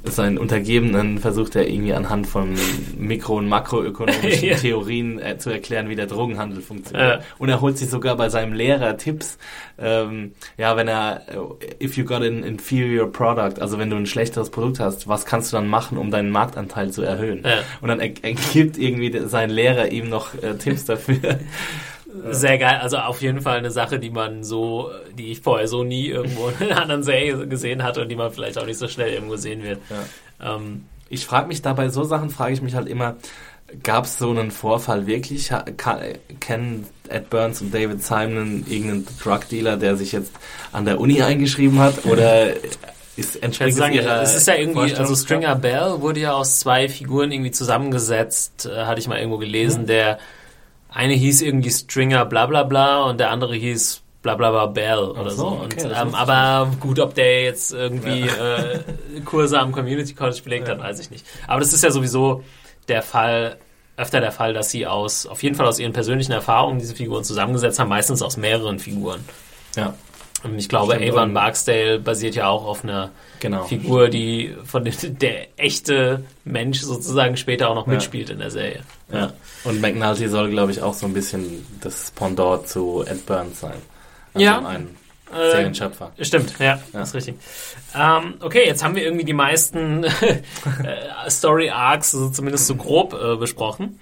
seinen 0.05 0.39
Untergebenen 0.39 1.19
versucht 1.19 1.57
er 1.57 1.69
irgendwie 1.69 1.93
anhand 1.93 2.27
von 2.27 2.57
Mikro- 2.97 3.37
und 3.37 3.49
Makroökonomischen 3.51 4.49
Ja. 4.49 4.57
Theorien 4.57 5.19
äh, 5.19 5.39
zu 5.39 5.51
erklären, 5.51 5.89
wie 5.89 5.97
der 5.97 6.07
Drogenhandel 6.07 6.63
funktioniert. 6.63 7.21
Ja. 7.21 7.27
Und 7.39 7.49
er 7.49 7.61
holt 7.61 7.79
sich 7.79 7.91
sogar 7.91 8.17
bei 8.17 8.29
seinem 8.29 8.53
Lehrer 8.53 8.97
Tipps, 8.97 9.39
ähm, 9.79 10.33
ja, 10.57 10.77
wenn 10.77 10.89
er, 10.89 11.23
äh, 11.29 11.85
if 11.85 11.97
you 11.97 12.05
got 12.05 12.23
an 12.23 12.43
inferior 12.43 13.11
product, 13.11 13.61
also 13.61 13.79
wenn 13.79 13.91
du 13.91 13.97
ein 13.97 14.07
schlechteres 14.07 14.51
Produkt 14.51 14.81
hast, 14.81 15.09
was 15.09 15.27
kannst 15.27 15.53
du 15.53 15.57
dann 15.57 15.69
machen, 15.69 15.99
um 15.99 16.11
deinen 16.11 16.31
Marktanteil 16.31 16.91
zu 16.91 17.03
erhöhen? 17.03 17.43
Ja. 17.45 17.59
Und 17.81 17.89
dann 17.89 18.01
er, 18.01 18.11
er 18.23 18.33
gibt 18.53 18.79
irgendwie 18.79 19.19
sein 19.27 19.51
Lehrer 19.51 19.91
ihm 19.91 20.09
noch 20.09 20.35
äh, 20.35 20.57
Tipps 20.57 20.85
dafür. 20.85 21.19
Sehr 22.31 22.59
geil, 22.59 22.79
also 22.81 22.99
auf 22.99 23.23
jeden 23.23 23.41
Fall 23.41 23.59
eine 23.59 23.71
Sache, 23.71 23.99
die 23.99 24.11
man 24.11 24.45
so, 24.45 24.91
die 25.17 25.33
ich 25.33 25.41
vorher 25.41 25.69
so 25.69 25.85
nie 25.85 26.09
irgendwo 26.09 26.49
in 26.61 26.71
einer 26.71 26.83
anderen 26.83 27.03
Serie 27.03 27.47
gesehen 27.47 27.83
hatte 27.83 28.03
und 28.03 28.09
die 28.09 28.17
man 28.17 28.33
vielleicht 28.33 28.59
auch 28.59 28.67
nicht 28.67 28.79
so 28.79 28.89
schnell 28.89 29.13
irgendwo 29.13 29.37
sehen 29.37 29.63
wird. 29.63 29.81
Ähm, 30.43 30.85
Ich 31.09 31.27
frage 31.27 31.49
mich 31.49 31.63
da 31.63 31.73
bei 31.73 31.89
so 31.89 32.05
Sachen, 32.05 32.31
frage 32.31 32.53
ich 32.53 32.63
mich 32.63 32.75
halt 32.75 32.89
immer, 32.89 33.17
gab 33.83 34.05
es 34.05 34.19
so 34.19 34.31
einen 34.31 34.51
Vorfall 34.51 35.07
wirklich? 35.07 35.51
Kennen 36.41 36.87
Ed 37.09 37.31
Burns 37.31 37.61
und 37.61 37.73
David 37.73 38.03
Simon 38.03 38.65
irgendeinen 38.69 39.07
Drug 39.23 39.49
Dealer, 39.51 39.77
der 39.77 39.97
sich 39.97 40.13
jetzt 40.13 40.33
an 40.73 40.85
der 40.85 41.01
Uni 41.01 41.23
eingeschrieben 41.23 41.79
hat? 41.79 42.05
Oder 42.07 42.55
ist 43.17 43.43
entspringt 43.43 43.75
sagen, 43.75 43.95
es 43.97 44.05
ihrer 44.05 44.23
es 44.23 44.35
ist 44.35 44.49
ja 44.49 44.55
irgendwie, 44.55 44.95
also? 44.95 45.15
Stringer 45.15 45.55
Bell 45.55 46.01
wurde 46.01 46.21
ja 46.21 46.33
aus 46.33 46.61
zwei 46.61 46.89
Figuren 46.89 47.33
irgendwie 47.33 47.51
zusammengesetzt, 47.51 48.67
äh, 48.67 48.85
hatte 48.87 49.01
ich 49.01 49.09
mal 49.09 49.19
irgendwo 49.19 49.39
gelesen. 49.39 49.87
Der 49.87 50.19
eine 50.93 51.15
hieß 51.15 51.43
irgendwie 51.43 51.71
Stringer 51.71 52.25
bla 52.25 52.47
bla 52.47 52.63
bla 52.65 53.05
und 53.05 53.21
der 53.21 53.31
andere 53.31 53.55
hieß 53.55 54.03
bla 54.23 54.35
bla 54.35 54.51
bla 54.51 54.67
Bell 54.67 54.99
oder 54.99 55.31
so, 55.31 55.37
so. 55.37 55.61
okay, 55.65 55.85
Und, 55.85 55.93
ähm, 55.97 56.15
aber 56.15 56.71
gut, 56.81 56.99
ob 56.99 57.15
der 57.15 57.45
jetzt 57.45 57.73
irgendwie 57.73 58.23
äh, 58.23 58.81
Kurse 59.25 59.59
am 59.59 59.73
Community 59.73 60.15
College 60.15 60.41
belegt 60.43 60.69
hat, 60.69 60.79
weiß 60.79 61.01
ich 61.01 61.11
nicht. 61.11 61.25
Aber 61.47 61.61
das 61.61 61.73
ist 61.73 61.83
ja 61.83 61.91
sowieso 61.91 62.43
der 62.89 63.03
Fall, 63.03 63.59
öfter 63.97 64.21
der 64.21 64.33
Fall, 64.33 64.53
dass 64.53 64.71
sie 64.71 64.87
aus, 64.87 65.27
auf 65.27 65.43
jeden 65.43 65.55
Fall 65.55 65.67
aus 65.67 65.79
ihren 65.79 65.93
persönlichen 65.93 66.33
Erfahrungen 66.33 66.79
diese 66.79 66.95
Figuren 66.95 67.25
zusammengesetzt 67.25 67.79
haben, 67.79 67.89
meistens 67.89 68.23
aus 68.23 68.37
mehreren 68.37 68.79
Figuren. 68.79 69.25
Ja, 69.77 69.95
ich 70.57 70.69
glaube, 70.69 70.95
Stimmt, 70.97 71.13
Avon 71.13 71.35
Barksdale 71.35 71.99
basiert 71.99 72.35
ja 72.35 72.49
auch 72.49 72.65
auf 72.65 72.83
einer 72.85 73.11
genau. 73.41 73.65
Figur, 73.65 74.09
die 74.09 74.55
von 74.65 74.85
dem, 74.85 74.95
der 75.19 75.47
echte 75.59 76.25
Mensch 76.45 76.81
sozusagen 76.81 77.37
später 77.37 77.69
auch 77.71 77.75
noch 77.75 77.87
Ja. 77.87 77.93
mitspielt 77.95 78.31
in 78.31 78.39
der 78.39 78.51
Serie. 78.51 78.83
Ja. 79.13 79.33
Und 79.65 79.81
McNulty 79.81 80.29
soll, 80.29 80.51
glaube 80.51 80.73
ich, 80.73 80.81
auch 80.83 80.95
so 80.95 81.07
ein 81.07 81.13
bisschen 81.13 81.67
das 81.81 82.11
Pendant 82.13 82.69
zu 82.69 83.05
Ed 83.07 83.27
Burns 83.27 83.61
sein. 83.61 83.75
Also 84.35 84.45
Ja. 84.45 84.59
ein 84.67 84.97
Äh, 85.33 85.51
Serienschöpfer. 85.53 86.11
Stimmt, 86.21 86.55
ja, 86.59 86.81
Ja. 86.93 87.03
ist 87.03 87.15
richtig. 87.15 87.37
Ähm, 87.97 88.35
okay, 88.41 88.65
jetzt 88.67 88.83
haben 88.83 88.97
wir 88.97 89.05
irgendwie 89.05 89.25
die 89.25 89.33
meisten 89.33 90.03
äh, 90.85 91.29
Story 91.29 91.71
Arcs, 91.71 92.15
also 92.15 92.31
zumindest 92.31 92.67
so 92.67 92.75
grob 92.75 93.13
äh, 93.15 93.37
besprochen. 93.37 94.01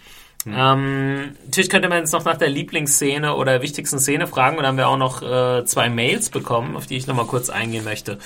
Ähm, 0.56 1.36
natürlich 1.44 1.70
könnte 1.70 1.88
man 1.88 1.98
jetzt 1.98 2.12
noch 2.12 2.24
nach 2.24 2.36
der 2.36 2.48
Lieblingsszene 2.48 3.34
oder 3.34 3.62
wichtigsten 3.62 3.98
Szene 3.98 4.26
fragen 4.26 4.56
und 4.56 4.62
dann 4.62 4.70
haben 4.70 4.76
wir 4.78 4.88
auch 4.88 4.96
noch 4.96 5.22
äh, 5.22 5.64
zwei 5.64 5.88
Mails 5.88 6.30
bekommen, 6.30 6.76
auf 6.76 6.86
die 6.86 6.96
ich 6.96 7.06
nochmal 7.06 7.26
kurz 7.26 7.50
eingehen 7.50 7.84
möchte. 7.84 8.18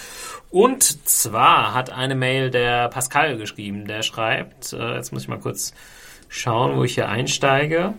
Und 0.51 1.09
zwar 1.09 1.74
hat 1.74 1.90
eine 1.90 2.15
Mail 2.15 2.51
der 2.51 2.89
Pascal 2.89 3.36
geschrieben, 3.36 3.86
der 3.86 4.03
schreibt, 4.03 4.73
äh, 4.73 4.97
jetzt 4.97 5.12
muss 5.12 5.23
ich 5.23 5.28
mal 5.28 5.40
kurz 5.40 5.73
schauen, 6.28 6.77
wo 6.77 6.85
ich 6.85 6.94
hier 6.94 7.09
einsteige. 7.09 7.94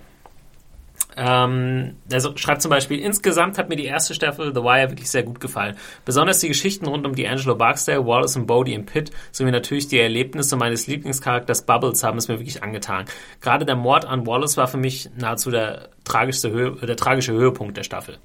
Ähm, 1.15 1.95
also 2.11 2.35
schreibt 2.35 2.61
zum 2.61 2.69
Beispiel, 2.69 2.99
insgesamt 2.99 3.57
hat 3.57 3.69
mir 3.69 3.75
die 3.75 3.85
erste 3.85 4.13
Staffel 4.13 4.53
The 4.53 4.61
Wire 4.61 4.89
wirklich 4.89 5.09
sehr 5.09 5.23
gut 5.23 5.39
gefallen. 5.39 5.75
Besonders 6.05 6.39
die 6.39 6.47
Geschichten 6.47 6.87
rund 6.87 7.05
um 7.05 7.15
die 7.15 7.27
Angelo 7.27 7.55
Barksdale, 7.55 8.05
Wallace 8.05 8.35
und 8.35 8.47
Bodie 8.47 8.73
im 8.73 8.85
Pit, 8.85 9.11
sowie 9.31 9.51
natürlich 9.51 9.87
die 9.87 9.99
Erlebnisse 9.99 10.55
meines 10.55 10.87
Lieblingscharakters 10.87 11.65
Bubbles 11.65 12.03
haben 12.03 12.17
es 12.17 12.27
mir 12.27 12.39
wirklich 12.39 12.63
angetan. 12.63 13.05
Gerade 13.41 13.65
der 13.65 13.75
Mord 13.75 14.05
an 14.05 14.25
Wallace 14.25 14.57
war 14.57 14.67
für 14.67 14.77
mich 14.77 15.09
nahezu 15.15 15.51
der, 15.51 15.89
tragischste 16.03 16.51
Höhe, 16.51 16.71
der 16.85 16.97
tragische 16.97 17.33
Höhepunkt 17.33 17.77
der 17.77 17.83
Staffel. 17.83 18.17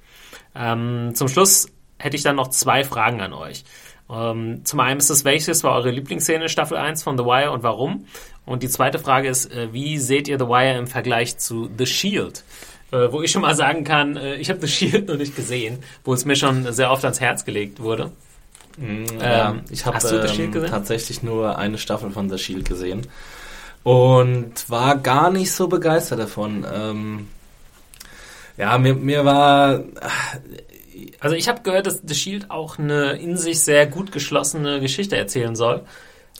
Ähm, 0.55 1.13
zum 1.15 1.29
Schluss 1.29 1.69
hätte 1.99 2.17
ich 2.17 2.23
dann 2.23 2.37
noch 2.37 2.49
zwei 2.49 2.85
Fragen 2.85 3.21
an 3.21 3.33
euch. 3.33 3.65
Ähm, 4.11 4.65
zum 4.65 4.81
einen 4.81 4.99
ist 4.99 5.11
es, 5.11 5.25
welches 5.25 5.65
war 5.65 5.75
eure 5.75 5.91
Lieblingsszene 5.91 6.45
in 6.45 6.49
Staffel 6.49 6.77
1 6.77 7.03
von 7.03 7.19
The 7.19 7.25
Wire 7.25 7.51
und 7.51 7.63
warum? 7.63 8.07
Und 8.47 8.63
die 8.63 8.69
zweite 8.69 8.99
Frage 8.99 9.29
ist, 9.29 9.53
äh, 9.53 9.73
wie 9.73 9.99
seht 9.99 10.29
ihr 10.29 10.39
The 10.39 10.47
Wire 10.47 10.79
im 10.79 10.87
Vergleich 10.87 11.37
zu 11.39 11.69
The 11.77 11.87
Shield? 11.87 12.45
Äh, 12.91 13.13
wo 13.13 13.23
ich 13.23 13.31
schon 13.31 13.43
mal 13.43 13.55
sagen 13.55 13.85
kann, 13.85 14.17
äh, 14.17 14.37
ich 14.37 14.49
habe 14.51 14.61
The 14.61 14.69
Shield 14.69 15.09
noch 15.09 15.17
nicht 15.17 15.37
gesehen, 15.37 15.79
wo 16.05 16.15
es 16.15 16.25
mir 16.25 16.37
schon 16.37 16.73
sehr 16.73 16.91
oft 16.91 17.05
ans 17.05 17.21
Herz 17.21 17.45
gelegt 17.45 17.81
wurde. 17.81 18.13
Ja, 19.21 19.51
Ähm, 19.51 19.63
ich 19.71 19.85
habe 19.85 19.97
hast 19.97 20.11
du 20.11 20.23
The 20.23 20.29
Shield 20.29 20.55
ähm, 20.55 20.67
tatsächlich 20.67 21.23
nur 21.23 21.59
eine 21.59 21.79
Staffel 21.79 22.11
von 22.11 22.31
The 22.31 22.39
Shield 22.39 22.69
gesehen 22.69 23.07
und 23.83 24.71
war 24.71 24.97
gar 24.97 25.31
nicht 25.31 25.53
so 25.53 25.69
begeistert 25.69 26.21
davon. 26.21 26.65
Ähm, 26.73 27.29
ja, 28.57 28.79
mir, 28.79 28.95
mir 28.95 29.25
war 29.25 29.83
Also 31.21 31.37
ich 31.37 31.49
habe 31.49 31.63
gehört, 31.63 31.87
dass 31.87 32.03
The 32.07 32.15
Shield 32.15 32.51
auch 32.51 32.79
eine 32.79 33.13
in 33.13 33.37
sich 33.37 33.61
sehr 33.61 33.87
gut 33.87 34.13
geschlossene 34.13 34.81
Geschichte 34.81 35.17
erzählen 35.17 35.57
soll. 35.57 35.83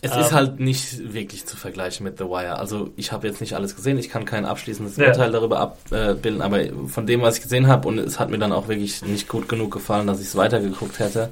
Es 0.01 0.11
Ähm, 0.13 0.19
ist 0.19 0.31
halt 0.31 0.59
nicht 0.59 1.13
wirklich 1.13 1.45
zu 1.45 1.57
vergleichen 1.57 2.03
mit 2.05 2.17
The 2.17 2.25
Wire. 2.25 2.57
Also 2.57 2.91
ich 2.95 3.11
habe 3.11 3.27
jetzt 3.27 3.41
nicht 3.41 3.53
alles 3.53 3.75
gesehen, 3.75 3.97
ich 3.97 4.09
kann 4.09 4.25
kein 4.25 4.45
abschließendes 4.45 4.95
Ja. 4.97 5.07
Urteil 5.07 5.31
darüber 5.31 5.59
abbilden, 5.59 6.41
aber 6.41 6.61
von 6.87 7.05
dem, 7.05 7.21
was 7.21 7.37
ich 7.37 7.43
gesehen 7.43 7.67
habe, 7.67 7.87
und 7.87 7.97
es 7.99 8.19
hat 8.19 8.29
mir 8.29 8.39
dann 8.39 8.53
auch 8.53 8.67
wirklich 8.67 9.01
nicht 9.03 9.27
gut 9.27 9.49
genug 9.49 9.71
gefallen, 9.71 10.07
dass 10.07 10.21
ich 10.21 10.27
es 10.27 10.35
weitergeguckt 10.35 10.99
hätte. 10.99 11.29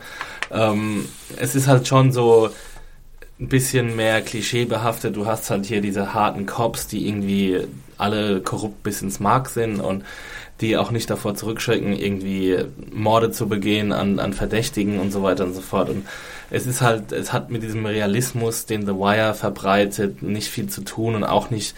Ähm, 0.51 1.07
es 1.37 1.55
ist 1.55 1.67
halt 1.67 1.87
schon 1.87 2.11
so 2.11 2.49
ein 3.39 3.49
bisschen 3.49 3.95
mehr 3.95 4.21
klischeebehaftet. 4.21 5.15
Du 5.15 5.25
hast 5.27 5.49
halt 5.49 5.65
hier 5.65 5.79
diese 5.81 6.13
harten 6.13 6.45
Cops, 6.45 6.87
die 6.87 7.07
irgendwie 7.07 7.67
alle 7.97 8.41
korrupt 8.41 8.83
bis 8.83 9.01
ins 9.01 9.19
Mark 9.19 9.49
sind 9.49 9.79
und 9.79 10.03
die 10.61 10.77
auch 10.77 10.91
nicht 10.91 11.09
davor 11.09 11.35
zurückschrecken, 11.35 11.93
irgendwie 11.93 12.57
Morde 12.91 13.31
zu 13.31 13.47
begehen 13.47 13.91
an, 13.91 14.19
an 14.19 14.33
Verdächtigen 14.33 14.99
und 14.99 15.11
so 15.11 15.23
weiter 15.23 15.45
und 15.45 15.53
so 15.53 15.61
fort. 15.61 15.89
Und 15.89 16.05
es 16.49 16.65
ist 16.65 16.81
halt, 16.81 17.11
es 17.11 17.33
hat 17.33 17.51
mit 17.51 17.63
diesem 17.63 17.85
Realismus, 17.85 18.65
den 18.65 18.85
The 18.85 18.93
Wire 18.93 19.33
verbreitet, 19.33 20.23
nicht 20.23 20.47
viel 20.47 20.67
zu 20.67 20.81
tun 20.81 21.15
und 21.15 21.23
auch 21.23 21.49
nicht 21.49 21.75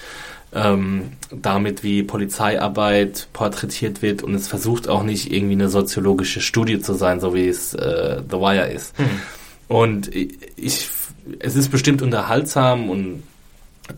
ähm, 0.54 1.12
damit, 1.32 1.84
wie 1.84 2.04
Polizeiarbeit 2.04 3.28
porträtiert 3.34 4.02
wird 4.02 4.24
und 4.24 4.34
es 4.34 4.48
versucht 4.48 4.88
auch 4.88 5.04
nicht 5.04 5.32
irgendwie 5.32 5.54
eine 5.54 5.70
soziologische 5.70 6.42
Studie 6.42 6.80
zu 6.80 6.94
sein, 6.94 7.20
so 7.20 7.36
wie 7.36 7.48
es 7.48 7.74
äh, 7.74 8.22
The 8.30 8.38
Wire 8.38 8.68
ist. 8.68 8.96
Und 9.68 10.14
ich, 10.16 10.38
ich, 10.56 10.90
es 11.40 11.56
ist 11.56 11.70
bestimmt 11.70 12.02
unterhaltsam 12.02 12.90
und 12.90 13.24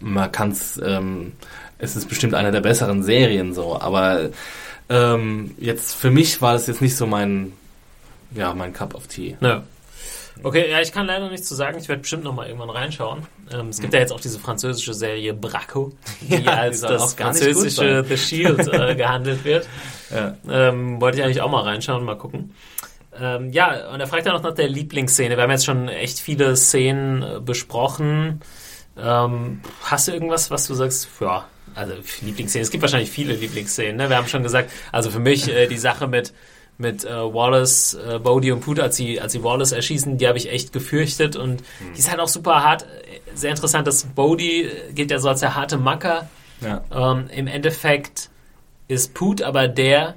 man 0.02 0.32
kann 0.32 0.52
es, 0.52 0.80
ähm, 0.84 1.32
es 1.78 1.96
ist 1.96 2.10
bestimmt 2.10 2.34
eine 2.34 2.52
der 2.52 2.62
besseren 2.62 3.04
Serien 3.04 3.54
so, 3.54 3.80
aber 3.80 4.30
ähm, 4.92 5.56
jetzt 5.58 5.96
für 5.96 6.12
mich 6.12 6.42
war 6.42 6.54
das 6.54 6.68
jetzt 6.68 6.82
nicht 6.82 6.96
so 6.96 7.08
mein, 7.08 7.54
ja, 8.36 8.54
mein 8.54 8.74
Cup 8.74 8.94
of 8.94 9.08
Tea. 9.08 9.38
Ja. 9.40 9.64
Okay, 10.44 10.70
ja, 10.70 10.82
ich 10.82 10.92
kann 10.92 11.06
leider 11.06 11.30
nichts 11.30 11.48
zu 11.48 11.56
sagen. 11.56 11.78
Ich 11.78 11.88
werde 11.88 12.02
bestimmt 12.02 12.24
noch 12.24 12.34
mal 12.34 12.48
irgendwann 12.48 12.72
reinschauen. 12.72 13.24
Ähm, 13.54 13.70
es 13.70 13.80
gibt 13.80 13.94
ja 13.94 14.00
jetzt 14.00 14.12
auch 14.12 14.20
diese 14.20 14.40
französische 14.40 14.94
Serie 14.94 15.34
Braco, 15.34 15.94
die 16.22 16.36
Ja, 16.44 16.54
als 16.54 16.82
das 16.82 17.16
gut 17.16 17.26
französische. 17.26 18.04
The 18.08 18.18
Shield 18.18 18.68
äh, 18.74 18.96
gehandelt 18.98 19.46
wird. 19.46 19.68
Ja. 20.10 20.36
Ähm, 20.50 21.00
wollte 21.00 21.20
ich 21.20 21.24
eigentlich 21.24 21.42
auch 21.42 21.52
mal 21.52 21.62
reinschauen, 21.62 22.04
mal 22.04 22.18
gucken. 22.18 22.54
Ähm, 23.18 23.52
ja, 23.52 23.92
und 23.94 24.00
er 24.00 24.08
fragt 24.08 24.26
ja 24.26 24.34
noch 24.34 24.42
nach 24.42 24.56
der 24.56 24.68
Lieblingsszene. 24.68 25.36
Wir 25.36 25.44
haben 25.44 25.52
jetzt 25.52 25.66
schon 25.66 25.88
echt 25.90 26.20
viele 26.20 26.56
Szenen 26.56 27.22
äh, 27.22 27.40
besprochen. 27.40 28.42
Ähm, 28.98 29.62
hast 29.84 30.08
du 30.08 30.12
irgendwas, 30.12 30.50
was 30.50 30.66
du 30.68 30.74
sagst? 30.74 31.08
Ja, 31.20 31.46
also 31.76 31.94
Lieblingsszenen. 32.22 32.64
Es 32.64 32.72
gibt 32.72 32.82
wahrscheinlich 32.82 33.12
viele 33.12 33.34
Lieblingsszenen. 33.34 33.98
Ne? 33.98 34.10
Wir 34.10 34.18
haben 34.18 34.28
schon 34.28 34.44
gesagt, 34.44 34.72
also 34.92 35.10
für 35.10 35.20
mich 35.20 35.48
äh, 35.48 35.68
die 35.68 35.78
Sache 35.78 36.08
mit 36.08 36.34
mit 36.78 37.06
äh, 37.06 37.10
Wallace, 37.10 37.94
äh, 37.94 38.20
Bodie 38.20 38.52
und 38.52 38.62
Put, 38.62 38.80
als 38.80 38.96
sie, 38.96 39.22
als 39.22 39.34
sie 39.34 39.44
Wallace 39.44 39.72
erschießen, 39.72 40.18
die 40.18 40.28
habe 40.28 40.38
ich 40.38 40.52
echt 40.52 40.74
gefürchtet 40.74 41.36
und 41.36 41.62
die 41.96 42.00
ist 42.00 42.10
halt 42.10 42.20
auch 42.20 42.28
super 42.28 42.64
hart. 42.64 42.84
Äh, 42.84 43.20
Sehr 43.36 43.52
interessant, 43.52 43.88
dass 43.88 44.04
Bodie 44.04 44.64
äh, 44.64 44.92
gilt 44.94 45.12
ja 45.12 45.20
so 45.20 45.30
als 45.30 45.42
der 45.42 45.56
harte 45.56 45.78
Macker. 45.78 46.28
Ja. 46.60 46.84
Ähm, 46.92 47.28
Im 47.34 47.48
Endeffekt 47.48 48.30
ist 48.88 49.14
Put 49.14 49.42
aber 49.42 49.68
der, 49.68 50.16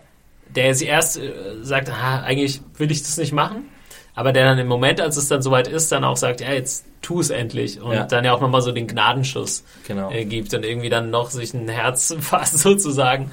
der 0.55 0.75
sie 0.75 0.87
erst 0.87 1.19
äh, 1.19 1.33
sagt, 1.63 1.91
ah, 1.91 2.23
eigentlich 2.23 2.61
will 2.79 2.91
ich 2.91 3.03
das 3.03 3.19
nicht 3.19 3.33
machen, 3.33 3.69
aber 4.15 4.33
der 4.33 4.45
dann 4.45 4.59
im 4.59 4.69
Moment, 4.69 5.01
als 5.01 5.17
es 5.17 5.29
dann 5.29 5.43
soweit 5.43 5.67
ist, 5.69 5.91
dann 5.93 6.05
auch 6.05 6.17
sagt, 6.17 6.41
ja, 6.41 6.53
jetzt 6.53 6.85
tu 7.03 7.21
es 7.21 7.31
endlich 7.31 7.81
und 7.81 7.93
Ja. 7.93 8.05
dann 8.05 8.25
ja 8.25 8.33
auch 8.33 8.41
nochmal 8.41 8.63
so 8.63 8.73
den 8.73 8.87
Gnadenschuss 8.87 9.65
Genau. 9.87 10.11
äh, 10.11 10.25
gibt 10.25 10.55
und 10.55 10.65
irgendwie 10.65 10.89
dann 10.89 11.11
noch 11.11 11.31
sich 11.31 11.53
ein 11.55 11.69
Herz 11.69 12.15
fasst 12.21 12.59
sozusagen. 12.59 13.31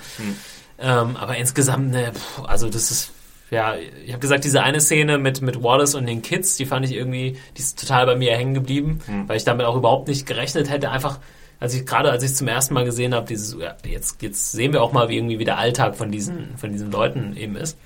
Ähm, 0.80 1.16
aber 1.16 1.38
insgesamt, 1.38 1.91
ne, 1.91 2.12
pff, 2.14 2.44
also 2.45 2.68
das 2.70 2.90
ist, 2.91 3.12
ja, 3.52 3.76
ich 4.06 4.12
habe 4.12 4.20
gesagt, 4.20 4.44
diese 4.44 4.64
eine 4.64 4.82
Szene 4.82 5.18
mit, 5.18 5.41
mit 5.41 5.62
Wallace 5.62 5.95
und 5.95 6.06
den 6.08 6.22
Kids, 6.22 6.56
die 6.58 6.66
fand 6.66 6.86
ich 6.86 6.94
irgendwie, 6.94 7.38
die 7.58 7.62
ist 7.62 7.80
total 7.80 8.06
bei 8.06 8.16
mir 8.16 8.36
hängen 8.36 8.53
geblieben, 8.53 9.02
weil 9.28 9.38
ich 9.38 9.44
damit 9.44 9.66
auch 9.66 9.76
überhaupt 9.76 10.08
nicht 10.08 10.26
gerechnet 10.26 10.70
hätte. 10.70 10.90
Einfach, 10.90 11.20
als 11.60 11.76
ich 11.76 11.86
gerade 11.86 12.10
als 12.10 12.24
ich 12.24 12.34
zum 12.34 12.48
ersten 12.48 12.74
Mal 12.74 12.86
gesehen 12.86 13.14
habe, 13.14 13.28
dieses, 13.28 13.56
ja, 13.60 13.76
jetzt, 13.86 14.22
jetzt 14.24 14.53
sehen 14.53 14.74
wir 14.74 14.82
auch 14.82 14.94
mal, 14.94 15.10
wie 15.10 15.18
irgendwie 15.18 15.38
wie 15.38 15.45
der 15.45 15.58
Alltag 15.60 15.95
von 15.95 16.12
diesen, 16.12 16.58
von 16.58 16.72
diesen 16.72 16.91
Leuten 16.91 17.36
eben 17.38 17.56
ist. 17.58 17.78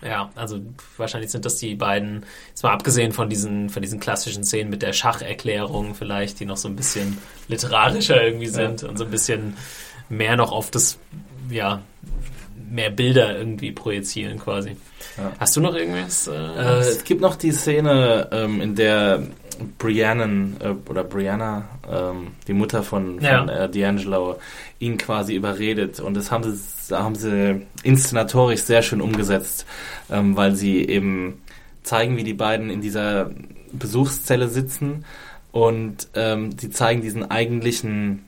Ja, 0.00 0.30
also 0.36 0.60
wahrscheinlich 0.96 1.30
sind 1.30 1.44
das 1.44 1.56
die 1.56 1.74
beiden, 1.74 2.24
jetzt 2.48 2.62
mal 2.62 2.72
abgesehen 2.72 3.12
von 3.12 3.28
diesen, 3.28 3.68
von 3.68 3.82
diesen 3.82 3.98
klassischen 3.98 4.44
Szenen 4.44 4.70
mit 4.70 4.82
der 4.82 4.92
Schacherklärung 4.92 5.94
vielleicht, 5.94 6.38
die 6.38 6.44
noch 6.44 6.56
so 6.56 6.68
ein 6.68 6.76
bisschen 6.76 7.18
literarischer 7.48 8.22
irgendwie 8.22 8.46
sind 8.46 8.82
ja. 8.82 8.88
und 8.88 8.96
so 8.96 9.04
ein 9.04 9.10
bisschen 9.10 9.56
mehr 10.08 10.36
noch 10.36 10.52
auf 10.52 10.70
das, 10.70 10.98
ja, 11.50 11.82
mehr 12.70 12.90
Bilder 12.90 13.36
irgendwie 13.36 13.72
projizieren 13.72 14.38
quasi. 14.38 14.76
Ja. 15.16 15.32
Hast 15.38 15.56
du 15.56 15.60
noch 15.60 15.74
irgendwas? 15.74 16.28
Äh, 16.28 16.32
äh, 16.32 16.78
es 16.80 17.02
gibt 17.02 17.20
noch 17.20 17.36
die 17.36 17.52
Szene, 17.52 18.28
ähm, 18.30 18.60
in 18.60 18.74
der 18.76 19.22
Brianna 19.78 20.48
äh, 20.60 20.74
oder 20.88 21.04
Brianna, 21.04 21.68
ähm, 21.90 22.28
die 22.46 22.52
Mutter 22.52 22.82
von, 22.82 23.20
von 23.20 23.24
ja. 23.24 23.44
äh, 23.44 23.68
D'Angelo, 23.68 24.36
ihn 24.78 24.96
quasi 24.98 25.34
überredet. 25.34 26.00
Und 26.00 26.14
das 26.14 26.30
haben 26.30 26.44
sie, 26.44 26.94
haben 26.96 27.14
sie 27.14 27.62
inszenatorisch 27.82 28.62
sehr 28.62 28.82
schön 28.82 29.00
umgesetzt, 29.00 29.66
ähm, 30.10 30.36
weil 30.36 30.54
sie 30.54 30.84
eben 30.84 31.42
zeigen, 31.82 32.16
wie 32.16 32.24
die 32.24 32.34
beiden 32.34 32.70
in 32.70 32.80
dieser 32.80 33.30
Besuchszelle 33.72 34.48
sitzen 34.48 35.04
und 35.52 36.08
ähm, 36.14 36.52
sie 36.58 36.70
zeigen 36.70 37.00
diesen 37.00 37.30
eigentlichen 37.30 38.24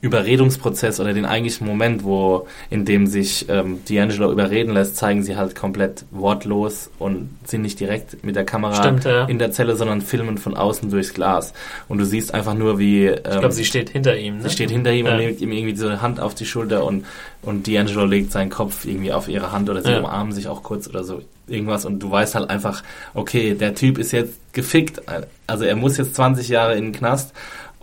Überredungsprozess 0.00 0.98
oder 0.98 1.14
den 1.14 1.24
eigentlichen 1.24 1.64
Moment, 1.64 2.02
wo 2.02 2.48
in 2.70 2.84
dem 2.84 3.06
sich 3.06 3.46
ähm, 3.48 3.78
D'Angelo 3.88 4.32
überreden 4.32 4.74
lässt, 4.74 4.96
zeigen 4.96 5.22
sie 5.22 5.36
halt 5.36 5.54
komplett 5.54 6.04
wortlos 6.10 6.90
und 6.98 7.30
sind 7.44 7.62
nicht 7.62 7.78
direkt 7.78 8.24
mit 8.24 8.34
der 8.34 8.44
Kamera 8.44 8.74
Stimmt, 8.74 9.04
ja. 9.04 9.26
in 9.26 9.38
der 9.38 9.52
Zelle, 9.52 9.76
sondern 9.76 10.00
filmen 10.00 10.38
von 10.38 10.56
außen 10.56 10.90
durchs 10.90 11.14
Glas. 11.14 11.52
Und 11.88 11.98
du 11.98 12.04
siehst 12.04 12.34
einfach 12.34 12.54
nur, 12.54 12.80
wie 12.80 13.06
ähm, 13.06 13.20
ich 13.24 13.38
glaube, 13.38 13.52
sie 13.52 13.64
steht 13.64 13.90
hinter 13.90 14.16
ihm. 14.16 14.38
Ne? 14.38 14.42
Sie 14.42 14.50
steht 14.50 14.72
hinter 14.72 14.92
ihm 14.92 15.06
ja. 15.06 15.12
und 15.12 15.18
nimmt 15.18 15.40
ihm 15.40 15.52
irgendwie 15.52 15.76
so 15.76 15.86
eine 15.86 16.02
Hand 16.02 16.18
auf 16.18 16.34
die 16.34 16.46
Schulter 16.46 16.84
und 16.84 17.04
und 17.42 17.66
D'Angelo 17.66 18.06
legt 18.06 18.32
seinen 18.32 18.50
Kopf 18.50 18.84
irgendwie 18.84 19.12
auf 19.12 19.28
ihre 19.28 19.52
Hand 19.52 19.70
oder 19.70 19.80
sie 19.80 19.92
ja. 19.92 20.00
umarmen 20.00 20.32
sich 20.32 20.48
auch 20.48 20.64
kurz 20.64 20.88
oder 20.88 21.04
so 21.04 21.22
irgendwas 21.46 21.84
und 21.84 22.00
du 22.00 22.10
weißt 22.10 22.34
halt 22.34 22.50
einfach, 22.50 22.82
okay, 23.14 23.54
der 23.54 23.74
Typ 23.76 23.98
ist 23.98 24.10
jetzt 24.10 24.34
gefickt, 24.52 25.02
also 25.46 25.64
er 25.64 25.76
muss 25.76 25.96
jetzt 25.96 26.16
20 26.16 26.48
Jahre 26.48 26.74
in 26.74 26.86
den 26.86 26.92
Knast 26.92 27.32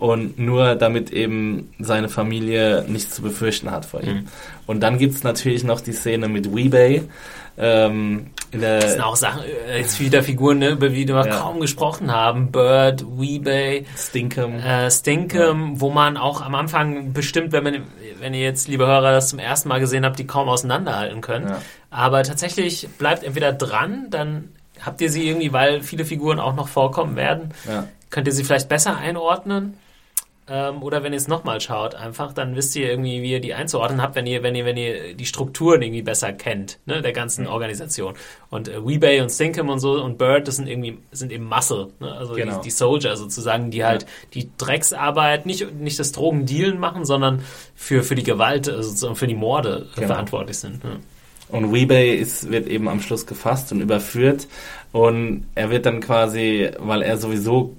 und 0.04 0.38
nur 0.38 0.76
damit 0.76 1.14
eben 1.14 1.74
seine 1.80 2.10
Familie 2.10 2.84
nichts 2.90 3.16
zu 3.16 3.22
befürchten 3.22 3.72
hat 3.72 3.86
vor 3.86 4.04
ihm. 4.04 4.16
Mhm. 4.16 4.28
Und 4.68 4.82
dann 4.82 4.98
gibt 4.98 5.16
es 5.16 5.24
natürlich 5.24 5.64
noch 5.64 5.80
die 5.80 5.94
Szene 5.94 6.28
mit 6.28 6.54
Weebay. 6.54 7.04
Ähm, 7.58 8.32
das 8.52 8.92
sind 8.92 9.02
auch 9.02 9.16
Sachen, 9.16 9.44
äh, 9.44 9.80
jetzt 9.80 10.02
wieder 10.02 10.22
Figuren, 10.22 10.58
ne, 10.58 10.72
über 10.72 10.90
die 10.90 11.08
wir 11.08 11.26
ja. 11.26 11.38
kaum 11.38 11.62
gesprochen 11.62 12.12
haben. 12.12 12.52
Bird, 12.52 13.06
Weebay, 13.18 13.86
Stinkum. 13.96 14.56
Äh, 14.60 14.92
Stinkum, 14.92 15.76
ja. 15.76 15.80
wo 15.80 15.90
man 15.90 16.18
auch 16.18 16.42
am 16.42 16.56
Anfang 16.56 17.14
bestimmt, 17.14 17.54
wenn 17.54 17.64
man, 17.64 17.84
wenn 18.20 18.34
ihr 18.34 18.42
jetzt, 18.42 18.68
liebe 18.68 18.86
Hörer, 18.86 19.14
das 19.14 19.30
zum 19.30 19.40
ersten 19.40 19.70
Mal 19.70 19.80
gesehen 19.80 20.04
habt, 20.04 20.20
die 20.20 20.28
kaum 20.28 20.50
auseinanderhalten 20.50 21.22
können. 21.22 21.48
Ja. 21.48 21.62
Aber 21.92 22.24
tatsächlich 22.24 22.90
bleibt 22.98 23.24
entweder 23.24 23.54
dran, 23.54 24.08
dann 24.10 24.50
habt 24.82 25.00
ihr 25.00 25.10
sie 25.10 25.26
irgendwie, 25.30 25.54
weil 25.54 25.82
viele 25.82 26.04
Figuren 26.04 26.42
auch 26.42 26.56
noch 26.56 26.68
vorkommen 26.68 27.16
werden, 27.16 27.54
könnt 28.10 28.28
ihr 28.28 28.34
sie 28.34 28.44
vielleicht 28.44 28.68
besser 28.68 28.98
einordnen. 28.98 29.78
Ähm, 30.46 30.84
oder 30.84 31.04
wenn 31.04 31.14
ihr 31.14 31.18
es 31.18 31.30
nochmal 31.30 31.62
schaut, 31.62 31.96
einfach, 31.96 32.34
dann 32.34 32.56
wisst 32.56 32.76
ihr 32.76 32.90
irgendwie, 32.90 33.22
wie 33.22 33.32
ihr 33.32 33.40
die 33.40 33.54
einzuordnen 33.54 34.02
habt, 34.02 34.16
wenn 34.16 34.28
ihr, 34.28 34.44
wenn 34.44 34.56
ihr, 34.56 34.66
wenn 34.66 34.76
ihr 34.76 35.14
die 35.14 35.26
Strukturen 35.26 35.82
irgendwie 35.82 36.02
besser 36.02 36.34
kennt, 36.34 36.80
ne, 36.86 37.02
der 37.02 37.14
ganzen 37.14 37.48
Organisation. 37.48 38.16
Und 38.50 38.68
äh, 38.68 38.86
Weebay 38.86 39.22
und 39.22 39.30
Stinkham 39.30 39.70
und 39.70 39.80
so 39.80 40.04
und 40.04 40.18
Bird, 40.18 40.50
das 40.50 40.58
sind 40.58 40.68
irgendwie, 40.68 40.98
sind 41.14 41.32
eben 41.32 41.46
Muscle, 41.46 41.88
ne? 42.02 42.12
also 42.12 42.34
genau. 42.34 42.58
die, 42.58 42.64
die, 42.64 42.72
Soldier 42.72 43.16
sozusagen, 43.16 43.72
die 43.72 43.86
halt 43.86 44.04
ja. 44.04 44.08
die 44.34 44.50
Drecksarbeit, 44.58 45.46
nicht, 45.46 45.74
nicht 45.76 45.98
das 45.98 46.12
Drogendealen 46.12 46.78
machen, 46.78 47.06
sondern 47.06 47.44
für, 47.74 48.04
für 48.04 48.16
die 48.16 48.24
Gewalt, 48.24 48.68
also 48.68 49.16
für 49.16 49.28
die 49.28 49.36
Morde 49.36 49.88
genau. 49.96 50.08
verantwortlich 50.08 50.58
sind. 50.58 50.84
Ne? 50.84 51.00
Und 51.48 51.72
Weebay 51.72 52.16
ist, 52.16 52.52
wird 52.52 52.68
eben 52.68 52.90
am 52.90 53.00
Schluss 53.00 53.28
gefasst 53.28 53.72
und 53.72 53.80
überführt. 53.80 54.48
Und 54.92 55.46
er 55.56 55.70
wird 55.70 55.86
dann 55.86 56.02
quasi, 56.02 56.70
weil 56.80 57.02
er 57.02 57.18
sowieso 57.18 57.76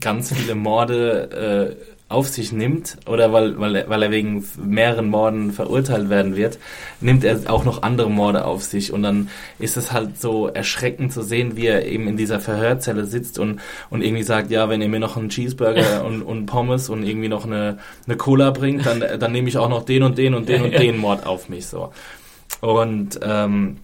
ganz 0.00 0.32
viele 0.32 0.54
Morde 0.54 1.76
äh, 1.78 1.95
auf 2.08 2.28
sich 2.28 2.52
nimmt 2.52 2.98
oder 3.06 3.32
weil, 3.32 3.58
weil, 3.58 3.74
er, 3.74 3.88
weil 3.88 4.02
er 4.04 4.10
wegen 4.12 4.44
mehreren 4.62 5.08
Morden 5.08 5.50
verurteilt 5.50 6.08
werden 6.08 6.36
wird, 6.36 6.58
nimmt 7.00 7.24
er 7.24 7.50
auch 7.52 7.64
noch 7.64 7.82
andere 7.82 8.08
Morde 8.08 8.44
auf 8.44 8.62
sich 8.62 8.92
und 8.92 9.02
dann 9.02 9.28
ist 9.58 9.76
es 9.76 9.90
halt 9.92 10.20
so 10.20 10.46
erschreckend 10.46 11.12
zu 11.12 11.22
sehen, 11.22 11.56
wie 11.56 11.66
er 11.66 11.84
eben 11.84 12.06
in 12.06 12.16
dieser 12.16 12.38
Verhörzelle 12.38 13.06
sitzt 13.06 13.40
und, 13.40 13.60
und 13.90 14.02
irgendwie 14.02 14.22
sagt, 14.22 14.52
ja, 14.52 14.68
wenn 14.68 14.82
ihr 14.82 14.88
mir 14.88 15.00
noch 15.00 15.16
einen 15.16 15.30
Cheeseburger 15.30 16.04
und, 16.06 16.22
und 16.22 16.46
Pommes 16.46 16.88
und 16.88 17.02
irgendwie 17.02 17.28
noch 17.28 17.44
eine, 17.44 17.78
eine 18.06 18.16
Cola 18.16 18.50
bringt, 18.52 18.86
dann, 18.86 19.02
dann 19.18 19.32
nehme 19.32 19.48
ich 19.48 19.58
auch 19.58 19.68
noch 19.68 19.84
den 19.84 20.04
und 20.04 20.16
den 20.16 20.34
und 20.34 20.48
den 20.48 20.62
und 20.62 20.78
den 20.78 20.98
Mord 20.98 21.26
auf 21.26 21.48
mich 21.48 21.66
so. 21.66 21.90
Und 22.60 23.18
ähm, 23.22 23.78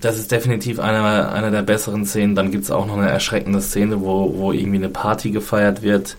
das 0.00 0.18
ist 0.18 0.32
definitiv 0.32 0.78
einer, 0.80 1.32
einer 1.32 1.50
der 1.50 1.62
besseren 1.62 2.06
Szenen. 2.06 2.34
Dann 2.34 2.50
gibt's 2.50 2.70
auch 2.70 2.86
noch 2.86 2.96
eine 2.96 3.10
erschreckende 3.10 3.60
Szene, 3.60 4.00
wo, 4.00 4.32
wo 4.36 4.52
irgendwie 4.52 4.78
eine 4.78 4.88
Party 4.88 5.32
gefeiert 5.32 5.82
wird 5.82 6.16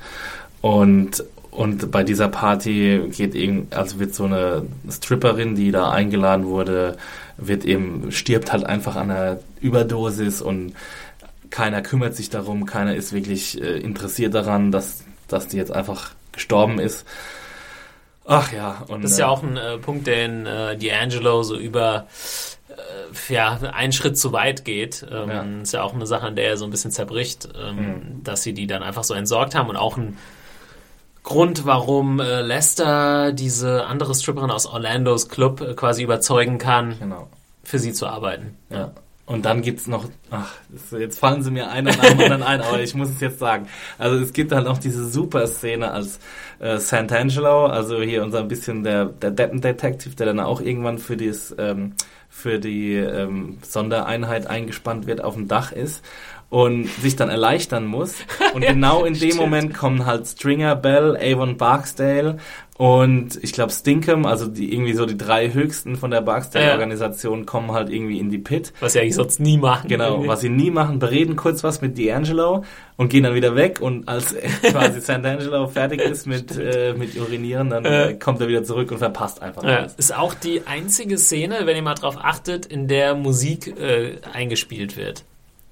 und, 0.63 1.25
und 1.51 1.91
bei 1.91 2.05
dieser 2.05 2.29
Party 2.29 3.09
geht 3.11 3.35
eben, 3.35 3.67
also 3.71 3.99
wird 3.99 4.15
so 4.15 4.23
eine 4.23 4.65
Stripperin, 4.89 5.55
die 5.55 5.71
da 5.71 5.91
eingeladen 5.91 6.45
wurde, 6.45 6.95
wird 7.35 7.65
eben, 7.65 8.13
stirbt 8.13 8.53
halt 8.53 8.65
einfach 8.65 8.95
an 8.95 9.11
einer 9.11 9.39
Überdosis 9.59 10.41
und 10.41 10.73
keiner 11.49 11.81
kümmert 11.81 12.15
sich 12.15 12.29
darum, 12.29 12.65
keiner 12.65 12.95
ist 12.95 13.11
wirklich 13.11 13.61
äh, 13.61 13.77
interessiert 13.77 14.33
daran, 14.33 14.71
dass, 14.71 15.03
dass 15.27 15.49
die 15.49 15.57
jetzt 15.57 15.73
einfach 15.73 16.11
gestorben 16.31 16.79
ist. 16.79 17.05
Ach 18.25 18.53
ja. 18.53 18.85
Und, 18.87 19.03
das 19.03 19.11
ist 19.11 19.19
ja 19.19 19.25
äh, 19.25 19.29
auch 19.29 19.43
ein 19.43 19.57
äh, 19.57 19.77
Punkt, 19.79 20.07
den 20.07 20.45
äh, 20.45 20.77
D'Angelo 20.79 21.43
so 21.43 21.57
über 21.57 22.07
äh, 22.69 23.33
ja, 23.33 23.59
einen 23.73 23.91
Schritt 23.91 24.17
zu 24.17 24.31
weit 24.31 24.63
geht. 24.63 25.05
Ähm, 25.11 25.29
ja. 25.29 25.43
Ist 25.61 25.73
ja 25.73 25.83
auch 25.83 25.93
eine 25.93 26.07
Sache, 26.07 26.25
an 26.25 26.37
der 26.37 26.45
er 26.45 26.57
so 26.57 26.63
ein 26.63 26.71
bisschen 26.71 26.91
zerbricht, 26.91 27.49
ähm, 27.61 27.75
mhm. 27.75 28.23
dass 28.23 28.43
sie 28.43 28.53
die 28.53 28.65
dann 28.65 28.81
einfach 28.81 29.03
so 29.03 29.13
entsorgt 29.13 29.55
haben 29.55 29.67
und 29.67 29.75
auch 29.75 29.97
ein 29.97 30.17
Grund, 31.23 31.65
warum 31.65 32.19
äh, 32.19 32.41
Lester 32.41 33.31
diese 33.31 33.85
andere 33.85 34.13
Stripperin 34.13 34.51
aus 34.51 34.65
Orlandos 34.65 35.29
Club 35.29 35.61
äh, 35.61 35.73
quasi 35.73 36.03
überzeugen 36.03 36.57
kann, 36.57 36.97
genau. 36.99 37.27
für 37.63 37.79
sie 37.79 37.93
zu 37.93 38.07
arbeiten. 38.07 38.57
Ja. 38.69 38.91
Und 39.25 39.45
dann 39.45 39.61
gibt's 39.61 39.87
noch, 39.87 40.05
ach, 40.31 40.53
jetzt 40.91 41.17
fallen 41.17 41.41
sie 41.43 41.49
mir 41.49 41.69
einer 41.69 41.95
nach 41.95 42.03
dem 42.03 42.19
anderen 42.19 42.43
ein, 42.43 42.59
aber 42.59 42.81
ich 42.81 42.93
muss 42.93 43.09
es 43.09 43.21
jetzt 43.21 43.39
sagen. 43.39 43.69
Also 43.97 44.21
es 44.21 44.33
gibt 44.33 44.51
dann 44.51 44.65
noch 44.65 44.79
diese 44.79 45.09
super 45.09 45.47
Szene 45.47 45.91
als 45.91 46.19
äh, 46.59 46.75
Sant'Angelo, 46.75 47.67
also 47.67 48.01
hier 48.01 48.21
unser 48.21 48.39
ein 48.39 48.49
bisschen 48.49 48.83
der, 48.83 49.05
der 49.05 49.31
Deppen 49.31 49.61
Detective, 49.61 50.15
der 50.15 50.25
dann 50.25 50.41
auch 50.41 50.59
irgendwann 50.59 50.97
für 50.97 51.15
dieses, 51.15 51.55
ähm, 51.57 51.93
für 52.33 52.59
die 52.59 52.95
ähm, 52.95 53.59
Sondereinheit 53.61 54.47
eingespannt 54.47 55.05
wird, 55.05 55.23
auf 55.23 55.35
dem 55.35 55.47
Dach 55.47 55.71
ist 55.71 56.03
und 56.49 56.87
sich 56.87 57.15
dann 57.15 57.29
erleichtern 57.29 57.85
muss. 57.85 58.15
Und 58.53 58.61
genau 58.61 59.05
in 59.05 59.13
dem 59.13 59.37
Moment 59.37 59.73
kommen 59.73 60.05
halt 60.05 60.27
Stringer 60.27 60.75
Bell, 60.75 61.15
Avon 61.15 61.57
Barksdale 61.57 62.37
und 62.77 63.37
ich 63.43 63.53
glaube 63.53 63.71
Stinkham, 63.71 64.25
also 64.25 64.47
die 64.47 64.73
irgendwie 64.73 64.93
so 64.93 65.05
die 65.05 65.17
drei 65.17 65.53
höchsten 65.53 65.95
von 65.95 66.09
der 66.09 66.21
Barksdale-Organisation 66.21 67.39
ja. 67.39 67.45
kommen 67.45 67.71
halt 67.71 67.89
irgendwie 67.89 68.17
in 68.17 68.31
die 68.31 68.39
Pit. 68.39 68.73
Was 68.79 68.93
sie 68.93 68.99
eigentlich 68.99 69.15
sonst 69.15 69.39
nie 69.39 69.57
machen. 69.57 69.87
Genau, 69.89 70.11
irgendwie. 70.11 70.27
was 70.27 70.41
sie 70.41 70.49
nie 70.49 70.71
machen, 70.71 70.97
bereden 70.97 71.35
kurz 71.35 71.63
was 71.63 71.81
mit 71.81 71.97
D'Angelo 71.97 72.63
und 72.97 73.09
gehen 73.09 73.23
dann 73.23 73.35
wieder 73.35 73.55
weg 73.55 73.79
und 73.79 74.07
als 74.07 74.35
quasi 74.63 74.99
Sant'Angelo 74.99 75.67
fertig 75.67 76.01
ist 76.01 76.25
mit, 76.25 76.57
äh, 76.57 76.95
mit 76.97 77.15
Urinieren, 77.15 77.69
dann 77.69 77.85
äh. 77.85 78.17
kommt 78.19 78.41
er 78.41 78.47
wieder 78.47 78.63
zurück 78.63 78.91
und 78.91 78.97
verpasst 78.97 79.41
einfach 79.43 79.63
ja. 79.63 79.79
alles. 79.79 79.93
Ist 79.93 80.15
auch 80.17 80.33
die 80.33 80.65
einzige 80.65 81.19
Szene, 81.19 81.61
wenn 81.65 81.75
ihr 81.75 81.83
mal 81.83 81.93
drauf 81.93 82.17
achtet, 82.19 82.65
in 82.65 82.87
der 82.87 83.13
Musik 83.13 83.79
äh, 83.79 84.17
eingespielt 84.33 84.97
wird. 84.97 85.25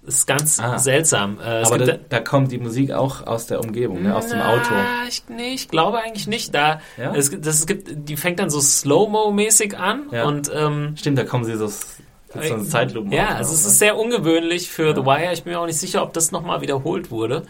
Das 0.04 0.16
ist 0.16 0.26
ganz 0.26 0.60
ah. 0.60 0.80
seltsam. 0.80 1.40
Äh, 1.40 1.64
Aber 1.64 1.78
da, 1.78 1.98
da, 2.10 2.20
kommt 2.20 2.52
die 2.52 2.58
Musik 2.58 2.92
auch 2.92 3.28
aus 3.28 3.46
der 3.46 3.60
Umgebung, 3.60 4.02
ne? 4.02 4.16
aus 4.16 4.28
dem 4.28 4.42
Auto. 4.42 4.74
Ich, 5.08 5.24
nee, 5.30 5.54
ich 5.54 5.68
glaube 5.68 6.00
eigentlich 6.00 6.26
nicht. 6.26 6.56
Da, 6.56 6.82
ja? 6.98 7.14
es, 7.14 7.30
das, 7.30 7.60
es 7.60 7.68
gibt, 7.68 7.88
die 8.10 8.18
fängt 8.18 8.40
dann 8.40 8.50
so 8.50 8.60
Slow-Mo-mäßig 8.60 9.78
an. 9.78 10.08
Ja. 10.12 10.26
Und, 10.26 10.52
ähm, 10.54 10.96
Stimmt, 10.98 11.20
da 11.20 11.24
kommen 11.24 11.44
sie 11.44 11.56
so, 11.56 11.68
so 11.68 11.76
eine 12.40 12.64
Zeitlupe. 12.64 13.14
Ja, 13.14 13.36
also 13.36 13.54
es 13.54 13.64
ist 13.64 13.78
sehr 13.78 13.96
ungewöhnlich 13.96 14.72
für 14.72 14.88
ja. 14.88 14.96
The 14.96 15.06
Wire. 15.06 15.34
Ich 15.34 15.44
bin 15.44 15.54
mir 15.54 15.60
auch 15.60 15.68
nicht 15.68 15.80
sicher, 15.80 16.02
ob 16.02 16.14
das 16.14 16.32
nochmal 16.32 16.62
wiederholt 16.62 17.12
wurde. 17.12 17.44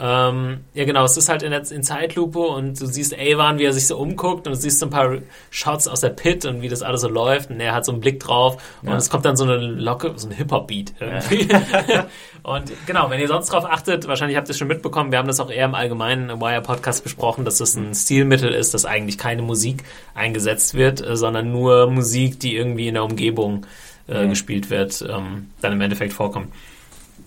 Ähm, 0.00 0.60
ja, 0.74 0.84
genau, 0.84 1.04
es 1.04 1.16
ist 1.16 1.28
halt 1.28 1.42
in, 1.42 1.50
der, 1.50 1.68
in 1.70 1.82
Zeitlupe 1.82 2.38
und 2.38 2.80
du 2.80 2.86
siehst 2.86 3.14
Avon, 3.18 3.58
wie 3.58 3.64
er 3.64 3.72
sich 3.72 3.88
so 3.88 3.98
umguckt 3.98 4.46
und 4.46 4.54
du 4.54 4.60
siehst 4.60 4.78
so 4.78 4.86
ein 4.86 4.90
paar 4.90 5.18
Shots 5.50 5.88
aus 5.88 6.00
der 6.00 6.10
Pit 6.10 6.44
und 6.44 6.62
wie 6.62 6.68
das 6.68 6.82
alles 6.82 7.00
so 7.00 7.08
läuft 7.08 7.50
und 7.50 7.58
er 7.58 7.74
hat 7.74 7.84
so 7.84 7.90
einen 7.90 8.00
Blick 8.00 8.20
drauf 8.20 8.62
und 8.82 8.90
ja. 8.90 8.96
es 8.96 9.10
kommt 9.10 9.24
dann 9.24 9.36
so 9.36 9.42
eine 9.42 9.56
Locke, 9.56 10.12
so 10.14 10.28
ein 10.28 10.32
Hip-Hop-Beat 10.32 10.94
irgendwie. 11.00 11.48
Ja. 11.88 12.06
und 12.44 12.72
genau, 12.86 13.10
wenn 13.10 13.18
ihr 13.18 13.26
sonst 13.26 13.48
drauf 13.48 13.64
achtet, 13.64 14.06
wahrscheinlich 14.06 14.36
habt 14.36 14.48
ihr 14.48 14.52
es 14.52 14.58
schon 14.58 14.68
mitbekommen, 14.68 15.10
wir 15.10 15.18
haben 15.18 15.26
das 15.26 15.40
auch 15.40 15.50
eher 15.50 15.64
im 15.64 15.74
allgemeinen 15.74 16.40
Wire-Podcast 16.40 17.02
besprochen, 17.02 17.44
dass 17.44 17.58
das 17.58 17.74
ein 17.74 17.92
Stilmittel 17.92 18.52
ist, 18.52 18.74
dass 18.74 18.84
eigentlich 18.84 19.18
keine 19.18 19.42
Musik 19.42 19.82
eingesetzt 20.14 20.74
wird, 20.74 21.04
äh, 21.04 21.16
sondern 21.16 21.50
nur 21.50 21.90
Musik, 21.90 22.38
die 22.38 22.54
irgendwie 22.54 22.86
in 22.86 22.94
der 22.94 23.04
Umgebung 23.04 23.66
äh, 24.08 24.24
mhm. 24.24 24.30
gespielt 24.30 24.70
wird, 24.70 25.04
ähm, 25.08 25.50
dann 25.60 25.72
im 25.72 25.80
Endeffekt 25.80 26.12
vorkommt. 26.12 26.52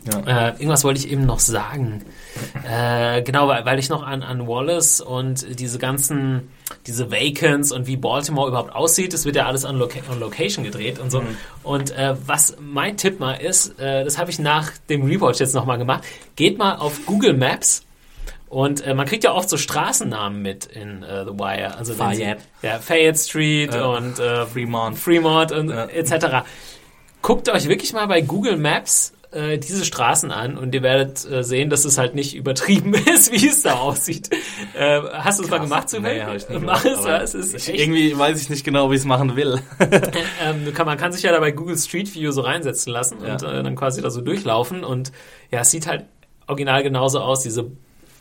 Ja. 0.05 0.47
Äh, 0.47 0.51
irgendwas 0.53 0.83
wollte 0.83 0.99
ich 0.99 1.11
eben 1.11 1.25
noch 1.25 1.39
sagen. 1.39 2.03
Äh, 2.67 3.21
genau, 3.21 3.47
weil, 3.47 3.65
weil 3.65 3.77
ich 3.77 3.89
noch 3.89 4.03
an, 4.03 4.23
an 4.23 4.47
Wallace 4.47 4.99
und 4.99 5.59
diese 5.59 5.77
ganzen, 5.77 6.49
diese 6.87 7.11
Vacants 7.11 7.71
und 7.71 7.85
wie 7.85 7.97
Baltimore 7.97 8.47
überhaupt 8.47 8.73
aussieht, 8.73 9.13
das 9.13 9.25
wird 9.25 9.35
ja 9.35 9.45
alles 9.45 9.63
on, 9.63 9.77
Loca 9.77 9.99
on 10.11 10.19
Location 10.19 10.63
gedreht 10.63 10.97
und 10.99 11.11
so. 11.11 11.21
Mhm. 11.21 11.37
Und 11.63 11.91
äh, 11.91 12.15
was 12.25 12.57
mein 12.59 12.97
Tipp 12.97 13.19
mal 13.19 13.33
ist, 13.33 13.79
äh, 13.79 14.03
das 14.03 14.17
habe 14.17 14.31
ich 14.31 14.39
nach 14.39 14.71
dem 14.89 15.03
Rewatch 15.03 15.39
jetzt 15.39 15.53
nochmal 15.53 15.77
gemacht, 15.77 16.03
geht 16.35 16.57
mal 16.57 16.75
auf 16.75 17.05
Google 17.05 17.33
Maps 17.33 17.85
und 18.49 18.81
äh, 18.81 18.95
man 18.95 19.05
kriegt 19.05 19.23
ja 19.23 19.33
oft 19.33 19.49
so 19.49 19.57
Straßennamen 19.57 20.41
mit 20.41 20.65
in 20.65 21.03
äh, 21.03 21.25
The 21.25 21.33
Wire. 21.33 21.77
Also 21.77 21.93
Fayette. 21.93 22.41
Ja, 22.63 22.79
Fayette 22.79 23.19
Street 23.19 23.75
und 23.75 24.15
Fremont. 24.15 24.97
Fremont 24.97 25.51
und 25.51 25.69
etc. 25.69 26.43
Guckt 27.21 27.49
euch 27.49 27.67
wirklich 27.67 27.93
mal 27.93 28.07
bei 28.07 28.21
Google 28.21 28.57
Maps 28.57 29.13
äh, 29.31 29.57
diese 29.57 29.85
Straßen 29.85 30.31
an 30.31 30.57
und 30.57 30.75
ihr 30.75 30.81
werdet 30.83 31.29
äh, 31.29 31.43
sehen, 31.43 31.69
dass 31.69 31.85
es 31.85 31.97
halt 31.97 32.15
nicht 32.15 32.35
übertrieben 32.35 32.93
ist, 33.13 33.31
wie 33.31 33.47
es 33.47 33.61
da 33.63 33.75
aussieht. 33.75 34.29
Äh, 34.73 35.01
hast 35.13 35.39
du 35.39 35.43
es 35.43 35.49
mal 35.49 35.59
gemacht, 35.59 35.89
zu 35.89 35.99
Nee, 36.01 36.21
ich 36.35 36.49
nicht 36.49 36.61
Mach 36.61 36.83
gemacht, 36.83 36.85
es, 36.85 37.05
ja, 37.05 37.17
es 37.21 37.33
ist 37.33 37.53
echt, 37.69 37.79
irgendwie 37.79 38.17
weiß 38.17 38.41
ich 38.41 38.49
nicht 38.49 38.63
genau, 38.63 38.89
wie 38.91 38.95
ich 38.95 39.01
es 39.01 39.05
machen 39.05 39.35
will. 39.35 39.61
ähm, 40.43 40.73
kann, 40.73 40.85
man 40.85 40.97
kann 40.97 41.11
sich 41.13 41.23
ja 41.23 41.31
da 41.31 41.39
bei 41.39 41.51
Google 41.51 41.77
Street 41.77 42.13
View 42.13 42.31
so 42.31 42.41
reinsetzen 42.41 42.91
lassen 42.91 43.17
Ja. 43.25 43.33
und 43.33 43.43
äh, 43.43 43.63
dann 43.63 43.75
quasi 43.75 44.01
da 44.01 44.09
so 44.09 44.21
durchlaufen 44.21 44.83
und 44.83 45.11
ja, 45.51 45.61
es 45.61 45.71
sieht 45.71 45.87
halt 45.87 46.05
original 46.47 46.83
genauso 46.83 47.19
aus, 47.21 47.41
diese 47.43 47.71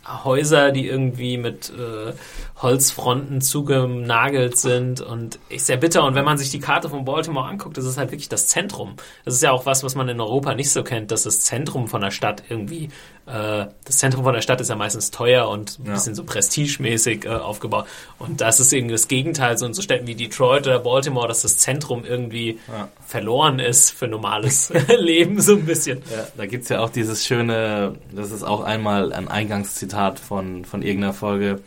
Häuser, 0.06 0.72
die 0.72 0.86
irgendwie 0.86 1.36
mit 1.36 1.70
äh, 1.70 2.12
Holzfronten 2.56 3.40
zugenagelt 3.40 4.58
sind 4.58 5.00
und 5.00 5.38
ist 5.48 5.66
sehr 5.66 5.76
bitter. 5.76 6.04
Und 6.04 6.14
wenn 6.14 6.24
man 6.24 6.38
sich 6.38 6.50
die 6.50 6.58
Karte 6.58 6.88
von 6.88 7.04
Baltimore 7.04 7.46
anguckt, 7.46 7.76
das 7.76 7.84
ist 7.84 7.98
halt 7.98 8.10
wirklich 8.10 8.28
das 8.28 8.46
Zentrum. 8.46 8.96
Das 9.24 9.34
ist 9.34 9.42
ja 9.42 9.52
auch 9.52 9.66
was, 9.66 9.84
was 9.84 9.94
man 9.94 10.08
in 10.08 10.20
Europa 10.20 10.54
nicht 10.54 10.70
so 10.70 10.82
kennt, 10.82 11.10
dass 11.10 11.24
das 11.24 11.42
Zentrum 11.42 11.86
von 11.86 12.00
der 12.00 12.10
Stadt 12.10 12.42
irgendwie, 12.48 12.88
das 13.26 13.98
Zentrum 13.98 14.24
von 14.24 14.34
der 14.34 14.40
Stadt 14.42 14.60
ist 14.60 14.70
ja 14.70 14.76
meistens 14.76 15.10
teuer 15.12 15.48
und 15.48 15.78
ein 15.78 15.86
Ja. 15.86 15.92
bisschen 15.92 16.14
so 16.16 16.24
prestigemäßig 16.24 17.26
äh, 17.26 17.28
aufgebaut. 17.28 17.86
Und 18.18 18.40
das 18.40 18.58
ist 18.58 18.72
irgendwie 18.72 18.92
das 18.94 19.06
Gegenteil, 19.06 19.56
so 19.56 19.66
in 19.66 19.74
so 19.74 19.82
Städten 19.82 20.06
wie 20.08 20.16
Detroit 20.16 20.66
oder 20.66 20.80
Baltimore, 20.80 21.28
dass 21.28 21.42
das 21.42 21.58
Zentrum 21.58 22.04
irgendwie 22.04 22.58
Ja. 22.68 22.88
verloren 23.06 23.60
ist 23.60 23.90
für 23.92 24.08
normales 24.08 24.72
Leben, 24.98 25.40
so 25.40 25.52
ein 25.52 25.64
bisschen. 25.64 25.98
Ja, 26.10 26.26
da 26.36 26.46
gibt's 26.46 26.68
ja 26.70 26.80
auch 26.80 26.90
dieses 26.90 27.24
schöne, 27.24 27.94
das 28.12 28.32
ist 28.32 28.42
auch 28.42 28.62
einmal 28.62 29.12
ein 29.12 29.28
Eingangszitat 29.28 30.18
von, 30.18 30.64
von 30.64 30.82
irgendeiner 30.82 31.12
Folge, 31.14 31.60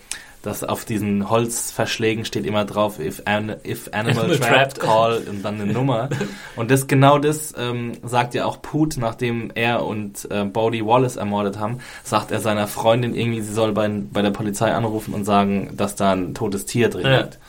dass 0.43 0.63
auf 0.63 0.85
diesen 0.85 1.29
Holzverschlägen 1.29 2.25
steht 2.25 2.45
immer 2.45 2.65
drauf, 2.65 2.99
if, 2.99 3.21
an, 3.25 3.55
if 3.65 3.89
animal 3.93 4.25
Animal 4.25 4.37
trapped, 4.37 4.75
trapped. 4.75 4.79
call 4.79 5.23
und 5.27 5.43
dann 5.43 5.59
eine 5.59 5.71
Nummer. 5.73 6.09
Und 6.55 6.69
das 6.69 6.85
genau 6.87 7.17
das 7.17 7.53
ähm, 7.57 7.93
sagt 8.03 8.35
ja 8.35 8.45
auch 8.45 8.61
Put, 8.61 8.97
nachdem 8.97 9.51
er 9.55 9.85
und 9.85 10.29
äh, 10.29 10.43
Bodie 10.45 10.85
Wallace 10.85 11.15
ermordet 11.15 11.57
haben, 11.57 11.79
sagt 12.03 12.29
er 12.31 12.39
seiner 12.41 12.67
Freundin 12.67 13.15
irgendwie, 13.15 13.41
sie 13.41 13.53
soll 13.53 13.71
bei, 13.71 13.89
bei 13.89 14.21
der 14.21 14.29
Polizei 14.31 14.71
anrufen 14.73 15.13
und 15.15 15.23
sagen, 15.25 15.71
dass 15.75 15.95
da 15.95 16.11
ein 16.11 16.35
totes 16.35 16.65
Tier 16.65 16.89
drin 16.89 17.05
Ja. 17.07 17.17
liegt. 17.21 17.39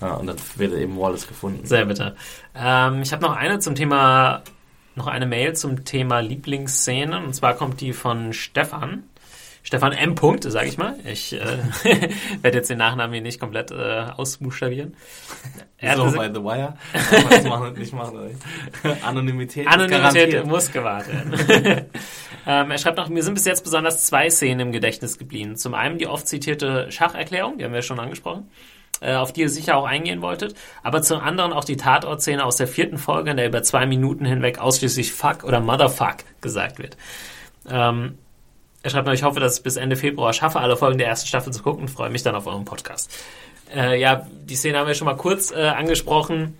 Ja, 0.00 0.14
und 0.14 0.26
dann 0.26 0.36
wird 0.56 0.74
eben 0.74 0.98
Wallace 0.98 1.28
gefunden. 1.28 1.64
Sehr 1.64 1.86
bitter. 1.86 2.14
Ähm, 2.56 3.02
ich 3.02 3.12
habe 3.12 3.22
noch 3.22 3.36
eine 3.36 3.60
zum 3.60 3.76
Thema, 3.76 4.42
noch 4.96 5.06
eine 5.06 5.26
Mail 5.26 5.54
zum 5.54 5.84
Thema 5.84 6.18
Lieblingsszenen. 6.18 7.24
Und 7.24 7.34
zwar 7.34 7.54
kommt 7.54 7.80
die 7.80 7.92
von 7.92 8.32
Stefan. 8.32 9.04
Stefan 9.62 9.92
M. 9.92 10.14
Punkt, 10.16 10.44
sage 10.44 10.68
ich 10.68 10.76
mal. 10.76 10.96
Ich 11.04 11.32
äh, 11.32 11.58
werde 12.42 12.58
jetzt 12.58 12.68
den 12.68 12.78
Nachnamen 12.78 13.12
hier 13.12 13.22
nicht 13.22 13.38
komplett 13.38 13.70
äh, 13.70 14.06
ausbuchstabieren. 14.16 14.96
Er 15.78 15.96
so 15.96 16.10
bei 16.10 16.28
The 16.28 16.42
Wire. 16.42 16.74
Das 16.92 17.44
machen, 17.44 17.72
nicht 17.74 17.92
machen. 17.92 18.18
Anonymität, 19.02 19.68
Anonymität 19.68 20.44
muss 20.46 20.70
gewahrt 20.72 21.06
werden. 21.08 21.32
ähm, 22.46 22.70
er 22.70 22.78
schreibt 22.78 22.98
noch, 22.98 23.08
mir 23.08 23.22
sind 23.22 23.34
bis 23.34 23.44
jetzt 23.44 23.62
besonders 23.62 24.04
zwei 24.04 24.30
Szenen 24.30 24.60
im 24.60 24.72
Gedächtnis 24.72 25.16
geblieben. 25.16 25.56
Zum 25.56 25.74
einen 25.74 25.98
die 25.98 26.08
oft 26.08 26.26
zitierte 26.26 26.90
Schacherklärung, 26.90 27.58
die 27.58 27.64
haben 27.64 27.72
wir 27.72 27.82
schon 27.82 28.00
angesprochen, 28.00 28.50
äh, 29.00 29.14
auf 29.14 29.32
die 29.32 29.42
ihr 29.42 29.48
sicher 29.48 29.76
auch 29.76 29.86
eingehen 29.86 30.22
wolltet. 30.22 30.56
Aber 30.82 31.02
zum 31.02 31.20
anderen 31.20 31.52
auch 31.52 31.64
die 31.64 31.76
Tatortszene 31.76 32.44
aus 32.44 32.56
der 32.56 32.66
vierten 32.66 32.98
Folge, 32.98 33.30
in 33.30 33.36
der 33.36 33.46
über 33.46 33.62
zwei 33.62 33.86
Minuten 33.86 34.24
hinweg 34.24 34.58
ausschließlich 34.58 35.12
Fuck 35.12 35.44
oder 35.44 35.60
Motherfuck 35.60 36.16
gesagt 36.40 36.80
wird. 36.80 36.96
Ähm, 37.70 38.18
er 38.82 38.90
schreibt 38.90 39.06
noch, 39.06 39.14
ich 39.14 39.22
hoffe, 39.22 39.40
dass 39.40 39.58
ich 39.58 39.62
bis 39.62 39.76
Ende 39.76 39.96
Februar 39.96 40.32
schaffe, 40.32 40.60
alle 40.60 40.76
Folgen 40.76 40.98
der 40.98 41.06
ersten 41.06 41.28
Staffel 41.28 41.52
zu 41.52 41.62
gucken 41.62 41.82
und 41.82 41.88
freue 41.88 42.10
mich 42.10 42.22
dann 42.22 42.34
auf 42.34 42.46
euren 42.46 42.64
Podcast. 42.64 43.10
Äh, 43.74 44.00
ja, 44.00 44.26
die 44.30 44.56
Szene 44.56 44.78
haben 44.78 44.86
wir 44.86 44.94
schon 44.94 45.06
mal 45.06 45.16
kurz 45.16 45.50
äh, 45.50 45.60
angesprochen. 45.60 46.58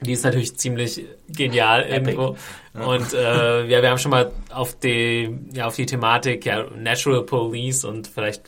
Die 0.00 0.12
ist 0.12 0.24
natürlich 0.24 0.56
ziemlich 0.56 1.04
genial 1.28 1.82
irgendwo. 1.82 2.36
Und 2.74 3.12
äh, 3.14 3.66
ja, 3.66 3.82
wir 3.82 3.90
haben 3.90 3.98
schon 3.98 4.12
mal 4.12 4.30
auf 4.50 4.78
die, 4.78 5.36
ja, 5.52 5.66
auf 5.66 5.74
die 5.74 5.86
Thematik 5.86 6.44
ja, 6.46 6.66
Natural 6.76 7.22
Police 7.22 7.84
und 7.84 8.06
vielleicht 8.06 8.42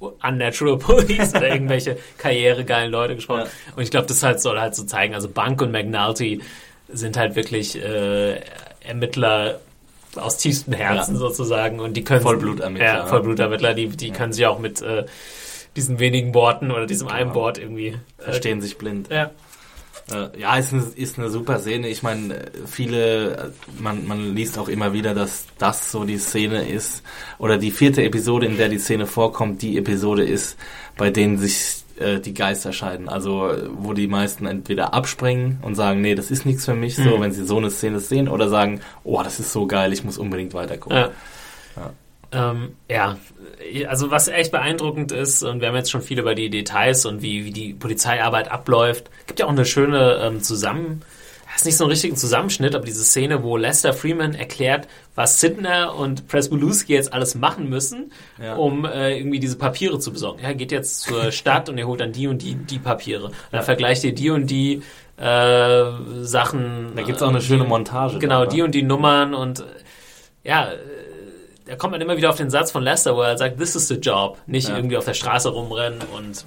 Unnatural 0.00 0.78
Police 0.78 1.34
oder 1.34 1.48
irgendwelche 1.48 1.96
karrieregeilen 2.18 2.90
Leute 2.90 3.14
gesprochen. 3.14 3.44
Ja. 3.44 3.76
Und 3.76 3.82
ich 3.82 3.90
glaube, 3.90 4.06
das 4.06 4.22
halt 4.22 4.40
soll 4.40 4.60
halt 4.60 4.74
so 4.74 4.84
zeigen, 4.84 5.14
also 5.14 5.28
Bank 5.28 5.62
und 5.62 5.72
McNulty 5.72 6.42
sind 6.88 7.16
halt 7.16 7.36
wirklich 7.36 7.80
äh, 7.82 8.40
Ermittler 8.82 9.60
aus 10.16 10.36
tiefstem 10.38 10.74
Herzen 10.74 11.14
Ja. 11.14 11.20
sozusagen 11.20 11.80
und 11.80 11.96
die 11.96 12.04
können 12.04 12.22
Vollblutermittler, 12.22 12.86
Ja, 12.86 12.94
ja. 12.98 13.06
Vollblutermittler, 13.06 13.74
die, 13.74 13.88
die 13.88 14.10
können 14.10 14.32
sich 14.32 14.46
auch 14.46 14.58
mit 14.58 14.82
äh, 14.82 15.04
diesen 15.76 15.98
wenigen 15.98 16.34
Worten 16.34 16.70
oder 16.70 16.86
diesem 16.86 17.08
einen 17.08 17.34
Wort 17.34 17.58
irgendwie 17.58 17.96
äh, 18.18 18.22
Verstehen 18.22 18.60
sich 18.60 18.76
blind. 18.78 19.08
Ja. 19.10 19.30
Äh, 20.12 20.40
ja, 20.40 20.56
ist 20.56 20.72
eine, 20.72 20.82
ist 20.96 21.18
eine 21.18 21.30
super 21.30 21.60
Szene. 21.60 21.88
Ich 21.88 22.02
meine, 22.02 22.46
viele, 22.66 23.52
man, 23.78 24.06
man 24.08 24.34
liest 24.34 24.58
auch 24.58 24.68
immer 24.68 24.92
wieder, 24.92 25.14
dass 25.14 25.46
das 25.58 25.92
so 25.92 26.04
die 26.04 26.18
Szene 26.18 26.68
ist, 26.68 27.02
oder 27.38 27.58
die 27.58 27.70
vierte 27.70 28.02
Episode, 28.02 28.46
in 28.46 28.56
der 28.56 28.68
die 28.68 28.78
Szene 28.78 29.06
vorkommt, 29.06 29.62
die 29.62 29.78
Episode 29.78 30.24
ist, 30.24 30.56
bei 30.96 31.10
denen 31.10 31.38
sich 31.38 31.79
äh, 32.00 32.18
die 32.20 32.34
Geister 32.34 32.72
scheiden. 32.72 33.08
Also, 33.08 33.52
wo 33.72 33.92
die 33.92 34.08
meisten 34.08 34.46
entweder 34.46 34.94
abspringen 34.94 35.58
und 35.62 35.74
sagen, 35.74 36.00
nee, 36.00 36.14
das 36.14 36.30
ist 36.30 36.44
nichts 36.46 36.64
für 36.64 36.74
mich, 36.74 36.96
so, 36.96 37.16
Mhm. 37.16 37.20
wenn 37.20 37.32
sie 37.32 37.44
so 37.46 37.58
eine 37.58 37.70
Szene 37.70 38.00
sehen, 38.00 38.28
oder 38.28 38.48
sagen, 38.48 38.80
oh, 39.04 39.22
das 39.22 39.38
ist 39.38 39.52
so 39.52 39.66
geil, 39.66 39.92
ich 39.92 40.02
muss 40.02 40.18
unbedingt 40.18 40.54
weitergucken. 40.54 40.98
Ja. 40.98 41.10
Ähm, 42.32 42.72
ja, 42.88 43.16
also 43.88 44.10
was 44.10 44.28
echt 44.28 44.52
beeindruckend 44.52 45.12
ist, 45.12 45.42
und 45.42 45.60
wir 45.60 45.68
haben 45.68 45.76
jetzt 45.76 45.90
schon 45.90 46.02
viel 46.02 46.18
über 46.18 46.34
die 46.34 46.50
Details 46.50 47.06
und 47.06 47.22
wie, 47.22 47.44
wie 47.44 47.52
die 47.52 47.74
Polizeiarbeit 47.74 48.50
abläuft, 48.50 49.10
gibt 49.26 49.40
ja 49.40 49.46
auch 49.46 49.50
eine 49.50 49.64
schöne 49.64 50.20
ähm, 50.22 50.42
Zusammen... 50.42 51.02
Ist 51.60 51.66
nicht 51.66 51.76
so 51.76 51.84
ein 51.84 51.90
richtigen 51.90 52.16
Zusammenschnitt, 52.16 52.74
aber 52.74 52.86
diese 52.86 53.04
Szene, 53.04 53.42
wo 53.42 53.58
Lester 53.58 53.92
Freeman 53.92 54.34
erklärt, 54.34 54.88
was 55.14 55.40
Sidner 55.40 55.94
und 55.94 56.26
Presboluski 56.26 56.94
jetzt 56.94 57.12
alles 57.12 57.34
machen 57.34 57.68
müssen, 57.68 58.12
Ja. 58.42 58.54
um 58.56 58.86
äh, 58.86 59.18
irgendwie 59.18 59.40
diese 59.40 59.58
Papiere 59.58 59.98
zu 59.98 60.10
besorgen. 60.10 60.38
Er 60.42 60.54
geht 60.54 60.72
jetzt 60.72 61.02
zur 61.02 61.30
Stadt 61.32 61.68
und 61.68 61.76
er 61.76 61.86
holt 61.86 62.00
dann 62.00 62.12
die 62.12 62.28
und 62.28 62.40
die, 62.40 62.54
die 62.54 62.78
Papiere. 62.78 63.26
Und 63.26 63.34
dann 63.52 63.62
vergleicht 63.62 64.04
ihr 64.04 64.14
die 64.14 64.30
und 64.30 64.46
die 64.50 64.80
äh, 65.18 65.84
Sachen. 66.22 66.92
Da 66.96 67.02
gibt's 67.02 67.20
auch 67.20 67.28
eine 67.28 67.38
äh, 67.38 67.42
schöne 67.42 67.64
Montage. 67.64 68.18
Genau, 68.18 68.46
da, 68.46 68.50
die 68.50 68.62
und 68.62 68.74
die 68.74 68.82
Nummern 68.82 69.34
und 69.34 69.60
äh, 69.60 69.64
ja, 70.44 70.72
äh, 70.72 70.76
da 71.66 71.76
kommt 71.76 71.92
man 71.92 72.00
immer 72.00 72.16
wieder 72.16 72.30
auf 72.30 72.36
den 72.38 72.48
Satz 72.48 72.70
von 72.70 72.82
Lester, 72.82 73.14
wo 73.16 73.20
er 73.20 73.36
sagt, 73.36 73.58
this 73.58 73.76
is 73.76 73.86
the 73.86 73.96
job. 73.96 74.38
Nicht 74.46 74.70
Ja. 74.70 74.76
irgendwie 74.76 74.96
auf 74.96 75.04
der 75.04 75.12
Straße 75.12 75.50
rumrennen 75.50 76.00
und 76.16 76.46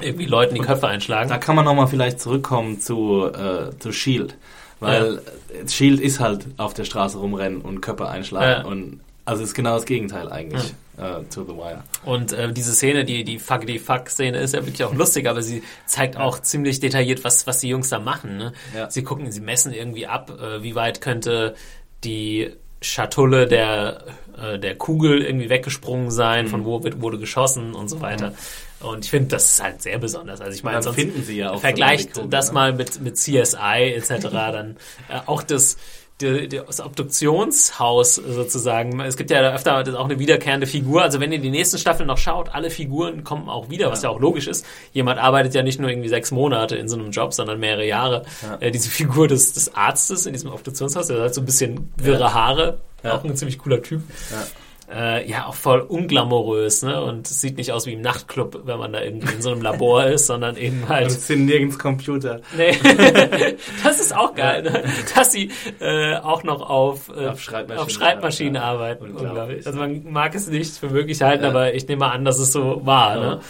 irgendwie 0.00 0.26
Leuten 0.26 0.54
die 0.54 0.60
Köpfe 0.60 0.88
einschlagen. 0.88 1.28
Da 1.28 1.38
kann 1.38 1.56
man 1.56 1.64
nochmal 1.64 1.88
vielleicht 1.88 2.20
zurückkommen 2.20 2.80
zu, 2.80 3.26
äh, 3.26 3.76
zu 3.78 3.92
Shield. 3.92 4.36
Weil 4.80 5.18
äh, 5.18 5.68
Shield 5.68 6.00
ist 6.00 6.20
halt 6.20 6.46
auf 6.56 6.74
der 6.74 6.84
Straße 6.84 7.18
rumrennen 7.18 7.60
und 7.60 7.80
Köpfe 7.80 8.08
einschlagen. 8.08 8.62
Ja. 8.62 8.70
Und 8.70 9.00
also 9.24 9.42
ist 9.42 9.54
genau 9.54 9.74
das 9.74 9.86
Gegenteil 9.86 10.30
eigentlich 10.30 10.74
äh, 10.98 11.28
zu 11.28 11.44
The 11.44 11.52
Wire. 11.52 11.82
Und 12.04 12.32
äh, 12.32 12.52
diese 12.52 12.74
Szene, 12.74 13.04
die, 13.04 13.24
die 13.24 13.38
Fuckity 13.38 13.78
Fuck-Szene 13.78 14.38
ist 14.38 14.54
ja 14.54 14.64
wirklich 14.64 14.84
auch 14.84 14.94
lustig, 14.94 15.28
aber 15.28 15.42
sie 15.42 15.62
zeigt 15.86 16.16
auch 16.16 16.40
ziemlich 16.40 16.80
detailliert, 16.80 17.24
was, 17.24 17.46
was 17.46 17.58
die 17.58 17.68
Jungs 17.68 17.88
da 17.88 17.98
machen. 17.98 18.36
Ne? 18.36 18.52
Ja. 18.74 18.90
Sie 18.90 19.02
gucken, 19.02 19.32
sie 19.32 19.40
messen 19.40 19.72
irgendwie 19.72 20.06
ab, 20.06 20.30
äh, 20.40 20.62
wie 20.62 20.74
weit 20.74 21.00
könnte 21.00 21.54
die 22.04 22.52
Schatulle 22.80 23.46
der, 23.46 24.04
äh, 24.40 24.58
der 24.58 24.76
Kugel 24.76 25.22
irgendwie 25.22 25.48
weggesprungen 25.48 26.10
sein, 26.10 26.46
von 26.48 26.64
wo 26.64 26.82
wird, 26.82 27.00
wurde 27.00 27.18
geschossen 27.18 27.74
und 27.74 27.88
so 27.88 28.00
weiter. 28.00 28.32
Und 28.80 29.04
ich 29.04 29.10
finde, 29.10 29.28
das 29.28 29.52
ist 29.52 29.62
halt 29.62 29.82
sehr 29.82 29.98
besonders. 29.98 30.40
Also 30.40 30.52
ich 30.54 30.62
meine, 30.62 30.82
sonst 30.82 30.96
finden 30.96 31.22
sie 31.22 31.38
ja 31.38 31.52
auch 31.52 31.60
vergleicht 31.60 32.10
die 32.10 32.12
Kugel, 32.12 32.30
das 32.30 32.48
ne? 32.48 32.54
mal 32.54 32.72
mit, 32.72 33.00
mit 33.00 33.16
CSI 33.16 33.94
etc. 33.94 34.10
dann 34.30 34.76
äh, 35.08 35.20
auch 35.24 35.42
das 35.42 35.78
die, 36.20 36.48
die, 36.48 36.60
das 36.66 36.80
Obduktionshaus 36.80 38.14
sozusagen. 38.16 39.00
Es 39.00 39.16
gibt 39.16 39.30
ja 39.30 39.52
öfter 39.54 39.78
auch 39.98 40.04
eine 40.06 40.18
wiederkehrende 40.18 40.66
Figur. 40.66 41.02
Also 41.02 41.20
wenn 41.20 41.30
ihr 41.32 41.38
die 41.38 41.50
nächsten 41.50 41.78
Staffeln 41.78 42.06
noch 42.06 42.18
schaut, 42.18 42.48
alle 42.54 42.70
Figuren 42.70 43.22
kommen 43.24 43.48
auch 43.48 43.68
wieder, 43.68 43.90
was 43.90 44.02
ja 44.02 44.08
auch 44.10 44.18
logisch 44.20 44.46
ist. 44.46 44.64
Jemand 44.92 45.18
arbeitet 45.20 45.54
ja 45.54 45.62
nicht 45.62 45.78
nur 45.78 45.90
irgendwie 45.90 46.08
sechs 46.08 46.30
Monate 46.30 46.76
in 46.76 46.88
so 46.88 46.96
einem 46.96 47.10
Job, 47.10 47.34
sondern 47.34 47.60
mehrere 47.60 47.86
Jahre. 47.86 48.24
Äh, 48.60 48.70
diese 48.70 48.88
Figur 48.88 49.28
des, 49.28 49.52
des 49.52 49.74
Arztes 49.74 50.26
in 50.26 50.32
diesem 50.32 50.50
Obduktionshaus, 50.52 51.08
der 51.08 51.20
hat 51.22 51.34
so 51.34 51.42
ein 51.42 51.46
bisschen 51.46 51.92
wirre 51.96 52.32
Haare, 52.32 52.78
Ja. 53.02 53.14
auch 53.14 53.24
ein 53.24 53.36
ziemlich 53.36 53.58
cooler 53.58 53.82
Typ. 53.82 54.02
Äh, 54.92 55.28
ja 55.28 55.46
auch 55.46 55.54
voll 55.54 55.80
unglamourös, 55.80 56.82
ne? 56.82 57.02
Und 57.02 57.26
es 57.28 57.40
sieht 57.40 57.56
nicht 57.56 57.72
aus 57.72 57.86
wie 57.86 57.94
im 57.94 58.00
Nachtclub, 58.00 58.62
wenn 58.64 58.78
man 58.78 58.92
da 58.92 59.02
irgendwie 59.02 59.34
in 59.34 59.42
so 59.42 59.50
einem 59.50 59.62
Labor 59.62 60.06
ist, 60.06 60.26
sondern 60.26 60.56
eben 60.56 60.88
halt. 60.88 61.08
Es 61.08 61.26
sind 61.26 61.46
nirgends 61.46 61.78
Computer. 61.78 62.40
Nee. 62.56 62.76
das 63.84 64.00
ist 64.00 64.14
auch 64.16 64.34
geil, 64.34 64.62
ne? 64.62 64.84
dass 65.14 65.32
sie 65.32 65.50
äh, 65.80 66.16
auch 66.16 66.44
noch 66.44 66.68
auf, 66.68 67.08
äh, 67.08 67.26
Auf 67.28 67.40
Schreibmaschinen 67.40 67.82
auf 67.82 67.90
Schreibmaschinen 67.90 68.54
ja. 68.54 68.62
arbeiten. 68.62 69.10
Unglaublich. 69.10 69.66
Also 69.66 69.78
man 69.78 70.04
mag 70.10 70.34
es 70.34 70.46
nicht 70.46 70.76
für 70.76 70.88
möglich 70.88 71.20
halten, 71.22 71.44
Ja. 71.44 71.50
aber 71.50 71.74
ich 71.74 71.88
nehme 71.88 72.06
an, 72.10 72.24
dass 72.24 72.38
es 72.38 72.52
so 72.52 72.82
war. 72.84 73.16
Ja. 73.16 73.20
Ne? 73.20 73.40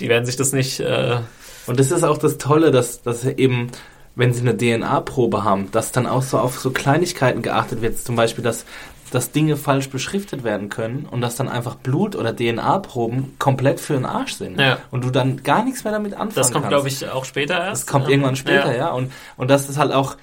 Die 0.00 0.08
werden 0.08 0.24
sich 0.24 0.36
das 0.36 0.52
nicht. 0.52 0.80
Äh, 0.80 1.18
Und 1.66 1.78
das 1.78 1.90
ist 1.90 2.04
auch 2.04 2.18
das 2.18 2.38
Tolle, 2.38 2.70
dass, 2.70 3.02
dass 3.02 3.24
eben, 3.24 3.70
wenn 4.14 4.32
sie 4.32 4.40
eine 4.40 4.56
DNA-Probe 4.56 5.44
haben, 5.44 5.70
dass 5.72 5.92
dann 5.92 6.06
auch 6.06 6.22
so 6.22 6.38
auf 6.38 6.58
so 6.58 6.70
Kleinigkeiten 6.70 7.42
geachtet 7.42 7.82
wird. 7.82 7.98
Zum 7.98 8.16
Beispiel, 8.16 8.42
dass, 8.44 8.64
dass 9.10 9.32
Dinge 9.32 9.56
falsch 9.56 9.90
beschriftet 9.90 10.44
werden 10.44 10.68
können 10.68 11.06
und 11.10 11.20
dass 11.20 11.36
dann 11.36 11.48
einfach 11.48 11.76
Blut- 11.76 12.16
oder 12.16 12.34
DNA-Proben 12.34 13.36
komplett 13.38 13.80
für 13.80 13.94
den 13.94 14.04
Arsch 14.04 14.34
sind. 14.34 14.60
Ja. 14.60 14.78
Und 14.90 15.04
du 15.04 15.10
dann 15.10 15.42
gar 15.42 15.64
nichts 15.64 15.84
mehr 15.84 15.92
damit 15.92 16.14
anfangen 16.14 16.32
das 16.34 16.52
kommt, 16.52 16.64
kannst. 16.64 16.68
glaube 16.70 16.88
ich, 16.88 17.08
auch 17.08 17.24
später 17.24 17.54
erst. 17.54 17.82
Das 17.84 17.86
kommt 17.86 18.06
Ähm, 18.06 18.12
irgendwann 18.12 18.36
später, 18.36 18.76
ja. 18.76 18.90
Und, 18.90 19.12
und 19.36 19.50
das 19.50 19.68
ist 19.68 19.78
halt 19.78 19.92
auch, 19.92 20.16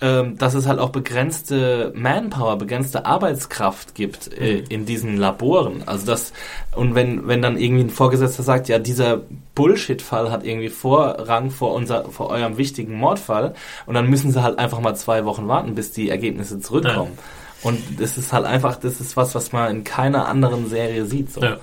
ähm, 0.00 0.38
dass 0.38 0.54
es 0.54 0.66
halt 0.68 0.78
auch 0.78 0.90
begrenzte 0.90 1.92
Manpower, 1.94 2.56
begrenzte 2.56 3.04
Arbeitskraft 3.04 3.96
gibt 3.96 4.32
äh, 4.32 4.58
in 4.68 4.86
diesen 4.86 5.16
Laboren. 5.16 5.82
Also 5.86 6.06
das, 6.06 6.32
und 6.76 6.94
wenn, 6.94 7.26
wenn 7.26 7.42
dann 7.42 7.58
irgendwie 7.58 7.84
ein 7.84 7.90
Vorgesetzter 7.90 8.44
sagt, 8.44 8.68
ja, 8.68 8.78
dieser 8.78 9.22
Bullshit-Fall 9.56 10.30
hat 10.30 10.44
irgendwie 10.44 10.68
Vorrang 10.68 11.50
vor 11.50 11.74
unser, 11.74 12.04
vor 12.04 12.30
eurem 12.30 12.58
wichtigen 12.58 12.94
Mordfall, 12.94 13.54
und 13.86 13.94
dann 13.94 14.08
müssen 14.08 14.30
sie 14.30 14.40
halt 14.40 14.58
einfach 14.58 14.78
mal 14.80 14.94
zwei 14.94 15.24
Wochen 15.24 15.48
warten, 15.48 15.74
bis 15.74 15.90
die 15.90 16.10
Ergebnisse 16.10 16.60
zurückkommen. 16.60 17.18
Und 17.62 18.00
das 18.00 18.16
ist 18.18 18.32
halt 18.32 18.46
einfach, 18.46 18.76
das 18.76 19.00
ist 19.00 19.16
was, 19.16 19.34
was 19.34 19.52
man 19.52 19.70
in 19.70 19.84
keiner 19.84 20.28
anderen 20.28 20.68
Serie 20.68 21.04
sieht. 21.04 21.32
So. 21.32 21.42
Ja. 21.42 21.58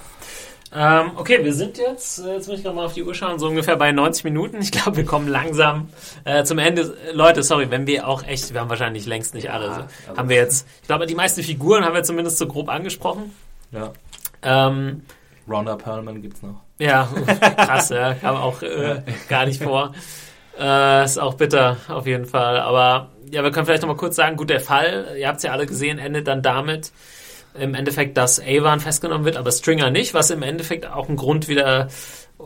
Ähm, 0.77 1.11
okay, 1.15 1.41
wir 1.41 1.53
sind 1.53 1.77
jetzt, 1.77 2.19
äh, 2.19 2.33
jetzt 2.33 2.49
muss 2.49 2.57
ich 2.57 2.63
gerade 2.63 2.75
mal 2.75 2.85
auf 2.85 2.93
die 2.93 3.03
Uhr 3.03 3.15
schauen, 3.15 3.39
so 3.39 3.47
ungefähr 3.47 3.77
bei 3.77 3.93
90 3.93 4.25
Minuten. 4.25 4.61
Ich 4.61 4.71
glaube, 4.71 4.97
wir 4.97 5.05
kommen 5.05 5.29
langsam 5.29 5.87
äh, 6.25 6.43
zum 6.43 6.57
Ende. 6.57 6.97
Leute, 7.13 7.43
sorry, 7.43 7.71
wenn 7.71 7.87
wir 7.87 8.07
auch 8.07 8.23
echt, 8.23 8.53
wir 8.53 8.59
haben 8.59 8.69
wahrscheinlich 8.69 9.05
längst 9.05 9.35
nicht 9.35 9.51
alle. 9.51 9.67
Ja, 9.67 9.87
haben 10.17 10.27
wir 10.27 10.35
jetzt, 10.35 10.67
ich 10.81 10.87
glaube, 10.87 11.05
die 11.05 11.15
meisten 11.15 11.43
Figuren 11.43 11.85
haben 11.85 11.93
wir 11.93 12.03
zumindest 12.03 12.37
so 12.37 12.47
grob 12.47 12.67
angesprochen. 12.67 13.33
Ja. 13.71 13.93
Ähm, 14.41 15.03
Rhonda 15.47 15.77
Perlman 15.77 16.21
gibt's 16.21 16.41
noch. 16.41 16.61
ja, 16.77 17.07
krass, 17.55 17.89
ja, 17.89 18.13
kam 18.15 18.35
auch 18.35 18.61
äh, 18.61 19.01
gar 19.29 19.45
nicht 19.45 19.63
vor. 19.63 19.93
Äh, 20.59 21.05
ist 21.05 21.19
auch 21.19 21.35
bitter, 21.35 21.77
auf 21.87 22.07
jeden 22.07 22.25
Fall. 22.25 22.59
Aber 22.59 23.11
ja, 23.31 23.43
wir 23.43 23.51
können 23.51 23.65
vielleicht 23.65 23.81
noch 23.81 23.89
mal 23.89 23.97
kurz 23.97 24.15
sagen, 24.15 24.37
gut, 24.37 24.49
der 24.49 24.59
Fall, 24.59 25.15
ihr 25.17 25.27
habt 25.27 25.37
es 25.37 25.43
ja 25.43 25.51
alle 25.51 25.65
gesehen, 25.65 25.99
endet 25.99 26.27
dann 26.27 26.41
damit, 26.41 26.91
im 27.59 27.73
Endeffekt, 27.73 28.17
dass 28.17 28.41
Avon 28.41 28.79
festgenommen 28.79 29.25
wird, 29.25 29.37
aber 29.37 29.51
Stringer 29.51 29.89
nicht, 29.89 30.13
was 30.13 30.29
im 30.29 30.43
Endeffekt 30.43 30.91
auch 30.91 31.09
ein 31.09 31.15
Grund 31.15 31.47
wieder 31.47 31.87
äh, 32.39 32.43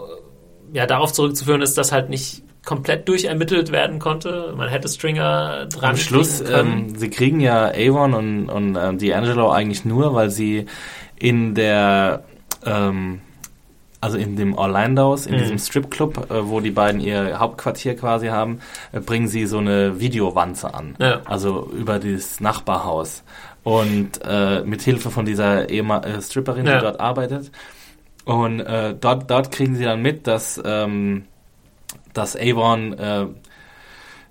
ja, 0.73 0.85
darauf 0.85 1.13
zurückzuführen 1.13 1.61
ist, 1.61 1.77
dass 1.77 1.91
halt 1.91 2.09
nicht 2.09 2.43
komplett 2.65 3.07
durchermittelt 3.07 3.71
werden 3.71 3.99
konnte. 3.99 4.53
Man 4.55 4.69
hätte 4.69 4.87
Stringer 4.87 5.65
dran 5.67 5.91
Am 5.91 5.97
Schluss, 5.97 6.41
ähm, 6.41 6.93
sie 6.95 7.09
kriegen 7.09 7.39
ja 7.39 7.69
Avon 7.69 8.13
und, 8.13 8.49
und 8.49 8.75
äh, 8.75 8.79
D'Angelo 8.79 9.51
eigentlich 9.51 9.85
nur, 9.85 10.13
weil 10.13 10.29
sie 10.29 10.65
in 11.15 11.55
der, 11.55 12.23
ähm, 12.65 13.21
also 14.01 14.17
in 14.17 14.35
dem 14.37 14.53
Orlandos, 14.55 15.25
in 15.25 15.35
Mhm. 15.35 15.39
diesem 15.39 15.57
Stripclub, 15.59 16.31
äh, 16.31 16.47
wo 16.47 16.59
die 16.61 16.71
beiden 16.71 17.01
ihr 17.01 17.37
Hauptquartier 17.39 17.95
quasi 17.95 18.27
haben, 18.27 18.59
äh, 18.93 18.99
bringen 19.01 19.27
sie 19.27 19.45
so 19.45 19.57
eine 19.57 19.99
Videowanze 19.99 20.73
an. 20.73 20.95
Ja. 20.99 21.21
Also 21.25 21.69
über 21.73 21.99
dieses 21.99 22.39
Nachbarhaus. 22.39 23.23
Und 23.63 24.21
äh, 24.23 24.61
mit 24.63 24.81
Hilfe 24.81 25.11
von 25.11 25.25
dieser 25.25 25.69
Ehema 25.69 25.99
äh, 25.99 26.21
Stripperin, 26.21 26.65
Ja. 26.65 26.77
die 26.77 26.83
dort 26.83 26.99
arbeitet. 27.01 27.51
Und 28.25 28.61
äh, 28.61 28.95
dort, 28.99 29.29
dort 29.29 29.51
kriegen 29.51 29.75
sie 29.75 29.83
dann 29.83 30.01
mit, 30.01 30.27
dass, 30.27 30.61
ähm, 30.63 31.25
dass 32.13 32.35
Avon 32.37 32.93
äh, 32.93 33.25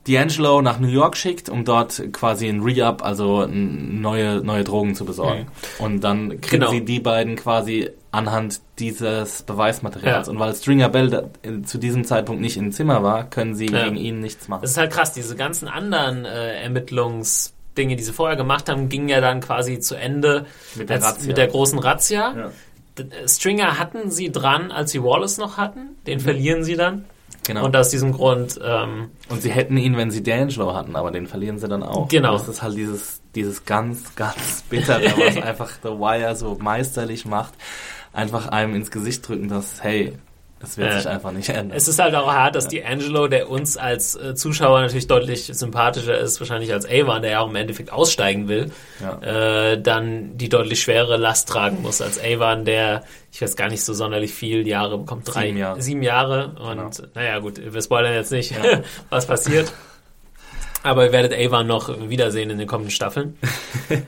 D'Angelo 0.07 0.63
nach 0.63 0.79
New 0.81 0.89
York 0.89 1.17
schickt, 1.17 1.51
um 1.51 1.65
dort 1.67 2.03
quasi 2.13 2.49
ein 2.49 2.63
Re-Up, 2.63 3.05
also 3.05 3.47
neue, 3.47 4.37
neue 4.43 4.65
Drogen 4.65 4.95
zu 4.95 5.05
besorgen. 5.05 5.49
Und 5.79 6.03
dann 6.03 6.41
kriegen 6.41 6.61
Genau. 6.61 6.71
sie 6.71 6.83
die 6.85 7.01
beiden 7.01 7.37
quasi 7.37 7.91
anhand 8.11 8.61
dieses 8.79 9.43
Beweismaterials. 9.43 10.27
Ja. 10.27 10.33
Und 10.33 10.39
weil 10.39 10.55
Stringer 10.55 10.89
Bell 10.89 11.11
da, 11.11 11.23
in, 11.43 11.65
zu 11.65 11.79
diesem 11.79 12.05
Zeitpunkt 12.05 12.41
nicht 12.41 12.57
im 12.57 12.73
Zimmer 12.73 13.03
war, 13.03 13.29
können 13.29 13.55
sie 13.55 13.67
Ja. 13.67 13.85
gegen 13.85 13.97
ihn 13.97 14.21
nichts 14.21 14.49
machen. 14.49 14.63
Das 14.63 14.71
ist 14.71 14.77
halt 14.79 14.93
krass, 14.93 15.13
diese 15.13 15.37
ganzen 15.37 15.69
anderen 15.69 16.25
äh, 16.25 16.63
Ermittlungsdinge, 16.63 17.97
die 17.97 18.03
sie 18.03 18.13
vorher 18.13 18.37
gemacht 18.37 18.69
haben, 18.69 18.89
gingen 18.89 19.09
ja 19.09 19.21
dann 19.21 19.41
quasi 19.41 19.79
zu 19.81 19.95
Ende 19.95 20.47
Mit 20.75 20.89
der 20.91 21.03
als- 21.05 21.25
mit 21.27 21.37
der 21.37 21.49
großen 21.49 21.79
Razzia. 21.79 22.35
Ja. 22.37 22.51
Äh, 23.05 23.29
Stringer 23.29 23.79
hatten 23.79 24.11
sie 24.11 24.33
dran, 24.33 24.71
als 24.73 24.91
sie 24.93 25.03
Wallace 25.03 25.39
noch 25.39 25.57
hatten. 25.57 25.97
Den 26.07 26.21
verlieren 26.21 26.65
sie 26.65 26.77
dann. 26.77 27.05
Genau. 27.47 27.65
Und 27.65 27.75
aus 27.77 27.89
diesem 27.89 28.13
Grund, 28.13 28.59
ähm, 28.63 29.11
Und 29.31 29.41
sie 29.43 29.51
hätten 29.51 29.77
ihn, 29.79 29.97
wenn 29.97 30.11
sie 30.11 30.21
D'Angelo 30.21 30.75
hatten, 30.75 30.97
aber 30.97 31.11
den 31.11 31.27
verlieren 31.27 31.59
sie 31.59 31.67
dann 31.69 31.83
auch. 31.83 32.09
Genau. 32.09 32.33
Das 32.33 32.47
ist 32.49 32.63
halt 32.63 32.77
dieses, 32.77 33.23
dieses 33.35 33.65
ganz, 33.65 34.15
ganz 34.17 34.63
bittere, 34.69 35.05
was 35.17 35.37
einfach 35.43 35.71
The 35.83 35.89
Wire 35.91 36.35
so 36.37 36.59
meisterlich 36.61 37.25
macht. 37.25 37.55
Einfach 38.19 38.49
einem 38.49 38.75
ins 38.75 38.91
Gesicht 38.91 39.27
drücken, 39.29 39.49
dass, 39.49 39.83
hey, 39.83 40.13
das 40.61 40.77
wird 40.77 40.91
Ja. 40.91 40.97
sich 40.99 41.09
einfach 41.09 41.31
nicht 41.31 41.49
ändern. 41.51 41.71
es 41.77 41.87
ist 41.87 42.01
halt 42.01 42.17
auch 42.17 42.33
hart, 42.33 42.57
dass 42.57 42.67
die 42.67 42.85
Angelo, 42.85 43.29
der 43.29 43.49
uns 43.49 43.77
als 43.77 44.17
äh, 44.17 44.35
Zuschauer 44.35 44.81
natürlich 44.81 45.07
deutlich 45.07 45.45
sympathischer 45.45 46.19
ist, 46.19 46.41
wahrscheinlich 46.41 46.73
als 46.73 46.85
Avon, 46.85 47.23
der 47.23 47.31
ja 47.31 47.41
auch 47.41 47.49
im 47.49 47.55
Endeffekt 47.55 47.93
aussteigen 47.93 48.49
will, 48.49 48.73
Ja. 49.01 49.21
äh, 49.73 49.81
dann 49.81 50.37
die 50.37 50.49
deutlich 50.49 50.83
schwere 50.83 51.17
Last 51.17 51.49
tragen 51.49 51.81
muss 51.81 52.03
als 52.03 52.19
Avon, 52.19 52.65
der, 52.65 53.05
ich 53.31 53.41
weiß 53.41 53.55
gar 53.55 53.69
nicht 53.69 53.85
so 53.85 53.95
sonderlich 53.95 54.35
viel 54.35 54.67
Jahre 54.67 54.99
bekommt, 54.99 55.33
drei, 55.33 55.47
Sieben 55.47 55.59
Jahre. 55.59 55.81
sieben 55.81 56.03
Jahre 56.03 56.47
und 56.59 56.97
Genau. 56.97 57.09
naja 57.15 57.39
gut, 57.39 57.61
wir 57.73 57.81
spoilern 57.81 58.15
jetzt 58.15 58.33
nicht, 58.33 58.53
was 59.11 59.27
passiert. 59.27 59.73
Aber 60.89 61.05
ihr 61.07 61.13
werdet 61.13 61.33
Avon 61.35 61.67
noch 61.67 62.09
wiedersehen 62.09 62.51
in 62.51 62.59
den 62.59 62.67
kommenden 62.67 62.91
Staffeln. 62.91 63.37
äh, 63.91 63.99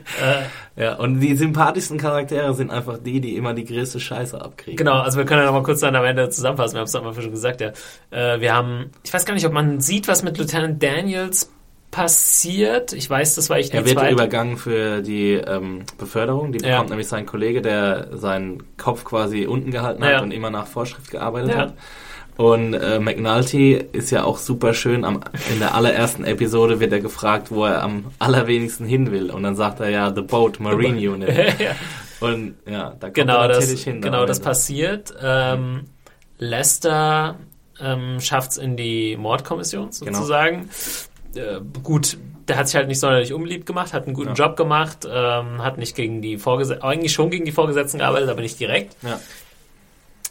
Ja, 0.75 0.95
und 0.95 1.19
die 1.19 1.35
sympathischsten 1.35 1.97
Charaktere 1.97 2.53
sind 2.53 2.71
einfach 2.71 2.97
die, 2.97 3.19
die 3.21 3.35
immer 3.35 3.53
die 3.53 3.65
größte 3.65 3.99
Scheiße 3.99 4.41
abkriegen. 4.41 4.77
Genau, 4.77 4.99
also 4.99 5.17
wir 5.17 5.25
können 5.25 5.41
ja 5.41 5.45
noch 5.47 5.53
mal 5.53 5.63
kurz 5.63 5.81
dann 5.81 5.95
am 5.95 6.05
Ende 6.05 6.29
zusammenfassen. 6.29 6.75
Wir 6.75 6.79
haben 6.79 6.85
es 6.87 6.95
am 6.95 7.05
Anfang 7.05 7.23
schon 7.23 7.31
gesagt, 7.31 7.61
ja. 7.61 7.71
Äh, 8.09 8.39
wir 8.41 8.53
haben, 8.53 8.89
ich 9.03 9.13
weiß 9.13 9.25
gar 9.25 9.33
nicht, 9.33 9.45
ob 9.45 9.51
man 9.53 9.79
sieht, 9.81 10.07
was 10.07 10.23
mit 10.23 10.37
Lieutenant 10.37 10.81
Daniels 10.81 11.51
passiert. 11.91 12.93
Ich 12.93 13.09
weiß, 13.09 13.35
das 13.35 13.49
war 13.49 13.59
ich 13.59 13.73
Er 13.73 13.81
die 13.81 13.89
wird 13.89 13.99
zweite. 13.99 14.13
übergangen 14.13 14.57
für 14.57 15.01
die 15.01 15.33
ähm, 15.33 15.83
Beförderung. 15.97 16.51
Die 16.53 16.59
Ja. 16.63 16.71
bekommt 16.75 16.89
nämlich 16.89 17.07
sein 17.09 17.25
Kollege, 17.25 17.61
der 17.61 18.07
seinen 18.17 18.63
Kopf 18.77 19.03
quasi 19.03 19.45
unten 19.45 19.71
gehalten 19.71 20.01
Ja. 20.03 20.15
hat 20.15 20.21
und 20.23 20.31
immer 20.31 20.49
nach 20.49 20.67
Vorschrift 20.67 21.11
gearbeitet 21.11 21.51
Ja. 21.51 21.57
hat. 21.57 21.73
Und 22.37 22.73
äh, 22.73 22.99
McNulty 22.99 23.73
ist 23.91 24.09
ja 24.11 24.23
auch 24.23 24.37
super 24.39 24.73
schön. 24.73 25.03
Am, 25.05 25.19
in 25.53 25.59
der 25.59 25.75
allerersten 25.75 26.23
Episode 26.25 26.79
wird 26.79 26.91
er 26.91 26.99
gefragt, 26.99 27.51
wo 27.51 27.65
er 27.65 27.83
am 27.83 28.05
allerwenigsten 28.19 28.85
hin 28.85 29.11
will. 29.11 29.29
Und 29.31 29.43
dann 29.43 29.55
sagt 29.55 29.79
er 29.79 29.89
ja, 29.89 30.13
The 30.13 30.21
Boat 30.21 30.59
Marine 30.59 30.97
Unit. 31.11 31.29
ja. 31.59 31.75
Und 32.19 32.55
ja, 32.65 32.91
da 32.99 33.07
kommt 33.07 33.13
Genau, 33.15 33.41
er 33.41 33.47
das, 33.49 33.59
natürlich 33.61 33.83
hin. 33.83 34.01
genau 34.01 34.25
das 34.25 34.39
passiert. 34.39 35.13
Ähm, 35.21 35.85
Lester 36.37 37.37
ähm, 37.79 38.19
schafft 38.19 38.51
es 38.51 38.57
in 38.57 38.75
die 38.77 39.15
Mordkommission 39.17 39.89
Genau. 39.99 40.13
sozusagen. 40.19 40.69
Äh, 41.35 41.59
gut, 41.83 42.17
der 42.47 42.57
hat 42.57 42.67
sich 42.67 42.75
halt 42.75 42.87
nicht 42.87 42.99
sonderlich 42.99 43.33
unbeliebt 43.33 43.65
gemacht, 43.65 43.93
hat 43.93 44.05
einen 44.05 44.13
guten 44.15 44.29
Ja. 44.35 44.47
Job 44.47 44.57
gemacht, 44.57 45.07
ähm, 45.09 45.63
hat 45.63 45.77
nicht 45.77 45.95
gegen 45.95 46.21
die 46.21 46.37
Vorgesetzten, 46.37 46.83
eigentlich 46.83 47.13
schon 47.13 47.29
gegen 47.29 47.45
die 47.45 47.51
Vorgesetzten 47.51 47.99
gearbeitet, 47.99 48.29
aber 48.29 48.41
nicht 48.41 48.59
direkt. 48.59 48.95
Ja. 49.03 49.19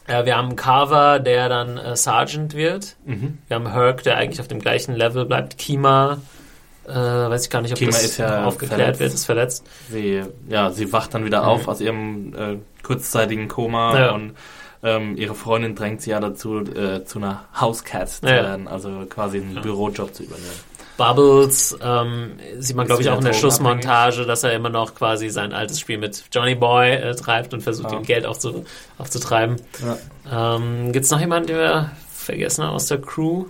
Äh, 0.07 0.25
wir 0.25 0.35
haben 0.37 0.55
Carver, 0.55 1.19
der 1.19 1.47
dann 1.49 1.77
äh, 1.77 1.95
Sergeant 1.95 2.53
wird. 2.55 2.95
Mhm. 3.05 3.37
Wir 3.47 3.55
haben 3.55 3.71
Herc, 3.71 4.03
der 4.03 4.17
eigentlich 4.17 4.39
auf 4.41 4.47
dem 4.47 4.59
gleichen 4.59 4.95
Level 4.95 5.25
bleibt. 5.25 5.57
Kima, 5.57 6.17
äh, 6.87 6.93
weiß 6.93 7.43
ich 7.45 7.49
gar 7.49 7.61
nicht, 7.61 7.71
ob 7.71 7.77
Kima 7.77 7.91
das 7.91 8.03
ist 8.03 8.17
ja 8.17 8.43
aufgeklärt 8.45 8.79
verletzt. 8.81 8.99
wird, 8.99 9.13
ist 9.13 9.25
verletzt. 9.25 9.65
Sie, 9.89 10.21
ja, 10.49 10.71
sie 10.71 10.91
wacht 10.91 11.13
dann 11.13 11.23
wieder 11.25 11.41
Mhm. 11.43 11.47
auf 11.47 11.67
aus 11.67 11.81
ihrem 11.81 12.33
äh, 12.35 12.57
kurzzeitigen 12.83 13.47
Koma 13.47 13.97
Ja. 13.97 14.11
und 14.11 14.33
ähm, 14.83 15.15
ihre 15.15 15.35
Freundin 15.35 15.75
drängt 15.75 16.01
sie 16.01 16.09
ja 16.09 16.19
dazu, 16.19 16.61
äh, 16.61 17.05
zu 17.05 17.19
einer 17.19 17.43
Housecat 17.59 18.09
zu 18.09 18.25
Ja. 18.25 18.31
werden, 18.43 18.67
also 18.67 19.05
quasi 19.07 19.37
einen 19.37 19.61
Bürojob 19.61 20.13
zu 20.15 20.23
übernehmen. 20.23 20.49
Bubbles 20.97 21.77
ähm, 21.81 22.33
sieht 22.59 22.75
man, 22.75 22.85
glaube 22.85 23.01
ich, 23.01 23.09
auch 23.09 23.17
in 23.17 23.25
der. 23.25 23.33
Schlussmontage, 23.33 24.25
dass 24.25 24.43
er 24.43 24.53
immer 24.53 24.69
noch 24.69 24.93
quasi 24.95 25.29
sein 25.29 25.53
altes 25.53 25.79
Spiel 25.79 25.97
mit 25.97 26.23
Johnny 26.31 26.55
Boy 26.55 26.91
äh, 26.91 27.15
treibt 27.15 27.53
und 27.53 27.61
versucht, 27.61 27.91
Ja. 27.91 27.97
ihm 27.97 28.03
Geld 28.03 28.25
aufzu 28.25 28.65
aufzutreiben. 28.97 29.55
Ja. 30.29 30.55
Ähm, 30.55 30.91
Gibt 30.91 31.05
es 31.05 31.11
noch 31.11 31.19
jemanden, 31.19 31.47
den 31.47 31.57
wir 31.57 31.91
vergessen 32.11 32.63
haben 32.63 32.73
aus 32.75 32.85
der 32.87 32.99
Crew? 33.01 33.45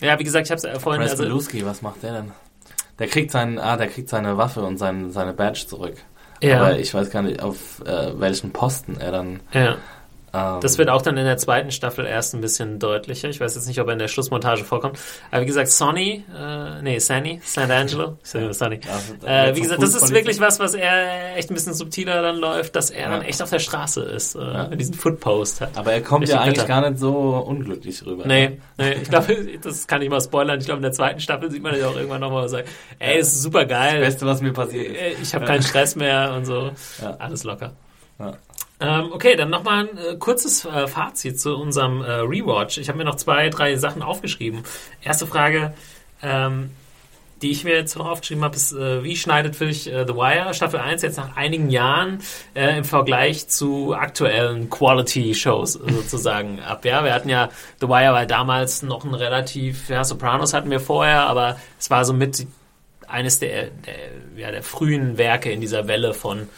Ja, 0.00 0.18
wie 0.18 0.24
gesagt, 0.24 0.46
ich 0.46 0.50
habe 0.50 0.56
es 0.58 0.62
ja 0.62 0.78
vorhin... 0.78 1.02
Chris 1.02 1.12
Also, 1.12 1.24
Beluski, 1.24 1.64
was 1.66 1.82
macht 1.82 2.02
der 2.02 2.12
denn? 2.12 2.32
Der 2.98 3.06
kriegt 3.06 3.30
seinen, 3.30 3.58
ah, 3.58 3.76
der 3.76 3.88
kriegt 3.88 4.08
seine 4.08 4.36
Waffe 4.38 4.60
und 4.62 4.78
sein, 4.78 5.10
seine 5.12 5.32
Badge 5.34 5.66
zurück. 5.68 5.96
ja, 6.42 6.58
Aber 6.60 6.78
ich 6.78 6.94
weiß 6.94 7.10
gar 7.10 7.22
nicht, 7.22 7.42
auf 7.42 7.82
äh, 7.84 8.18
welchen 8.18 8.52
Posten 8.52 8.96
er 8.98 9.12
dann 9.12 9.40
ja. 9.52 9.76
Ähm, 10.34 10.60
das 10.60 10.78
wird 10.78 10.88
auch 10.88 11.02
dann 11.02 11.16
in 11.16 11.24
der 11.24 11.36
zweiten 11.36 11.70
Staffel 11.70 12.06
erst 12.06 12.34
ein 12.34 12.40
bisschen 12.40 12.78
deutlicher. 12.78 13.28
Ich 13.28 13.40
weiß 13.40 13.54
jetzt 13.54 13.66
nicht, 13.66 13.80
ob 13.80 13.86
er 13.88 13.94
in 13.94 13.98
der 13.98 14.08
Schlussmontage 14.08 14.64
vorkommt. 14.64 14.98
Aber 15.30 15.42
wie 15.42 15.46
gesagt, 15.46 15.68
Sonny, 15.68 16.24
äh, 16.36 16.82
nee, 16.82 16.98
Sunny, 16.98 17.40
Sant'Angelo, 17.44 18.16
ja. 18.34 18.52
Sonny. 18.52 18.80
äh, 19.24 19.54
wie 19.54 19.60
gesagt, 19.60 19.82
das 19.82 19.94
ist 19.94 20.10
wirklich 20.12 20.40
was, 20.40 20.60
was 20.60 20.74
er 20.74 21.36
echt 21.36 21.50
ein 21.50 21.54
bisschen 21.54 21.74
subtiler 21.74 22.22
dann 22.22 22.36
läuft, 22.36 22.76
dass 22.76 22.90
er 22.90 23.02
ja. 23.02 23.10
dann 23.10 23.22
echt 23.22 23.42
auf 23.42 23.50
der 23.50 23.58
Straße 23.58 24.02
ist, 24.02 24.34
äh, 24.34 24.40
ja. 24.40 24.64
diesen 24.66 24.94
Footpost 24.94 25.60
hat. 25.60 25.76
Aber 25.76 25.92
er 25.92 26.02
kommt 26.02 26.28
ja 26.28 26.40
eigentlich 26.40 26.54
Bitter. 26.54 26.66
gar 26.66 26.88
nicht 26.88 26.98
so 27.00 27.12
unglücklich 27.46 28.04
rüber. 28.04 28.26
Nee, 28.26 28.48
ne? 28.48 28.56
nee 28.76 28.92
ich 28.94 29.08
glaube, 29.08 29.36
das 29.62 29.86
kann 29.86 30.02
ich 30.02 30.10
mal 30.10 30.20
spoilern. 30.20 30.58
Ich 30.58 30.66
glaube, 30.66 30.78
in 30.78 30.82
der 30.82 30.92
zweiten 30.92 31.20
Staffel 31.20 31.50
sieht 31.50 31.62
man 31.62 31.78
ja 31.78 31.88
auch 31.88 31.96
irgendwann 31.96 32.20
nochmal 32.20 32.42
und 32.44 32.48
sagt, 32.48 32.68
ey, 32.98 33.18
das 33.18 33.28
ist 33.28 33.42
super 33.42 33.64
geil. 33.64 34.00
Das 34.00 34.14
Beste, 34.14 34.26
was 34.26 34.40
mir 34.40 34.52
passiert 34.52 34.88
ist. 34.88 34.96
Äh, 34.96 35.22
ich 35.22 35.34
habe 35.34 35.44
keinen 35.44 35.62
Stress 35.62 35.96
mehr 35.96 36.34
und 36.36 36.44
so. 36.44 36.70
Alles 37.18 37.44
locker. 37.44 37.72
Ja. 38.18 38.34
Ähm, 38.80 39.12
okay, 39.12 39.34
dann 39.34 39.50
nochmal 39.50 39.88
ein 39.88 39.98
äh, 39.98 40.16
kurzes 40.16 40.64
äh, 40.64 40.86
Fazit 40.86 41.40
zu 41.40 41.56
unserem 41.56 42.02
äh, 42.02 42.10
Rewatch. 42.20 42.78
Ich 42.78 42.88
habe 42.88 42.98
mir 42.98 43.04
noch 43.04 43.16
zwei, 43.16 43.48
drei 43.48 43.76
Sachen 43.76 44.02
aufgeschrieben. 44.02 44.62
Erste 45.02 45.26
Frage, 45.26 45.74
ähm, 46.22 46.70
die 47.42 47.50
ich 47.50 47.64
mir 47.64 47.74
jetzt 47.74 47.96
noch 47.96 48.06
aufgeschrieben 48.06 48.44
habe, 48.44 48.54
ist, 48.56 48.72
äh, 48.72 49.02
wie 49.02 49.16
schneidet 49.16 49.56
für 49.56 49.66
dich 49.66 49.92
äh, 49.92 50.04
The 50.06 50.14
Wire 50.14 50.54
Staffel 50.54 50.78
1 50.80 51.02
jetzt 51.02 51.16
nach 51.16 51.36
einigen 51.36 51.70
Jahren 51.70 52.20
äh, 52.54 52.78
im 52.78 52.84
Vergleich 52.84 53.48
zu 53.48 53.94
aktuellen 53.94 54.70
Quality-Shows 54.70 55.72
sozusagen 55.72 56.60
ab? 56.66 56.84
Ja, 56.84 57.04
wir 57.04 57.14
hatten 57.14 57.28
ja 57.28 57.48
The 57.80 57.88
Wire 57.88 58.12
war 58.12 58.26
damals 58.26 58.82
noch 58.82 59.04
ein 59.04 59.14
relativ, 59.14 59.88
ja, 59.88 60.04
Sopranos 60.04 60.54
hatten 60.54 60.70
wir 60.70 60.80
vorher, 60.80 61.26
aber 61.26 61.58
es 61.78 61.90
war 61.90 62.04
so 62.04 62.12
mit 62.12 62.46
eines 63.08 63.38
der, 63.38 63.70
der, 63.70 63.94
ja, 64.36 64.50
der 64.50 64.62
frühen 64.62 65.18
Werke 65.18 65.50
in 65.50 65.60
dieser 65.60 65.88
Welle 65.88 66.14
von 66.14 66.48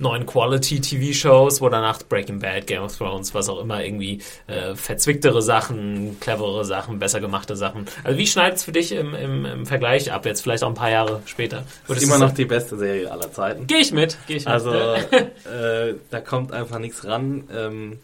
neuen 0.00 0.26
Quality-TV-Shows, 0.26 1.60
wo 1.60 1.68
danach 1.68 2.02
Breaking 2.02 2.38
Bad, 2.40 2.66
Game 2.66 2.82
of 2.82 2.96
Thrones, 2.96 3.34
was 3.34 3.48
auch 3.48 3.60
immer, 3.60 3.84
irgendwie 3.84 4.20
äh, 4.46 4.74
verzwicktere 4.74 5.42
Sachen, 5.42 6.18
cleverere 6.20 6.64
Sachen, 6.64 6.98
besser 6.98 7.20
gemache 7.20 7.56
Sachen. 7.56 7.86
Also 8.04 8.18
wie 8.18 8.26
schneidet 8.26 8.58
es 8.58 8.64
für 8.64 8.72
dich 8.72 8.92
im, 8.92 9.14
im, 9.14 9.44
im, 9.44 9.66
Vergleich 9.66 10.12
ab, 10.12 10.26
jetzt 10.26 10.42
vielleicht 10.42 10.62
auch 10.62 10.68
ein 10.68 10.74
paar 10.74 10.90
Jahre 10.90 11.22
später? 11.26 11.64
Ist 11.88 12.02
immer 12.02 12.18
noch 12.18 12.32
die 12.32 12.44
beste 12.44 12.76
Serie 12.76 13.10
aller 13.10 13.32
Zeiten. 13.32 13.66
Gehe 13.66 13.78
ich 13.78 13.92
mit, 13.92 14.16
gehe 14.26 14.36
ich 14.36 14.44
mit. 14.44 14.52
Also 14.52 14.72
äh, 14.74 15.94
da 16.10 16.20
kommt 16.20 16.52
einfach 16.52 16.78
nichts 16.78 17.04
ran. 17.04 17.44
Ähm, 17.54 17.98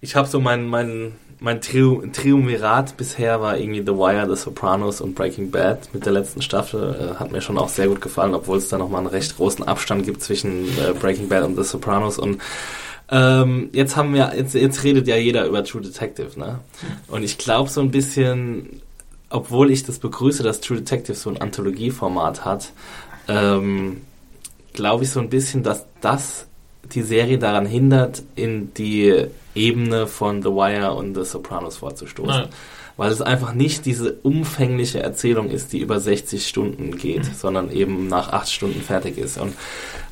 ich 0.00 0.16
habe 0.16 0.28
so 0.28 0.40
mein, 0.40 0.66
mein 0.66 1.14
mein 1.40 1.62
Triu 1.62 2.02
Triumvirat 2.12 2.96
bisher 2.98 3.40
war 3.40 3.56
irgendwie 3.56 3.80
The 3.80 3.96
Wire, 3.96 4.28
The 4.28 4.40
Sopranos 4.40 5.00
und 5.00 5.14
Breaking 5.14 5.50
Bad 5.50 5.92
mit 5.94 6.04
der 6.04 6.12
letzten 6.12 6.42
Staffel. 6.42 7.14
Äh, 7.14 7.18
hat 7.18 7.32
mir 7.32 7.40
schon 7.40 7.56
auch 7.56 7.70
sehr 7.70 7.88
gut 7.88 8.02
gefallen, 8.02 8.34
obwohl 8.34 8.58
es 8.58 8.68
da 8.68 8.76
nochmal 8.76 9.00
einen 9.00 9.08
recht 9.08 9.36
großen 9.36 9.66
Abstand 9.66 10.04
gibt 10.04 10.22
zwischen 10.22 10.66
äh, 10.78 10.92
Breaking 10.92 11.28
Bad 11.28 11.44
und 11.44 11.56
The 11.56 11.64
Sopranos. 11.64 12.18
Und 12.18 12.42
ähm, 13.10 13.70
jetzt 13.72 13.96
haben 13.96 14.12
wir, 14.12 14.34
jetzt, 14.36 14.54
jetzt 14.54 14.84
redet 14.84 15.08
ja 15.08 15.16
jeder 15.16 15.46
über 15.46 15.64
True 15.64 15.80
Detective, 15.80 16.38
ne? 16.38 16.60
Und 17.08 17.22
ich 17.22 17.38
glaube 17.38 17.70
so 17.70 17.80
ein 17.80 17.90
bisschen, 17.90 18.82
obwohl 19.30 19.70
ich 19.70 19.82
das 19.82 19.98
begrüße, 19.98 20.42
dass 20.42 20.60
True 20.60 20.78
Detective 20.78 21.16
so 21.16 21.30
ein 21.30 21.40
Anthologieformat 21.40 22.44
hat, 22.44 22.72
ähm, 23.28 24.02
glaube 24.74 25.04
ich 25.04 25.10
so 25.10 25.20
ein 25.20 25.30
bisschen, 25.30 25.62
dass 25.62 25.86
das 26.02 26.46
die 26.92 27.02
Serie 27.02 27.38
daran 27.38 27.66
hindert, 27.66 28.22
in 28.36 28.74
die 28.74 29.26
Ebene 29.54 30.06
von 30.06 30.42
The 30.42 30.50
Wire 30.50 30.94
und 30.94 31.14
The 31.14 31.24
Sopranos 31.24 31.78
vorzustoßen. 31.78 32.42
Nein. 32.42 32.48
Weil 32.96 33.10
es 33.10 33.22
einfach 33.22 33.54
nicht 33.54 33.86
diese 33.86 34.12
umfängliche 34.22 35.02
Erzählung 35.02 35.50
ist, 35.50 35.72
die 35.72 35.78
über 35.78 36.00
60 36.00 36.46
Stunden 36.46 36.96
geht, 36.96 37.24
mhm. 37.24 37.34
sondern 37.34 37.70
eben 37.70 38.08
nach 38.08 38.32
8 38.32 38.50
Stunden 38.50 38.82
fertig 38.82 39.16
ist. 39.16 39.38
Und 39.38 39.54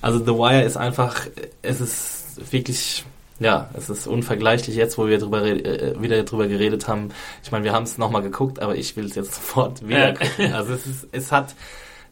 also 0.01 0.19
The 0.19 0.33
Wire 0.33 0.63
ist 0.63 0.77
einfach, 0.77 1.27
es 1.63 1.81
ist 1.81 2.53
wirklich 2.53 3.05
ja, 3.41 3.71
es 3.75 3.89
ist 3.89 4.07
unvergleichlich 4.07 4.75
jetzt, 4.75 4.99
wo 4.99 5.07
wir 5.07 5.19
drüber, 5.19 5.45
äh, 5.45 6.01
wieder 6.03 6.23
drüber 6.25 6.49
geredet 6.49 6.89
haben. 6.89 7.11
Ich 7.43 7.53
meine, 7.53 7.65
wir 7.65 7.73
haben 7.73 7.85
es 7.85 7.99
nochmal 7.99 8.23
geguckt, 8.23 8.61
aber 8.61 8.75
ich 8.75 8.97
will 8.97 9.07
es 9.07 9.15
jetzt 9.15 9.35
sofort 9.37 9.87
wieder 9.87 10.15
gucken. 10.15 10.53
Also 10.53 10.73
es, 10.73 10.87
ist, 10.87 11.07
es 11.13 11.31
hat 11.33 11.55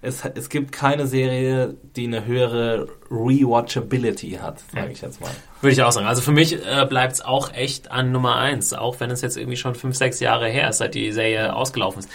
es, 0.03 0.25
es 0.25 0.49
gibt 0.49 0.73
keine 0.73 1.07
Serie, 1.07 1.77
die 1.97 2.07
eine 2.07 2.25
höhere 2.25 2.89
Rewatchability 3.11 4.39
hat, 4.43 4.61
sage 4.73 4.93
ich 4.93 5.01
jetzt 5.01 5.21
mal. 5.21 5.31
Würde 5.61 5.73
ich 5.73 5.83
auch 5.83 5.93
sagen. 5.93 6.07
Also 6.07 6.23
für 6.23 6.33
mich 6.33 6.55
äh, 6.55 6.87
bleibt 6.89 7.15
es 7.15 7.23
auch 7.23 7.53
echt 7.53 7.91
an 7.91 8.13
Nummer 8.13 8.37
eins, 8.37 8.73
auch 8.73 9.01
wenn 9.01 9.11
es 9.11 9.23
jetzt 9.23 9.37
irgendwie 9.37 9.57
schon 9.57 9.75
fünf, 9.75 9.97
sechs 9.97 10.21
Jahre 10.21 10.49
her 10.49 10.69
ist, 10.69 10.79
seit 10.79 10.95
die 10.95 11.13
Serie 11.13 11.55
ausgelaufen 11.55 12.01
ist. 12.01 12.11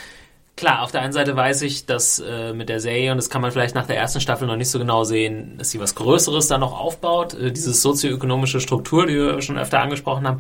Klar, 0.58 0.84
auf 0.84 0.92
der 0.92 1.02
einen 1.02 1.14
Seite 1.14 1.36
weiß 1.36 1.64
ich, 1.64 1.86
dass 1.86 2.20
äh, 2.20 2.54
mit 2.54 2.70
der 2.70 2.80
Serie, 2.80 3.12
und 3.12 3.18
das 3.18 3.30
kann 3.30 3.42
man 3.42 3.52
vielleicht 3.52 3.74
nach 3.74 3.88
der 3.88 3.98
ersten 3.98 4.22
Staffel 4.22 4.48
noch 4.48 4.58
nicht 4.58 4.70
so 4.70 4.78
genau 4.78 5.04
sehen, 5.04 5.58
dass 5.58 5.72
sie 5.72 5.80
was 5.80 5.96
Größeres 5.96 6.48
da 6.50 6.58
noch 6.58 6.78
aufbaut, 6.80 7.34
äh, 7.34 7.52
diese 7.52 7.74
sozioökonomische 7.74 8.60
Struktur, 8.60 9.08
die 9.08 9.16
wir 9.16 9.42
schon 9.42 9.58
öfter 9.58 9.80
angesprochen 9.80 10.28
haben, 10.28 10.38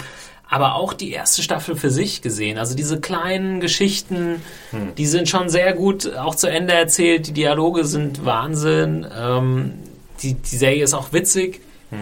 aber 0.52 0.76
auch 0.76 0.92
die 0.92 1.12
erste 1.12 1.42
Staffel 1.42 1.78
für 1.78 1.90
sich 1.90 2.22
gesehen. 2.22 2.58
Also 2.58 2.76
diese 2.76 3.00
kleinen 3.00 3.62
Geschichten, 3.62 4.42
hm. 4.72 4.94
die 4.96 5.08
sind 5.08 5.30
schon 5.30 5.50
sehr 5.50 5.74
gut 5.74 6.14
auch 6.18 6.36
zu 6.36 6.48
Ende 6.48 6.74
erzählt. 6.74 7.28
Die 7.28 7.32
Dialoge 7.32 7.86
sind 7.86 8.26
Wahnsinn. 8.26 9.08
Ähm, 9.18 9.76
die, 10.22 10.34
die 10.34 10.58
Serie 10.58 10.84
ist 10.84 10.94
auch 10.94 11.14
witzig. 11.14 11.62
Hm. 11.90 12.00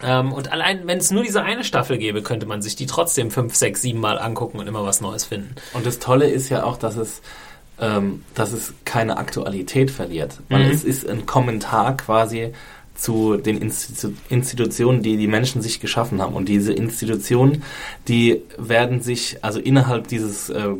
Ähm, 0.00 0.32
und 0.32 0.52
allein, 0.52 0.86
wenn 0.86 0.98
es 0.98 1.10
nur 1.10 1.24
diese 1.24 1.42
eine 1.42 1.64
Staffel 1.64 1.98
gäbe, 1.98 2.22
könnte 2.22 2.46
man 2.46 2.62
sich 2.62 2.76
die 2.76 2.86
trotzdem 2.86 3.32
fünf, 3.32 3.56
sechs, 3.56 3.82
sieben 3.82 3.98
Mal 3.98 4.20
angucken 4.20 4.60
und 4.60 4.68
immer 4.68 4.84
was 4.84 5.00
Neues 5.00 5.24
finden. 5.24 5.56
Und 5.72 5.84
das 5.84 5.98
Tolle 5.98 6.30
ist 6.30 6.50
ja 6.50 6.62
auch, 6.62 6.76
dass 6.76 6.96
es 6.96 7.20
ähm, 7.80 8.24
dass 8.34 8.52
es 8.52 8.74
keine 8.84 9.18
Aktualität 9.18 9.90
verliert. 9.90 10.38
Weil 10.48 10.66
mhm. 10.66 10.70
es 10.70 10.84
ist 10.84 11.08
ein 11.08 11.26
Kommentar 11.26 11.96
quasi 11.96 12.52
zu 12.98 13.36
den 13.36 13.58
Institu 13.58 14.12
Institutionen, 14.28 15.02
die 15.02 15.16
die 15.16 15.28
Menschen 15.28 15.62
sich 15.62 15.80
geschaffen 15.80 16.20
haben. 16.20 16.34
Und 16.34 16.48
diese 16.48 16.72
Institutionen, 16.72 17.62
die 18.08 18.42
werden 18.58 19.00
sich, 19.00 19.38
also 19.42 19.60
innerhalb 19.60 20.08
dieses 20.08 20.50
äh, 20.50 20.70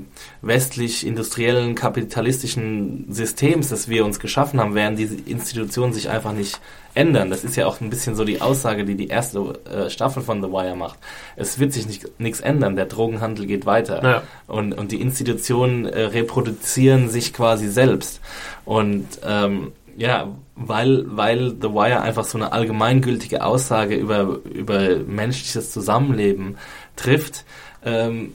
westlich-industriellen, 0.43 1.77
kapitalistischen 1.77 3.07
Systems, 3.09 3.69
das 3.69 3.89
wir 3.89 4.05
uns 4.05 4.19
geschaffen 4.19 4.59
haben, 4.61 4.75
werden 4.75 4.97
diese 4.97 5.15
Institutionen 5.15 5.93
sich 5.93 6.11
einfach 6.11 6.33
nicht 6.33 6.61
ändern. 6.95 7.31
Das 7.31 7.45
ist 7.45 7.55
ja 7.55 7.67
auch 7.67 7.81
ein 7.81 7.89
bisschen 7.89 8.17
so 8.17 8.25
die 8.25 8.41
Aussage, 8.41 8.85
die 8.85 8.97
die 8.97 9.07
erste 9.07 9.61
äh, 9.71 9.89
Staffel 9.89 10.23
von 10.25 10.43
The 10.43 10.49
Wire 10.49 10.75
macht. 10.75 10.99
Es 11.37 11.61
wird 11.61 11.73
sich 11.73 11.87
nichts 12.19 12.41
ändern. 12.41 12.75
Der 12.75 12.87
Drogenhandel 12.87 13.47
geht 13.47 13.65
weiter. 13.65 14.03
Ja. 14.03 14.23
Und, 14.49 14.73
und 14.73 14.91
die 14.91 15.01
Institutionen 15.01 15.87
äh, 15.87 16.01
reproduzieren 16.01 17.09
sich 17.09 17.33
quasi 17.33 17.69
selbst. 17.69 18.21
Und 18.65 19.07
ähm, 19.25 19.73
ja, 19.97 20.29
weil, 20.59 21.05
weil 21.09 21.51
The 21.51 21.71
Wire 21.71 22.01
einfach 22.01 22.25
so 22.25 22.37
eine 22.37 22.53
allgemeingültige 22.53 23.45
Aussage 23.45 23.95
über, 23.95 24.41
über 24.45 24.97
menschliches 24.97 25.71
Zusammenleben 25.71 26.59
trifft, 26.97 27.45
ähm, 27.85 28.33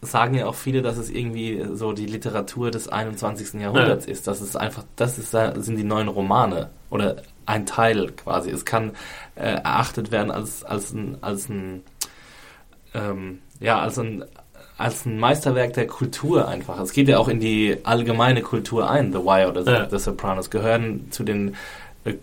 sagen 0.00 0.34
ja 0.34 0.46
auch 0.46 0.54
viele, 0.54 0.82
dass 0.82 0.96
es 0.96 1.10
irgendwie 1.10 1.64
so 1.74 1.92
die 1.92 2.06
Literatur 2.06 2.70
des 2.70 2.88
21. 2.88 3.60
Jahrhunderts 3.60 4.06
ja. 4.06 4.12
ist. 4.12 4.26
Das 4.26 4.40
ist 4.40 4.56
einfach, 4.56 4.84
das 4.96 5.18
ist, 5.18 5.30
sind 5.30 5.76
die 5.76 5.84
neuen 5.84 6.08
Romane 6.08 6.70
oder 6.90 7.16
ein 7.44 7.66
Teil 7.66 8.12
quasi. 8.12 8.50
Es 8.50 8.64
kann 8.64 8.92
äh, 9.34 9.56
erachtet 9.56 10.10
werden 10.10 10.30
als, 10.30 10.64
als 10.64 10.92
ein, 10.92 11.18
als 11.20 11.48
ein, 11.48 11.82
ähm, 12.94 13.40
ja, 13.60 13.80
als 13.80 13.98
ein 13.98 14.24
als 14.78 15.06
ein 15.06 15.18
Meisterwerk 15.18 15.72
der 15.72 15.86
Kultur 15.86 16.48
einfach. 16.48 16.78
Es 16.80 16.92
geht 16.92 17.08
ja 17.08 17.18
auch 17.18 17.28
in 17.28 17.40
die 17.40 17.78
allgemeine 17.84 18.42
Kultur 18.42 18.90
ein. 18.90 19.12
The 19.12 19.18
Wire 19.18 19.48
oder 19.48 19.62
ja. 19.62 19.88
The 19.88 19.98
Sopranos 19.98 20.50
gehören 20.50 21.10
zu 21.10 21.24
den 21.24 21.54
äh, 22.04 22.14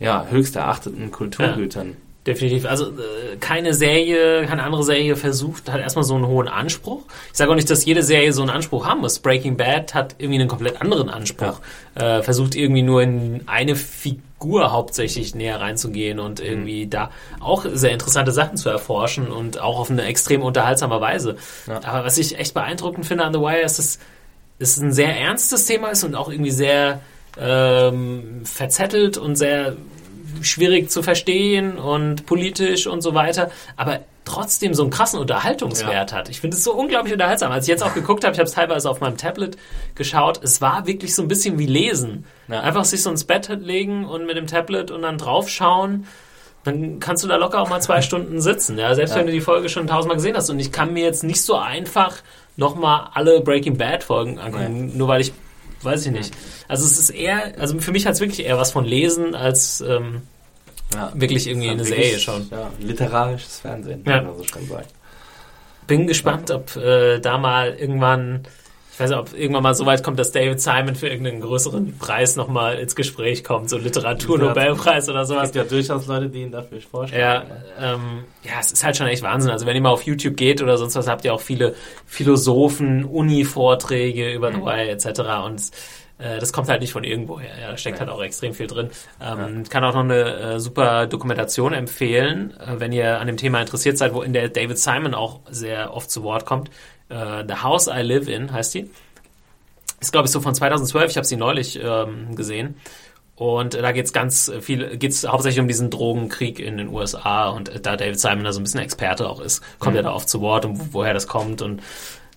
ja, 0.00 0.26
höchst 0.28 0.56
erachteten 0.56 1.10
Kulturgütern. 1.10 1.90
Ja. 1.90 1.94
Definitiv. 2.26 2.64
Also 2.64 2.86
äh, 2.86 3.36
keine 3.38 3.74
Serie, 3.74 4.46
keine 4.46 4.62
andere 4.62 4.82
Serie 4.82 5.14
versucht, 5.14 5.70
hat 5.70 5.80
erstmal 5.80 6.04
so 6.04 6.14
einen 6.14 6.26
hohen 6.26 6.48
Anspruch. 6.48 7.02
Ich 7.30 7.36
sage 7.36 7.50
auch 7.50 7.54
nicht, 7.54 7.68
dass 7.68 7.84
jede 7.84 8.02
Serie 8.02 8.32
so 8.32 8.40
einen 8.40 8.50
Anspruch 8.50 8.86
haben 8.86 9.00
muss. 9.00 9.18
Breaking 9.18 9.58
Bad 9.58 9.92
hat 9.92 10.14
irgendwie 10.18 10.40
einen 10.40 10.48
komplett 10.48 10.80
anderen 10.80 11.10
Anspruch. 11.10 11.60
Ja. 11.98 12.18
Äh, 12.18 12.22
versucht 12.22 12.54
irgendwie 12.54 12.80
nur 12.80 13.02
in 13.02 13.42
eine 13.44 13.76
Figur 13.76 14.72
hauptsächlich 14.72 15.34
näher 15.34 15.60
reinzugehen 15.60 16.18
und 16.18 16.40
irgendwie 16.40 16.86
mhm. 16.86 16.90
da 16.90 17.10
auch 17.40 17.66
sehr 17.70 17.90
interessante 17.90 18.32
Sachen 18.32 18.56
zu 18.56 18.70
erforschen 18.70 19.28
und 19.28 19.60
auch 19.60 19.78
auf 19.78 19.90
eine 19.90 20.04
extrem 20.04 20.42
unterhaltsame 20.42 21.02
Weise. 21.02 21.36
Ja. 21.66 21.82
Aber 21.84 22.06
was 22.06 22.16
ich 22.16 22.38
echt 22.38 22.54
beeindruckend 22.54 23.04
finde 23.04 23.24
an 23.24 23.34
The 23.34 23.40
Wire 23.40 23.60
ist, 23.60 23.78
dass 23.78 23.98
es 24.58 24.78
ein 24.80 24.92
sehr 24.92 25.14
ernstes 25.14 25.66
Thema 25.66 25.88
ist 25.88 26.04
und 26.04 26.14
auch 26.14 26.30
irgendwie 26.30 26.52
sehr 26.52 27.00
ähm, 27.38 28.42
verzettelt 28.44 29.18
und 29.18 29.36
sehr 29.36 29.76
schwierig 30.42 30.90
zu 30.90 31.02
verstehen 31.02 31.78
und 31.78 32.26
politisch 32.26 32.86
und 32.86 33.00
so 33.00 33.14
weiter, 33.14 33.50
aber 33.76 34.00
trotzdem 34.24 34.74
so 34.74 34.82
einen 34.82 34.90
krassen 34.90 35.20
Unterhaltungswert 35.20 36.10
ja. 36.10 36.16
hat. 36.16 36.28
Ich 36.28 36.40
finde 36.40 36.56
es 36.56 36.64
so 36.64 36.72
unglaublich 36.72 37.12
unterhaltsam. 37.12 37.52
Als 37.52 37.66
ich 37.66 37.68
jetzt 37.68 37.82
auch 37.82 37.94
geguckt 37.94 38.24
habe, 38.24 38.32
ich 38.32 38.38
habe 38.38 38.48
es 38.48 38.54
teilweise 38.54 38.88
auf 38.88 39.00
meinem 39.00 39.16
Tablet 39.16 39.56
geschaut, 39.94 40.40
es 40.42 40.60
war 40.60 40.86
wirklich 40.86 41.14
so 41.14 41.22
ein 41.22 41.28
bisschen 41.28 41.58
wie 41.58 41.66
Lesen. 41.66 42.24
Ja. 42.48 42.60
Einfach 42.60 42.84
sich 42.84 43.02
so 43.02 43.10
ins 43.10 43.24
Bett 43.24 43.48
legen 43.60 44.06
und 44.06 44.26
mit 44.26 44.36
dem 44.36 44.46
Tablet 44.46 44.90
und 44.90 45.02
dann 45.02 45.18
draufschauen 45.18 46.06
dann 46.64 46.98
kannst 46.98 47.22
du 47.22 47.28
da 47.28 47.36
locker 47.36 47.60
auch 47.60 47.68
mal 47.68 47.80
zwei 47.80 48.00
Stunden 48.02 48.40
sitzen. 48.40 48.78
Ja, 48.78 48.94
selbst 48.94 49.12
ja. 49.12 49.18
wenn 49.18 49.26
du 49.26 49.32
die 49.32 49.40
Folge 49.40 49.68
schon 49.68 49.86
tausendmal 49.86 50.16
gesehen 50.16 50.36
hast. 50.36 50.50
Und 50.50 50.58
ich 50.58 50.72
kann 50.72 50.92
mir 50.92 51.04
jetzt 51.04 51.22
nicht 51.22 51.42
so 51.42 51.56
einfach 51.56 52.16
nochmal 52.56 53.08
alle 53.12 53.40
Breaking 53.40 53.76
Bad 53.76 54.02
Folgen 54.02 54.38
angucken, 54.38 54.88
ja. 54.88 54.96
nur 54.96 55.08
weil 55.08 55.20
ich, 55.20 55.32
weiß 55.84 56.06
ich 56.06 56.12
nicht. 56.12 56.32
Also 56.68 56.84
es 56.84 56.98
ist 56.98 57.10
eher, 57.10 57.54
also 57.58 57.78
für 57.80 57.92
mich 57.92 58.06
hat 58.06 58.14
es 58.14 58.20
wirklich 58.20 58.44
eher 58.46 58.58
was 58.58 58.72
von 58.72 58.84
Lesen 58.84 59.34
als 59.34 59.80
ähm, 59.80 60.22
Ja. 60.94 61.12
wirklich 61.14 61.46
irgendwie 61.46 61.68
eine 61.68 61.78
Dann 61.78 61.86
Serie 61.86 62.04
wirklich, 62.04 62.22
schon. 62.22 62.48
Ja, 62.50 62.70
literarisches 62.80 63.60
Fernsehen, 63.60 64.02
Ja. 64.06 64.18
kann 64.18 64.26
man 64.26 64.36
so 64.38 64.44
schon 64.44 64.66
sagen. 64.68 64.86
Bin 65.86 66.06
gespannt, 66.06 66.50
ob 66.50 66.74
äh, 66.76 67.18
da 67.20 67.36
mal 67.38 67.74
irgendwann, 67.74 68.46
ich 68.94 69.00
weiß 69.00 69.10
nicht, 69.10 69.18
ob 69.18 69.32
irgendwann 69.36 69.64
mal 69.64 69.74
so 69.74 69.84
weit 69.86 70.04
kommt, 70.04 70.20
dass 70.20 70.30
David 70.30 70.60
Simon 70.60 70.94
für 70.94 71.08
irgendeinen 71.08 71.40
größeren 71.40 71.98
Preis 71.98 72.36
nochmal 72.36 72.78
ins 72.78 72.94
Gespräch 72.94 73.42
kommt, 73.42 73.68
so 73.68 73.76
Literatur-Nobelpreis 73.76 75.08
oder 75.08 75.22
Es 75.22 75.28
sowas. 75.28 75.50
gibt 75.52 75.56
ja 75.56 75.64
durchaus 75.64 76.06
Leute, 76.06 76.28
die 76.28 76.42
ihn 76.42 76.52
dafür 76.52 76.80
vorstellen. 76.80 77.20
Ja, 77.20 77.94
ähm, 77.94 78.24
ja, 78.44 78.52
es 78.60 78.70
ist 78.70 78.84
halt 78.84 78.96
schon 78.96 79.08
echt 79.08 79.22
Wahnsinn. 79.22 79.50
Also 79.50 79.66
wenn 79.66 79.74
ihr 79.74 79.82
mal 79.82 79.90
auf 79.90 80.02
YouTube 80.02 80.36
geht 80.36 80.62
oder 80.62 80.78
sonst 80.78 80.94
was, 80.94 81.08
habt 81.08 81.24
ihr 81.24 81.34
auch 81.34 81.40
viele 81.40 81.74
Philosophen, 82.06 83.04
Uni-Vorträge 83.04 84.32
über 84.32 84.52
The 84.52 84.60
Wire 84.60 84.88
etc. 84.90 85.20
Und 85.44 85.60
äh, 86.18 86.38
das 86.38 86.52
kommt 86.52 86.68
halt 86.68 86.80
nicht 86.80 86.92
von 86.92 87.02
irgendwoher. 87.04 87.50
Ja, 87.60 87.72
da 87.72 87.76
steckt 87.76 87.98
halt 87.98 88.08
auch 88.10 88.22
extrem 88.22 88.54
viel 88.54 88.68
drin. 88.68 88.90
Ähm, 89.20 89.64
Kann 89.68 89.82
auch 89.84 89.94
noch 89.94 90.04
eine 90.04 90.54
äh, 90.54 90.60
super 90.60 91.06
Dokumentation 91.08 91.72
empfehlen, 91.72 92.54
äh, 92.60 92.78
wenn 92.78 92.92
ihr 92.92 93.18
an 93.20 93.26
dem 93.26 93.36
Thema 93.36 93.60
interessiert 93.60 93.98
seid, 93.98 94.14
wo 94.14 94.22
in 94.22 94.32
der 94.32 94.48
David 94.48 94.78
Simon 94.78 95.14
auch 95.14 95.40
sehr 95.50 95.92
oft 95.94 96.10
zu 96.10 96.22
Wort 96.22 96.46
kommt. 96.46 96.70
Äh, 97.08 97.44
The 97.46 97.62
House 97.62 97.86
I 97.88 98.02
Live 98.02 98.28
In 98.28 98.52
heißt 98.52 98.74
die. 98.74 98.90
Ist, 100.00 100.12
glaube 100.12 100.26
ich, 100.26 100.32
so 100.32 100.40
von 100.40 100.54
2012. 100.54 101.10
Ich 101.10 101.16
habe 101.16 101.26
sie 101.26 101.36
neulich 101.36 101.80
ähm, 101.82 102.34
gesehen. 102.34 102.76
Und 103.36 103.74
äh, 103.74 103.82
da 103.82 103.92
geht's 103.92 104.12
ganz 104.12 104.52
viel, 104.60 104.96
geht's 104.96 105.26
hauptsächlich 105.26 105.60
um 105.60 105.68
diesen 105.68 105.90
Drogenkrieg 105.90 106.60
in 106.60 106.76
den 106.76 106.88
USA. 106.88 107.48
Und 107.48 107.68
äh, 107.68 107.80
da 107.80 107.96
David 107.96 108.20
Simon 108.20 108.44
da 108.44 108.52
so 108.52 108.60
ein 108.60 108.64
bisschen 108.64 108.80
Experte 108.80 109.28
auch 109.28 109.40
ist, 109.40 109.62
kommt 109.78 109.96
er 109.96 110.02
da 110.02 110.12
oft 110.12 110.28
zu 110.28 110.40
Wort 110.40 110.64
und 110.64 110.78
wo, 110.78 111.00
woher 111.00 111.14
das 111.14 111.26
kommt 111.26 111.62
und 111.62 111.82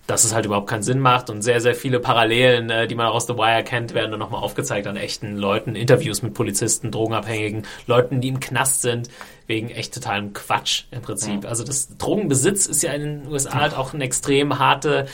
dass 0.08 0.24
es 0.24 0.34
halt 0.34 0.46
überhaupt 0.46 0.68
keinen 0.68 0.82
Sinn 0.82 1.00
macht. 1.00 1.28
Und 1.28 1.42
sehr, 1.42 1.60
sehr 1.60 1.74
viele 1.74 2.00
Parallelen, 2.00 2.70
äh, 2.70 2.88
die 2.88 2.94
man 2.94 3.06
auch 3.06 3.14
aus 3.14 3.26
The 3.26 3.34
Wire 3.34 3.62
kennt, 3.62 3.92
werden 3.92 4.10
dann 4.10 4.18
nochmal 4.18 4.42
aufgezeigt 4.42 4.86
an 4.86 4.96
echten 4.96 5.36
Leuten. 5.36 5.76
Interviews 5.76 6.22
mit 6.22 6.32
Polizisten, 6.32 6.90
Drogenabhängigen, 6.90 7.64
Leuten, 7.86 8.22
die 8.22 8.28
im 8.28 8.40
Knast 8.40 8.80
sind, 8.80 9.10
wegen 9.46 9.68
echt 9.68 9.92
totalem 9.92 10.32
Quatsch 10.32 10.84
im 10.90 11.02
Prinzip. 11.02 11.44
Also 11.44 11.62
das 11.62 11.96
Drogenbesitz 11.98 12.66
ist 12.66 12.82
ja 12.82 12.92
in 12.92 13.02
den 13.02 13.28
USA 13.28 13.60
halt 13.60 13.76
auch 13.76 13.92
eine 13.92 14.02
extrem 14.02 14.58
harte 14.58 15.06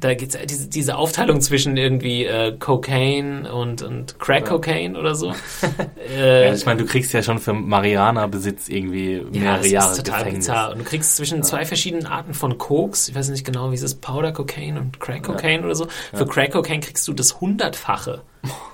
da 0.00 0.14
gibt's 0.14 0.34
ja 0.34 0.46
diese, 0.46 0.68
diese 0.68 0.96
Aufteilung 0.96 1.40
zwischen 1.40 1.76
irgendwie 1.76 2.24
äh, 2.24 2.56
Cocaine 2.58 3.52
und, 3.52 3.82
und 3.82 4.18
Crack 4.18 4.46
Cocaine 4.46 4.98
oder 4.98 5.14
so. 5.14 5.34
äh, 6.16 6.46
Ja, 6.46 6.54
ich 6.54 6.64
meine, 6.64 6.82
du 6.82 6.86
kriegst 6.86 7.12
ja 7.12 7.22
schon 7.22 7.38
für 7.38 7.52
Mariana-Besitz 7.52 8.68
irgendwie 8.68 9.16
ja, 9.16 9.40
mehrere 9.40 9.58
das 9.58 9.70
Jahre 9.70 9.92
ist 9.92 9.98
total 9.98 10.18
Gefängnis. 10.20 10.46
bizarr. 10.46 10.72
Und 10.72 10.78
du 10.78 10.84
kriegst 10.84 11.16
zwischen 11.16 11.42
zwei 11.42 11.64
verschiedenen 11.64 12.06
Arten 12.06 12.34
von 12.34 12.56
Koks, 12.56 13.08
ich 13.08 13.14
weiß 13.14 13.28
nicht 13.28 13.44
genau, 13.44 13.70
wie 13.70 13.74
es 13.74 13.82
ist, 13.82 14.00
Powder 14.00 14.32
Cocaine 14.32 14.80
und 14.80 15.00
Crack 15.00 15.22
Cocaine 15.22 15.64
oder 15.64 15.74
so. 15.74 15.86
Für 16.14 16.26
Crack 16.26 16.52
Cocaine 16.52 16.80
kriegst 16.80 17.06
du 17.06 17.12
das 17.12 17.40
Hundertfache 17.40 18.22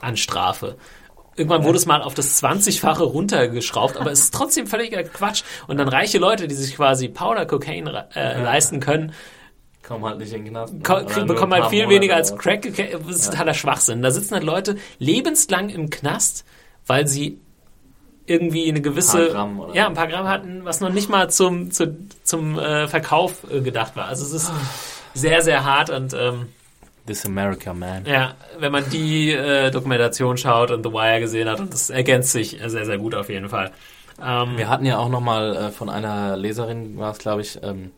an 0.00 0.16
Strafe. 0.16 0.76
Irgendwann 1.36 1.64
wurde 1.64 1.76
es 1.76 1.84
mal 1.84 2.00
auf 2.00 2.14
das 2.14 2.42
20-fache 2.42 3.02
runtergeschraubt, 3.02 3.98
aber 3.98 4.10
es 4.10 4.20
ist 4.20 4.34
trotzdem 4.34 4.66
völliger 4.66 5.02
Quatsch. 5.02 5.42
Und 5.66 5.76
dann 5.76 5.88
reiche 5.88 6.18
Leute, 6.18 6.48
die 6.48 6.54
sich 6.54 6.76
quasi 6.76 7.08
Powder 7.08 7.44
Cocaine 7.44 8.06
äh, 8.14 8.40
leisten 8.40 8.80
können, 8.80 9.12
Kommen 9.86 10.04
halt 10.04 10.18
nicht 10.18 10.32
in 10.32 10.44
den 10.44 10.52
Knast. 10.52 10.74
ne? 10.74 11.24
bekommen 11.26 11.52
halt 11.54 11.66
viel 11.66 11.84
Monate 11.84 11.94
weniger 11.94 12.16
als. 12.16 12.36
Crack. 12.36 12.62
Das 12.62 13.16
ist 13.16 13.30
totaler 13.30 13.54
Schwachsinn. 13.54 14.02
Da 14.02 14.10
sitzen 14.10 14.34
halt 14.34 14.44
Leute 14.44 14.76
lebenslang 14.98 15.68
im 15.68 15.90
Knast, 15.90 16.44
weil 16.86 17.06
sie 17.06 17.38
irgendwie 18.26 18.68
eine 18.68 18.80
gewisse, 18.80 19.18
Ein 19.18 19.24
paar 19.26 19.34
Gramm 19.34 19.60
oder 19.60 19.74
ja, 19.74 19.86
ein 19.86 19.94
paar 19.94 20.08
Gramm 20.08 20.26
hatten, 20.26 20.64
was 20.64 20.80
noch 20.80 20.90
nicht 20.90 21.08
mal 21.08 21.30
zum, 21.30 21.70
zu, 21.70 21.96
zum 22.24 22.58
äh, 22.58 22.88
Verkauf 22.88 23.44
äh, 23.50 23.60
gedacht 23.60 23.94
war. 23.94 24.06
Also 24.06 24.24
es 24.24 24.32
ist 24.32 24.52
sehr, 25.14 25.42
sehr 25.42 25.64
hart 25.64 25.90
und 25.90 26.12
ähm, 26.14 26.48
This 27.06 27.24
America, 27.24 27.72
man. 27.72 28.04
ja, 28.04 28.34
wenn 28.58 28.72
man 28.72 28.90
die 28.90 29.30
äh, 29.30 29.70
Dokumentation 29.70 30.36
schaut 30.36 30.72
und 30.72 30.82
The 30.82 30.92
Wire 30.92 31.20
gesehen 31.20 31.48
hat, 31.48 31.60
und 31.60 31.72
das 31.72 31.88
ergänzt 31.88 32.32
sich 32.32 32.58
sehr, 32.66 32.84
sehr 32.84 32.98
gut 32.98 33.14
auf 33.14 33.28
jeden 33.28 33.48
Fall. 33.48 33.70
Ähm, 34.20 34.56
Wir 34.56 34.68
hatten 34.68 34.84
ja 34.84 34.98
auch 34.98 35.08
nochmal 35.08 35.56
äh, 35.56 35.70
von 35.70 35.88
einer 35.88 36.36
Leserin, 36.36 36.98
war 36.98 37.12
es 37.12 37.18
glaube 37.18 37.42
ich, 37.42 37.60
ähm, 37.62 37.92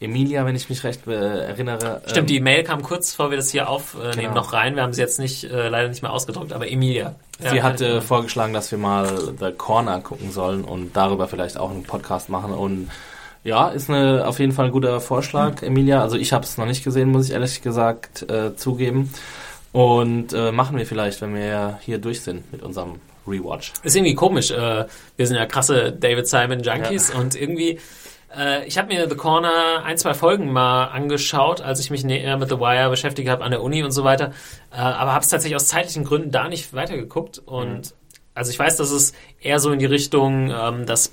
Emilia, 0.00 0.44
wenn 0.44 0.56
ich 0.56 0.68
mich 0.68 0.84
recht 0.84 1.06
äh, 1.06 1.12
erinnere. 1.46 2.02
Stimmt, 2.06 2.18
ähm, 2.18 2.26
die 2.26 2.40
Mail 2.40 2.62
kam 2.64 2.82
kurz, 2.82 3.12
bevor 3.12 3.30
wir 3.30 3.36
das 3.36 3.50
hier 3.50 3.68
aufnehmen, 3.68 4.12
Genau. 4.14 4.34
noch 4.34 4.52
rein. 4.52 4.76
Wir 4.76 4.82
haben 4.82 4.92
sie 4.92 5.00
jetzt 5.00 5.18
nicht, 5.18 5.44
äh, 5.44 5.68
leider 5.68 5.88
nicht 5.88 6.02
mehr 6.02 6.12
ausgedruckt, 6.12 6.52
aber 6.52 6.70
Emilia. 6.70 7.14
Sie 7.38 7.56
Ja, 7.56 7.62
hat 7.62 7.80
äh, 7.80 8.00
vorgeschlagen, 8.00 8.52
dass 8.52 8.70
wir 8.70 8.78
mal 8.78 9.08
The 9.38 9.52
Corner 9.52 10.00
gucken 10.00 10.30
sollen 10.30 10.64
und 10.64 10.96
darüber 10.96 11.28
vielleicht 11.28 11.56
auch 11.58 11.70
einen 11.70 11.84
Podcast 11.84 12.28
machen. 12.28 12.52
Und 12.52 12.90
ja, 13.44 13.68
ist 13.68 13.88
eine, 13.90 14.26
auf 14.26 14.38
jeden 14.38 14.52
Fall 14.52 14.66
ein 14.66 14.72
guter 14.72 15.00
Vorschlag, 15.00 15.62
Emilia. 15.62 16.00
Also 16.02 16.16
ich 16.16 16.32
habe 16.32 16.44
es 16.44 16.56
noch 16.58 16.66
nicht 16.66 16.82
gesehen, 16.84 17.10
muss 17.10 17.26
ich 17.26 17.32
ehrlich 17.32 17.62
gesagt 17.62 18.28
äh, 18.30 18.54
zugeben. 18.56 19.12
Und 19.72 20.32
äh, 20.32 20.52
machen 20.52 20.76
wir 20.76 20.86
vielleicht, 20.86 21.20
wenn 21.20 21.34
wir 21.34 21.78
hier 21.82 21.98
durch 21.98 22.20
sind 22.20 22.50
mit 22.52 22.62
unserem 22.62 23.00
Rewatch. 23.26 23.72
Ist 23.82 23.96
irgendwie 23.96 24.14
komisch. 24.14 24.50
Äh, 24.50 24.84
wir 25.16 25.26
sind 25.26 25.36
ja 25.36 25.46
krasse 25.46 25.92
David 25.92 26.28
Simon 26.28 26.60
Junkies 26.62 27.10
und 27.10 27.34
irgendwie, 27.34 27.78
äh, 28.38 28.64
ich 28.66 28.78
habe 28.78 28.88
mir 28.88 29.08
The 29.08 29.16
Corner 29.16 29.82
ein, 29.84 29.98
zwei 29.98 30.14
Folgen 30.14 30.52
mal 30.52 30.86
angeschaut, 30.86 31.60
als 31.60 31.80
ich 31.80 31.90
mich 31.90 32.04
näher 32.04 32.36
mit 32.36 32.48
The 32.48 32.58
Wire 32.58 32.90
beschäftigt 32.90 33.28
habe 33.28 33.44
an 33.44 33.50
der 33.50 33.62
Uni 33.62 33.82
und 33.82 33.92
so 33.92 34.04
weiter. 34.04 34.32
Äh, 34.72 34.76
aber 34.76 35.12
habe 35.12 35.24
es 35.24 35.30
tatsächlich 35.30 35.56
aus 35.56 35.68
zeitlichen 35.68 36.04
Gründen 36.04 36.30
da 36.30 36.48
nicht 36.48 36.74
weitergeguckt. 36.74 37.38
Und 37.38 37.94
also 38.34 38.50
ich 38.50 38.58
weiß, 38.58 38.76
dass 38.76 38.90
es 38.90 39.12
eher 39.40 39.58
so 39.60 39.70
in 39.70 39.78
die 39.78 39.86
Richtung, 39.86 40.50
ähm, 40.50 40.86
dass 40.86 41.12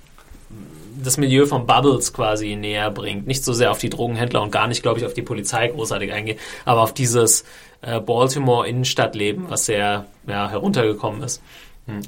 das 1.03 1.17
Milieu 1.17 1.45
von 1.45 1.65
Bubbles 1.65 2.13
quasi 2.13 2.55
näher 2.55 2.91
bringt. 2.91 3.27
Nicht 3.27 3.43
so 3.43 3.53
sehr 3.53 3.71
auf 3.71 3.79
die 3.79 3.89
Drogenhändler 3.89 4.41
und 4.41 4.51
gar 4.51 4.67
nicht, 4.67 4.81
glaube 4.81 4.99
ich, 4.99 5.05
auf 5.05 5.13
die 5.13 5.21
Polizei 5.21 5.67
großartig 5.67 6.11
eingeht, 6.11 6.39
aber 6.65 6.81
auf 6.81 6.93
dieses 6.93 7.45
äh, 7.81 7.99
Baltimore 7.99 8.67
Innenstadtleben, 8.67 9.49
was 9.49 9.65
sehr 9.65 10.05
ja, 10.27 10.49
heruntergekommen 10.49 11.23
ist. 11.23 11.41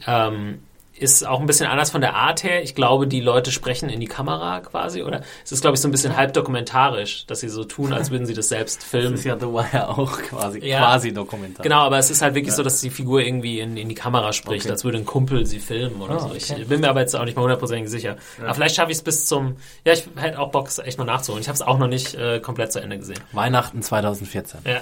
Ähm, 0.08 0.60
ist 0.98 1.26
auch 1.28 1.40
ein 1.40 1.46
bisschen 1.48 1.66
anders 1.68 1.90
von 1.92 2.02
der 2.02 2.16
Art 2.16 2.44
her. 2.44 2.62
Ich 2.64 2.76
glaube, 2.76 3.08
die 3.08 3.20
Leute 3.20 3.52
sprechen 3.52 3.90
in 3.90 4.00
die 4.00 4.06
Kamera 4.08 4.60
quasi, 4.62 5.02
oder 5.02 5.22
es 5.44 5.52
ist, 5.52 5.62
glaube 5.62 5.76
ich, 5.76 5.82
so 5.82 5.88
ein 5.88 5.92
bisschen 5.92 6.16
halb 6.16 6.34
dokumentarisch, 6.34 7.26
dass 7.26 7.40
sie 7.40 7.50
so 7.50 7.64
tun, 7.64 7.94
als 7.94 8.12
würden 8.12 8.26
sie 8.28 8.34
das 8.36 8.50
selbst 8.50 8.82
Das 8.84 8.86
filmen. 8.90 9.16
ist 9.16 9.24
ja 9.24 9.36
The 9.38 9.48
Wire 9.48 9.90
auch 9.90 10.22
quasi, 10.22 10.60
Ja. 10.66 10.80
quasi 10.80 11.12
Dokumentar. 11.14 11.64
Genau, 11.64 11.80
aber 11.82 11.98
es 11.98 12.10
ist 12.12 12.22
halt 12.22 12.36
wirklich 12.36 12.54
so, 12.54 12.62
dass 12.64 12.80
die 12.80 12.92
Figur 12.92 13.22
irgendwie 13.22 13.60
in, 13.60 13.76
in 13.76 13.90
die 13.90 13.96
Kamera 13.96 14.34
spricht, 14.34 14.66
Okay. 14.66 14.72
als 14.72 14.84
würde 14.84 15.00
ein 15.00 15.06
Kumpel 15.06 15.46
sie 15.46 15.60
filmen 15.60 16.00
oder 16.02 16.16
Ah, 16.16 16.20
so. 16.20 16.26
okay. 16.28 16.56
Ich 16.62 16.68
bin 16.68 16.80
mir 16.82 16.90
aber 16.90 17.02
jetzt 17.02 17.16
auch 17.16 17.26
nicht 17.26 17.36
mal 17.36 17.42
hundertprozentig 17.42 17.90
sicher. 17.90 18.18
Aber 18.42 18.54
vielleicht 18.54 18.76
schaffe 18.76 18.92
ich 18.92 18.98
es 18.98 19.04
bis 19.04 19.26
zum. 19.26 19.56
Ja, 19.86 19.94
ich 19.94 20.06
hätte 20.16 20.40
auch 20.40 20.52
Bock, 20.52 20.68
es 20.68 20.78
echt 20.80 20.98
mal 21.00 21.06
nachzuholen. 21.06 21.42
Ich 21.42 21.48
habe 21.48 21.56
es 21.56 21.62
auch 21.64 21.80
noch 21.80 21.88
nicht 21.88 22.14
äh, 22.16 22.40
komplett 22.40 22.72
zu 22.72 22.80
Ende 22.80 22.98
gesehen. 23.00 23.20
Weihnachten 23.32 23.82
2014. 23.82 24.60
Ja. 24.66 24.80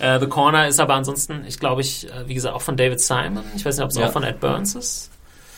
äh, 0.16 0.20
The 0.20 0.26
Corner 0.26 0.68
ist 0.68 0.80
aber 0.80 0.94
ansonsten, 0.94 1.44
ich 1.46 1.58
glaube, 1.58 1.80
ich, 1.80 2.06
äh, 2.08 2.26
wie 2.28 2.34
gesagt, 2.34 2.54
auch 2.54 2.62
von 2.62 2.76
David 2.76 3.00
Simon. 3.00 3.42
Ich 3.56 3.64
weiß 3.64 3.76
nicht, 3.76 3.84
ob 3.84 3.90
es 3.90 3.96
Ja. 3.96 4.06
auch 4.08 4.12
von 4.12 4.22
Ed 4.22 4.40
Burns 4.40 4.59
ist, 4.62 5.10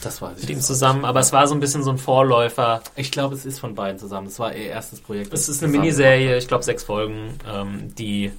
Das 0.03 0.21
weiß 0.23 0.37
ich. 0.39 0.43
mit 0.43 0.51
ihm 0.51 0.61
zusammen, 0.61 1.05
aber 1.05 1.21
es 1.21 1.33
war 1.33 1.47
so 1.47 1.55
ein 1.55 1.61
bisschen 1.61 1.83
so 1.83 1.91
ein 1.91 1.99
Vorläufer. 1.99 2.83
Ich 2.97 3.11
glaube, 3.11 3.35
es 3.35 3.45
ist 3.45 3.59
von 3.61 3.75
beiden 3.75 3.99
zusammen. 3.99 4.27
Es 4.29 4.39
war 4.39 4.55
ihr 4.55 4.67
erstes 4.67 5.01
Projekt. 5.01 5.33
Es 5.33 5.49
ist 5.49 5.63
eine 5.63 5.71
Miniserie, 5.73 6.37
ich 6.39 6.49
glaube 6.49 6.65
sechs 6.65 6.83
Folgen, 6.85 7.39
ähm, 7.53 7.95
die 7.97 8.33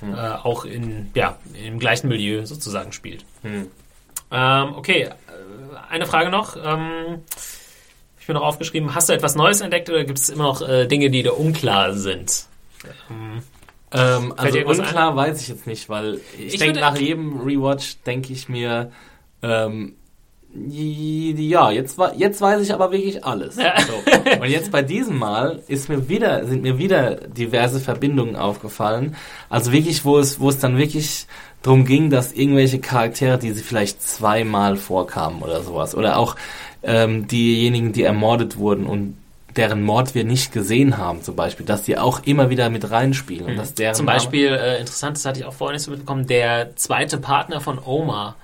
Hm. 0.00 0.14
äh, 0.14 0.16
auch 0.42 0.64
in, 0.64 1.10
ja, 1.14 1.38
im 1.64 1.78
gleichen 1.78 2.08
Milieu 2.08 2.44
sozusagen 2.46 2.92
spielt. 2.92 3.24
Hm. 3.42 3.68
Ähm, 4.32 4.74
okay, 4.74 5.02
äh, 5.02 5.10
eine 5.88 6.06
Frage 6.06 6.30
noch. 6.30 6.56
Ähm, 6.56 7.22
ich 8.18 8.26
bin 8.26 8.34
noch 8.34 8.42
aufgeschrieben, 8.42 8.94
hast 8.94 9.08
du 9.08 9.12
etwas 9.12 9.34
Neues 9.36 9.60
entdeckt 9.60 9.88
oder 9.90 10.02
gibt 10.04 10.18
es 10.18 10.30
immer 10.30 10.44
noch 10.44 10.66
äh, 10.66 10.86
Dinge, 10.86 11.10
die 11.10 11.22
dir 11.22 11.38
unklar 11.38 11.94
sind? 11.94 12.46
Ähm, 13.10 13.42
Ähm, 13.92 14.34
also 14.36 14.58
unklar 14.58 15.14
weiß 15.14 15.40
ich 15.40 15.46
jetzt 15.48 15.66
nicht, 15.68 15.88
weil 15.88 16.20
ich, 16.36 16.54
Ich 16.54 16.58
denke, 16.58 16.80
nach 16.80 16.96
jedem 16.96 17.40
Rewatch 17.42 17.98
denke 18.04 18.32
ich 18.32 18.48
mir, 18.48 18.90
ähm, 19.42 19.94
ja, 20.56 21.70
jetzt, 21.70 21.98
jetzt 22.16 22.40
weiß 22.40 22.60
ich 22.62 22.72
aber 22.72 22.92
wirklich 22.92 23.24
alles. 23.24 23.56
Ja. 23.56 23.74
So. 23.80 24.40
Und 24.40 24.48
jetzt 24.48 24.70
bei 24.70 24.82
diesem 24.82 25.18
Mal 25.18 25.60
ist 25.66 25.88
mir 25.88 26.08
wieder, 26.08 26.46
sind 26.46 26.62
mir 26.62 26.78
wieder 26.78 27.16
diverse 27.16 27.80
Verbindungen 27.80 28.36
aufgefallen. 28.36 29.16
Also 29.48 29.72
wirklich, 29.72 30.04
wo 30.04 30.18
es, 30.18 30.38
wo 30.38 30.48
es 30.48 30.58
dann 30.58 30.78
wirklich 30.78 31.26
drum 31.62 31.84
ging, 31.84 32.10
dass 32.10 32.32
irgendwelche 32.32 32.78
Charaktere, 32.78 33.38
die 33.38 33.52
sie 33.52 33.62
vielleicht 33.62 34.02
zweimal 34.02 34.76
vorkamen 34.76 35.42
oder 35.42 35.62
sowas, 35.62 35.94
oder 35.94 36.18
auch 36.18 36.36
ähm, 36.82 37.26
diejenigen, 37.26 37.92
die 37.92 38.02
ermordet 38.02 38.56
wurden 38.56 38.86
und 38.86 39.16
deren 39.56 39.82
Mord 39.82 40.14
wir 40.14 40.24
nicht 40.24 40.52
gesehen 40.52 40.98
haben, 40.98 41.22
zum 41.22 41.36
Beispiel, 41.36 41.64
dass 41.64 41.82
die 41.82 41.96
auch 41.96 42.22
immer 42.24 42.50
wieder 42.50 42.70
mit 42.70 42.90
reinspielen. 42.90 43.46
Und 43.46 43.56
dass 43.56 43.74
deren 43.74 43.92
Mhm. 43.92 43.96
Zum 43.96 44.06
Beispiel, 44.06 44.48
äh, 44.48 44.80
interessant, 44.80 45.16
das 45.16 45.24
hatte 45.24 45.40
ich 45.40 45.46
auch 45.46 45.54
vorher 45.54 45.74
nicht 45.74 45.84
so 45.84 45.90
mitbekommen, 45.90 46.26
der 46.26 46.76
zweite 46.76 47.18
Partner 47.18 47.60
von 47.60 47.78
Omar 47.78 48.36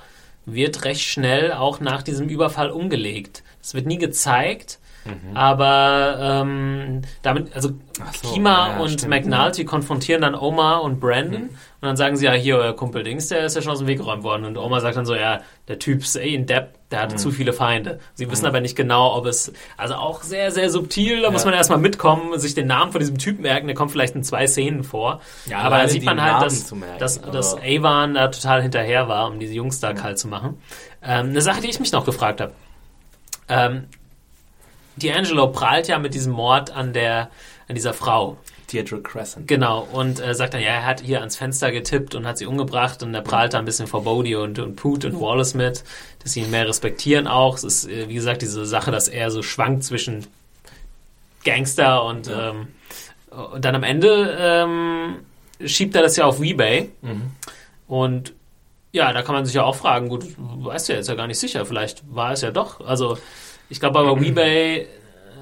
wird 0.47 0.85
recht 0.85 1.03
schnell 1.03 1.53
auch 1.53 1.81
nach 1.81 2.03
diesem 2.03 2.29
Überfall 2.29 2.71
umgelegt. 2.71 3.43
Das 3.61 3.75
wird 3.75 3.87
nie 3.87 3.99
gezeigt, 3.99 4.79
aber 5.35 6.19
ähm, 6.21 7.03
damit, 7.23 7.55
also 7.55 7.71
so, 8.23 8.33
Kima 8.33 8.69
ja, 8.69 8.81
und 8.81 8.91
stimmt, 8.91 9.11
McNulty 9.11 9.65
konfrontieren 9.65 10.23
dann 10.23 10.35
Omar 10.35 10.83
und 10.83 11.01
Brandon 11.01 11.51
und 11.81 11.87
dann 11.87 11.97
sagen 11.97 12.17
sie 12.17 12.27
ja, 12.27 12.33
hier, 12.33 12.59
euer 12.59 12.77
Kumpel 12.77 13.03
Dings, 13.03 13.29
der 13.29 13.47
ist 13.47 13.57
ja 13.57 13.63
schon 13.63 13.73
aus 13.73 13.79
dem 13.79 13.87
Weg 13.87 13.99
geräumt 13.99 14.23
worden 14.23 14.45
und 14.45 14.59
Omar 14.59 14.83
sagt 14.83 14.97
dann 14.97 15.07
so, 15.07 15.15
ja, 15.15 15.41
der 15.67 15.79
Typ 15.79 16.03
ist 16.03 16.15
eh 16.17 16.37
ein 16.37 16.45
Depp, 16.45 16.75
der 16.91 17.01
hatte 17.01 17.17
zu 17.17 17.31
viele 17.31 17.55
Feinde. 17.55 18.01
Sie 18.15 18.31
wissen 18.31 18.45
aber 18.45 18.61
nicht 18.61 18.77
genau, 18.77 19.17
ob 19.17 19.25
es, 19.25 19.53
also 19.79 19.95
auch 19.95 20.23
sehr, 20.23 20.51
sehr 20.51 20.69
subtil, 20.69 21.23
da 21.23 21.31
muss 21.31 21.47
man 21.47 21.55
erstmal 21.55 21.79
mitkommen, 21.79 22.39
sich 22.39 22.55
den 22.55 22.67
Namen 22.67 22.93
von 22.93 22.99
diesem 22.99 23.17
Typ 23.17 23.41
merken, 23.41 23.67
der 23.67 23.75
kommt 23.75 23.93
vielleicht 23.93 24.15
in 24.15 24.23
zwei 24.23 24.47
Szenen 24.47 24.85
vor. 24.85 25.23
Ja, 25.47 25.61
aber 25.61 25.79
da 25.79 25.89
sieht 25.89 26.05
man 26.05 26.21
halt, 26.21 26.43
dass, 26.43 26.71
merken, 26.73 26.99
dass, 26.99 27.21
dass 27.21 27.57
Avon 27.57 28.15
da 28.15 28.29
total 28.29 28.61
hinterher 28.61 29.09
war, 29.09 29.29
um 29.29 29.39
diese 29.39 29.55
Jungs 29.55 29.81
da 29.81 29.95
kalt 29.95 30.19
zu 30.19 30.29
machen. 30.29 30.61
Ähm, 31.03 31.31
eine 31.31 31.41
Sache, 31.41 31.63
die 31.63 31.71
ich 31.71 31.81
mich 31.81 31.93
noch 31.93 32.05
gefragt 32.05 32.43
habe. 32.43 32.53
Ähm, 33.49 33.85
D'Angelo 35.01 35.47
prahlt 35.47 35.89
ja 35.89 35.99
mit 35.99 36.13
diesem 36.13 36.33
Mord 36.33 36.71
an 36.71 36.93
der 36.93 37.31
an 37.69 37.77
dieser 37.77 37.95
Frau. 37.95 38.37
Deirdre 38.73 39.01
Crescent. 39.03 39.49
Genau, 39.49 39.87
und 39.93 40.21
äh, 40.21 40.35
sagt 40.35 40.55
dann, 40.55 40.61
ja, 40.61 40.69
er 40.69 40.87
hat 40.87 41.01
hier 41.01 41.21
ans 41.21 41.37
Fenster 41.37 41.73
getippt 41.73 42.15
und 42.15 42.27
hat 42.27 42.39
sie 42.39 42.47
umgebracht 42.47 43.03
und 43.03 43.15
er 43.15 43.23
prahlt 43.23 43.55
da 43.55 43.59
ein 43.59 43.65
bisschen 43.65 43.87
vor 43.87 44.05
Bodie 44.05 44.35
und, 44.37 44.59
und 44.59 44.77
Poot 44.77 45.05
und 45.05 45.21
Wallace 45.21 45.55
mit, 45.55 45.85
dass 46.23 46.33
sie 46.33 46.41
ihn 46.43 46.51
mehr 46.51 46.67
respektieren 46.69 47.27
auch. 47.27 47.57
Es 47.57 47.65
ist, 47.65 47.89
äh, 47.89 48.09
wie 48.09 48.15
gesagt, 48.15 48.43
diese 48.43 48.65
Sache, 48.67 48.91
dass 48.91 49.09
er 49.09 49.31
so 49.31 49.43
schwankt 49.43 49.85
zwischen 49.85 50.27
Gangster 51.45 52.05
und, 52.05 52.27
Ja. 52.27 52.51
ähm, 52.51 52.69
und 53.53 53.65
dann 53.65 53.75
am 53.77 53.83
Ende 53.85 54.37
ähm, 54.39 55.17
schiebt 55.65 55.95
er 55.95 56.03
das 56.03 56.17
ja 56.17 56.25
auf 56.25 56.41
Rebay 56.41 56.91
und 57.87 58.35
ja, 58.93 59.13
da 59.13 59.23
kann 59.23 59.37
man 59.37 59.45
sich 59.47 59.55
ja 59.55 59.63
auch 59.63 59.77
fragen, 59.77 60.09
gut, 60.09 60.25
weißt 60.37 60.89
du 60.89 60.93
ja 60.95 60.99
jetzt 60.99 61.09
ja 61.09 61.15
gar 61.15 61.29
nicht 61.29 61.39
sicher, 61.39 61.65
vielleicht 61.65 62.03
war 62.13 62.33
es 62.33 62.41
ja 62.41 62.51
doch. 62.51 62.81
Also 62.85 63.19
ich 63.69 63.79
glaube 63.79 64.01
aber 64.01 64.17
Rebay 64.21 64.87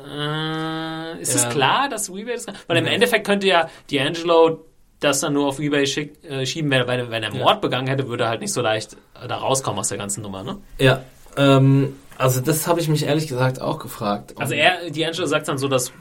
äh, 0.08 1.20
ist 1.20 1.34
es 1.34 1.44
Ja. 1.44 1.48
klar, 1.50 1.88
dass 1.88 2.10
Rebay 2.12 2.34
das 2.34 2.46
kann? 2.46 2.54
Weil 2.66 2.78
im 2.78 2.86
Ja. 2.86 2.92
Endeffekt 2.92 3.26
könnte 3.26 3.46
ja 3.46 3.68
D'Angelo 3.90 4.58
das 5.00 5.20
dann 5.20 5.32
nur 5.34 5.46
auf 5.48 5.58
Rebay 5.60 5.86
schick, 5.86 6.24
äh, 6.24 6.44
schieben, 6.44 6.70
wenn, 6.70 6.86
wenn 6.88 7.22
er 7.22 7.32
Ja. 7.32 7.38
Mord 7.38 7.60
begangen 7.60 7.86
hätte, 7.86 8.08
würde 8.08 8.24
er 8.24 8.30
halt 8.30 8.40
nicht 8.40 8.52
so 8.52 8.60
leicht 8.60 8.94
äh, 9.22 9.28
da 9.28 9.36
rauskommen 9.36 9.78
aus 9.78 9.88
der 9.88 9.98
ganzen 9.98 10.22
Nummer, 10.22 10.42
ne? 10.42 10.58
Ja, 10.78 11.02
ähm, 11.36 11.94
also 12.16 12.40
das 12.40 12.66
habe 12.66 12.80
ich 12.80 12.88
mich 12.88 13.04
ehrlich 13.04 13.28
gesagt 13.28 13.60
auch 13.60 13.78
gefragt. 13.78 14.34
Also 14.38 14.54
er, 14.54 14.88
D'Angelo 14.90 15.26
sagt 15.26 15.46
dann 15.46 15.56
so, 15.58 15.68
dass, 15.68 15.92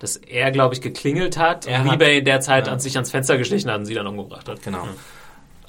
dass 0.00 0.16
er, 0.16 0.50
glaube 0.50 0.74
ich, 0.74 0.80
geklingelt 0.80 1.38
hat 1.38 1.66
Er 1.66 1.80
und 1.80 1.84
hat- 1.86 1.92
Rebay 2.00 2.18
in 2.18 2.24
der 2.24 2.40
Zeit 2.40 2.66
ja. 2.66 2.72
an 2.72 2.80
sich 2.80 2.96
ans 2.96 3.10
Fenster 3.12 3.38
geschlichen 3.38 3.70
hat 3.70 3.78
und 3.78 3.84
sie 3.84 3.94
dann 3.94 4.06
umgebracht 4.08 4.48
hat. 4.48 4.62
Genau. 4.62 4.88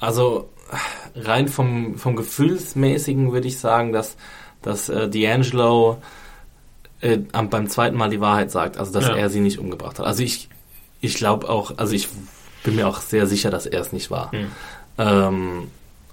Also 0.00 0.48
rein 1.14 1.46
vom, 1.48 1.96
vom 1.98 2.16
Gefühlsmäßigen 2.16 3.32
würde 3.32 3.46
ich 3.46 3.60
sagen, 3.60 3.92
dass, 3.92 4.16
dass 4.62 4.88
äh, 4.88 5.02
D'Angelo 5.04 5.98
äh, 7.02 7.18
beim 7.18 7.68
zweiten 7.68 7.96
Mal 7.96 8.08
die 8.10 8.20
Wahrheit 8.20 8.50
sagt, 8.50 8.78
also 8.78 8.92
dass 8.92 9.06
Ja. 9.08 9.14
er 9.16 9.28
sie 9.30 9.40
nicht 9.40 9.58
umgebracht 9.58 9.98
hat. 9.98 10.06
Also 10.06 10.22
ich, 10.22 10.48
ich 11.00 11.14
glaube 11.14 11.48
auch, 11.48 11.76
also 11.78 11.92
ich 11.94 12.08
bin 12.64 12.76
mir 12.76 12.88
auch 12.88 13.00
sehr 13.00 13.26
sicher, 13.26 13.50
dass 13.50 13.66
er 13.66 13.80
es 13.80 13.92
nicht 13.92 14.10
war. 14.10 14.32
Hm. 14.32 14.46
Ähm, 14.98 15.68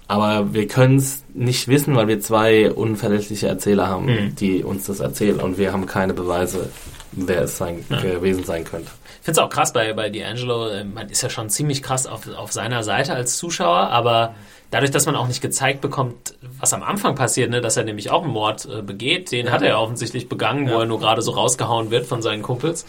aber 0.08 0.52
wir 0.52 0.66
können 0.66 0.96
es 0.98 1.22
nicht 1.34 1.68
wissen, 1.68 1.94
weil 1.94 2.08
wir 2.08 2.20
zwei 2.20 2.70
unverlässliche 2.72 3.46
Erzähler 3.46 3.86
haben, 3.88 4.08
Hm. 4.08 4.34
die 4.34 4.64
uns 4.64 4.86
das 4.86 5.00
erzählen 5.00 5.38
und 5.40 5.56
wir 5.58 5.72
haben 5.72 5.86
keine 5.86 6.14
Beweise, 6.14 6.70
wer 7.12 7.42
es 7.42 7.56
sein, 7.56 7.84
Ja. 7.88 8.00
gewesen 8.00 8.44
sein 8.44 8.64
könnte. 8.64 8.90
Ich 9.20 9.24
finde 9.26 9.40
es 9.40 9.46
auch 9.46 9.50
krass 9.50 9.72
bei, 9.72 9.92
bei 9.92 10.08
D'Angelo, 10.08 10.70
äh, 10.70 10.84
man 10.84 11.08
ist 11.10 11.22
ja 11.22 11.30
schon 11.30 11.50
ziemlich 11.50 11.82
krass 11.82 12.06
auf, 12.06 12.22
auf 12.36 12.52
seiner 12.52 12.82
Seite 12.82 13.12
als 13.14 13.36
Zuschauer, 13.36 13.90
aber 13.90 14.34
dadurch, 14.70 14.90
dass 14.90 15.06
man 15.06 15.16
auch 15.16 15.26
nicht 15.28 15.40
gezeigt 15.40 15.80
bekommt, 15.80 16.34
was 16.58 16.72
am 16.72 16.82
Anfang 16.82 17.14
passiert, 17.14 17.50
ne, 17.50 17.60
dass 17.60 17.76
er 17.76 17.84
nämlich 17.84 18.10
auch 18.10 18.22
einen 18.22 18.32
Mord 18.32 18.66
äh, 18.66 18.82
begeht, 18.82 19.32
den 19.32 19.46
Ja. 19.46 19.52
hat 19.52 19.62
er 19.62 19.68
ja 19.70 19.78
offensichtlich 19.78 20.28
begangen, 20.28 20.68
wo 20.68 20.74
Ja. 20.74 20.80
er 20.80 20.86
nur 20.86 21.00
gerade 21.00 21.22
so 21.22 21.32
rausgehauen 21.32 21.90
wird 21.90 22.06
von 22.06 22.22
seinen 22.22 22.42
Kumpels, 22.42 22.86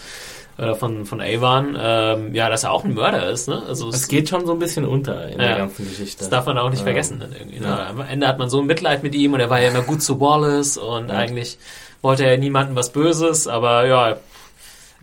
äh, 0.57 0.75
von, 0.75 1.05
von 1.05 1.21
Avon, 1.21 1.77
ähm, 1.79 2.35
ja, 2.35 2.49
dass 2.49 2.63
er 2.63 2.71
auch 2.71 2.83
ein 2.83 2.93
Mörder 2.93 3.29
ist, 3.29 3.47
ne? 3.47 3.63
Also 3.67 3.89
Es 3.89 4.07
geht 4.07 4.29
schon 4.29 4.45
so 4.45 4.51
ein 4.53 4.59
bisschen 4.59 4.85
unter 4.85 5.27
in 5.27 5.39
Ja. 5.39 5.47
der 5.47 5.57
ganzen 5.57 5.87
Geschichte. 5.87 6.19
Das 6.19 6.29
darf 6.29 6.45
man 6.45 6.57
auch 6.57 6.69
nicht 6.69 6.83
vergessen 6.83 7.19
dann 7.19 7.31
irgendwie. 7.33 7.59
Ne? 7.59 7.67
ja. 7.67 7.87
Am 7.87 8.01
Ende 8.01 8.27
hat 8.27 8.37
man 8.37 8.49
so 8.49 8.59
ein 8.59 8.67
Mitleid 8.67 9.01
mit 9.01 9.15
ihm 9.15 9.33
und 9.33 9.39
er 9.39 9.49
war 9.49 9.59
ja 9.61 9.69
immer 9.69 9.81
gut 9.81 10.03
zu 10.03 10.19
Wallace 10.19 10.77
und 10.77 11.09
Ja. 11.09 11.15
eigentlich 11.15 11.57
wollte 12.03 12.25
er 12.25 12.37
niemandem 12.37 12.75
was 12.75 12.91
Böses, 12.91 13.47
aber 13.47 13.85
ja, 13.87 14.17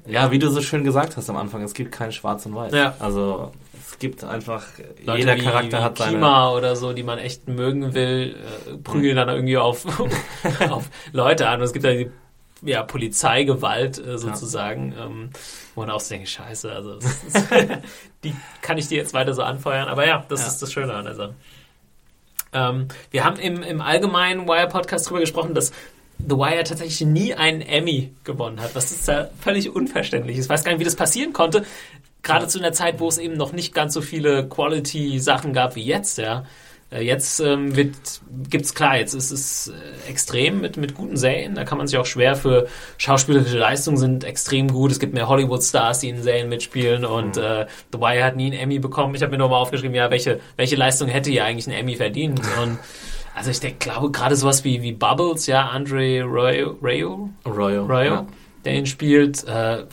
Ja, 0.07 0.31
wie 0.31 0.39
du 0.39 0.49
so 0.49 0.63
schön 0.63 0.85
gesagt 0.85 1.19
hast 1.19 1.29
am 1.29 1.37
Anfang, 1.37 1.63
es 1.63 1.75
gibt 1.75 1.93
kein 1.93 2.13
Schwarz 2.13 2.47
und 2.47 2.55
Weiß. 2.55 2.73
Ja. 2.73 2.95
Also 2.99 3.53
es 3.99 4.01
gibt 4.01 4.23
einfach, 4.23 4.65
Leute 5.05 5.19
jeder 5.19 5.35
wie, 5.37 5.43
Charakter 5.43 5.79
wie 5.79 5.83
hat 5.83 5.99
seine... 5.99 6.13
Kima 6.13 6.53
oder 6.53 6.77
so, 6.77 6.93
die 6.93 7.03
man 7.03 7.19
echt 7.19 7.49
mögen 7.49 7.95
will, 7.95 8.37
äh, 8.69 8.77
prügeln 8.77 9.17
dann 9.17 9.29
irgendwie 9.29 9.57
auf, 9.57 9.85
auf 10.71 10.89
Leute 11.11 11.49
an. 11.49 11.59
Und 11.59 11.65
es 11.65 11.73
gibt 11.73 11.85
ja 11.85 11.95
die 11.95 12.09
ja, 12.63 12.85
Polizeigewalt 12.85 13.99
äh, 13.99 14.17
sozusagen, 14.17 14.95
ähm, 14.97 15.31
wo 15.75 15.81
man 15.81 15.91
auch 15.91 15.99
so 15.99 16.15
denkt, 16.15 16.29
scheiße, 16.29 16.71
also 16.71 16.95
das 16.95 17.25
ist, 17.25 17.49
die 18.23 18.33
kann 18.63 18.79
ich 18.79 18.87
dir 18.87 18.99
jetzt 18.99 19.15
weiter 19.15 19.35
so 19.35 19.43
anfeuern. 19.43 19.89
Aber 19.89 20.07
ja, 20.07 20.25
das 20.29 20.43
Ja. 20.43 20.47
ist 20.47 20.63
das 20.63 20.73
Schöne 20.73 20.95
an 20.95 21.05
der 21.05 21.15
Sache. 21.17 21.35
Ähm, 22.53 22.87
wir 23.11 23.25
haben 23.25 23.41
im, 23.41 23.65
im 23.65 23.81
allgemeinen 23.81 24.47
Wire-Podcast 24.47 25.07
darüber 25.07 25.21
gesprochen, 25.21 25.55
dass 25.55 25.73
The 26.21 26.37
Wire 26.37 26.65
tatsächlich 26.65 27.01
nie 27.01 27.35
einen 27.35 27.61
Emmy 27.63 28.13
gewonnen 28.25 28.61
hat. 28.61 28.75
Was 28.75 28.91
ist 28.91 29.07
ja 29.09 29.29
völlig 29.41 29.71
unverständlich. 29.75 30.37
ist. 30.39 30.47
Ich 30.47 30.51
weiß 30.51 30.65
gar 30.65 30.73
nicht, 30.73 30.81
wie 30.81 30.85
das 30.85 30.97
passieren 30.97 31.33
konnte. 31.33 31.65
Gerade 32.29 32.47
zu 32.49 32.59
einer 32.59 32.73
Zeit, 32.73 33.01
wo 33.01 33.09
es 33.09 33.19
eben 33.19 33.37
noch 33.37 33.53
nicht 33.53 33.75
ganz 33.75 33.95
so 33.95 34.01
viele 34.01 34.49
Quality-Sachen 34.49 35.53
gab 35.53 35.75
wie 35.77 35.85
jetzt, 35.85 36.19
ja. 36.19 36.45
Äh, 36.91 37.03
Jetzt 37.03 37.41
ähm, 37.41 37.77
wird, 37.77 37.91
gibt's 38.49 38.75
klar, 38.75 38.97
jetzt 38.97 39.13
ist 39.15 39.31
es 39.31 39.69
äh, 39.69 40.11
extrem 40.11 40.61
mit, 40.61 40.77
mit 40.77 40.95
guten 40.95 41.17
Serien. 41.17 41.55
Da 41.55 41.65
kann 41.65 41.77
man 41.79 41.87
sich 41.87 41.99
auch 41.99 42.07
schwer 42.07 42.35
für 42.35 42.67
schauspielerische 42.97 43.59
Leistungen 43.59 43.99
sind 43.99 44.25
extrem 44.25 44.69
gut. 44.69 44.91
Es 44.91 44.99
gibt 44.99 45.13
mehr 45.15 45.29
Hollywood-Stars, 45.29 46.01
die 46.01 46.09
in 46.09 46.23
Serien 46.23 46.49
mitspielen 46.49 47.05
und 47.05 47.37
äh, 47.37 47.67
The 47.93 47.99
Wire 48.01 48.25
hat 48.25 48.37
nie 48.37 48.47
einen 48.47 48.61
Emmy 48.61 48.79
bekommen. 48.79 49.15
Ich 49.15 49.23
habe 49.23 49.33
mir 49.33 49.39
nur 49.39 49.51
mal 49.51 49.59
aufgeschrieben, 49.59 49.95
ja, 49.95 50.11
welche, 50.11 50.41
welche 50.57 50.77
Leistung 50.77 51.09
hätte 51.09 51.31
hier 51.31 51.45
eigentlich 51.45 51.67
einen 51.67 51.77
Emmy 51.77 51.97
verdient? 51.97 52.41
Und 52.63 52.79
also 53.35 53.51
ich 53.51 53.61
denke, 53.61 53.79
glaube 53.79 54.11
gerade 54.11 54.35
sowas 54.35 54.65
wie, 54.65 54.83
wie 54.83 54.93
Bubbles, 54.93 55.47
ja, 55.47 55.67
Andre 55.69 56.23
Royo, 56.23 56.77
Rayo, 56.83 57.31
Royal. 57.47 57.85
Rayo 57.85 58.15
Ja. 58.15 58.27
der 58.65 58.75
ihn 58.75 58.87
spielt, 58.87 59.45
äh, 59.47 59.85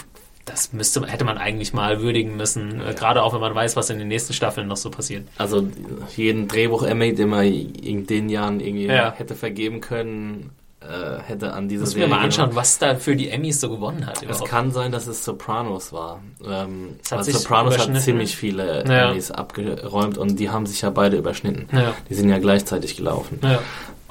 das 0.45 0.73
müsste, 0.73 1.05
hätte 1.07 1.26
man 1.26 1.38
eigentlich 1.38 1.73
mal 1.73 2.01
würdigen 2.01 2.38
müssen. 2.38 2.80
Äh, 2.81 2.93
gerade 2.93 3.23
auch, 3.23 3.34
wenn 3.34 3.41
man 3.41 3.55
weiß, 3.55 3.76
was 3.76 3.89
in 3.89 3.97
den 3.99 4.07
nächsten 4.07 4.34
Staffeln 4.34 4.67
noch 4.67 4.77
so 4.77 4.89
passiert. 4.91 5.27
Also 5.38 5.67
jeden 6.15 6.47
Drehbuch-Emmy, 6.47 7.15
den 7.15 7.30
man 7.30 7.45
in 7.45 8.05
den 8.05 8.30
Jahren 8.30 8.59
irgendwie 8.59 8.85
Ja. 8.85 9.11
hätte 9.11 9.34
vergeben 9.35 9.81
können, 9.81 10.51
äh, 10.81 11.19
hätte 11.26 11.53
an 11.53 11.67
diese 11.67 11.81
Muss 11.81 11.95
mir 11.95 12.01
Serie 12.01 12.13
mal 12.15 12.23
anschauen, 12.23 12.51
was 12.53 12.77
da 12.77 12.93
für 12.95 13.15
die 13.15 13.30
Emmys 13.30 13.59
so 13.59 13.69
gewonnen 13.72 14.05
hat. 14.05 14.17
Es 14.17 14.22
überhaupt. 14.23 14.47
kann 14.49 14.72
sein, 14.72 14.91
dass 14.91 15.07
es 15.07 15.26
Sopranos 15.26 15.91
war. 15.91 16.22
Ähm, 16.47 16.89
Es 17.03 17.11
hat 17.11 17.26
sich 17.26 17.34
Sopranos 17.35 17.80
hat 17.80 17.99
ziemlich 18.01 18.35
viele 18.38 18.84
Ja. 18.88 19.09
Emmys 19.09 19.31
abgeräumt 19.31 20.19
und 20.19 20.39
die 20.39 20.51
haben 20.51 20.67
sich 20.67 20.81
ja 20.81 20.91
beide 20.91 21.17
überschnitten. 21.17 21.67
Ja. 21.76 21.95
Die 22.07 22.13
sind 22.13 22.30
ja 22.30 22.38
gleichzeitig 22.38 22.95
gelaufen. 22.97 23.39
Ja. 23.41 23.59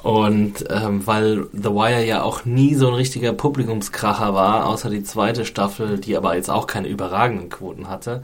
Und 0.05 0.65
ähm, 0.69 1.07
weil 1.07 1.47
The 1.51 1.71
Wire 1.71 2.05
ja 2.05 2.21
auch 2.21 2.45
nie 2.45 2.75
so 2.75 2.87
ein 2.89 2.93
richtiger 2.93 3.33
Publikumskracher 3.33 4.35
war, 4.35 4.67
außer 4.67 4.91
die 4.91 5.01
zweite 5.01 5.45
Staffel, 5.45 5.97
die 5.97 6.15
aber 6.15 6.35
jetzt 6.35 6.51
auch 6.51 6.67
keine 6.67 6.89
überragenden 6.89 7.49
Quoten 7.49 7.89
hatte. 7.89 8.21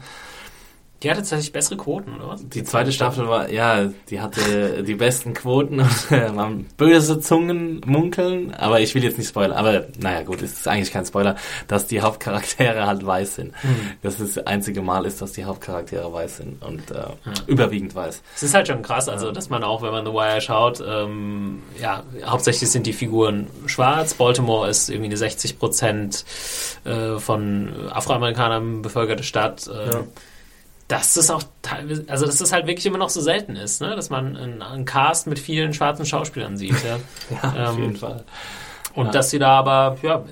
Die 1.02 1.10
hatte 1.10 1.20
tatsächlich 1.20 1.52
bessere 1.52 1.76
Quoten, 1.76 2.14
oder 2.14 2.28
was? 2.28 2.48
Die 2.48 2.62
zweite 2.62 2.92
Staffel 2.92 3.26
war, 3.28 3.50
ja, 3.50 3.88
die 4.08 4.20
hatte 4.20 4.84
die 4.84 4.94
besten 4.94 5.34
Quoten 5.34 5.80
und 5.80 6.10
äh, 6.12 6.34
waren 6.36 6.66
böse 6.76 7.18
Zungen 7.18 7.80
munkeln, 7.84 8.54
aber 8.54 8.80
ich 8.80 8.94
will 8.94 9.02
jetzt 9.02 9.18
nicht 9.18 9.28
spoilern. 9.28 9.52
Aber 9.56 9.86
naja, 9.98 10.22
gut, 10.22 10.42
es 10.42 10.52
ist 10.52 10.68
eigentlich 10.68 10.92
kein 10.92 11.04
Spoiler, 11.04 11.36
dass 11.66 11.86
die 11.86 12.00
Hauptcharaktere 12.00 12.86
halt 12.86 13.04
weiß 13.04 13.34
sind. 13.34 13.52
Das 14.02 14.20
ist 14.20 14.36
das 14.36 14.46
einzige 14.46 14.82
Mal 14.82 15.04
ist, 15.06 15.20
dass 15.20 15.32
die 15.32 15.44
Hauptcharaktere 15.44 16.12
weiß 16.12 16.36
sind 16.36 16.62
und 16.62 16.90
äh, 16.92 17.02
überwiegend 17.46 17.94
weiß. 17.94 18.22
Es 18.36 18.42
ist 18.44 18.54
halt 18.54 18.68
schon 18.68 18.82
krass, 18.82 19.08
also 19.08 19.32
dass 19.32 19.50
man 19.50 19.64
auch, 19.64 19.82
wenn 19.82 19.90
man 19.90 20.04
The 20.06 20.12
Wire 20.12 20.40
schaut, 20.40 20.82
ähm, 20.86 21.62
ja, 21.80 22.04
hauptsächlich 22.24 22.70
sind 22.70 22.86
die 22.86 22.92
Figuren 22.92 23.48
schwarz. 23.66 24.14
Baltimore 24.14 24.68
ist 24.68 24.88
irgendwie 24.88 25.06
eine 25.06 25.16
60 25.16 25.58
Prozent 25.58 26.24
äh, 26.84 27.18
von 27.18 27.70
Afroamerikanern 27.90 28.82
bevölkerte 28.82 29.22
Stadt. 29.24 29.66
Äh, 29.66 29.90
Ja. 29.92 30.00
Dass 30.92 31.14
das 31.14 31.30
auch 31.30 31.42
teilweise, 31.62 32.04
also 32.08 32.26
dass 32.26 32.36
das 32.36 32.52
halt 32.52 32.66
wirklich 32.66 32.84
immer 32.84 32.98
noch 32.98 33.08
so 33.08 33.22
selten 33.22 33.56
ist, 33.56 33.80
ne? 33.80 33.96
dass 33.96 34.10
man 34.10 34.36
einen, 34.36 34.60
einen 34.60 34.84
Cast 34.84 35.26
mit 35.26 35.38
vielen 35.38 35.72
schwarzen 35.72 36.04
Schauspielern 36.04 36.56
sieht. 36.58 36.74
Ja? 36.84 36.98
Ja, 37.42 37.68
auf 37.70 37.76
Ähm, 37.76 37.82
jeden 37.82 37.96
Fall. 37.96 38.24
Und 38.94 39.06
Ja. 39.06 39.10
dass 39.12 39.30
sie 39.30 39.38
da 39.38 39.58
aber, 39.58 39.96
ja, 40.02 40.22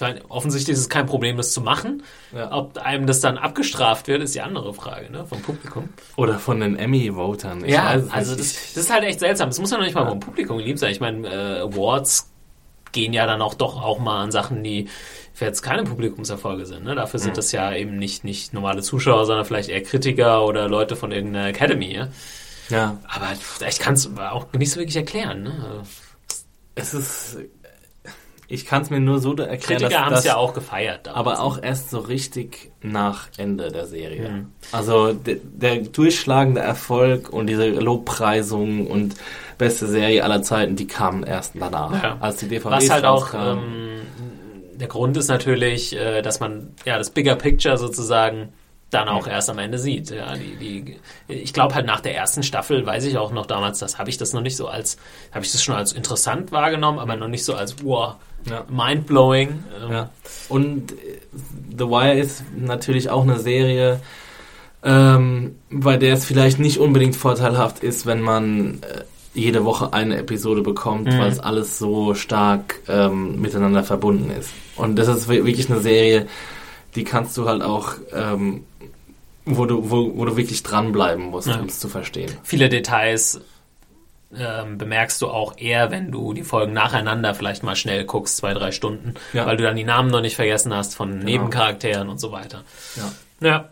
meine, 0.00 0.22
offensichtlich 0.30 0.72
ist 0.72 0.80
es 0.80 0.88
kein 0.88 1.04
Problem, 1.04 1.36
das 1.36 1.52
zu 1.52 1.60
machen. 1.60 2.02
Ja. 2.34 2.50
Ob 2.50 2.78
einem 2.78 3.06
das 3.06 3.20
dann 3.20 3.36
abgestraft 3.36 4.08
wird, 4.08 4.22
ist 4.22 4.34
die 4.34 4.40
andere 4.40 4.72
Frage, 4.72 5.12
ne? 5.12 5.26
Vom 5.26 5.42
Publikum. 5.42 5.90
Oder 6.16 6.38
von 6.38 6.60
den 6.60 6.76
Emmy-Votern. 6.76 7.68
Ja, 7.68 8.00
also 8.10 8.34
das, 8.34 8.54
das 8.74 8.84
ist 8.84 8.90
halt 8.90 9.04
echt 9.04 9.20
seltsam. 9.20 9.50
Das 9.50 9.58
muss 9.60 9.70
ja 9.70 9.76
noch 9.76 9.84
nicht 9.84 9.94
mal 9.94 10.08
vom 10.08 10.20
Publikum 10.20 10.58
lieb 10.58 10.78
sein. 10.78 10.92
Ich 10.92 11.00
meine, 11.00 11.28
äh, 11.28 11.60
Awards 11.60 12.30
gehen 12.92 13.12
ja 13.12 13.26
dann 13.26 13.42
auch 13.42 13.52
doch 13.52 13.82
auch 13.82 13.98
mal 13.98 14.22
an 14.22 14.30
Sachen, 14.30 14.64
die 14.64 14.88
jetzt 15.40 15.62
keine 15.62 15.84
Publikumserfolge 15.84 16.64
sind. 16.66 16.84
Ne? 16.84 16.94
Dafür 16.94 17.20
sind 17.20 17.32
Mhm. 17.32 17.36
das 17.36 17.52
ja 17.52 17.74
eben 17.74 17.98
nicht, 17.98 18.24
nicht 18.24 18.52
normale 18.54 18.82
Zuschauer, 18.82 19.26
sondern 19.26 19.44
vielleicht 19.44 19.68
eher 19.68 19.82
Kritiker 19.82 20.44
oder 20.44 20.68
Leute 20.68 20.96
von 20.96 21.12
irgendeiner 21.12 21.48
Academy. 21.48 21.92
Ja? 21.94 22.08
ja, 22.70 22.98
Aber 23.08 23.26
ich 23.68 23.78
kann 23.78 23.94
es 23.94 24.08
auch 24.18 24.46
nicht 24.54 24.70
so 24.70 24.80
wirklich 24.80 24.96
erklären. 24.96 25.42
Ne? 25.42 25.82
es 26.74 26.94
ist. 26.94 27.38
Ich 28.48 28.64
kann 28.64 28.82
es 28.82 28.90
mir 28.90 29.00
nur 29.00 29.18
so 29.18 29.34
erklären, 29.34 29.80
Kritiker 29.80 30.04
haben 30.04 30.14
es 30.14 30.22
ja 30.24 30.36
auch 30.36 30.54
gefeiert. 30.54 31.08
damals. 31.08 31.18
aber 31.18 31.40
auch 31.40 31.60
erst 31.60 31.90
so 31.90 31.98
richtig 31.98 32.70
nach 32.80 33.26
Ende 33.38 33.72
der 33.72 33.86
Serie. 33.86 34.28
Mhm. 34.28 34.52
Also 34.70 35.12
de, 35.12 35.40
der 35.42 35.78
durchschlagende 35.78 36.60
Erfolg 36.60 37.28
und 37.32 37.48
diese 37.48 37.66
Lobpreisung 37.70 38.86
und 38.86 39.16
beste 39.58 39.88
Serie 39.88 40.22
aller 40.22 40.42
Zeiten, 40.42 40.76
die 40.76 40.86
kamen 40.86 41.24
erst 41.24 41.54
danach, 41.58 42.00
Ja. 42.02 42.16
als 42.20 42.36
die 42.36 42.46
DVDs 42.46 42.84
Was 42.84 42.90
halt 42.90 43.04
auch 43.04 43.34
ähm, 43.34 43.95
der 44.76 44.88
Grund 44.88 45.16
ist 45.16 45.28
natürlich, 45.28 45.94
äh, 45.96 46.22
dass 46.22 46.40
man 46.40 46.74
ja 46.84 46.98
das 46.98 47.10
Bigger 47.10 47.36
Picture 47.36 47.76
sozusagen 47.78 48.52
dann 48.90 49.08
auch 49.08 49.26
erst 49.26 49.50
am 49.50 49.58
Ende 49.58 49.78
sieht. 49.78 50.10
Ja, 50.10 50.34
die, 50.36 50.56
die, 50.56 50.96
ich 51.26 51.52
glaube 51.52 51.74
halt 51.74 51.86
nach 51.86 52.00
der 52.00 52.14
ersten 52.16 52.42
Staffel 52.44 52.86
weiß 52.86 53.04
ich 53.04 53.18
auch 53.18 53.32
noch 53.32 53.46
damals, 53.46 53.80
das 53.80 53.98
habe 53.98 54.10
ich 54.10 54.16
das 54.16 54.32
noch 54.32 54.42
nicht 54.42 54.56
so 54.56 54.68
als, 54.68 54.96
habe 55.32 55.44
ich 55.44 55.50
das 55.50 55.62
schon 55.64 55.74
als 55.74 55.92
interessant 55.92 56.52
wahrgenommen, 56.52 57.00
aber 57.00 57.16
noch 57.16 57.26
nicht 57.28 57.44
so 57.44 57.54
als 57.54 57.76
wow, 57.82 58.14
Ja. 58.48 58.64
mindblowing. 58.70 59.64
Ähm, 59.84 59.92
Ja. 59.92 60.10
Und 60.48 60.92
äh, 60.92 60.96
The 61.76 61.84
Wire 61.88 62.14
ist 62.16 62.44
natürlich 62.56 63.10
auch 63.10 63.22
eine 63.24 63.40
Serie, 63.40 64.00
ähm, 64.84 65.56
bei 65.68 65.96
der 65.96 66.14
es 66.14 66.24
vielleicht 66.24 66.60
nicht 66.60 66.78
unbedingt 66.78 67.16
vorteilhaft 67.16 67.82
ist, 67.82 68.06
wenn 68.06 68.20
man 68.20 68.82
äh, 68.82 69.02
jede 69.36 69.64
Woche 69.64 69.92
eine 69.92 70.16
Episode 70.18 70.62
bekommt, 70.62 71.06
weil 71.08 71.28
es 71.30 71.38
alles 71.40 71.78
so 71.78 72.14
stark 72.14 72.80
ähm, 72.88 73.40
miteinander 73.40 73.84
verbunden 73.84 74.30
ist. 74.30 74.50
Und 74.76 74.96
das 74.96 75.08
ist 75.08 75.28
wi- 75.28 75.44
wirklich 75.44 75.70
eine 75.70 75.80
Serie, 75.80 76.26
die 76.94 77.04
kannst 77.04 77.36
du 77.36 77.46
halt 77.48 77.62
auch, 77.62 77.94
ähm, 78.14 78.64
wo 79.44 79.66
du, 79.66 79.90
wo, 79.90 80.12
wo 80.16 80.24
du 80.24 80.36
wirklich 80.36 80.62
dranbleiben 80.62 81.26
musst, 81.26 81.48
Ja. 81.48 81.60
um 81.60 81.66
es 81.66 81.78
zu 81.78 81.88
verstehen. 81.88 82.32
Viele 82.42 82.68
Details 82.68 83.40
ähm, 84.36 84.76
bemerkst 84.76 85.22
du 85.22 85.28
auch 85.28 85.56
eher, 85.56 85.90
wenn 85.92 86.10
du 86.10 86.32
die 86.32 86.42
Folgen 86.42 86.72
nacheinander 86.72 87.32
vielleicht 87.34 87.62
mal 87.62 87.76
schnell 87.76 88.04
guckst, 88.04 88.36
zwei, 88.38 88.54
drei 88.54 88.72
Stunden, 88.72 89.14
Ja. 89.32 89.46
weil 89.46 89.56
du 89.56 89.62
dann 89.62 89.76
die 89.76 89.84
Namen 89.84 90.10
noch 90.10 90.20
nicht 90.20 90.34
vergessen 90.36 90.74
hast 90.74 90.94
von 90.96 91.18
Nebencharakteren 91.20 92.08
und 92.08 92.18
so 92.20 92.32
weiter. 92.32 92.64
Ja. 92.96 93.12
Ja. 93.48 93.68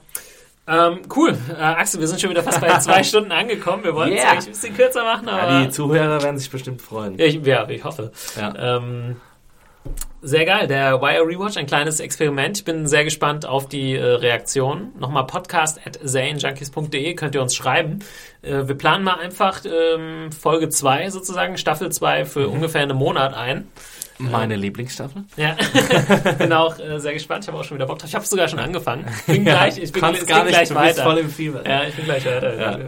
Ähm, 0.66 1.00
cool. 1.14 1.36
Äh, 1.50 1.60
Axel, 1.62 2.00
wir 2.00 2.08
sind 2.08 2.20
schon 2.20 2.30
wieder 2.30 2.42
fast 2.42 2.60
bei 2.60 2.68
zwei 2.78 3.02
Stunden 3.02 3.32
angekommen. 3.32 3.84
Wir 3.84 3.94
wollten 3.94 4.14
es 4.14 4.20
Yeah. 4.22 4.30
eigentlich 4.32 4.46
ein 4.46 4.52
bisschen 4.52 4.76
kürzer 4.76 5.04
machen, 5.04 5.28
aber. 5.28 5.52
Ja, 5.52 5.62
die 5.64 5.70
Zuhörer 5.70 6.22
werden 6.22 6.38
sich 6.38 6.50
bestimmt 6.50 6.80
freuen. 6.80 7.18
Ja, 7.18 7.26
ich, 7.26 7.44
ja, 7.44 7.68
ich 7.68 7.84
hoffe. 7.84 8.12
Ja. 8.36 8.78
Ähm, 8.78 9.16
sehr 10.22 10.46
geil. 10.46 10.66
Der 10.66 11.02
Wire 11.02 11.26
Rewatch, 11.26 11.58
ein 11.58 11.66
kleines 11.66 12.00
Experiment. 12.00 12.56
Ich 12.56 12.64
bin 12.64 12.86
sehr 12.86 13.04
gespannt 13.04 13.44
auf 13.44 13.68
die 13.68 13.94
äh, 13.94 14.02
Reaktion. 14.02 14.92
Nochmal 14.98 15.26
podcast 15.26 15.78
at 15.86 15.98
zanejunkies.de 16.02 17.14
könnt 17.14 17.34
ihr 17.34 17.42
uns 17.42 17.54
schreiben. 17.54 17.98
Äh, 18.40 18.66
wir 18.66 18.74
planen 18.74 19.04
mal 19.04 19.16
einfach 19.20 19.60
ähm, 19.66 20.32
Folge 20.32 20.70
2 20.70 21.10
sozusagen, 21.10 21.58
Staffel 21.58 21.92
2 21.92 22.24
für 22.24 22.46
Mhm. 22.46 22.54
ungefähr 22.54 22.80
einen 22.80 22.96
Monat 22.96 23.34
ein. 23.34 23.68
Meine 24.18 24.56
Lieblingsstaffel? 24.56 25.24
Ja, 25.36 25.56
bin 26.38 26.52
auch 26.52 26.78
äh, 26.78 26.98
sehr 27.00 27.12
gespannt. 27.14 27.44
Ich 27.44 27.48
habe 27.48 27.58
auch 27.58 27.64
schon 27.64 27.76
wieder 27.76 27.86
Bock 27.86 27.98
drauf. 27.98 28.08
Ich 28.08 28.14
habe 28.14 28.24
sogar 28.24 28.48
schon 28.48 28.58
angefangen. 28.60 29.04
Bin 29.26 29.44
gleich, 29.44 29.78
ich 29.78 29.92
bin, 29.92 30.00
Kannst 30.00 30.22
es 30.22 30.26
gar 30.28 30.44
nicht, 30.44 30.54
gleich 30.54 30.74
weiter. 30.74 31.02
voll 31.02 31.18
im 31.18 31.30
Fieber. 31.30 31.68
ja, 31.68 31.84
ich 31.84 31.94
bin 31.94 32.04
gleich 32.04 32.24
weiter. 32.24 32.58
Ja. 32.58 32.78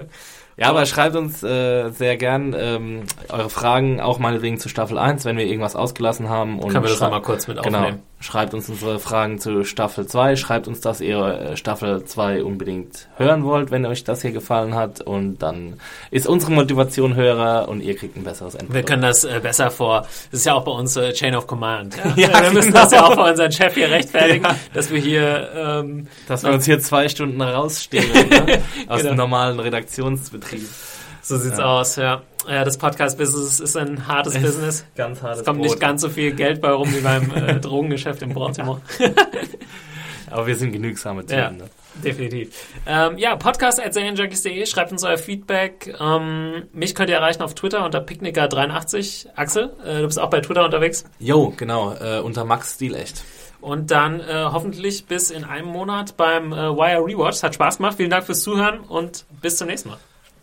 Ja, 0.59 0.69
aber 0.70 0.86
schreibt 0.86 1.15
uns 1.16 1.43
äh, 1.43 1.90
sehr 1.90 2.16
gern 2.16 2.55
ähm, 2.59 3.03
eure 3.28 3.51
Fragen, 3.51 4.01
auch 4.01 4.19
meinetwegen 4.19 4.59
zu 4.59 4.70
Staffel 4.70 4.97
1, 4.97 5.27
wenn 5.27 5.36
wir 5.36 5.44
irgendwas 5.44 5.77
ausgelassen 5.77 6.31
haben. 6.31 6.59
Und 6.61 6.70
Können 6.73 6.82
wir 6.85 6.90
das 6.90 7.01
nochmal 7.01 7.20
kurz 7.20 7.47
mit 7.47 7.62
Genau. 7.62 7.90
Schreibt 8.19 8.55
uns 8.55 8.69
unsere 8.71 8.99
Fragen 8.99 9.39
zu 9.39 9.63
Staffel 9.65 10.07
2. 10.07 10.37
Schreibt 10.37 10.67
uns, 10.69 10.81
dass 10.81 11.03
ihr 11.03 11.19
äh, 11.19 11.57
Staffel 11.59 12.03
2 12.05 12.43
unbedingt 12.45 13.09
hören 13.19 13.45
wollt, 13.45 13.71
wenn 13.71 13.85
euch 13.85 14.05
das 14.05 14.23
hier 14.23 14.33
gefallen 14.33 14.75
hat. 14.75 15.03
Und 15.03 15.39
dann 15.43 15.75
ist 16.11 16.27
unsere 16.27 16.51
Motivation 16.53 17.15
höher 17.15 17.67
und 17.69 17.83
ihr 17.83 17.95
kriegt 17.95 18.17
ein 18.17 18.25
besseres 18.25 18.55
Wir 18.55 18.61
Endprodukt. 18.61 18.89
können 18.89 19.03
das 19.03 19.25
äh, 19.25 19.39
besser 19.43 19.71
vor. 19.71 20.07
Das 20.31 20.41
ist 20.41 20.47
ja 20.47 20.55
auch 20.55 20.65
bei 20.65 20.73
uns 20.73 20.97
äh, 20.97 21.13
Chain 21.13 21.35
of 21.37 21.47
Command. 21.47 21.95
Ja? 21.99 22.15
Ja, 22.17 22.43
wir 22.43 22.53
müssen 22.53 22.73
genau. 22.73 22.85
das 22.85 22.93
ja 22.93 23.05
auch 23.05 23.15
vor 23.15 23.29
unserem 23.29 23.53
Chef 23.53 23.75
hier 23.75 23.91
rechtfertigen, 23.91 24.47
dass 24.73 24.91
wir 24.91 24.99
hier. 25.01 25.51
Ähm, 25.55 26.09
Dass 26.27 26.43
wir 26.43 26.53
uns 26.53 26.65
hier 26.65 26.81
zwei 26.81 27.09
Stunden 27.11 27.41
rausstehlen 27.43 28.29
ne? 28.31 28.63
aus 28.89 29.01
Genau. 29.03 29.11
dem 29.13 29.17
normalen 29.19 29.61
Redaktionsbetrieb. 29.61 30.67
So 31.28 31.36
sieht's 31.36 31.59
Ja. 31.59 31.65
aus. 31.65 31.97
Ja, 31.97 32.23
ja 32.48 32.65
das 32.65 32.78
Podcast-Business 32.78 33.61
ist 33.61 33.77
ein 33.77 34.07
hartes 34.07 34.35
Business. 34.39 34.85
Ganz 34.97 35.23
hartes 35.23 35.40
Es 35.40 35.44
kommt 35.44 35.59
Brot. 35.61 35.70
nicht 35.70 35.81
ganz 35.81 36.03
so 36.03 36.09
viel 36.09 36.32
Geld 36.32 36.61
bei 36.61 36.70
rum 36.70 36.93
wie 36.94 37.01
beim 37.01 37.31
äh, 37.35 37.55
Drogengeschäft 37.61 38.23
in 38.23 38.32
Baltimore. 38.35 38.81
Aber 40.31 40.47
wir 40.47 40.57
sind 40.57 40.73
genügsame 40.73 41.23
Typen. 41.23 41.39
Ja. 41.39 41.51
Ne? 41.51 41.65
Definitiv. 42.05 42.55
Ähm, 42.86 43.16
ja, 43.16 43.36
podcast 43.36 43.81
at 43.81 43.94
schreibt 43.94 44.93
uns 44.93 45.05
euer 45.05 45.16
Feedback. 45.19 45.94
Ähm, 45.98 46.65
mich 46.73 46.94
könnt 46.94 47.09
ihr 47.11 47.16
erreichen 47.16 47.43
auf 47.43 47.55
Twitter 47.55 47.85
unter 47.85 48.01
Picknicker83. 48.01 49.28
Axel, 49.35 49.73
äh, 49.85 50.01
du 50.01 50.07
bist 50.07 50.20
auch 50.20 50.28
bei 50.31 50.40
Twitter 50.40 50.65
unterwegs. 50.65 51.05
Jo, 51.19 51.55
genau, 51.57 51.94
äh, 51.94 52.20
unter 52.20 52.44
Max 52.44 52.74
Stil 52.74 52.94
echt. 52.94 53.23
Und 53.61 53.90
dann 53.90 54.20
äh, 54.20 54.24
hoffentlich 54.53 55.07
bis 55.07 55.31
in 55.31 55.44
einem 55.44 55.69
Monat 55.69 56.16
beim 56.16 56.53
äh, 56.53 56.57
Wire 56.77 57.05
Rewatch. 57.05 57.43
Hat 57.43 57.55
Spaß 57.55 57.78
gemacht. 57.78 57.97
Vielen 57.97 58.11
Dank 58.11 58.27
fürs 58.27 58.43
Zuhören 58.43 58.81
und 58.81 59.24
bis 59.40 59.57
zum 59.57 59.69
nächsten 59.69 59.89
Mal. 59.90 59.98